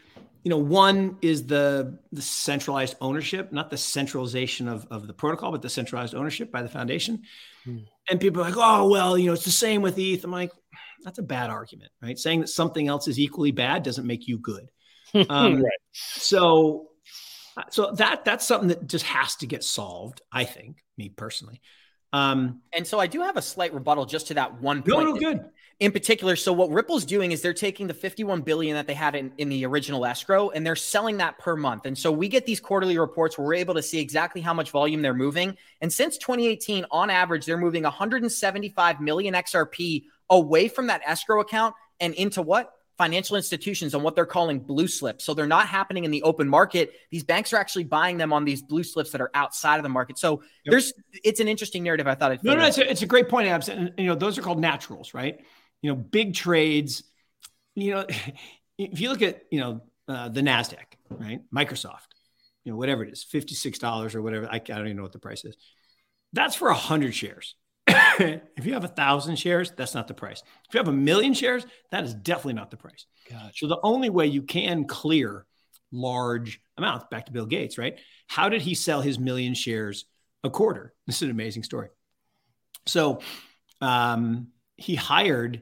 you 0.44 0.50
know, 0.50 0.58
one 0.58 1.18
is 1.22 1.46
the 1.46 1.98
the 2.10 2.22
centralized 2.22 2.96
ownership, 3.00 3.52
not 3.52 3.70
the 3.70 3.76
centralization 3.76 4.68
of, 4.68 4.86
of 4.90 5.06
the 5.06 5.12
protocol, 5.12 5.52
but 5.52 5.62
the 5.62 5.70
centralized 5.70 6.14
ownership 6.14 6.50
by 6.50 6.62
the 6.62 6.68
foundation. 6.68 7.22
Hmm. 7.64 7.78
And 8.10 8.20
people 8.20 8.42
are 8.42 8.46
like, 8.46 8.56
oh, 8.56 8.88
well, 8.88 9.16
you 9.16 9.26
know, 9.26 9.32
it's 9.32 9.44
the 9.44 9.50
same 9.50 9.82
with 9.82 9.98
ETH. 9.98 10.24
I'm 10.24 10.32
like, 10.32 10.50
that's 11.04 11.18
a 11.18 11.22
bad 11.22 11.50
argument, 11.50 11.90
right? 12.02 12.18
Saying 12.18 12.40
that 12.40 12.48
something 12.48 12.88
else 12.88 13.08
is 13.08 13.18
equally 13.18 13.50
bad 13.50 13.82
doesn't 13.82 14.06
make 14.06 14.28
you 14.28 14.38
good. 14.38 14.68
Um, 15.28 15.62
right. 15.62 15.72
So, 15.92 16.88
so 17.68 17.90
that 17.96 18.24
that's 18.24 18.46
something 18.46 18.68
that 18.68 18.86
just 18.86 19.04
has 19.04 19.36
to 19.36 19.46
get 19.46 19.62
solved. 19.62 20.22
I 20.32 20.44
think, 20.44 20.78
me 20.96 21.10
personally. 21.10 21.60
Um, 22.14 22.62
and 22.72 22.86
so 22.86 22.98
I 22.98 23.08
do 23.08 23.20
have 23.20 23.36
a 23.36 23.42
slight 23.42 23.74
rebuttal 23.74 24.06
just 24.06 24.28
to 24.28 24.34
that 24.34 24.62
one 24.62 24.82
point. 24.82 25.04
No, 25.04 25.12
no, 25.12 25.14
good. 25.14 25.44
In 25.82 25.90
particular, 25.90 26.36
so 26.36 26.52
what 26.52 26.70
Ripple's 26.70 27.04
doing 27.04 27.32
is 27.32 27.42
they're 27.42 27.52
taking 27.52 27.88
the 27.88 27.94
51 27.94 28.42
billion 28.42 28.76
that 28.76 28.86
they 28.86 28.94
had 28.94 29.16
in, 29.16 29.32
in 29.36 29.48
the 29.48 29.66
original 29.66 30.06
escrow 30.06 30.50
and 30.50 30.64
they're 30.64 30.76
selling 30.76 31.16
that 31.16 31.40
per 31.40 31.56
month. 31.56 31.86
And 31.86 31.98
so 31.98 32.12
we 32.12 32.28
get 32.28 32.46
these 32.46 32.60
quarterly 32.60 32.96
reports 32.96 33.36
where 33.36 33.44
we're 33.44 33.54
able 33.54 33.74
to 33.74 33.82
see 33.82 33.98
exactly 33.98 34.40
how 34.40 34.54
much 34.54 34.70
volume 34.70 35.02
they're 35.02 35.12
moving. 35.12 35.56
And 35.80 35.92
since 35.92 36.18
2018, 36.18 36.86
on 36.92 37.10
average, 37.10 37.46
they're 37.46 37.58
moving 37.58 37.82
175 37.82 39.00
million 39.00 39.34
XRP 39.34 40.04
away 40.30 40.68
from 40.68 40.86
that 40.86 41.00
escrow 41.04 41.40
account 41.40 41.74
and 41.98 42.14
into 42.14 42.42
what? 42.42 42.72
financial 42.98 43.36
institutions 43.36 43.94
on 43.96 44.02
what 44.02 44.14
they're 44.14 44.26
calling 44.26 44.60
blue 44.60 44.86
slips. 44.86 45.24
So 45.24 45.34
they're 45.34 45.46
not 45.46 45.66
happening 45.66 46.04
in 46.04 46.12
the 46.12 46.22
open 46.22 46.48
market. 46.48 46.92
These 47.10 47.24
banks 47.24 47.52
are 47.52 47.56
actually 47.56 47.84
buying 47.84 48.18
them 48.18 48.32
on 48.32 48.44
these 48.44 48.62
blue 48.62 48.84
slips 48.84 49.10
that 49.10 49.20
are 49.20 49.30
outside 49.34 49.78
of 49.78 49.82
the 49.82 49.88
market. 49.88 50.18
So 50.18 50.42
yep. 50.64 50.70
there's 50.70 50.92
it's 51.24 51.40
an 51.40 51.48
interesting 51.48 51.82
narrative. 51.82 52.06
I 52.06 52.14
thought. 52.14 52.44
No, 52.44 52.54
no, 52.54 52.66
it's 52.66 52.78
a, 52.78 52.88
it's 52.88 53.02
a 53.02 53.06
great 53.06 53.28
point, 53.28 53.48
Abs. 53.48 53.68
And 53.68 53.92
you 53.98 54.06
know, 54.06 54.14
those 54.14 54.38
are 54.38 54.42
called 54.42 54.60
naturals, 54.60 55.14
right? 55.14 55.40
You 55.82 55.90
know, 55.90 55.96
big 55.96 56.34
trades. 56.34 57.02
You 57.74 57.92
know, 57.92 58.06
if 58.78 59.00
you 59.00 59.10
look 59.10 59.22
at 59.22 59.42
you 59.50 59.60
know 59.60 59.82
uh, 60.08 60.28
the 60.28 60.40
Nasdaq, 60.40 60.96
right? 61.10 61.40
Microsoft, 61.54 62.08
you 62.64 62.72
know, 62.72 62.78
whatever 62.78 63.04
it 63.04 63.12
is, 63.12 63.22
fifty 63.22 63.54
six 63.54 63.78
dollars 63.78 64.14
or 64.14 64.22
whatever. 64.22 64.46
I, 64.46 64.56
I 64.56 64.58
don't 64.58 64.86
even 64.86 64.96
know 64.96 65.02
what 65.02 65.12
the 65.12 65.18
price 65.18 65.44
is. 65.44 65.56
That's 66.32 66.54
for 66.54 66.68
a 66.68 66.74
hundred 66.74 67.14
shares. 67.14 67.54
if 67.86 68.64
you 68.64 68.74
have 68.74 68.84
a 68.84 68.88
thousand 68.88 69.36
shares, 69.36 69.72
that's 69.76 69.94
not 69.94 70.08
the 70.08 70.14
price. 70.14 70.42
If 70.68 70.74
you 70.74 70.78
have 70.78 70.88
a 70.88 70.92
million 70.92 71.34
shares, 71.34 71.66
that 71.90 72.04
is 72.04 72.14
definitely 72.14 72.54
not 72.54 72.70
the 72.70 72.76
price. 72.76 73.06
Gotcha. 73.28 73.52
So 73.54 73.66
the 73.66 73.80
only 73.82 74.08
way 74.08 74.26
you 74.26 74.42
can 74.42 74.86
clear 74.86 75.46
large 75.90 76.60
amounts, 76.76 77.06
back 77.10 77.26
to 77.26 77.32
Bill 77.32 77.46
Gates, 77.46 77.78
right? 77.78 77.98
How 78.28 78.48
did 78.48 78.62
he 78.62 78.74
sell 78.74 79.00
his 79.00 79.18
million 79.18 79.54
shares 79.54 80.06
a 80.42 80.50
quarter? 80.50 80.94
This 81.06 81.16
is 81.16 81.22
an 81.22 81.30
amazing 81.30 81.64
story. 81.64 81.88
So 82.86 83.20
um, 83.80 84.48
he 84.76 84.94
hired 84.94 85.60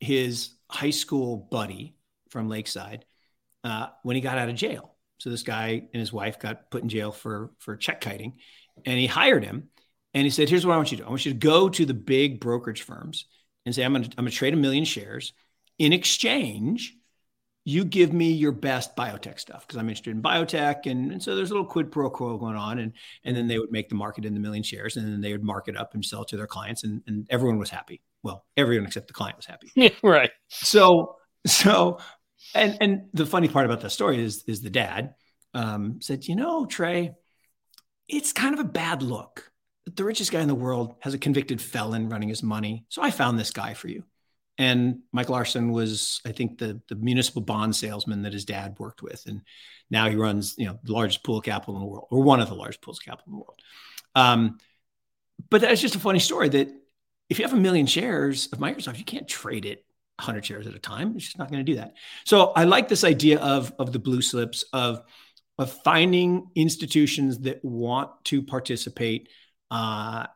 his 0.00 0.50
high 0.70 0.90
school 0.90 1.36
buddy 1.36 1.96
from 2.30 2.48
Lakeside 2.48 3.04
uh, 3.64 3.88
when 4.02 4.16
he 4.16 4.22
got 4.22 4.38
out 4.38 4.48
of 4.48 4.54
jail. 4.54 4.94
So 5.18 5.30
this 5.30 5.42
guy 5.42 5.88
and 5.92 6.00
his 6.00 6.12
wife 6.12 6.38
got 6.38 6.70
put 6.70 6.82
in 6.82 6.88
jail 6.88 7.10
for 7.10 7.50
for 7.58 7.76
check 7.76 8.00
kiting, 8.00 8.34
and 8.84 8.98
he 8.98 9.06
hired 9.06 9.44
him 9.44 9.68
and 10.14 10.24
he 10.24 10.30
said, 10.30 10.48
Here's 10.48 10.64
what 10.64 10.74
I 10.74 10.76
want 10.76 10.90
you 10.90 10.98
to 10.98 11.02
do 11.02 11.06
I 11.06 11.10
want 11.10 11.26
you 11.26 11.32
to 11.32 11.38
go 11.38 11.68
to 11.68 11.86
the 11.86 11.94
big 11.94 12.40
brokerage 12.40 12.82
firms 12.82 13.26
and 13.66 13.74
say, 13.74 13.84
I'm 13.84 13.92
going 13.92 14.04
to, 14.04 14.10
I'm 14.18 14.24
going 14.24 14.30
to 14.30 14.36
trade 14.36 14.54
a 14.54 14.56
million 14.56 14.84
shares. 14.84 15.32
In 15.78 15.92
exchange, 15.92 16.96
you 17.64 17.84
give 17.84 18.12
me 18.12 18.32
your 18.32 18.52
best 18.52 18.96
biotech 18.96 19.38
stuff 19.38 19.66
because 19.66 19.78
I'm 19.78 19.88
interested 19.88 20.10
in 20.10 20.22
biotech. 20.22 20.90
And, 20.90 21.12
and, 21.12 21.22
so 21.22 21.36
there's 21.36 21.50
a 21.50 21.54
little 21.54 21.68
quid 21.68 21.92
pro 21.92 22.08
quo 22.08 22.38
going 22.38 22.56
on. 22.56 22.78
And, 22.78 22.94
and 23.24 23.36
then 23.36 23.46
they 23.46 23.58
would 23.58 23.70
make 23.70 23.90
the 23.90 23.94
market 23.94 24.24
in 24.24 24.34
the 24.34 24.40
million 24.40 24.62
shares 24.62 24.96
and 24.96 25.06
then 25.06 25.20
they 25.20 25.32
would 25.32 25.44
mark 25.44 25.68
it 25.68 25.76
up 25.76 25.94
and 25.94 26.04
sell 26.04 26.22
it 26.22 26.28
to 26.28 26.36
their 26.36 26.46
clients. 26.46 26.82
And, 26.82 27.02
and 27.06 27.26
everyone 27.30 27.58
was 27.58 27.70
happy. 27.70 28.00
Well, 28.22 28.44
everyone 28.56 28.86
except 28.86 29.08
the 29.08 29.14
client 29.14 29.36
was 29.36 29.46
happy. 29.46 29.70
Yeah, 29.76 29.90
right. 30.02 30.30
So, 30.48 31.16
so, 31.46 31.98
and, 32.54 32.76
and 32.80 33.08
the 33.14 33.26
funny 33.26 33.48
part 33.48 33.66
about 33.66 33.80
that 33.82 33.90
story 33.90 34.22
is, 34.22 34.44
is 34.46 34.60
the 34.60 34.70
dad 34.70 35.14
um, 35.54 36.00
said, 36.00 36.26
you 36.26 36.36
know, 36.36 36.66
Trey, 36.66 37.14
it's 38.08 38.32
kind 38.32 38.54
of 38.54 38.60
a 38.60 38.64
bad 38.64 39.02
look 39.02 39.48
the 39.96 40.04
richest 40.04 40.32
guy 40.32 40.40
in 40.40 40.48
the 40.48 40.54
world 40.54 40.94
has 41.00 41.14
a 41.14 41.18
convicted 41.18 41.60
felon 41.60 42.08
running 42.08 42.28
his 42.28 42.42
money. 42.42 42.84
So 42.88 43.02
I 43.02 43.10
found 43.10 43.38
this 43.38 43.50
guy 43.50 43.74
for 43.74 43.88
you. 43.88 44.04
And 44.58 45.00
Mike 45.12 45.28
Larson 45.28 45.70
was, 45.70 46.20
I 46.26 46.32
think, 46.32 46.58
the, 46.58 46.80
the 46.88 46.96
municipal 46.96 47.42
bond 47.42 47.76
salesman 47.76 48.22
that 48.22 48.32
his 48.32 48.44
dad 48.44 48.74
worked 48.78 49.02
with. 49.02 49.24
And 49.26 49.42
now 49.88 50.08
he 50.08 50.16
runs, 50.16 50.56
you 50.58 50.66
know, 50.66 50.78
the 50.82 50.92
largest 50.92 51.22
pool 51.22 51.38
of 51.38 51.44
capital 51.44 51.76
in 51.76 51.80
the 51.80 51.86
world, 51.86 52.08
or 52.10 52.22
one 52.22 52.40
of 52.40 52.48
the 52.48 52.56
largest 52.56 52.82
pools 52.82 52.98
of 52.98 53.04
capital 53.04 53.24
in 53.26 53.32
the 53.32 53.38
world. 53.38 53.60
Um, 54.16 54.58
but 55.48 55.60
that's 55.60 55.80
just 55.80 55.94
a 55.94 56.00
funny 56.00 56.18
story 56.18 56.48
that 56.48 56.68
if 57.28 57.38
you 57.38 57.44
have 57.44 57.54
a 57.54 57.60
million 57.60 57.86
shares 57.86 58.48
of 58.52 58.58
Microsoft, 58.58 58.98
you 58.98 59.04
can't 59.04 59.28
trade 59.28 59.64
it 59.64 59.84
100 60.18 60.44
shares 60.44 60.66
at 60.66 60.74
a 60.74 60.78
time. 60.78 61.14
It's 61.16 61.24
just 61.24 61.38
not 61.38 61.50
going 61.50 61.64
to 61.64 61.72
do 61.72 61.76
that. 61.76 61.94
So 62.24 62.52
I 62.56 62.64
like 62.64 62.88
this 62.88 63.04
idea 63.04 63.38
of, 63.38 63.72
of 63.78 63.92
the 63.92 63.98
blue 63.98 64.22
slips, 64.22 64.64
of, 64.72 65.02
of 65.58 65.72
finding 65.84 66.50
institutions 66.54 67.40
that 67.40 67.64
want 67.64 68.10
to 68.24 68.42
participate 68.42 69.28
uh, 69.70 70.26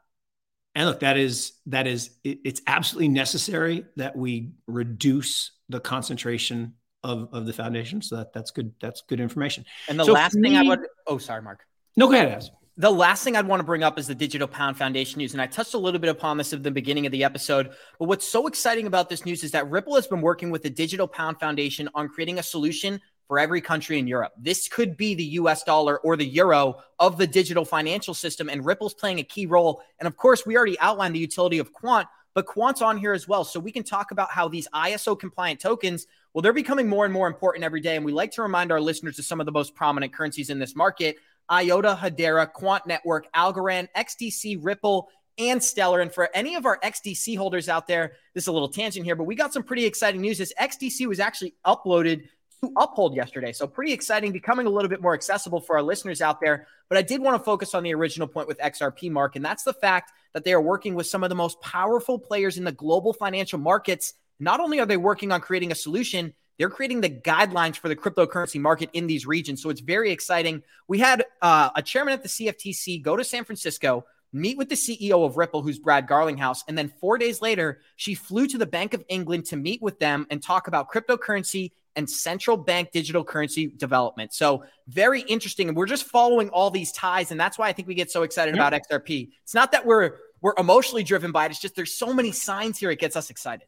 and 0.74 0.88
look, 0.88 1.00
that 1.00 1.16
is 1.16 1.52
that 1.66 1.86
is 1.86 2.10
it, 2.24 2.38
it's 2.44 2.62
absolutely 2.66 3.08
necessary 3.08 3.84
that 3.96 4.16
we 4.16 4.52
reduce 4.66 5.52
the 5.68 5.80
concentration 5.80 6.74
of 7.02 7.28
of 7.32 7.46
the 7.46 7.52
foundation. 7.52 8.00
So 8.00 8.16
that 8.16 8.32
that's 8.32 8.50
good. 8.50 8.72
That's 8.80 9.02
good 9.02 9.20
information. 9.20 9.64
And 9.88 10.00
the 10.00 10.04
so 10.04 10.12
last 10.12 10.32
thing 10.32 10.52
me, 10.52 10.56
I 10.56 10.62
would 10.62 10.80
oh 11.06 11.18
sorry, 11.18 11.42
Mark. 11.42 11.60
No, 11.96 12.06
go 12.06 12.14
ahead, 12.14 12.28
Abs. 12.28 12.50
The 12.82 12.90
last 12.90 13.22
thing 13.22 13.36
I'd 13.36 13.46
want 13.46 13.60
to 13.60 13.64
bring 13.64 13.84
up 13.84 13.96
is 13.96 14.08
the 14.08 14.14
Digital 14.16 14.48
Pound 14.48 14.76
Foundation 14.76 15.18
news. 15.18 15.34
And 15.34 15.40
I 15.40 15.46
touched 15.46 15.74
a 15.74 15.78
little 15.78 16.00
bit 16.00 16.10
upon 16.10 16.36
this 16.36 16.52
at 16.52 16.64
the 16.64 16.70
beginning 16.72 17.06
of 17.06 17.12
the 17.12 17.22
episode. 17.22 17.70
But 17.96 18.08
what's 18.08 18.26
so 18.26 18.48
exciting 18.48 18.88
about 18.88 19.08
this 19.08 19.24
news 19.24 19.44
is 19.44 19.52
that 19.52 19.70
Ripple 19.70 19.94
has 19.94 20.08
been 20.08 20.20
working 20.20 20.50
with 20.50 20.64
the 20.64 20.68
Digital 20.68 21.06
Pound 21.06 21.38
Foundation 21.38 21.88
on 21.94 22.08
creating 22.08 22.40
a 22.40 22.42
solution 22.42 23.00
for 23.28 23.38
every 23.38 23.60
country 23.60 24.00
in 24.00 24.08
Europe. 24.08 24.32
This 24.36 24.66
could 24.66 24.96
be 24.96 25.14
the 25.14 25.22
US 25.22 25.62
dollar 25.62 26.00
or 26.00 26.16
the 26.16 26.26
euro 26.26 26.74
of 26.98 27.18
the 27.18 27.26
digital 27.28 27.64
financial 27.64 28.14
system, 28.14 28.48
and 28.48 28.66
Ripple's 28.66 28.94
playing 28.94 29.20
a 29.20 29.22
key 29.22 29.46
role. 29.46 29.80
And 30.00 30.08
of 30.08 30.16
course, 30.16 30.44
we 30.44 30.56
already 30.56 30.76
outlined 30.80 31.14
the 31.14 31.20
utility 31.20 31.60
of 31.60 31.72
Quant, 31.72 32.08
but 32.34 32.46
Quant's 32.46 32.82
on 32.82 32.98
here 32.98 33.12
as 33.12 33.28
well. 33.28 33.44
So 33.44 33.60
we 33.60 33.70
can 33.70 33.84
talk 33.84 34.10
about 34.10 34.32
how 34.32 34.48
these 34.48 34.66
ISO 34.74 35.16
compliant 35.16 35.60
tokens, 35.60 36.08
well, 36.34 36.42
they're 36.42 36.52
becoming 36.52 36.88
more 36.88 37.04
and 37.04 37.14
more 37.14 37.28
important 37.28 37.62
every 37.62 37.80
day. 37.80 37.94
And 37.94 38.04
we 38.04 38.10
like 38.10 38.32
to 38.32 38.42
remind 38.42 38.72
our 38.72 38.80
listeners 38.80 39.20
of 39.20 39.24
some 39.24 39.38
of 39.38 39.46
the 39.46 39.52
most 39.52 39.76
prominent 39.76 40.12
currencies 40.12 40.50
in 40.50 40.58
this 40.58 40.74
market 40.74 41.14
IOTA, 41.52 41.98
Hedera, 42.00 42.50
Quant 42.50 42.86
Network, 42.86 43.32
Algorand, 43.34 43.88
XDC, 43.96 44.58
Ripple, 44.60 45.08
and 45.38 45.62
Stellar. 45.62 46.00
And 46.00 46.12
for 46.12 46.30
any 46.34 46.54
of 46.54 46.66
our 46.66 46.78
XDC 46.80 47.36
holders 47.36 47.68
out 47.68 47.86
there, 47.86 48.12
this 48.34 48.44
is 48.44 48.48
a 48.48 48.52
little 48.52 48.68
tangent 48.68 49.04
here, 49.04 49.16
but 49.16 49.24
we 49.24 49.34
got 49.34 49.52
some 49.52 49.62
pretty 49.62 49.84
exciting 49.84 50.20
news. 50.20 50.38
This 50.38 50.52
XDC 50.60 51.06
was 51.06 51.20
actually 51.20 51.54
uploaded 51.66 52.22
to 52.62 52.72
Uphold 52.76 53.16
yesterday. 53.16 53.52
So 53.52 53.66
pretty 53.66 53.92
exciting, 53.92 54.30
becoming 54.32 54.66
a 54.66 54.70
little 54.70 54.88
bit 54.88 55.02
more 55.02 55.14
accessible 55.14 55.60
for 55.60 55.76
our 55.76 55.82
listeners 55.82 56.22
out 56.22 56.40
there. 56.40 56.66
But 56.88 56.96
I 56.96 57.02
did 57.02 57.20
want 57.20 57.36
to 57.36 57.44
focus 57.44 57.74
on 57.74 57.82
the 57.82 57.92
original 57.94 58.28
point 58.28 58.46
with 58.46 58.58
XRP, 58.58 59.10
Mark, 59.10 59.36
and 59.36 59.44
that's 59.44 59.64
the 59.64 59.72
fact 59.72 60.12
that 60.32 60.44
they 60.44 60.52
are 60.52 60.60
working 60.60 60.94
with 60.94 61.06
some 61.06 61.22
of 61.22 61.28
the 61.28 61.34
most 61.34 61.60
powerful 61.60 62.18
players 62.18 62.58
in 62.58 62.64
the 62.64 62.72
global 62.72 63.12
financial 63.12 63.58
markets. 63.58 64.14
Not 64.38 64.60
only 64.60 64.80
are 64.80 64.86
they 64.86 64.96
working 64.96 65.32
on 65.32 65.40
creating 65.40 65.72
a 65.72 65.74
solution, 65.74 66.34
they're 66.58 66.70
creating 66.70 67.00
the 67.00 67.10
guidelines 67.10 67.76
for 67.76 67.88
the 67.88 67.96
cryptocurrency 67.96 68.60
market 68.60 68.90
in 68.92 69.06
these 69.06 69.26
regions. 69.26 69.62
So 69.62 69.70
it's 69.70 69.80
very 69.80 70.10
exciting. 70.10 70.62
We 70.88 70.98
had 70.98 71.24
uh, 71.40 71.70
a 71.74 71.82
chairman 71.82 72.14
at 72.14 72.22
the 72.22 72.28
CFTC 72.28 73.02
go 73.02 73.16
to 73.16 73.24
San 73.24 73.44
Francisco, 73.44 74.04
meet 74.32 74.56
with 74.56 74.68
the 74.68 74.74
CEO 74.74 75.24
of 75.24 75.36
Ripple, 75.36 75.62
who's 75.62 75.78
Brad 75.78 76.06
Garlinghouse. 76.06 76.60
And 76.68 76.76
then 76.76 76.92
four 77.00 77.18
days 77.18 77.42
later, 77.42 77.80
she 77.96 78.14
flew 78.14 78.46
to 78.46 78.58
the 78.58 78.66
Bank 78.66 78.94
of 78.94 79.04
England 79.08 79.46
to 79.46 79.56
meet 79.56 79.82
with 79.82 79.98
them 79.98 80.26
and 80.30 80.42
talk 80.42 80.68
about 80.68 80.90
cryptocurrency 80.90 81.72
and 81.96 82.08
central 82.08 82.56
bank 82.56 82.90
digital 82.92 83.22
currency 83.22 83.66
development. 83.66 84.32
So 84.32 84.64
very 84.88 85.20
interesting. 85.22 85.68
And 85.68 85.76
we're 85.76 85.86
just 85.86 86.04
following 86.04 86.48
all 86.48 86.70
these 86.70 86.92
ties. 86.92 87.30
And 87.30 87.38
that's 87.38 87.58
why 87.58 87.68
I 87.68 87.72
think 87.72 87.88
we 87.88 87.94
get 87.94 88.10
so 88.10 88.22
excited 88.22 88.54
about 88.54 88.72
XRP. 88.72 89.28
It's 89.42 89.54
not 89.54 89.72
that 89.72 89.84
we're 89.84 90.16
we're 90.40 90.54
emotionally 90.58 91.04
driven 91.04 91.30
by 91.30 91.46
it. 91.46 91.50
It's 91.50 91.60
just 91.60 91.76
there's 91.76 91.96
so 91.96 92.12
many 92.12 92.32
signs 92.32 92.78
here. 92.78 92.90
It 92.90 92.98
gets 92.98 93.14
us 93.14 93.30
excited. 93.30 93.66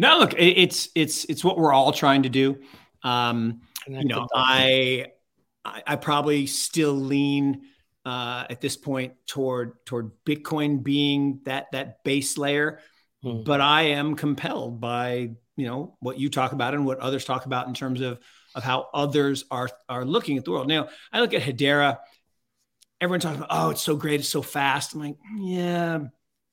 No, 0.00 0.16
look, 0.16 0.32
it's 0.38 0.88
it's 0.94 1.26
it's 1.26 1.44
what 1.44 1.58
we're 1.58 1.74
all 1.74 1.92
trying 1.92 2.22
to 2.22 2.30
do. 2.30 2.56
Um, 3.02 3.60
you 3.86 4.06
know, 4.06 4.26
I, 4.34 5.08
I 5.62 5.82
I 5.86 5.96
probably 5.96 6.46
still 6.46 6.94
lean 6.94 7.66
uh, 8.06 8.46
at 8.48 8.62
this 8.62 8.78
point 8.78 9.12
toward 9.26 9.84
toward 9.84 10.12
Bitcoin 10.24 10.82
being 10.82 11.40
that 11.44 11.66
that 11.72 12.02
base 12.02 12.38
layer, 12.38 12.80
hmm. 13.22 13.42
but 13.42 13.60
I 13.60 13.82
am 13.82 14.16
compelled 14.16 14.80
by 14.80 15.32
you 15.56 15.66
know 15.66 15.98
what 16.00 16.18
you 16.18 16.30
talk 16.30 16.52
about 16.52 16.72
and 16.72 16.86
what 16.86 16.98
others 17.00 17.26
talk 17.26 17.44
about 17.44 17.68
in 17.68 17.74
terms 17.74 18.00
of 18.00 18.20
of 18.54 18.64
how 18.64 18.88
others 18.94 19.44
are 19.50 19.68
are 19.86 20.06
looking 20.06 20.38
at 20.38 20.46
the 20.46 20.50
world. 20.50 20.66
Now, 20.66 20.88
I 21.12 21.20
look 21.20 21.34
at 21.34 21.42
Hedera. 21.42 21.98
Everyone 23.02 23.20
talks 23.20 23.36
about, 23.36 23.48
oh, 23.50 23.68
it's 23.68 23.82
so 23.82 23.96
great, 23.96 24.20
it's 24.20 24.30
so 24.30 24.40
fast. 24.40 24.94
I'm 24.94 25.00
like, 25.00 25.16
yeah, 25.38 26.00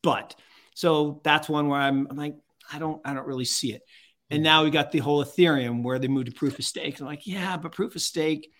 but 0.03 0.35
so 0.75 1.21
that's 1.23 1.47
one 1.47 1.69
where 1.69 1.79
I'm, 1.79 2.07
I'm 2.09 2.17
like, 2.17 2.35
I 2.71 2.79
don't, 2.79 3.01
I 3.05 3.13
don't 3.13 3.27
really 3.27 3.45
see 3.45 3.73
it. 3.73 3.81
And 4.29 4.43
now 4.43 4.63
we 4.63 4.71
got 4.71 4.91
the 4.91 4.99
whole 4.99 5.23
Ethereum 5.23 5.83
where 5.83 5.99
they 5.99 6.07
moved 6.07 6.27
to 6.27 6.33
proof 6.33 6.59
of 6.59 6.65
stake. 6.65 6.99
I'm 6.99 7.05
like, 7.05 7.25
yeah, 7.25 7.57
but 7.57 7.71
proof 7.71 7.95
of 7.95 8.01
stake. 8.01 8.51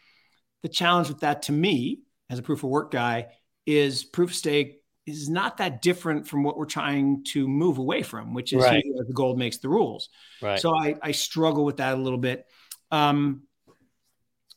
The 0.64 0.70
challenge 0.70 1.10
with 1.10 1.20
that 1.20 1.44
to 1.44 1.52
me, 1.52 2.00
as 2.30 2.40
a 2.40 2.42
proof 2.42 2.64
of 2.64 2.70
work 2.70 2.92
guy, 2.92 3.28
is 3.66 4.04
proof 4.04 4.30
of 4.30 4.36
stake 4.36 4.82
is 5.06 5.30
not 5.30 5.58
that 5.58 5.82
different 5.82 6.28
from 6.28 6.44
what 6.44 6.58
we're 6.58 6.66
trying 6.66 7.24
to 7.26 7.48
move 7.48 7.78
away 7.78 8.02
from, 8.02 8.34
which 8.34 8.54
is 8.54 8.64
right. 8.64 8.84
the 8.84 9.14
gold 9.14 9.38
makes 9.38 9.58
the 9.58 9.70
rules. 9.70 10.10
Right. 10.42 10.60
So 10.60 10.76
I, 10.76 10.96
I 11.02 11.12
struggle 11.12 11.66
with 11.66 11.78
that 11.78 11.94
a 11.94 12.02
little 12.02 12.20
bit. 12.20 12.46
Um, 12.92 13.44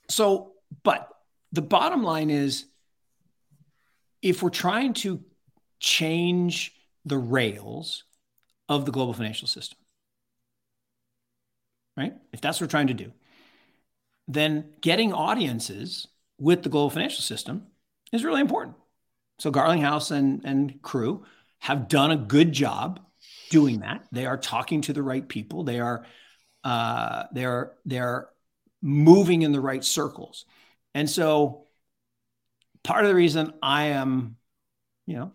So, 0.08 0.52
but 0.82 1.08
the 1.52 1.62
bottom 1.62 2.02
line 2.02 2.30
is 2.30 2.66
if 4.22 4.42
we're 4.42 4.50
trying 4.50 4.94
to 4.94 5.22
change 5.78 6.72
the 7.04 7.18
rails 7.18 8.04
of 8.70 8.86
the 8.86 8.92
global 8.92 9.12
financial 9.12 9.48
system, 9.48 9.76
right? 11.96 12.14
If 12.32 12.40
that's 12.40 12.58
what 12.58 12.68
we're 12.68 12.70
trying 12.70 12.86
to 12.86 12.94
do, 12.94 13.12
then 14.28 14.72
getting 14.80 15.12
audiences 15.12 16.06
with 16.38 16.62
the 16.62 16.68
global 16.68 16.88
financial 16.88 17.22
system 17.22 17.66
is 18.12 18.24
really 18.24 18.40
important. 18.40 18.76
So 19.40 19.50
Garlinghouse 19.50 20.12
and, 20.12 20.42
and 20.44 20.80
crew 20.82 21.24
have 21.58 21.88
done 21.88 22.12
a 22.12 22.16
good 22.16 22.52
job 22.52 23.00
doing 23.50 23.80
that. 23.80 24.06
They 24.12 24.24
are 24.24 24.38
talking 24.38 24.82
to 24.82 24.92
the 24.92 25.02
right 25.02 25.28
people. 25.28 25.64
They 25.64 25.80
are 25.80 26.06
uh, 26.62 27.24
they 27.32 27.44
are 27.44 27.74
they 27.84 27.98
are 27.98 28.28
moving 28.80 29.42
in 29.42 29.52
the 29.52 29.60
right 29.60 29.82
circles. 29.82 30.44
And 30.94 31.10
so 31.10 31.66
part 32.84 33.04
of 33.04 33.08
the 33.08 33.14
reason 33.14 33.52
I 33.62 33.86
am, 33.86 34.36
you 35.06 35.16
know, 35.16 35.32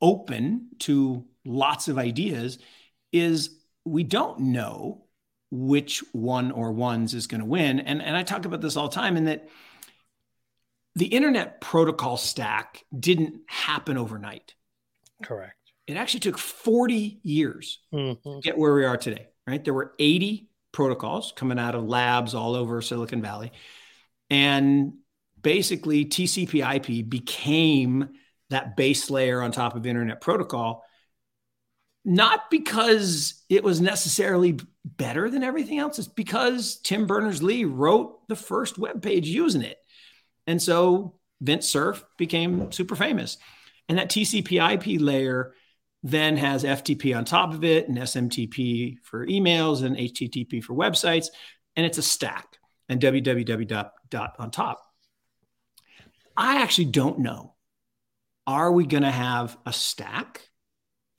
open 0.00 0.68
to 0.80 1.24
lots 1.48 1.88
of 1.88 1.98
ideas 1.98 2.58
is 3.12 3.50
we 3.84 4.04
don't 4.04 4.40
know 4.40 5.04
which 5.50 6.04
one 6.12 6.50
or 6.50 6.72
ones 6.72 7.14
is 7.14 7.26
going 7.26 7.40
to 7.40 7.46
win. 7.46 7.80
And, 7.80 8.02
and 8.02 8.16
I 8.16 8.22
talk 8.22 8.44
about 8.44 8.60
this 8.60 8.76
all 8.76 8.88
the 8.88 8.94
time 8.94 9.16
in 9.16 9.24
that 9.24 9.48
the 10.94 11.06
internet 11.06 11.60
protocol 11.60 12.16
stack 12.16 12.84
didn't 12.98 13.40
happen 13.46 13.96
overnight. 13.96 14.54
Correct. 15.22 15.54
It 15.86 15.96
actually 15.96 16.20
took 16.20 16.38
40 16.38 17.20
years 17.22 17.78
mm-hmm. 17.92 18.30
to 18.30 18.40
get 18.42 18.58
where 18.58 18.74
we 18.74 18.84
are 18.84 18.96
today, 18.96 19.28
right? 19.46 19.64
There 19.64 19.74
were 19.74 19.94
80 19.98 20.48
protocols 20.72 21.32
coming 21.34 21.58
out 21.58 21.74
of 21.74 21.84
labs 21.84 22.34
all 22.34 22.54
over 22.54 22.82
Silicon 22.82 23.22
Valley. 23.22 23.52
And 24.28 24.94
basically, 25.40 26.04
TCP 26.04 26.76
IP 26.76 27.08
became 27.08 28.10
that 28.50 28.76
base 28.76 29.10
layer 29.10 29.40
on 29.40 29.52
top 29.52 29.76
of 29.76 29.86
Internet 29.86 30.20
Protocol, 30.20 30.84
not 32.04 32.50
because 32.50 33.42
it 33.48 33.62
was 33.62 33.80
necessarily 33.80 34.58
better 34.84 35.28
than 35.30 35.42
everything 35.42 35.78
else, 35.78 35.98
it's 35.98 36.08
because 36.08 36.80
Tim 36.80 37.06
Berners 37.06 37.42
Lee 37.42 37.64
wrote 37.64 38.26
the 38.28 38.36
first 38.36 38.78
web 38.78 39.02
page 39.02 39.28
using 39.28 39.62
it. 39.62 39.76
And 40.46 40.62
so 40.62 41.18
Vint 41.40 41.64
Cerf 41.64 42.04
became 42.16 42.72
super 42.72 42.96
famous. 42.96 43.36
And 43.88 43.98
that 43.98 44.10
TCP 44.10 44.74
IP 44.74 45.00
layer 45.00 45.54
then 46.02 46.36
has 46.36 46.64
FTP 46.64 47.16
on 47.16 47.24
top 47.24 47.52
of 47.52 47.64
it 47.64 47.88
and 47.88 47.98
SMTP 47.98 48.96
for 49.02 49.26
emails 49.26 49.82
and 49.82 49.96
HTTP 49.96 50.62
for 50.62 50.74
websites. 50.74 51.26
And 51.76 51.84
it's 51.84 51.98
a 51.98 52.02
stack 52.02 52.58
and 52.88 53.00
www 53.00 53.68
dot, 53.68 53.92
dot 54.08 54.36
on 54.38 54.50
top. 54.50 54.82
I 56.36 56.62
actually 56.62 56.86
don't 56.86 57.18
know. 57.18 57.54
Are 58.46 58.72
we 58.72 58.86
going 58.86 59.02
to 59.02 59.10
have 59.10 59.56
a 59.66 59.72
stack? 59.72 60.48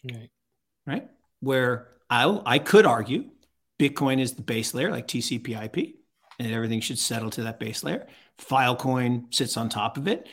Right. 0.03 0.29
Right. 0.89 1.07
Where 1.39 1.87
I 2.09 2.41
I 2.45 2.59
could 2.59 2.85
argue 2.85 3.25
Bitcoin 3.79 4.19
is 4.19 4.33
the 4.33 4.41
base 4.41 4.73
layer, 4.73 4.91
like 4.91 5.07
TCP 5.07 5.63
IP, 5.65 5.95
and 6.39 6.51
everything 6.51 6.81
should 6.81 6.99
settle 6.99 7.29
to 7.31 7.43
that 7.43 7.59
base 7.59 7.83
layer. 7.83 8.07
Filecoin 8.39 9.33
sits 9.33 9.55
on 9.57 9.69
top 9.69 9.97
of 9.97 10.07
it. 10.07 10.27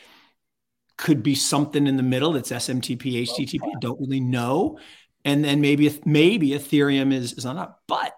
Could 0.97 1.21
be 1.21 1.35
something 1.35 1.85
in 1.85 1.95
the 1.95 2.03
middle 2.03 2.33
that's 2.33 2.51
SMTP, 2.51 3.23
HTTP. 3.27 3.61
I 3.63 3.79
don't 3.79 3.99
really 3.99 4.19
know. 4.19 4.79
And 5.23 5.43
then 5.43 5.61
maybe 5.61 5.99
maybe 6.05 6.49
Ethereum 6.49 7.13
is, 7.13 7.33
is 7.33 7.45
on 7.45 7.57
up. 7.57 7.83
But 7.87 8.13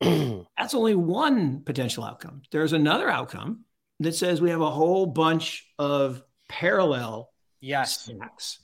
that's 0.00 0.74
only 0.74 0.94
one 0.94 1.60
potential 1.60 2.04
outcome. 2.04 2.42
There's 2.50 2.72
another 2.72 3.08
outcome 3.08 3.64
that 4.00 4.14
says 4.14 4.40
we 4.40 4.50
have 4.50 4.60
a 4.60 4.70
whole 4.70 5.06
bunch 5.06 5.66
of 5.78 6.22
parallel 6.48 7.30
yes. 7.60 8.00
stacks. 8.00 8.58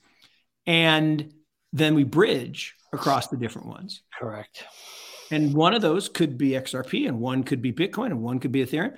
And 0.67 1.33
then 1.73 1.95
we 1.95 2.05
bridge 2.05 2.75
across 2.97 3.29
the 3.29 3.37
different 3.37 3.69
ones. 3.69 4.03
Correct. 4.19 4.65
And 5.31 5.55
one 5.55 5.75
of 5.75 5.83
those 5.83 6.09
could 6.09 6.39
be 6.39 6.51
XRP, 6.51 7.09
and 7.09 7.21
one 7.21 7.43
could 7.43 7.63
be 7.63 7.73
Bitcoin, 7.73 8.07
and 8.07 8.23
one 8.23 8.39
could 8.39 8.53
be 8.53 8.65
Ethereum. 8.65 8.97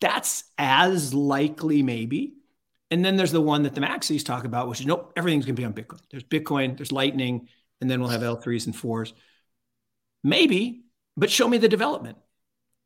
That's 0.00 0.44
as 0.58 1.14
likely, 1.14 1.82
maybe. 1.82 2.34
And 2.90 3.04
then 3.04 3.16
there's 3.16 3.32
the 3.32 3.40
one 3.40 3.62
that 3.62 3.74
the 3.74 3.80
maxis 3.80 4.24
talk 4.24 4.44
about, 4.44 4.68
which 4.68 4.80
is 4.80 4.86
nope, 4.86 5.12
everything's 5.16 5.46
going 5.46 5.56
to 5.56 5.60
be 5.60 5.66
on 5.66 5.72
Bitcoin. 5.72 6.00
There's 6.10 6.24
Bitcoin, 6.24 6.76
there's 6.76 6.92
Lightning, 6.92 7.48
and 7.80 7.90
then 7.90 8.00
we'll 8.00 8.10
have 8.10 8.20
L3s 8.20 8.66
and 8.66 8.76
fours. 8.76 9.14
Maybe, 10.24 10.84
but 11.16 11.30
show 11.30 11.48
me 11.48 11.58
the 11.58 11.68
development. 11.68 12.18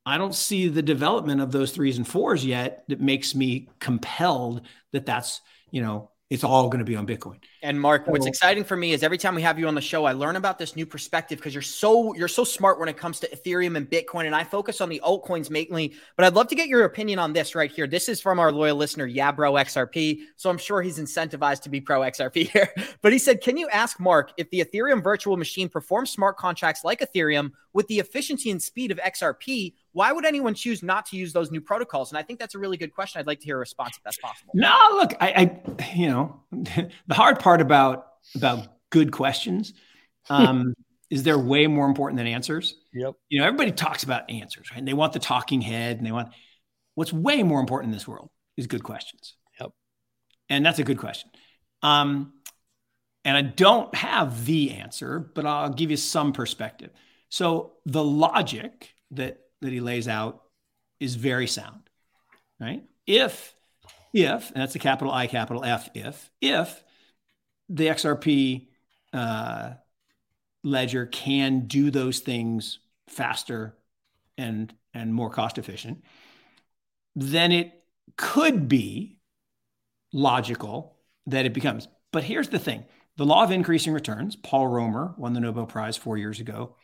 I 0.04 0.18
don't 0.18 0.34
see 0.34 0.68
the 0.68 0.82
development 0.82 1.40
of 1.40 1.50
those 1.50 1.72
threes 1.72 1.96
and 1.96 2.06
fours 2.06 2.44
yet 2.44 2.84
that 2.88 3.00
makes 3.00 3.34
me 3.34 3.68
compelled 3.80 4.62
that 4.92 5.06
that's, 5.06 5.40
you 5.72 5.82
know, 5.82 6.10
it's 6.28 6.42
all 6.42 6.68
going 6.68 6.80
to 6.80 6.84
be 6.84 6.96
on 6.96 7.06
Bitcoin. 7.06 7.36
And 7.62 7.80
Mark, 7.80 8.08
what's 8.08 8.26
exciting 8.26 8.64
for 8.64 8.76
me 8.76 8.92
is 8.92 9.04
every 9.04 9.18
time 9.18 9.36
we 9.36 9.42
have 9.42 9.60
you 9.60 9.68
on 9.68 9.76
the 9.76 9.80
show, 9.80 10.04
I 10.04 10.12
learn 10.12 10.34
about 10.34 10.58
this 10.58 10.74
new 10.74 10.84
perspective 10.84 11.38
because 11.38 11.54
you're 11.54 11.62
so 11.62 12.14
you're 12.14 12.26
so 12.26 12.42
smart 12.42 12.80
when 12.80 12.88
it 12.88 12.96
comes 12.96 13.20
to 13.20 13.28
Ethereum 13.28 13.76
and 13.76 13.88
Bitcoin. 13.88 14.26
And 14.26 14.34
I 14.34 14.42
focus 14.42 14.80
on 14.80 14.88
the 14.88 15.00
altcoins 15.04 15.50
mainly, 15.50 15.94
but 16.16 16.24
I'd 16.24 16.34
love 16.34 16.48
to 16.48 16.56
get 16.56 16.66
your 16.66 16.84
opinion 16.84 17.20
on 17.20 17.32
this 17.32 17.54
right 17.54 17.70
here. 17.70 17.86
This 17.86 18.08
is 18.08 18.20
from 18.20 18.40
our 18.40 18.50
loyal 18.50 18.76
listener, 18.76 19.06
Yeah 19.06 19.30
Bro 19.30 19.52
XRP. 19.52 20.18
So 20.36 20.50
I'm 20.50 20.58
sure 20.58 20.82
he's 20.82 20.98
incentivized 20.98 21.62
to 21.62 21.68
be 21.68 21.80
pro 21.80 22.00
XRP 22.00 22.50
here. 22.52 22.70
But 23.02 23.12
he 23.12 23.18
said, 23.18 23.40
Can 23.40 23.56
you 23.56 23.68
ask 23.68 24.00
Mark 24.00 24.32
if 24.36 24.50
the 24.50 24.64
Ethereum 24.64 25.04
virtual 25.04 25.36
machine 25.36 25.68
performs 25.68 26.10
smart 26.10 26.36
contracts 26.36 26.82
like 26.82 27.00
Ethereum 27.00 27.52
with 27.76 27.86
the 27.88 27.98
efficiency 27.98 28.50
and 28.50 28.60
speed 28.60 28.90
of 28.90 28.96
XRP? 28.98 29.74
Why 29.92 30.10
would 30.10 30.24
anyone 30.24 30.54
choose 30.54 30.82
not 30.82 31.04
to 31.06 31.16
use 31.16 31.34
those 31.34 31.50
new 31.50 31.60
protocols? 31.60 32.10
And 32.10 32.18
I 32.18 32.22
think 32.22 32.38
that's 32.38 32.54
a 32.54 32.58
really 32.58 32.78
good 32.78 32.92
question. 32.92 33.20
I'd 33.20 33.26
like 33.26 33.38
to 33.40 33.44
hear 33.44 33.56
a 33.56 33.60
response 33.60 33.98
if 33.98 34.02
that's 34.02 34.16
possible. 34.16 34.52
No, 34.54 34.74
look, 34.92 35.12
I, 35.20 35.28
I 35.28 35.94
you 35.94 36.08
know, 36.08 36.40
the 36.50 37.14
hard 37.14 37.38
part 37.38 37.60
about 37.60 38.06
about 38.34 38.66
good 38.88 39.12
questions 39.12 39.74
um, 40.30 40.74
is 41.10 41.22
they're 41.22 41.38
way 41.38 41.66
more 41.66 41.86
important 41.86 42.16
than 42.16 42.26
answers. 42.26 42.76
Yep. 42.94 43.14
You 43.28 43.40
know, 43.40 43.46
everybody 43.46 43.72
talks 43.72 44.04
about 44.04 44.28
answers, 44.30 44.70
right? 44.70 44.78
And 44.78 44.88
they 44.88 44.94
want 44.94 45.12
the 45.12 45.18
talking 45.18 45.60
head, 45.60 45.98
and 45.98 46.06
they 46.06 46.12
want 46.12 46.30
what's 46.94 47.12
way 47.12 47.42
more 47.42 47.60
important 47.60 47.92
in 47.92 47.96
this 47.96 48.08
world 48.08 48.30
is 48.56 48.66
good 48.66 48.84
questions. 48.84 49.34
Yep. 49.60 49.72
And 50.48 50.64
that's 50.64 50.78
a 50.78 50.84
good 50.84 50.98
question. 50.98 51.30
Um, 51.82 52.32
and 53.22 53.36
I 53.36 53.42
don't 53.42 53.94
have 53.94 54.46
the 54.46 54.70
answer, 54.70 55.18
but 55.18 55.44
I'll 55.44 55.68
give 55.68 55.90
you 55.90 55.98
some 55.98 56.32
perspective. 56.32 56.90
So 57.28 57.72
the 57.84 58.04
logic 58.04 58.94
that 59.12 59.40
that 59.60 59.72
he 59.72 59.80
lays 59.80 60.08
out 60.08 60.42
is 61.00 61.14
very 61.14 61.46
sound, 61.46 61.88
right? 62.60 62.84
If, 63.06 63.54
if, 64.12 64.50
and 64.50 64.62
that's 64.62 64.74
a 64.74 64.80
capital 64.80 65.12
I, 65.12 65.26
capital 65.26 65.64
F, 65.64 65.88
if, 65.94 66.30
if 66.40 66.82
the 67.68 67.86
XRP 67.86 68.68
uh, 69.12 69.74
ledger 70.62 71.06
can 71.06 71.66
do 71.66 71.90
those 71.90 72.20
things 72.20 72.78
faster 73.08 73.76
and 74.38 74.72
and 74.92 75.14
more 75.14 75.30
cost 75.30 75.58
efficient, 75.58 76.02
then 77.14 77.52
it 77.52 77.72
could 78.16 78.68
be 78.68 79.18
logical 80.12 80.96
that 81.26 81.46
it 81.46 81.52
becomes. 81.52 81.88
But 82.12 82.24
here's 82.24 82.48
the 82.48 82.58
thing: 82.58 82.84
the 83.16 83.26
law 83.26 83.44
of 83.44 83.50
increasing 83.50 83.92
returns. 83.92 84.36
Paul 84.36 84.68
Romer 84.68 85.14
won 85.18 85.32
the 85.32 85.40
Nobel 85.40 85.66
Prize 85.66 85.96
four 85.96 86.16
years 86.18 86.40
ago 86.40 86.76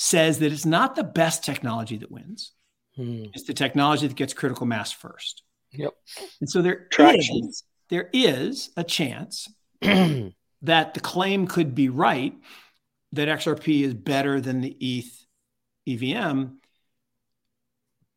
says 0.00 0.38
that 0.38 0.52
it's 0.52 0.64
not 0.64 0.94
the 0.94 1.02
best 1.02 1.44
technology 1.44 1.96
that 1.96 2.10
wins. 2.10 2.52
Hmm. 2.94 3.24
It's 3.34 3.42
the 3.42 3.52
technology 3.52 4.06
that 4.06 4.16
gets 4.16 4.32
critical 4.32 4.64
mass 4.64 4.92
first. 4.92 5.42
Yep. 5.72 5.92
And 6.40 6.48
so 6.48 6.62
there 6.62 6.86
is, 6.96 7.64
there 7.90 8.08
is 8.12 8.70
a 8.76 8.84
chance 8.84 9.48
that 9.80 10.94
the 10.94 11.00
claim 11.00 11.48
could 11.48 11.74
be 11.74 11.88
right 11.88 12.32
that 13.12 13.26
XRP 13.26 13.82
is 13.82 13.92
better 13.92 14.40
than 14.40 14.60
the 14.60 14.76
ETH 14.78 15.26
EVM. 15.88 16.44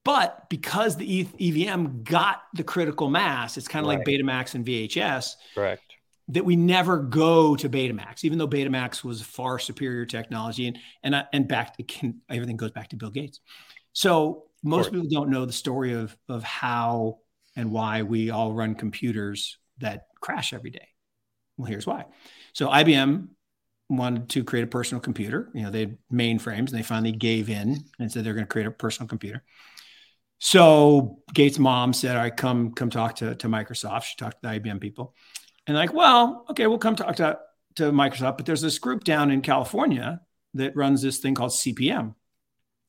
But 0.06 0.50
because 0.50 0.98
the 0.98 1.22
ETH 1.22 1.34
EVM 1.40 2.04
got 2.04 2.44
the 2.54 2.64
critical 2.64 3.10
mass, 3.10 3.58
it's 3.58 3.68
kind 3.68 3.84
of 3.84 3.90
right. 3.90 3.98
like 3.98 4.08
Betamax 4.08 4.54
and 4.54 4.64
VHS. 4.64 5.34
Correct 5.56 5.91
that 6.32 6.46
we 6.46 6.56
never 6.56 6.98
go 6.98 7.56
to 7.56 7.70
Betamax, 7.70 8.24
even 8.24 8.38
though 8.38 8.48
Betamax 8.48 9.04
was 9.04 9.22
far 9.22 9.60
superior 9.60 10.06
technology 10.06 10.68
and 10.68 10.78
and 11.04 11.26
and 11.34 11.48
back 11.48 11.76
can, 11.88 12.22
everything 12.30 12.58
goes 12.58 12.72
back 12.72 12.90
to 12.90 12.96
Bill 12.96 13.10
Gates. 13.10 13.40
So 13.94 14.46
most 14.64 14.92
people 14.92 15.08
don't 15.10 15.30
know 15.30 15.46
the 15.46 15.54
story 15.54 15.94
of 15.94 16.16
of 16.30 16.44
how 16.44 17.20
and 17.56 17.72
why 17.72 18.04
we 18.04 18.30
all 18.30 18.54
run 18.54 18.76
computers 18.76 19.58
that 19.80 20.08
crash 20.22 20.54
every 20.54 20.70
day. 20.70 20.88
Well, 21.58 21.68
here's 21.68 21.86
why. 21.86 22.06
So 22.54 22.70
IBM 22.70 23.28
wanted 23.90 24.30
to 24.30 24.44
create 24.46 24.64
a 24.64 24.68
personal 24.68 25.02
computer. 25.02 25.50
You 25.54 25.64
know, 25.64 25.70
they 25.70 25.82
had 25.82 25.98
mainframes 26.12 26.58
and 26.58 26.70
they 26.70 26.84
finally 26.84 27.12
gave 27.12 27.50
in 27.50 27.84
and 28.00 28.12
said 28.12 28.24
they're 28.24 28.34
going 28.34 28.46
to 28.46 28.52
create 28.52 28.68
a 28.68 28.72
personal 28.72 29.10
computer. 29.10 29.44
So 30.40 31.20
Gates' 31.34 31.60
mom 31.60 31.94
said, 31.94 32.16
"All 32.16 32.24
right, 32.24 32.36
come 32.36 32.72
come 32.72 32.90
talk 32.90 33.18
to, 33.18 33.36
to 33.36 33.48
Microsoft." 33.48 34.04
She 34.04 34.16
talked 34.18 34.42
to 34.42 34.50
the 34.50 34.60
IBM 34.60 34.80
people. 34.80 35.14
And 35.68 35.78
like, 35.78 35.94
well, 35.94 36.46
okay, 36.50 36.68
we'll 36.68 36.78
come 36.78 36.96
talk 36.96 37.16
to, 37.18 37.40
to 37.76 37.92
Microsoft, 37.92 38.38
but 38.38 38.46
there's 38.46 38.62
this 38.62 38.80
group 38.80 39.04
down 39.04 39.32
in 39.32 39.42
California 39.42 40.22
that 40.56 40.76
runs 40.76 41.02
this 41.02 41.20
thing 41.20 41.36
called 41.36 41.52
CP/M. 41.52 42.16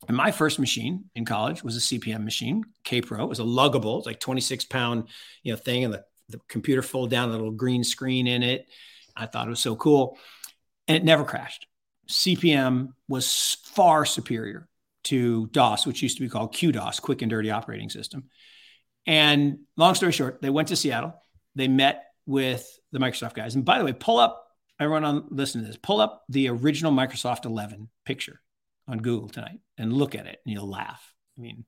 And 0.09 0.17
my 0.17 0.33
first 0.33 0.59
machine 0.59 1.05
in 1.15 1.25
college 1.25 1.63
was 1.63 1.77
a 1.77 1.81
CPM 1.81 2.25
machine, 2.25 2.65
Kaypro. 2.85 3.23
It 3.23 3.29
was 3.29 3.39
a 3.39 3.45
luggable, 3.45 3.99
it's 3.99 4.07
like 4.07 4.19
26 4.19 4.65
pound, 4.65 5.09
you 5.43 5.53
know, 5.53 5.57
thing, 5.57 5.85
and 5.85 5.95
the, 5.95 6.05
the 6.29 6.41
computer 6.49 6.83
folded 6.83 7.15
down 7.15 7.29
a 7.29 7.33
little 7.33 7.53
green 7.53 7.85
screen 7.85 8.27
in 8.27 8.43
it. 8.43 8.67
I 9.15 9.27
thought 9.27 9.47
it 9.47 9.51
was 9.51 9.61
so 9.61 9.77
cool. 9.77 10.19
And 10.89 10.97
it 10.97 11.05
never 11.05 11.25
crashed. 11.25 11.67
CPM 12.09 12.95
was 13.07 13.59
far 13.65 14.05
superior 14.05 14.69
to 15.05 15.47
DOS, 15.49 15.87
which 15.87 16.03
used 16.03 16.17
to 16.17 16.23
be 16.23 16.29
called 16.29 16.55
QDOS, 16.55 17.01
Quick 17.01 17.23
and 17.23 17.31
Dirty 17.31 17.51
Operating 17.51 17.91
System. 17.91 18.25
And 19.07 19.61
long 19.77 19.95
story 19.95 20.13
short, 20.13 20.41
they 20.43 20.51
went 20.51 20.69
to 20.69 20.77
Seattle. 20.77 21.15
They 21.55 21.69
met 21.69 22.05
with 22.27 22.69
the 22.93 22.99
Microsoft 22.99 23.35
guys. 23.35 23.55
And 23.55 23.65
by 23.65 23.79
the 23.79 23.85
way, 23.85 23.93
pull 23.93 24.19
up 24.19 24.47
everyone 24.79 25.05
on 25.05 25.25
listen 25.31 25.61
to 25.63 25.67
this. 25.67 25.77
Pull 25.77 26.01
up 26.01 26.25
the 26.29 26.49
original 26.49 26.93
Microsoft 26.93 27.45
11 27.45 27.89
picture 28.05 28.41
on 28.89 28.99
Google 28.99 29.29
tonight 29.29 29.61
and 29.79 29.93
look 29.93 30.15
at 30.15 30.27
it, 30.27 30.39
and 30.45 30.53
you'll 30.53 30.71
laugh. 30.71 31.03
I 31.39 31.41
mean, 31.41 31.65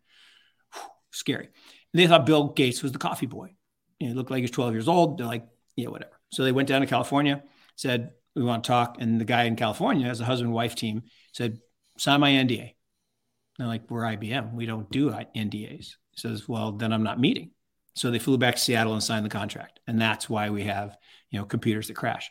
whew, 0.72 0.82
scary. 1.12 1.46
And 1.46 2.02
they 2.02 2.06
thought 2.06 2.26
Bill 2.26 2.48
Gates 2.48 2.82
was 2.82 2.92
the 2.92 2.98
coffee 2.98 3.26
boy. 3.26 3.54
You 3.98 4.08
know, 4.08 4.12
he 4.12 4.16
looked 4.16 4.30
like 4.30 4.40
he's 4.40 4.50
12 4.50 4.72
years 4.74 4.88
old. 4.88 5.18
They're 5.18 5.26
like, 5.26 5.46
yeah, 5.76 5.88
whatever. 5.88 6.20
So 6.30 6.44
they 6.44 6.52
went 6.52 6.68
down 6.68 6.80
to 6.80 6.86
California, 6.86 7.42
said, 7.76 8.10
we 8.34 8.42
want 8.42 8.64
to 8.64 8.68
talk. 8.68 8.96
And 9.00 9.20
the 9.20 9.24
guy 9.24 9.44
in 9.44 9.54
California, 9.56 10.08
as 10.08 10.20
a 10.20 10.24
husband 10.24 10.52
wife 10.52 10.74
team, 10.74 11.02
said, 11.32 11.58
sign 11.98 12.20
my 12.20 12.30
NDA. 12.30 12.74
They're 13.58 13.68
like, 13.68 13.88
we're 13.88 14.02
IBM. 14.02 14.54
We 14.54 14.66
don't 14.66 14.90
do 14.90 15.10
NDAs. 15.10 15.94
He 16.10 16.16
says, 16.16 16.48
well, 16.48 16.72
then 16.72 16.92
I'm 16.92 17.04
not 17.04 17.20
meeting. 17.20 17.52
So 17.94 18.10
they 18.10 18.18
flew 18.18 18.38
back 18.38 18.56
to 18.56 18.60
Seattle 18.60 18.92
and 18.92 19.02
signed 19.02 19.24
the 19.24 19.30
contract. 19.30 19.80
And 19.86 20.00
that's 20.00 20.28
why 20.28 20.50
we 20.50 20.64
have, 20.64 20.96
you 21.30 21.38
know, 21.38 21.44
computers 21.44 21.88
that 21.88 21.94
crash. 21.94 22.30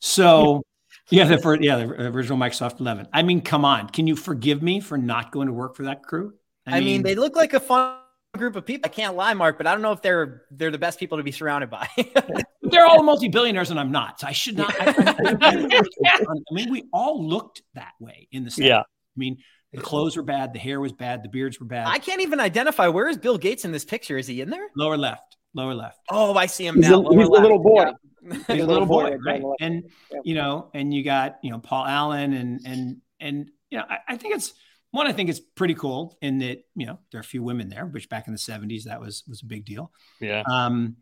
So 0.00 0.62
yeah, 1.10 1.24
the 1.24 1.38
first, 1.38 1.62
yeah, 1.62 1.76
the 1.76 2.08
original 2.08 2.38
Microsoft 2.38 2.80
11. 2.80 3.08
I 3.12 3.22
mean, 3.22 3.40
come 3.40 3.64
on. 3.64 3.88
Can 3.88 4.06
you 4.06 4.16
forgive 4.16 4.62
me 4.62 4.80
for 4.80 4.98
not 4.98 5.32
going 5.32 5.46
to 5.46 5.52
work 5.52 5.74
for 5.74 5.84
that 5.84 6.02
crew? 6.02 6.34
I, 6.66 6.76
I 6.76 6.80
mean, 6.80 6.86
mean, 6.86 7.02
they 7.02 7.14
look 7.14 7.34
like 7.34 7.54
a 7.54 7.60
fun 7.60 7.96
group 8.36 8.56
of 8.56 8.66
people. 8.66 8.86
I 8.86 8.94
can't 8.94 9.16
lie, 9.16 9.32
Mark, 9.32 9.56
but 9.56 9.66
I 9.66 9.72
don't 9.72 9.80
know 9.80 9.92
if 9.92 10.02
they're 10.02 10.42
they're 10.50 10.70
the 10.70 10.78
best 10.78 10.98
people 10.98 11.16
to 11.16 11.24
be 11.24 11.32
surrounded 11.32 11.70
by. 11.70 11.88
they're 12.62 12.86
all 12.86 13.02
multi-billionaires, 13.02 13.70
and 13.70 13.80
I'm 13.80 13.90
not. 13.90 14.20
So 14.20 14.26
I 14.26 14.32
should 14.32 14.58
not. 14.58 14.74
I, 14.80 14.84
I, 14.86 15.36
I, 15.40 16.24
mean, 16.52 16.70
we 16.70 16.84
all 16.92 17.26
looked 17.26 17.62
that 17.74 17.92
way 18.00 18.28
in 18.30 18.44
the 18.44 18.50
States. 18.50 18.68
Yeah. 18.68 18.80
I 18.80 19.16
mean, 19.16 19.38
the 19.72 19.80
clothes 19.80 20.16
were 20.16 20.22
bad, 20.22 20.52
the 20.52 20.58
hair 20.58 20.80
was 20.80 20.92
bad, 20.92 21.22
the 21.22 21.28
beards 21.28 21.60
were 21.60 21.66
bad. 21.66 21.88
I 21.88 21.98
can't 21.98 22.22
even 22.22 22.40
identify 22.40 22.88
where 22.88 23.08
is 23.08 23.18
Bill 23.18 23.38
Gates 23.38 23.64
in 23.64 23.72
this 23.72 23.84
picture. 23.84 24.16
Is 24.16 24.26
he 24.26 24.40
in 24.40 24.50
there? 24.50 24.68
Lower 24.76 24.96
left. 24.96 25.36
Lower 25.54 25.74
left. 25.74 25.98
Oh, 26.10 26.34
I 26.34 26.46
see 26.46 26.66
him 26.66 26.76
he's 26.76 26.88
now. 26.88 27.02
A, 27.02 27.16
he's 27.16 27.26
a 27.26 27.30
little 27.30 27.58
boy. 27.58 27.84
Yeah. 28.22 28.38
He's 28.48 28.62
a 28.62 28.66
little 28.66 28.86
boy, 28.86 29.16
right? 29.24 29.42
And 29.60 29.84
yeah. 30.12 30.20
you 30.24 30.34
know, 30.34 30.70
and 30.74 30.92
you 30.92 31.04
got 31.04 31.38
you 31.42 31.50
know 31.50 31.58
Paul 31.58 31.86
Allen, 31.86 32.32
and 32.32 32.60
and 32.66 32.96
and 33.20 33.50
you 33.70 33.78
know, 33.78 33.84
I, 33.88 33.98
I, 34.08 34.16
think 34.16 34.34
it's 34.34 34.52
one. 34.90 35.06
I 35.06 35.12
think 35.12 35.30
it's 35.30 35.40
pretty 35.40 35.74
cool 35.74 36.18
in 36.20 36.38
that 36.38 36.64
you 36.74 36.86
know 36.86 36.98
there 37.10 37.18
are 37.18 37.22
a 37.22 37.24
few 37.24 37.42
women 37.42 37.68
there, 37.68 37.86
which 37.86 38.08
back 38.08 38.26
in 38.26 38.32
the 38.32 38.38
'70s 38.38 38.84
that 38.84 39.00
was 39.00 39.24
was 39.28 39.42
a 39.42 39.46
big 39.46 39.64
deal. 39.64 39.92
Yeah. 40.20 40.42
Um, 40.50 40.96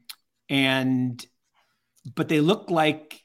and 0.48 1.24
but 2.14 2.28
they 2.28 2.40
look 2.40 2.70
like 2.70 3.20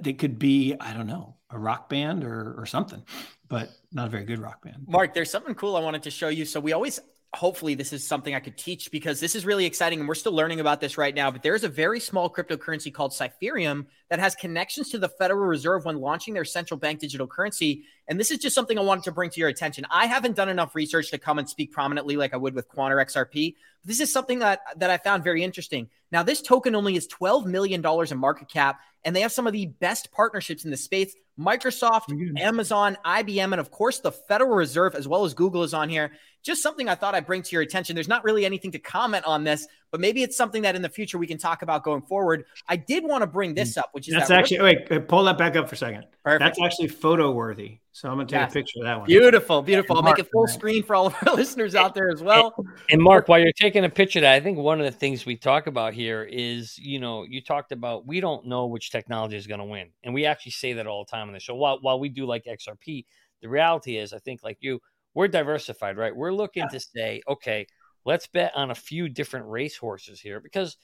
they 0.00 0.12
could 0.12 0.38
be 0.38 0.74
I 0.80 0.94
don't 0.94 1.06
know 1.06 1.36
a 1.50 1.58
rock 1.58 1.88
band 1.88 2.24
or 2.24 2.54
or 2.58 2.66
something, 2.66 3.02
but 3.50 3.68
not 3.92 4.06
a 4.06 4.10
very 4.10 4.24
good 4.24 4.38
rock 4.38 4.62
band. 4.62 4.86
Mark, 4.86 5.12
there's 5.12 5.30
something 5.30 5.54
cool 5.54 5.76
I 5.76 5.80
wanted 5.80 6.04
to 6.04 6.10
show 6.10 6.28
you. 6.28 6.46
So 6.46 6.60
we 6.60 6.72
always 6.72 7.00
hopefully 7.32 7.74
this 7.74 7.92
is 7.92 8.04
something 8.04 8.34
I 8.34 8.40
could 8.40 8.56
teach 8.56 8.90
because 8.90 9.20
this 9.20 9.36
is 9.36 9.46
really 9.46 9.64
exciting 9.64 10.00
and 10.00 10.08
we're 10.08 10.16
still 10.16 10.32
learning 10.32 10.58
about 10.58 10.80
this 10.80 10.98
right 10.98 11.14
now. 11.14 11.30
But 11.30 11.42
there's 11.42 11.62
a 11.62 11.68
very 11.68 12.00
small 12.00 12.28
cryptocurrency 12.28 12.92
called 12.92 13.12
Cypherium 13.12 13.86
that 14.08 14.18
has 14.18 14.34
connections 14.34 14.88
to 14.90 14.98
the 14.98 15.08
Federal 15.08 15.46
Reserve 15.46 15.84
when 15.84 15.98
launching 15.98 16.34
their 16.34 16.44
central 16.44 16.78
bank 16.78 16.98
digital 16.98 17.28
currency. 17.28 17.84
And 18.08 18.18
this 18.18 18.32
is 18.32 18.38
just 18.38 18.54
something 18.54 18.78
I 18.78 18.82
wanted 18.82 19.04
to 19.04 19.12
bring 19.12 19.30
to 19.30 19.40
your 19.40 19.48
attention. 19.48 19.86
I 19.90 20.06
haven't 20.06 20.34
done 20.34 20.48
enough 20.48 20.74
research 20.74 21.10
to 21.10 21.18
come 21.18 21.38
and 21.38 21.48
speak 21.48 21.70
prominently 21.70 22.16
like 22.16 22.34
I 22.34 22.36
would 22.36 22.54
with 22.54 22.66
Quant 22.66 22.92
or 22.92 22.96
XRP. 22.96 23.54
This 23.84 24.00
is 24.00 24.12
something 24.12 24.40
that, 24.40 24.60
that 24.76 24.90
I 24.90 24.98
found 24.98 25.24
very 25.24 25.42
interesting. 25.42 25.88
Now, 26.12 26.22
this 26.22 26.42
token 26.42 26.74
only 26.74 26.96
is 26.96 27.08
$12 27.08 27.46
million 27.46 27.84
in 27.84 28.18
market 28.18 28.48
cap, 28.48 28.80
and 29.04 29.14
they 29.14 29.20
have 29.20 29.32
some 29.32 29.46
of 29.46 29.52
the 29.52 29.66
best 29.66 30.12
partnerships 30.12 30.64
in 30.64 30.70
the 30.70 30.76
space. 30.76 31.14
Microsoft, 31.38 32.08
mm-hmm. 32.10 32.36
Amazon, 32.36 32.98
IBM, 33.04 33.52
and 33.52 33.60
of 33.60 33.70
course, 33.70 34.00
the 34.00 34.12
Federal 34.12 34.54
Reserve, 34.54 34.94
as 34.94 35.08
well 35.08 35.24
as 35.24 35.32
Google, 35.32 35.62
is 35.62 35.72
on 35.72 35.88
here 35.88 36.12
just 36.42 36.62
something 36.62 36.88
I 36.88 36.94
thought 36.94 37.14
I'd 37.14 37.26
bring 37.26 37.42
to 37.42 37.52
your 37.52 37.62
attention. 37.62 37.94
There's 37.94 38.08
not 38.08 38.24
really 38.24 38.44
anything 38.44 38.72
to 38.72 38.78
comment 38.78 39.24
on 39.26 39.44
this, 39.44 39.66
but 39.90 40.00
maybe 40.00 40.22
it's 40.22 40.36
something 40.36 40.62
that 40.62 40.76
in 40.76 40.82
the 40.82 40.88
future 40.88 41.18
we 41.18 41.26
can 41.26 41.38
talk 41.38 41.62
about 41.62 41.82
going 41.84 42.02
forward. 42.02 42.44
I 42.68 42.76
did 42.76 43.04
want 43.04 43.22
to 43.22 43.26
bring 43.26 43.54
this 43.54 43.76
up, 43.76 43.90
which 43.92 44.08
is 44.08 44.14
that's 44.14 44.28
that 44.28 44.38
actually 44.38 44.60
wait, 44.60 45.08
pull 45.08 45.24
that 45.24 45.38
back 45.38 45.56
up 45.56 45.68
for 45.68 45.74
a 45.74 45.78
second. 45.78 46.06
Perfect. 46.24 46.40
That's 46.40 46.60
actually 46.60 46.88
photo 46.88 47.30
worthy. 47.32 47.78
So 47.92 48.08
I'm 48.08 48.16
gonna 48.16 48.26
take 48.26 48.40
yes. 48.40 48.50
a 48.50 48.54
picture 48.54 48.78
of 48.80 48.84
that 48.84 48.98
one. 48.98 49.06
Beautiful, 49.06 49.62
beautiful. 49.62 49.96
I'll 49.96 50.02
make 50.02 50.18
it 50.18 50.28
full 50.30 50.46
screen 50.46 50.82
for 50.82 50.94
all 50.94 51.06
of 51.06 51.16
our 51.26 51.34
listeners 51.34 51.74
out 51.74 51.94
there 51.94 52.08
as 52.08 52.22
well. 52.22 52.54
And 52.90 53.02
Mark, 53.02 53.26
while 53.28 53.40
you're 53.40 53.52
taking 53.52 53.84
a 53.84 53.88
picture 53.88 54.20
of 54.20 54.22
that, 54.22 54.34
I 54.34 54.40
think 54.40 54.58
one 54.58 54.78
of 54.80 54.86
the 54.86 54.96
things 54.96 55.26
we 55.26 55.36
talk 55.36 55.66
about 55.66 55.92
here 55.92 56.22
is, 56.22 56.78
you 56.78 57.00
know, 57.00 57.24
you 57.24 57.42
talked 57.42 57.72
about 57.72 58.06
we 58.06 58.20
don't 58.20 58.46
know 58.46 58.66
which 58.66 58.90
technology 58.90 59.36
is 59.36 59.46
going 59.46 59.58
to 59.58 59.66
win, 59.66 59.88
and 60.04 60.14
we 60.14 60.24
actually 60.24 60.52
say 60.52 60.74
that 60.74 60.86
all 60.86 61.04
the 61.04 61.10
time 61.10 61.26
on 61.26 61.32
the 61.32 61.40
show. 61.40 61.56
While 61.56 61.78
while 61.80 61.98
we 61.98 62.08
do 62.08 62.26
like 62.26 62.44
XRP, 62.44 63.04
the 63.42 63.48
reality 63.48 63.96
is, 63.96 64.12
I 64.12 64.18
think 64.18 64.44
like 64.44 64.58
you, 64.60 64.80
we're 65.14 65.28
diversified, 65.28 65.96
right? 65.96 66.14
We're 66.14 66.32
looking 66.32 66.64
yeah. 66.64 66.78
to 66.78 66.80
say, 66.80 67.22
okay, 67.28 67.66
let's 68.04 68.26
bet 68.26 68.52
on 68.54 68.70
a 68.70 68.74
few 68.74 69.08
different 69.08 69.46
race 69.46 69.76
horses 69.76 70.20
here 70.20 70.40
because 70.40 70.76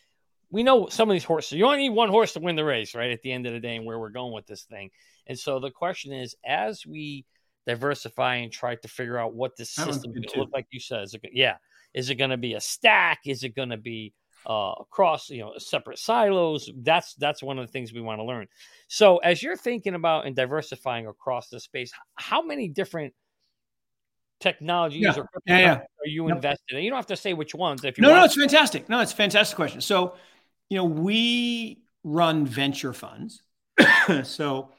we 0.51 0.63
know 0.63 0.89
some 0.89 1.11
of 1.11 1.15
these 1.15 1.25
horses. 1.25 1.53
You 1.53 1.67
only 1.67 1.79
need 1.79 1.91
one 1.91 2.09
horse 2.09 2.33
to 2.35 2.41
win 2.41 2.57
the 2.57 2.65
race, 2.65 2.95
right? 2.95 3.11
At 3.11 3.23
the 3.23 3.33
end 3.33 3.47
of 3.47 3.53
the 3.53 3.61
day, 3.61 3.77
and 3.77 3.85
where 3.85 3.99
we're 3.99 4.11
going 4.11 4.33
with 4.33 4.47
this 4.47 4.63
thing. 4.63 4.91
And 5.27 5.39
so 5.39 5.59
the 5.59 5.71
question 5.71 6.13
is, 6.13 6.37
as 6.45 6.87
we 6.87 7.25
diversify 7.67 8.37
and 8.37 8.53
try 8.53 8.77
to 8.77 8.89
figure 8.89 9.19
out 9.19 9.35
what 9.35 9.57
this 9.57 9.71
system 9.71 10.13
is 10.15 10.37
look 10.37 10.51
like, 10.53 10.67
you 10.71 10.79
said, 10.79 11.03
is 11.03 11.15
it, 11.15 11.23
yeah, 11.33 11.57
is 11.95 12.11
it 12.11 12.15
going 12.15 12.31
to 12.31 12.37
be 12.37 12.55
a 12.55 12.61
stack? 12.61 13.21
Is 13.27 13.43
it 13.43 13.57
going 13.57 13.71
to 13.71 13.77
be 13.77 14.13
uh, 14.49 14.75
across, 14.79 15.29
you 15.31 15.41
know, 15.41 15.55
separate 15.59 15.99
silos? 15.99 16.71
That's 16.77 17.15
that's 17.15 17.43
one 17.43 17.59
of 17.59 17.67
the 17.67 17.73
things 17.73 17.93
we 17.93 18.01
want 18.01 18.21
to 18.21 18.25
learn. 18.25 18.47
So 18.87 19.17
as 19.19 19.43
you're 19.43 19.57
thinking 19.57 19.95
about 19.95 20.27
and 20.27 20.37
diversifying 20.37 21.09
across 21.09 21.49
the 21.49 21.59
space, 21.59 21.91
how 22.15 22.43
many 22.43 22.69
different 22.69 23.15
technologies 24.41 25.03
yeah. 25.03 25.15
or 25.17 25.29
yeah, 25.47 25.59
yeah. 25.59 25.75
are 25.75 26.07
you 26.07 26.29
invested 26.29 26.77
in? 26.77 26.85
You 26.85 26.91
don't 26.91 26.99
have 26.99 27.07
to 27.07 27.17
say 27.17 27.33
which 27.33 27.55
ones. 27.55 27.85
If 27.85 27.99
you 27.99 28.03
no, 28.03 28.11
want. 28.11 28.21
no, 28.21 28.25
it's 28.25 28.37
fantastic. 28.37 28.89
No, 28.89 29.01
it's 29.01 29.13
a 29.13 29.17
fantastic 29.17 29.57
question. 29.57 29.81
So, 29.81 30.15
you 30.69 30.77
know, 30.77 30.85
we 30.85 31.83
run 32.05 32.47
venture 32.47 32.93
funds. 32.93 33.43
so, 34.25 34.71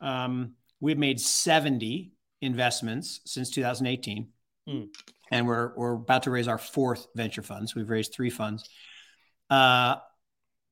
um, 0.00 0.54
we've 0.80 0.98
made 0.98 1.20
70 1.20 2.12
investments 2.40 3.20
since 3.24 3.50
2018. 3.50 4.28
Mm. 4.68 4.88
And 5.30 5.46
we're, 5.46 5.72
we're 5.76 5.94
about 5.94 6.24
to 6.24 6.30
raise 6.30 6.48
our 6.48 6.58
fourth 6.58 7.06
venture 7.14 7.42
funds. 7.42 7.74
We've 7.74 7.88
raised 7.88 8.12
three 8.12 8.30
funds. 8.30 8.68
Uh, 9.48 9.96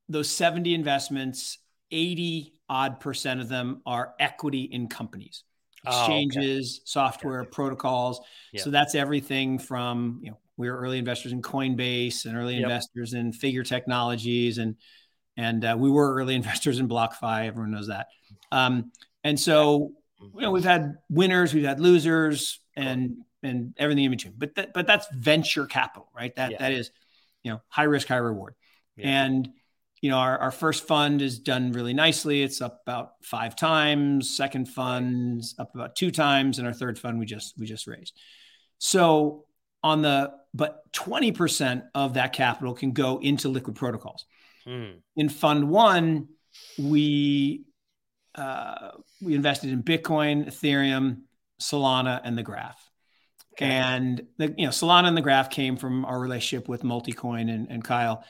those 0.08 0.28
70 0.30 0.74
investments, 0.74 1.58
80 1.90 2.54
odd 2.68 3.00
percent 3.00 3.40
of 3.40 3.48
them 3.48 3.82
are 3.86 4.14
equity 4.18 4.62
in 4.62 4.88
companies 4.88 5.44
exchanges, 5.86 6.78
oh, 6.78 6.80
okay. 6.80 6.82
software, 6.84 7.44
protocols. 7.44 8.20
Yep. 8.52 8.64
So 8.64 8.70
that's 8.70 8.94
everything 8.94 9.58
from, 9.58 10.20
you 10.22 10.30
know, 10.30 10.38
we 10.56 10.70
were 10.70 10.76
early 10.76 10.98
investors 10.98 11.32
in 11.32 11.40
Coinbase 11.40 12.26
and 12.26 12.36
early 12.36 12.54
yep. 12.54 12.64
investors 12.64 13.14
in 13.14 13.32
Figure 13.32 13.62
Technologies 13.62 14.58
and 14.58 14.76
and 15.36 15.64
uh, 15.64 15.76
we 15.78 15.90
were 15.90 16.14
early 16.14 16.34
investors 16.36 16.78
in 16.78 16.88
BlockFi. 16.88 17.46
Everyone 17.46 17.70
knows 17.70 17.88
that. 17.88 18.08
Um, 18.52 18.92
and 19.24 19.38
so, 19.38 19.92
you 20.20 20.40
know, 20.40 20.50
we've 20.50 20.64
had 20.64 20.98
winners, 21.08 21.54
we've 21.54 21.64
had 21.64 21.80
losers, 21.80 22.60
and 22.76 23.18
and 23.42 23.74
everything 23.78 24.04
in 24.04 24.10
between. 24.10 24.34
But 24.36 24.54
that, 24.56 24.74
but 24.74 24.86
that's 24.86 25.06
venture 25.14 25.66
capital, 25.66 26.08
right? 26.14 26.34
That 26.36 26.52
yeah. 26.52 26.58
that 26.58 26.72
is, 26.72 26.90
you 27.42 27.52
know, 27.52 27.60
high 27.68 27.84
risk, 27.84 28.08
high 28.08 28.16
reward. 28.16 28.54
Yeah. 28.96 29.24
And 29.24 29.48
you 30.00 30.10
know, 30.10 30.16
our, 30.16 30.38
our 30.38 30.50
first 30.50 30.86
fund 30.86 31.20
is 31.20 31.38
done 31.38 31.72
really 31.72 31.92
nicely. 31.92 32.42
It's 32.42 32.62
up 32.62 32.80
about 32.82 33.12
five 33.22 33.54
times. 33.54 34.34
Second 34.34 34.68
fund's 34.68 35.54
up 35.58 35.74
about 35.74 35.94
two 35.94 36.10
times, 36.10 36.58
and 36.58 36.66
our 36.66 36.72
third 36.72 36.98
fund 36.98 37.18
we 37.18 37.26
just 37.26 37.54
we 37.58 37.66
just 37.66 37.86
raised. 37.86 38.18
So 38.78 39.44
on 39.82 40.02
the 40.02 40.32
but 40.52 40.90
20% 40.92 41.84
of 41.94 42.14
that 42.14 42.32
capital 42.32 42.74
can 42.74 42.92
go 42.92 43.18
into 43.18 43.48
liquid 43.48 43.76
protocols. 43.76 44.24
Hmm. 44.64 44.98
In 45.16 45.28
fund 45.28 45.68
one, 45.68 46.28
we 46.78 47.64
uh, 48.34 48.92
we 49.20 49.34
invested 49.34 49.70
in 49.70 49.82
Bitcoin, 49.82 50.46
Ethereum, 50.46 51.22
Solana, 51.60 52.20
and 52.24 52.36
the 52.36 52.42
Graph. 52.42 52.90
Okay. 53.54 53.66
And 53.66 54.26
the 54.38 54.54
you 54.56 54.64
know 54.64 54.70
Solana 54.70 55.08
and 55.08 55.16
the 55.16 55.22
Graph 55.22 55.50
came 55.50 55.76
from 55.76 56.04
our 56.04 56.18
relationship 56.18 56.68
with 56.68 56.82
Multicoin 56.82 57.52
and, 57.52 57.70
and 57.70 57.84
Kyle 57.84 58.24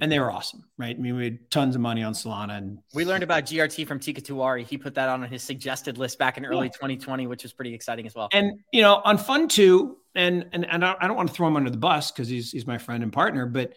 and 0.00 0.10
they 0.10 0.18
were 0.18 0.30
awesome, 0.30 0.64
right? 0.78 0.96
I 0.96 0.98
mean, 0.98 1.16
we 1.16 1.24
had 1.24 1.50
tons 1.50 1.74
of 1.74 1.80
money 1.80 2.02
on 2.02 2.14
Solana, 2.14 2.56
and 2.56 2.78
we 2.94 3.04
learned 3.04 3.22
about 3.22 3.44
GRT 3.44 3.86
from 3.86 4.00
Teeka 4.00 4.20
Tiwari. 4.20 4.66
He 4.66 4.78
put 4.78 4.94
that 4.94 5.08
on 5.08 5.22
his 5.22 5.42
suggested 5.42 5.98
list 5.98 6.18
back 6.18 6.38
in 6.38 6.46
early 6.46 6.66
yeah. 6.66 6.72
2020, 6.72 7.26
which 7.26 7.42
was 7.42 7.52
pretty 7.52 7.74
exciting 7.74 8.06
as 8.06 8.14
well. 8.14 8.28
And 8.32 8.60
you 8.72 8.82
know, 8.82 9.02
on 9.04 9.18
Fund 9.18 9.50
Two, 9.50 9.98
and 10.14 10.46
and 10.52 10.66
and 10.66 10.84
I 10.84 11.06
don't 11.06 11.16
want 11.16 11.28
to 11.28 11.34
throw 11.34 11.48
him 11.48 11.56
under 11.56 11.70
the 11.70 11.76
bus 11.76 12.10
because 12.10 12.28
he's 12.28 12.50
he's 12.50 12.66
my 12.66 12.78
friend 12.78 13.02
and 13.02 13.12
partner, 13.12 13.46
but 13.46 13.74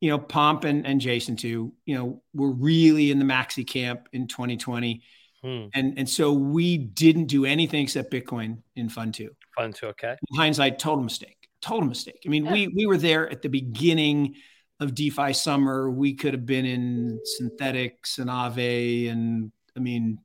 you 0.00 0.10
know, 0.10 0.18
Pomp 0.18 0.64
and, 0.64 0.86
and 0.86 1.00
Jason 1.00 1.36
too, 1.36 1.72
you 1.84 1.94
know, 1.94 2.22
were 2.32 2.52
really 2.52 3.10
in 3.10 3.18
the 3.18 3.24
maxi 3.24 3.66
camp 3.66 4.08
in 4.12 4.28
2020. 4.28 5.02
Hmm. 5.42 5.66
And 5.74 5.98
and 5.98 6.08
so 6.08 6.32
we 6.32 6.76
didn't 6.76 7.26
do 7.26 7.44
anything 7.44 7.82
except 7.82 8.12
Bitcoin 8.12 8.58
in 8.76 8.88
Fund 8.88 9.14
Two. 9.14 9.30
Fund 9.56 9.74
two, 9.74 9.86
okay. 9.88 10.16
In 10.30 10.38
hindsight, 10.38 10.78
total 10.78 11.02
mistake. 11.02 11.36
Total 11.60 11.86
mistake. 11.86 12.22
I 12.24 12.28
mean, 12.28 12.44
yeah. 12.44 12.52
we 12.52 12.68
we 12.68 12.86
were 12.86 12.98
there 12.98 13.28
at 13.28 13.42
the 13.42 13.48
beginning 13.48 14.36
of 14.80 14.94
DeFi 14.94 15.32
summer. 15.32 15.90
We 15.90 16.14
could 16.14 16.34
have 16.34 16.46
been 16.46 16.64
in 16.64 17.20
Synthetix 17.40 18.18
and 18.18 18.28
Aave, 18.28 19.10
and 19.10 19.52
I 19.76 19.80
mean, 19.80 20.18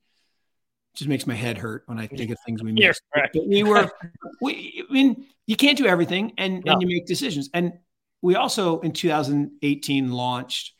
just 0.96 1.10
makes 1.10 1.28
my 1.28 1.36
head 1.36 1.58
hurt 1.58 1.84
when 1.86 2.00
I 2.00 2.08
think 2.08 2.32
of 2.32 2.38
things 2.46 2.64
we 2.64 2.72
missed. 2.72 3.02
But 3.14 3.46
we 3.46 3.64
were, 3.64 3.90
we, 4.42 4.84
I 4.90 4.94
mean, 4.94 5.26
you 5.46 5.56
can't 5.56 5.78
do 5.78 5.86
everything, 5.86 6.34
and 6.38 6.64
no. 6.66 6.74
and 6.74 6.82
you 6.82 6.88
make 6.88 7.06
decisions. 7.06 7.50
And 7.54 7.74
we 8.22 8.36
also 8.36 8.80
in 8.80 8.94
2018 8.94 10.12
launched 10.12 10.74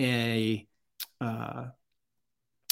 a 0.00 0.66
uh, 1.20 1.66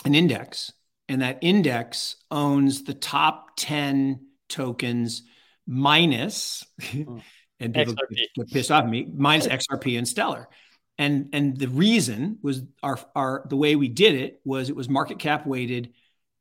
an 0.04 0.14
index, 0.14 0.72
and 1.08 1.22
that 1.22 1.38
index 1.42 2.16
owns 2.30 2.84
the 2.84 2.94
top 2.94 3.50
10 3.56 4.26
tokens 4.48 5.22
minus, 5.66 6.64
hmm. 6.80 7.18
and 7.60 7.74
people 7.74 7.94
XRP. 7.94 8.16
get 8.34 8.48
pissed 8.48 8.70
off 8.70 8.84
at 8.84 8.90
me, 8.90 9.08
minus 9.12 9.46
XRP 9.46 9.98
and 9.98 10.06
Stellar. 10.06 10.48
And 10.98 11.28
and 11.32 11.56
the 11.56 11.68
reason 11.68 12.38
was 12.42 12.62
our 12.82 12.98
our 13.14 13.44
the 13.48 13.56
way 13.56 13.76
we 13.76 13.88
did 13.88 14.14
it 14.14 14.40
was 14.44 14.68
it 14.68 14.76
was 14.76 14.88
market 14.88 15.18
cap 15.18 15.46
weighted, 15.46 15.92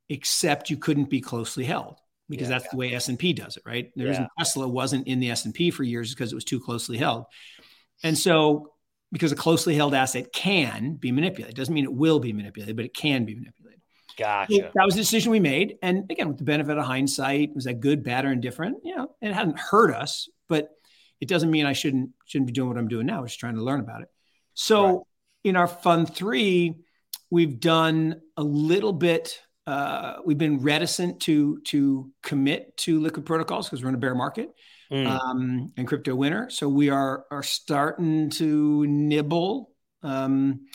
except 0.09 0.69
you 0.69 0.77
couldn't 0.77 1.09
be 1.09 1.21
closely 1.21 1.63
held 1.63 1.99
because 2.27 2.47
yeah, 2.47 2.55
that's 2.55 2.65
yeah. 2.65 2.71
the 2.71 2.77
way 2.77 2.93
S 2.93 3.07
and 3.09 3.19
P 3.19 3.33
does 3.33 3.57
it, 3.57 3.63
right? 3.65 3.91
The 3.95 4.03
yeah. 4.03 4.09
reason 4.09 4.27
Tesla 4.37 4.67
wasn't 4.67 5.07
in 5.07 5.19
the 5.19 5.29
S 5.29 5.45
and 5.45 5.53
P 5.53 5.69
for 5.69 5.83
years 5.83 6.09
is 6.09 6.15
because 6.15 6.31
it 6.31 6.35
was 6.35 6.43
too 6.43 6.59
closely 6.59 6.97
held, 6.97 7.25
and 8.03 8.17
so 8.17 8.73
because 9.11 9.31
a 9.31 9.35
closely 9.35 9.75
held 9.75 9.93
asset 9.93 10.33
can 10.33 10.95
be 10.95 11.11
manipulated, 11.11 11.55
it 11.55 11.57
doesn't 11.57 11.73
mean 11.73 11.85
it 11.85 11.93
will 11.93 12.19
be 12.19 12.33
manipulated, 12.33 12.75
but 12.75 12.85
it 12.85 12.93
can 12.93 13.25
be 13.25 13.35
manipulated. 13.35 13.79
Gotcha. 14.17 14.53
So 14.53 14.61
that 14.73 14.85
was 14.85 14.95
the 14.95 15.01
decision 15.01 15.31
we 15.31 15.39
made. 15.39 15.77
And 15.81 16.09
again, 16.09 16.27
with 16.27 16.39
the 16.39 16.43
benefit 16.43 16.77
of 16.77 16.85
hindsight, 16.85 17.53
was 17.53 17.65
that 17.65 17.79
good, 17.79 18.03
bad, 18.03 18.25
or 18.25 18.31
indifferent? 18.31 18.77
You 18.83 18.95
know, 18.95 19.15
it 19.21 19.31
hadn't 19.31 19.59
hurt 19.59 19.93
us, 19.93 20.27
but 20.49 20.71
it 21.19 21.27
doesn't 21.27 21.51
mean 21.51 21.65
I 21.65 21.73
shouldn't 21.73 22.11
shouldn't 22.25 22.47
be 22.47 22.53
doing 22.53 22.69
what 22.69 22.77
I'm 22.77 22.87
doing 22.87 23.05
now. 23.05 23.19
I'm 23.19 23.25
just 23.25 23.39
trying 23.39 23.55
to 23.55 23.63
learn 23.63 23.79
about 23.79 24.01
it. 24.01 24.09
So 24.53 24.85
right. 24.85 24.99
in 25.43 25.55
our 25.55 25.67
fund 25.67 26.13
three, 26.13 26.75
we've 27.29 27.59
done 27.59 28.21
a 28.35 28.43
little 28.43 28.93
bit. 28.93 29.41
Uh, 29.65 30.17
we've 30.25 30.37
been 30.37 30.61
reticent 30.61 31.19
to 31.21 31.59
to 31.65 32.11
commit 32.23 32.75
to 32.77 32.99
liquid 32.99 33.25
protocols 33.25 33.67
because 33.67 33.83
we're 33.83 33.89
in 33.89 33.95
a 33.95 33.99
bear 33.99 34.15
market 34.15 34.49
mm. 34.91 35.07
um, 35.07 35.71
and 35.77 35.87
crypto 35.87 36.15
winter. 36.15 36.49
So 36.49 36.69
we 36.69 36.89
are 36.89 37.25
are 37.31 37.43
starting 37.43 38.29
to 38.31 38.85
nibble, 38.87 39.71
um, 40.03 40.67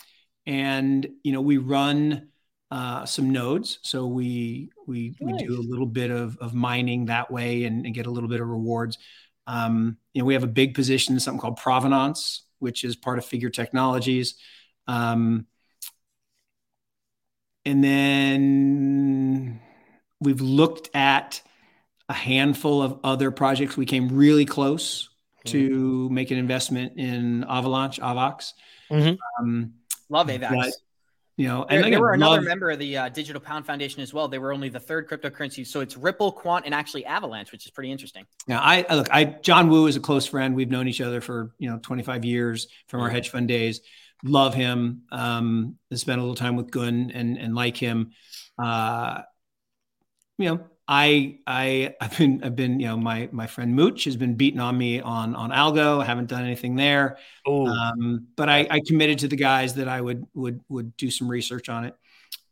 and 0.47 1.07
you 1.23 1.33
know 1.33 1.41
we 1.41 1.59
run 1.59 2.29
uh, 2.71 3.05
some 3.05 3.31
nodes. 3.31 3.79
So 3.83 4.07
we 4.07 4.71
we 4.87 5.15
nice. 5.21 5.41
we 5.41 5.47
do 5.47 5.61
a 5.61 5.61
little 5.61 5.87
bit 5.87 6.11
of, 6.11 6.37
of 6.39 6.55
mining 6.55 7.07
that 7.07 7.31
way 7.31 7.65
and, 7.65 7.85
and 7.85 7.95
get 7.95 8.07
a 8.07 8.11
little 8.11 8.29
bit 8.29 8.41
of 8.41 8.49
rewards. 8.49 8.99
Um, 9.47 9.97
you 10.13 10.23
know, 10.23 10.27
we 10.27 10.35
have 10.35 10.45
a 10.45 10.49
big 10.49 10.75
position 10.75 11.15
in 11.15 11.21
something 11.21 11.41
called 11.41 11.57
Provenance, 11.57 12.43
which 12.59 12.85
is 12.85 12.97
part 12.97 13.19
of 13.19 13.25
Figure 13.25 13.51
Technologies. 13.51 14.37
Um, 14.87 15.47
and 17.65 17.83
then 17.83 19.61
we've 20.21 20.41
looked 20.41 20.91
at 20.95 21.43
a 22.09 22.13
handful 22.13 22.83
of 22.83 23.01
other 23.05 23.31
projects. 23.31 23.77
We 23.77 23.87
came 23.87 24.09
really 24.09 24.45
close 24.45 25.09
mm-hmm. 25.45 25.51
to 25.51 26.09
make 26.11 26.31
an 26.31 26.39
investment 26.39 26.99
in 26.99 27.45
Avalanche, 27.45 28.01
Avax. 28.01 28.53
Mm-hmm. 28.91 29.15
Um, 29.41 29.75
Love 30.09 30.29
Avax. 30.29 30.73
You 31.43 31.49
know, 31.49 31.67
and 31.69 31.83
there, 31.83 31.91
there 31.91 32.01
were 32.01 32.13
another 32.13 32.41
member 32.41 32.71
of 32.71 32.79
the 32.79 32.97
uh, 32.97 33.09
Digital 33.09 33.41
Pound 33.43 33.67
Foundation 33.67 34.01
as 34.01 34.15
well. 34.15 34.29
They 34.29 34.39
were 34.39 34.53
only 34.53 34.69
the 34.69 34.79
third 34.79 35.09
cryptocurrency, 35.09 35.67
so 35.67 35.81
it's 35.81 35.97
Ripple, 35.97 36.31
Quant, 36.31 36.65
and 36.65 36.73
actually 36.73 37.05
Avalanche, 37.05 37.51
which 37.51 37.67
is 37.67 37.73
pretty 37.73 37.91
interesting. 37.91 38.27
Yeah, 38.47 38.61
I, 38.61 38.87
I 38.89 38.95
look. 38.95 39.09
I 39.11 39.25
John 39.25 39.69
Wu 39.69 39.89
is 39.89 39.97
a 39.97 40.01
close 40.01 40.25
friend. 40.25 40.55
We've 40.55 40.71
known 40.71 40.87
each 40.87 41.01
other 41.01 41.21
for 41.21 41.53
you 41.59 41.69
know 41.69 41.81
25 41.83 42.25
years 42.25 42.69
from 42.87 43.01
our 43.01 43.11
hedge 43.11 43.31
fund 43.31 43.49
days. 43.49 43.81
Love 44.23 44.55
him. 44.55 45.03
Um, 45.11 45.79
spent 45.93 46.21
a 46.21 46.23
little 46.23 46.37
time 46.37 46.55
with 46.55 46.71
Gun 46.71 47.11
and 47.13 47.37
and 47.37 47.57
like 47.57 47.77
him. 47.77 48.13
Uh, 48.57 49.23
you 50.39 50.49
know, 50.49 50.61
I 50.89 51.39
I 51.47 51.95
I've 52.01 52.17
been 52.19 52.43
I've 52.43 52.57
been 52.57 52.81
you 52.81 52.89
know 52.89 52.97
my 52.97 53.29
my 53.33 53.47
friend 53.47 53.75
Mooch 53.75 54.05
has 54.05 54.17
been 54.17 54.35
beating 54.35 54.61
on 54.61 54.77
me 54.77 55.01
on 55.01 55.35
on 55.35 55.51
algo. 55.51 56.03
I 56.03 56.05
haven't 56.05 56.29
done 56.29 56.45
anything 56.45 56.75
there. 56.77 57.19
Um, 57.47 58.27
but 58.37 58.49
I, 58.49 58.67
I 58.71 58.81
committed 58.87 59.21
to 59.21 59.29
the 59.29 59.37
guys 59.37 59.75
that 59.75 59.89
I 59.89 60.01
would 60.01 60.27
would 60.35 60.61
would 60.69 60.97
do 60.97 61.11
some 61.11 61.29
research 61.29 61.69
on 61.69 61.85
it 61.85 61.95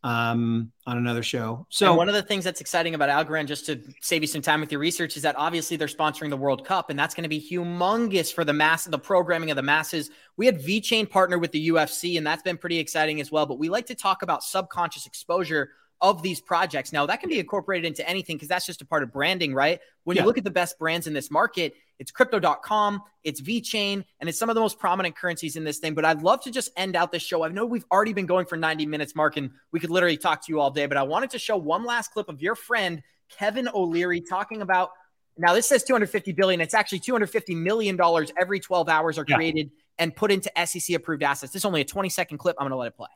um, 0.02 0.72
on 0.86 0.96
another 0.96 1.22
show. 1.22 1.66
So 1.68 1.88
and 1.88 1.96
one 1.96 2.08
of 2.08 2.14
the 2.14 2.22
things 2.22 2.44
that's 2.44 2.60
exciting 2.60 2.94
about 2.94 3.08
Algorand, 3.08 3.46
just 3.46 3.66
to 3.66 3.80
save 4.00 4.22
you 4.22 4.28
some 4.28 4.42
time 4.42 4.60
with 4.60 4.72
your 4.72 4.80
research, 4.80 5.16
is 5.16 5.22
that 5.22 5.36
obviously 5.36 5.76
they're 5.76 5.88
sponsoring 5.88 6.30
the 6.30 6.36
World 6.36 6.64
Cup, 6.64 6.90
and 6.90 6.98
that's 6.98 7.14
going 7.14 7.24
to 7.24 7.28
be 7.28 7.40
humongous 7.40 8.32
for 8.32 8.44
the 8.44 8.52
mass, 8.52 8.84
the 8.84 8.98
programming 8.98 9.50
of 9.50 9.56
the 9.56 9.62
masses. 9.62 10.10
We 10.36 10.46
had 10.46 10.60
VeChain 10.60 11.10
partner 11.10 11.38
with 11.38 11.52
the 11.52 11.68
UFC, 11.68 12.16
and 12.16 12.26
that's 12.26 12.42
been 12.42 12.56
pretty 12.56 12.78
exciting 12.78 13.20
as 13.20 13.30
well. 13.30 13.46
But 13.46 13.58
we 13.58 13.68
like 13.68 13.86
to 13.86 13.94
talk 13.94 14.22
about 14.22 14.42
subconscious 14.42 15.06
exposure 15.06 15.70
of 16.00 16.22
these 16.22 16.40
projects. 16.40 16.92
Now, 16.92 17.06
that 17.06 17.20
can 17.20 17.28
be 17.28 17.38
incorporated 17.38 17.86
into 17.86 18.08
anything 18.08 18.36
because 18.36 18.48
that's 18.48 18.66
just 18.66 18.80
a 18.80 18.86
part 18.86 19.02
of 19.02 19.12
branding, 19.12 19.54
right? 19.54 19.80
When 20.04 20.16
yeah. 20.16 20.22
you 20.22 20.26
look 20.26 20.38
at 20.38 20.44
the 20.44 20.50
best 20.50 20.78
brands 20.78 21.06
in 21.06 21.12
this 21.12 21.30
market, 21.30 21.74
it's 21.98 22.10
crypto.com, 22.10 23.02
it's 23.24 23.40
VeChain, 23.42 24.04
and 24.20 24.28
it's 24.28 24.38
some 24.38 24.48
of 24.48 24.54
the 24.54 24.60
most 24.60 24.78
prominent 24.78 25.14
currencies 25.14 25.56
in 25.56 25.64
this 25.64 25.78
thing. 25.78 25.94
But 25.94 26.06
I'd 26.06 26.22
love 26.22 26.40
to 26.42 26.50
just 26.50 26.70
end 26.76 26.96
out 26.96 27.12
this 27.12 27.22
show. 27.22 27.44
I 27.44 27.48
know 27.48 27.66
we've 27.66 27.84
already 27.92 28.14
been 28.14 28.26
going 28.26 28.46
for 28.46 28.56
90 28.56 28.86
minutes, 28.86 29.14
Mark, 29.14 29.36
and 29.36 29.50
we 29.72 29.80
could 29.80 29.90
literally 29.90 30.16
talk 30.16 30.44
to 30.46 30.52
you 30.52 30.60
all 30.60 30.70
day, 30.70 30.86
but 30.86 30.96
I 30.96 31.02
wanted 31.02 31.30
to 31.30 31.38
show 31.38 31.56
one 31.56 31.84
last 31.84 32.12
clip 32.12 32.28
of 32.30 32.40
your 32.40 32.54
friend, 32.54 33.02
Kevin 33.28 33.68
O'Leary, 33.72 34.22
talking 34.22 34.62
about 34.62 34.90
now 35.36 35.54
this 35.54 35.68
says 35.68 35.84
250 35.84 36.32
billion. 36.32 36.60
It's 36.60 36.74
actually 36.74 37.00
250 37.00 37.54
million 37.54 37.96
dollars 37.96 38.32
every 38.38 38.60
12 38.60 38.88
hours 38.88 39.16
are 39.18 39.24
created 39.24 39.70
yeah. 39.72 40.04
and 40.04 40.16
put 40.16 40.30
into 40.30 40.50
SEC 40.66 40.94
approved 40.96 41.22
assets. 41.22 41.52
This 41.52 41.60
is 41.60 41.64
only 41.64 41.82
a 41.82 41.84
20 41.84 42.08
second 42.08 42.38
clip. 42.38 42.56
I'm 42.58 42.64
going 42.64 42.72
to 42.72 42.76
let 42.76 42.88
it 42.88 42.96
play 42.96 43.08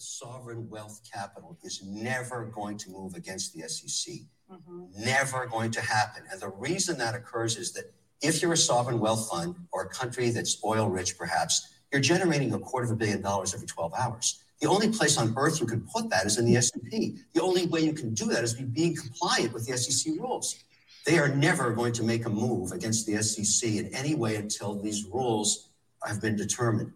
the 0.00 0.06
sovereign 0.06 0.66
wealth 0.70 1.02
capital 1.12 1.58
is 1.62 1.82
never 1.84 2.46
going 2.46 2.78
to 2.78 2.88
move 2.88 3.14
against 3.14 3.52
the 3.52 3.68
SEC. 3.68 4.14
Mm-hmm. 4.50 5.04
Never 5.04 5.46
going 5.46 5.70
to 5.72 5.82
happen. 5.82 6.22
And 6.32 6.40
the 6.40 6.48
reason 6.48 6.96
that 6.96 7.14
occurs 7.14 7.58
is 7.58 7.72
that 7.72 7.92
if 8.22 8.40
you're 8.40 8.54
a 8.54 8.56
sovereign 8.56 8.98
wealth 8.98 9.28
fund 9.30 9.56
or 9.72 9.82
a 9.82 9.88
country 9.90 10.30
that's 10.30 10.64
oil 10.64 10.88
rich, 10.88 11.18
perhaps, 11.18 11.68
you're 11.92 12.00
generating 12.00 12.54
a 12.54 12.58
quarter 12.58 12.86
of 12.86 12.92
a 12.92 12.96
billion 12.96 13.20
dollars 13.20 13.52
every 13.52 13.66
12 13.66 13.92
hours. 13.92 14.42
The 14.62 14.68
only 14.68 14.88
place 14.88 15.18
on 15.18 15.34
earth 15.36 15.60
you 15.60 15.66
can 15.66 15.86
put 15.94 16.08
that 16.08 16.24
is 16.24 16.38
in 16.38 16.46
the 16.46 16.56
S&P. 16.56 17.18
The 17.34 17.42
only 17.42 17.66
way 17.66 17.80
you 17.80 17.92
can 17.92 18.14
do 18.14 18.24
that 18.26 18.42
is 18.42 18.54
be 18.54 18.64
being 18.64 18.96
compliant 18.96 19.52
with 19.52 19.66
the 19.66 19.76
SEC 19.76 20.14
rules. 20.18 20.56
They 21.04 21.18
are 21.18 21.28
never 21.28 21.72
going 21.72 21.92
to 21.94 22.02
make 22.02 22.24
a 22.24 22.30
move 22.30 22.72
against 22.72 23.06
the 23.06 23.22
SEC 23.22 23.70
in 23.70 23.94
any 23.94 24.14
way 24.14 24.36
until 24.36 24.80
these 24.80 25.04
rules 25.04 25.68
have 26.06 26.22
been 26.22 26.36
determined. 26.36 26.92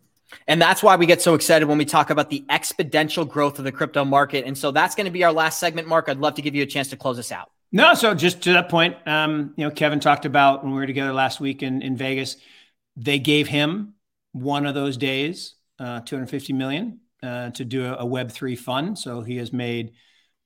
And 0.47 0.61
that's 0.61 0.83
why 0.83 0.97
we 0.97 1.07
get 1.07 1.23
so 1.23 1.35
excited 1.35 1.67
when 1.67 1.79
we 1.79 1.85
talk 1.85 2.11
about 2.11 2.31
the 2.31 2.45
exponential 2.51 3.29
growth 3.29 3.59
of 3.59 3.65
the 3.65 3.73
crypto 3.73 4.05
market. 4.05 4.45
And 4.47 4.57
so 4.57 4.71
that's 4.71 4.95
going 4.95 5.07
to 5.07 5.11
be 5.11 5.25
our 5.25 5.33
last 5.33 5.59
segment, 5.59 5.89
Mark. 5.89 6.09
I'd 6.09 6.19
love 6.19 6.35
to 6.35 6.43
give 6.43 6.55
you 6.55 6.63
a 6.63 6.67
chance 6.67 6.89
to 6.89 6.97
close 6.97 7.19
us 7.19 7.33
out. 7.33 7.51
No, 7.73 7.95
so 7.95 8.15
just 8.15 8.43
to 8.43 8.53
that 8.53 8.69
point, 8.69 8.97
um, 9.07 9.53
you 9.57 9.65
know, 9.65 9.71
Kevin 9.71 9.99
talked 9.99 10.27
about 10.27 10.63
when 10.63 10.73
we 10.73 10.79
were 10.79 10.87
together 10.87 11.13
last 11.13 11.41
week 11.41 11.63
in, 11.63 11.83
in 11.83 11.97
Vegas, 11.97 12.37
they 12.97 13.19
gave 13.19 13.49
him 13.49 13.95
one 14.33 14.67
of 14.67 14.75
those 14.75 14.97
days, 14.97 15.55
uh, 15.81 16.01
250 16.01 16.53
million 16.53 17.01
uh, 17.23 17.51
to 17.51 17.65
do 17.65 17.85
a, 17.87 17.95
a 17.95 18.05
Web3 18.05 18.57
fund. 18.57 18.99
So 18.99 19.23
he 19.23 19.39
has 19.39 19.53
made, 19.53 19.93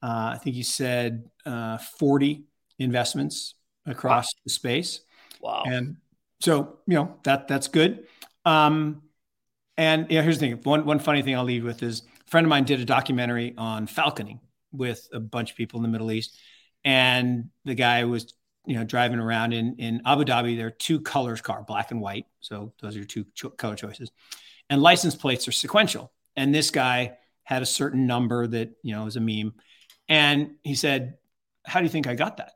uh, 0.02 0.32
I 0.34 0.38
think 0.42 0.56
he 0.56 0.62
said 0.62 1.28
uh, 1.44 1.76
40 1.76 2.44
investments 2.78 3.54
across 3.84 4.26
wow. 4.26 4.40
the 4.44 4.50
space. 4.50 5.00
Wow. 5.40 5.64
And 5.66 5.96
so, 6.40 6.78
you 6.86 6.94
know, 6.94 7.16
that 7.24 7.48
that's 7.48 7.68
good. 7.68 8.06
Um, 8.44 9.02
and 9.78 10.10
yeah, 10.10 10.22
here's 10.22 10.38
the 10.40 10.50
thing. 10.50 10.60
One 10.64 10.84
one 10.84 10.98
funny 10.98 11.22
thing 11.22 11.36
I'll 11.36 11.44
leave 11.44 11.64
with 11.64 11.82
is 11.82 12.02
a 12.26 12.30
friend 12.30 12.44
of 12.44 12.50
mine 12.50 12.64
did 12.64 12.80
a 12.80 12.84
documentary 12.84 13.54
on 13.56 13.86
falconing 13.86 14.40
with 14.72 15.08
a 15.12 15.20
bunch 15.20 15.52
of 15.52 15.56
people 15.56 15.78
in 15.78 15.84
the 15.84 15.88
Middle 15.88 16.10
East, 16.10 16.36
and 16.84 17.48
the 17.64 17.76
guy 17.76 18.04
was 18.04 18.34
you 18.66 18.74
know 18.74 18.84
driving 18.84 19.20
around 19.20 19.52
in 19.52 19.76
in 19.78 20.02
Abu 20.04 20.24
Dhabi. 20.24 20.56
There 20.56 20.66
are 20.66 20.70
two 20.70 21.00
colors 21.00 21.40
car, 21.40 21.62
black 21.62 21.92
and 21.92 22.00
white. 22.00 22.26
So 22.40 22.72
those 22.82 22.96
are 22.96 22.98
your 22.98 23.06
two 23.06 23.24
cho- 23.34 23.50
color 23.50 23.76
choices, 23.76 24.10
and 24.68 24.82
license 24.82 25.14
plates 25.14 25.46
are 25.46 25.52
sequential. 25.52 26.12
And 26.36 26.52
this 26.52 26.70
guy 26.72 27.16
had 27.44 27.62
a 27.62 27.66
certain 27.66 28.06
number 28.06 28.48
that 28.48 28.72
you 28.82 28.92
know 28.96 29.04
was 29.04 29.16
a 29.16 29.20
meme, 29.20 29.54
and 30.08 30.56
he 30.64 30.74
said, 30.74 31.18
"How 31.64 31.78
do 31.78 31.84
you 31.84 31.90
think 31.90 32.08
I 32.08 32.16
got 32.16 32.38
that?" 32.38 32.52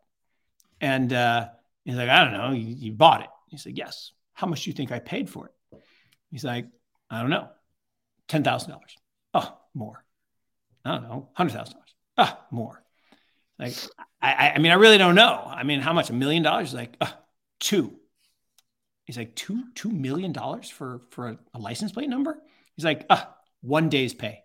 And 0.81 1.13
uh, 1.13 1.51
he's 1.85 1.95
like, 1.95 2.09
"I 2.09 2.25
don't 2.25 2.33
know. 2.33 2.51
You, 2.51 2.75
you 2.77 2.93
bought 2.93 3.23
it." 3.23 3.31
He 3.49 3.59
said, 3.59 3.79
"Yes." 3.79 4.11
How 4.35 4.47
much 4.49 4.65
do 4.65 4.71
you 4.71 4.75
think 4.75 4.91
I 4.91 4.99
paid 4.99 5.29
for 5.29 5.47
it? 5.47 5.79
He's 6.31 6.43
like, 6.43 6.67
I 7.13 7.21
don't 7.21 7.31
know, 7.31 7.49
ten 8.27 8.43
thousand 8.43 8.71
dollars. 8.71 8.97
Oh, 9.35 9.57
more. 9.75 10.05
I 10.85 10.93
don't 10.93 11.03
know, 11.05 11.29
hundred 11.35 11.53
thousand 11.53 11.75
dollars. 11.75 11.95
Ah, 12.17 12.39
oh, 12.41 12.47
more. 12.51 12.83
Like, 13.59 13.75
I, 14.21 14.53
I 14.55 14.59
mean, 14.59 14.73
I 14.73 14.77
really 14.77 14.99
don't 14.99 15.15
know. 15.15 15.45
I 15.47 15.63
mean, 15.63 15.81
how 15.81 15.93
much? 15.93 16.11
A 16.11 16.13
million 16.13 16.43
dollars? 16.43 16.75
Like, 16.75 16.97
uh, 17.01 17.11
two. 17.61 17.93
He's 19.05 19.17
like, 19.17 19.37
two, 19.37 19.65
two 19.75 19.91
million 19.91 20.33
dollars 20.33 20.69
for 20.69 21.03
for 21.11 21.29
a, 21.29 21.39
a, 21.55 21.59
license 21.59 21.93
plate 21.93 22.09
number. 22.09 22.39
He's 22.77 22.85
like, 22.85 23.05
ah, 23.11 23.35
one 23.61 23.89
day's 23.89 24.15
pay. 24.15 24.43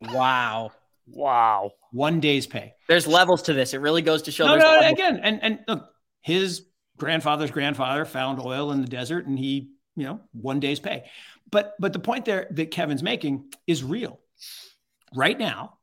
Wow. 0.00 0.70
Wow. 1.06 1.72
One 1.90 2.20
day's 2.20 2.46
pay. 2.46 2.74
There's 2.86 3.06
levels 3.06 3.42
to 3.42 3.52
this. 3.52 3.74
It 3.74 3.80
really 3.80 4.02
goes 4.02 4.22
to 4.22 4.30
show. 4.30 4.46
No, 4.46 4.56
no, 4.56 4.88
again, 4.88 5.20
and 5.22 5.42
and 5.42 5.58
look, 5.66 5.90
his 6.20 6.64
grandfather's 6.96 7.50
grandfather 7.50 8.04
found 8.04 8.40
oil 8.40 8.72
in 8.72 8.82
the 8.82 8.88
desert, 8.88 9.26
and 9.26 9.38
he, 9.38 9.70
you 9.96 10.04
know, 10.04 10.20
one 10.32 10.60
day's 10.60 10.80
pay. 10.80 11.04
But 11.50 11.74
but 11.78 11.92
the 11.92 11.98
point 11.98 12.24
there 12.24 12.46
that 12.52 12.70
Kevin's 12.70 13.02
making 13.02 13.52
is 13.66 13.82
real. 13.82 14.20
Right 15.14 15.38
now, 15.38 15.78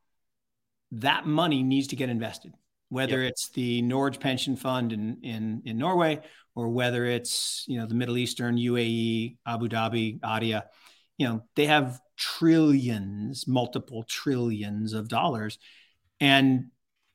that 0.91 1.25
money 1.25 1.63
needs 1.63 1.87
to 1.87 1.95
get 1.95 2.09
invested. 2.09 2.53
Whether 2.89 3.23
yep. 3.23 3.31
it's 3.31 3.49
the 3.49 3.81
Norge 3.81 4.19
pension 4.19 4.55
fund 4.55 4.93
in, 4.93 5.17
in 5.23 5.63
in 5.65 5.77
Norway 5.77 6.21
or 6.55 6.69
whether 6.69 7.05
it's 7.05 7.65
you 7.67 7.79
know 7.79 7.85
the 7.85 7.95
Middle 7.95 8.17
Eastern, 8.17 8.57
UAE, 8.57 9.37
Abu 9.45 9.67
Dhabi, 9.67 10.19
ADIA, 10.23 10.65
you 11.17 11.27
know 11.27 11.43
they 11.55 11.65
have 11.65 11.99
trillions, 12.17 13.47
multiple 13.47 14.03
trillions 14.03 14.93
of 14.93 15.07
dollars, 15.07 15.57
and 16.19 16.65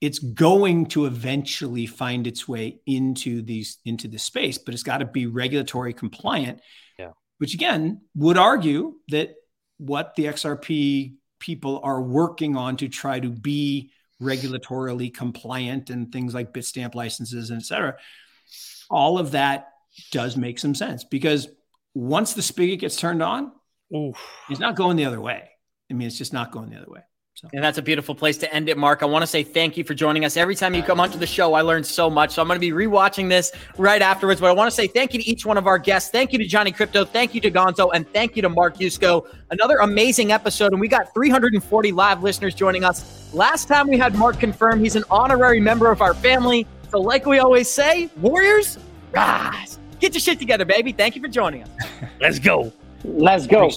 it's 0.01 0.19
going 0.19 0.87
to 0.87 1.05
eventually 1.05 1.87
find 1.87 2.27
its 2.27 2.49
way 2.49 2.81
into 2.87 3.43
these 3.43 3.79
into 3.85 4.09
the 4.09 4.19
space, 4.19 4.59
but 4.59 4.75
it's 4.75 4.83
got 4.83 4.99
to 4.99 5.05
be 5.05 5.27
regulatory 5.27 5.93
compliant. 5.93 6.61
Yeah. 6.99 7.11
Which 7.41 7.55
again 7.55 8.03
would 8.15 8.37
argue 8.37 8.97
that 9.09 9.35
what 9.79 10.15
the 10.15 10.27
XRP 10.27 11.15
people 11.39 11.81
are 11.83 12.03
working 12.03 12.55
on 12.55 12.77
to 12.77 12.89
try 12.89 13.19
to 13.19 13.31
be 13.31 13.91
regulatorily 14.21 15.13
compliant 15.13 15.89
and 15.89 16.13
things 16.13 16.35
like 16.35 16.53
Bitstamp 16.53 16.95
licenses 16.95 17.49
and 17.49 17.63
et 17.63 17.65
cetera, 17.65 17.97
all 18.91 19.19
of 19.19 19.31
that 19.31 19.69
does 20.13 20.37
make 20.37 20.59
some 20.59 20.75
sense 20.75 21.03
because 21.03 21.49
once 21.95 22.35
the 22.35 22.43
spigot 22.43 22.81
gets 22.81 22.97
turned 22.97 23.23
on, 23.23 23.53
Oof. 23.97 24.19
it's 24.51 24.61
not 24.61 24.77
going 24.77 24.99
the 24.99 25.07
other 25.07 25.21
way. 25.21 25.49
I 25.91 25.95
mean, 25.95 26.07
it's 26.07 26.19
just 26.19 26.35
not 26.35 26.53
going 26.53 26.69
the 26.69 26.77
other 26.77 26.91
way. 26.91 27.01
So. 27.35 27.49
And 27.55 27.65
that's 27.65 27.79
a 27.79 27.83
beautiful 27.83 28.15
place 28.15 28.37
to 28.39 28.55
end 28.55 28.69
it, 28.69 28.77
Mark. 28.77 29.03
I 29.03 29.07
want 29.07 29.23
to 29.23 29.27
say 29.27 29.43
thank 29.43 29.79
you 29.79 29.85
for 29.85 29.95
joining 29.95 30.27
us. 30.27 30.37
Every 30.37 30.55
time 30.55 30.75
you 30.75 30.83
come 30.83 31.01
onto 31.01 31.17
the 31.17 31.27
show, 31.27 31.55
I 31.55 31.63
learned 31.63 31.87
so 31.87 32.11
much. 32.11 32.33
So 32.33 32.43
I'm 32.43 32.49
going 32.49 32.61
to 32.61 32.61
be 32.61 32.71
rewatching 32.71 33.31
this 33.31 33.51
right 33.79 34.03
afterwards. 34.03 34.43
But 34.43 34.49
I 34.49 34.53
want 34.53 34.71
to 34.71 34.75
say 34.75 34.87
thank 34.87 35.15
you 35.15 35.21
to 35.21 35.27
each 35.27 35.47
one 35.47 35.57
of 35.57 35.67
our 35.67 35.79
guests. 35.79 36.11
Thank 36.11 36.35
you 36.35 36.39
to 36.39 36.47
Johnny 36.47 36.71
Krypto. 36.71 37.09
Thank 37.09 37.35
you 37.35 37.41
to 37.41 37.51
Gonzo. 37.51 37.91
And 37.95 38.07
thank 38.13 38.37
you 38.37 38.43
to 38.43 38.51
Mark 38.51 38.77
Yusko. 38.77 39.27
Another 39.51 39.77
amazing 39.79 40.33
episode. 40.33 40.73
And 40.73 40.81
we 40.81 40.87
got 40.87 41.15
340 41.15 41.93
live 41.93 42.23
listeners 42.23 42.55
joining 42.55 42.85
us. 42.85 43.33
Last 43.33 43.69
time 43.69 43.89
we 43.89 43.97
had 43.97 44.15
Mark 44.17 44.39
confirm 44.39 44.79
he's 44.79 44.97
an 44.97 45.05
honorary 45.11 45.61
member 45.61 45.91
of 45.91 46.03
our 46.03 46.13
family. 46.13 46.67
So, 46.91 47.01
like 47.01 47.25
we 47.25 47.39
always 47.39 47.71
say, 47.71 48.11
Warriors, 48.17 48.77
rise. 49.13 49.79
Get 49.99 50.13
your 50.13 50.21
shit 50.21 50.39
together, 50.39 50.67
baby. 50.67 50.93
Thank 50.93 51.17
you 51.17 51.23
for 51.23 51.29
joining 51.29 51.63
us. 51.63 51.71
Let's 52.21 52.39
go. 52.39 52.71
Let's 53.05 53.47
go. 53.47 53.71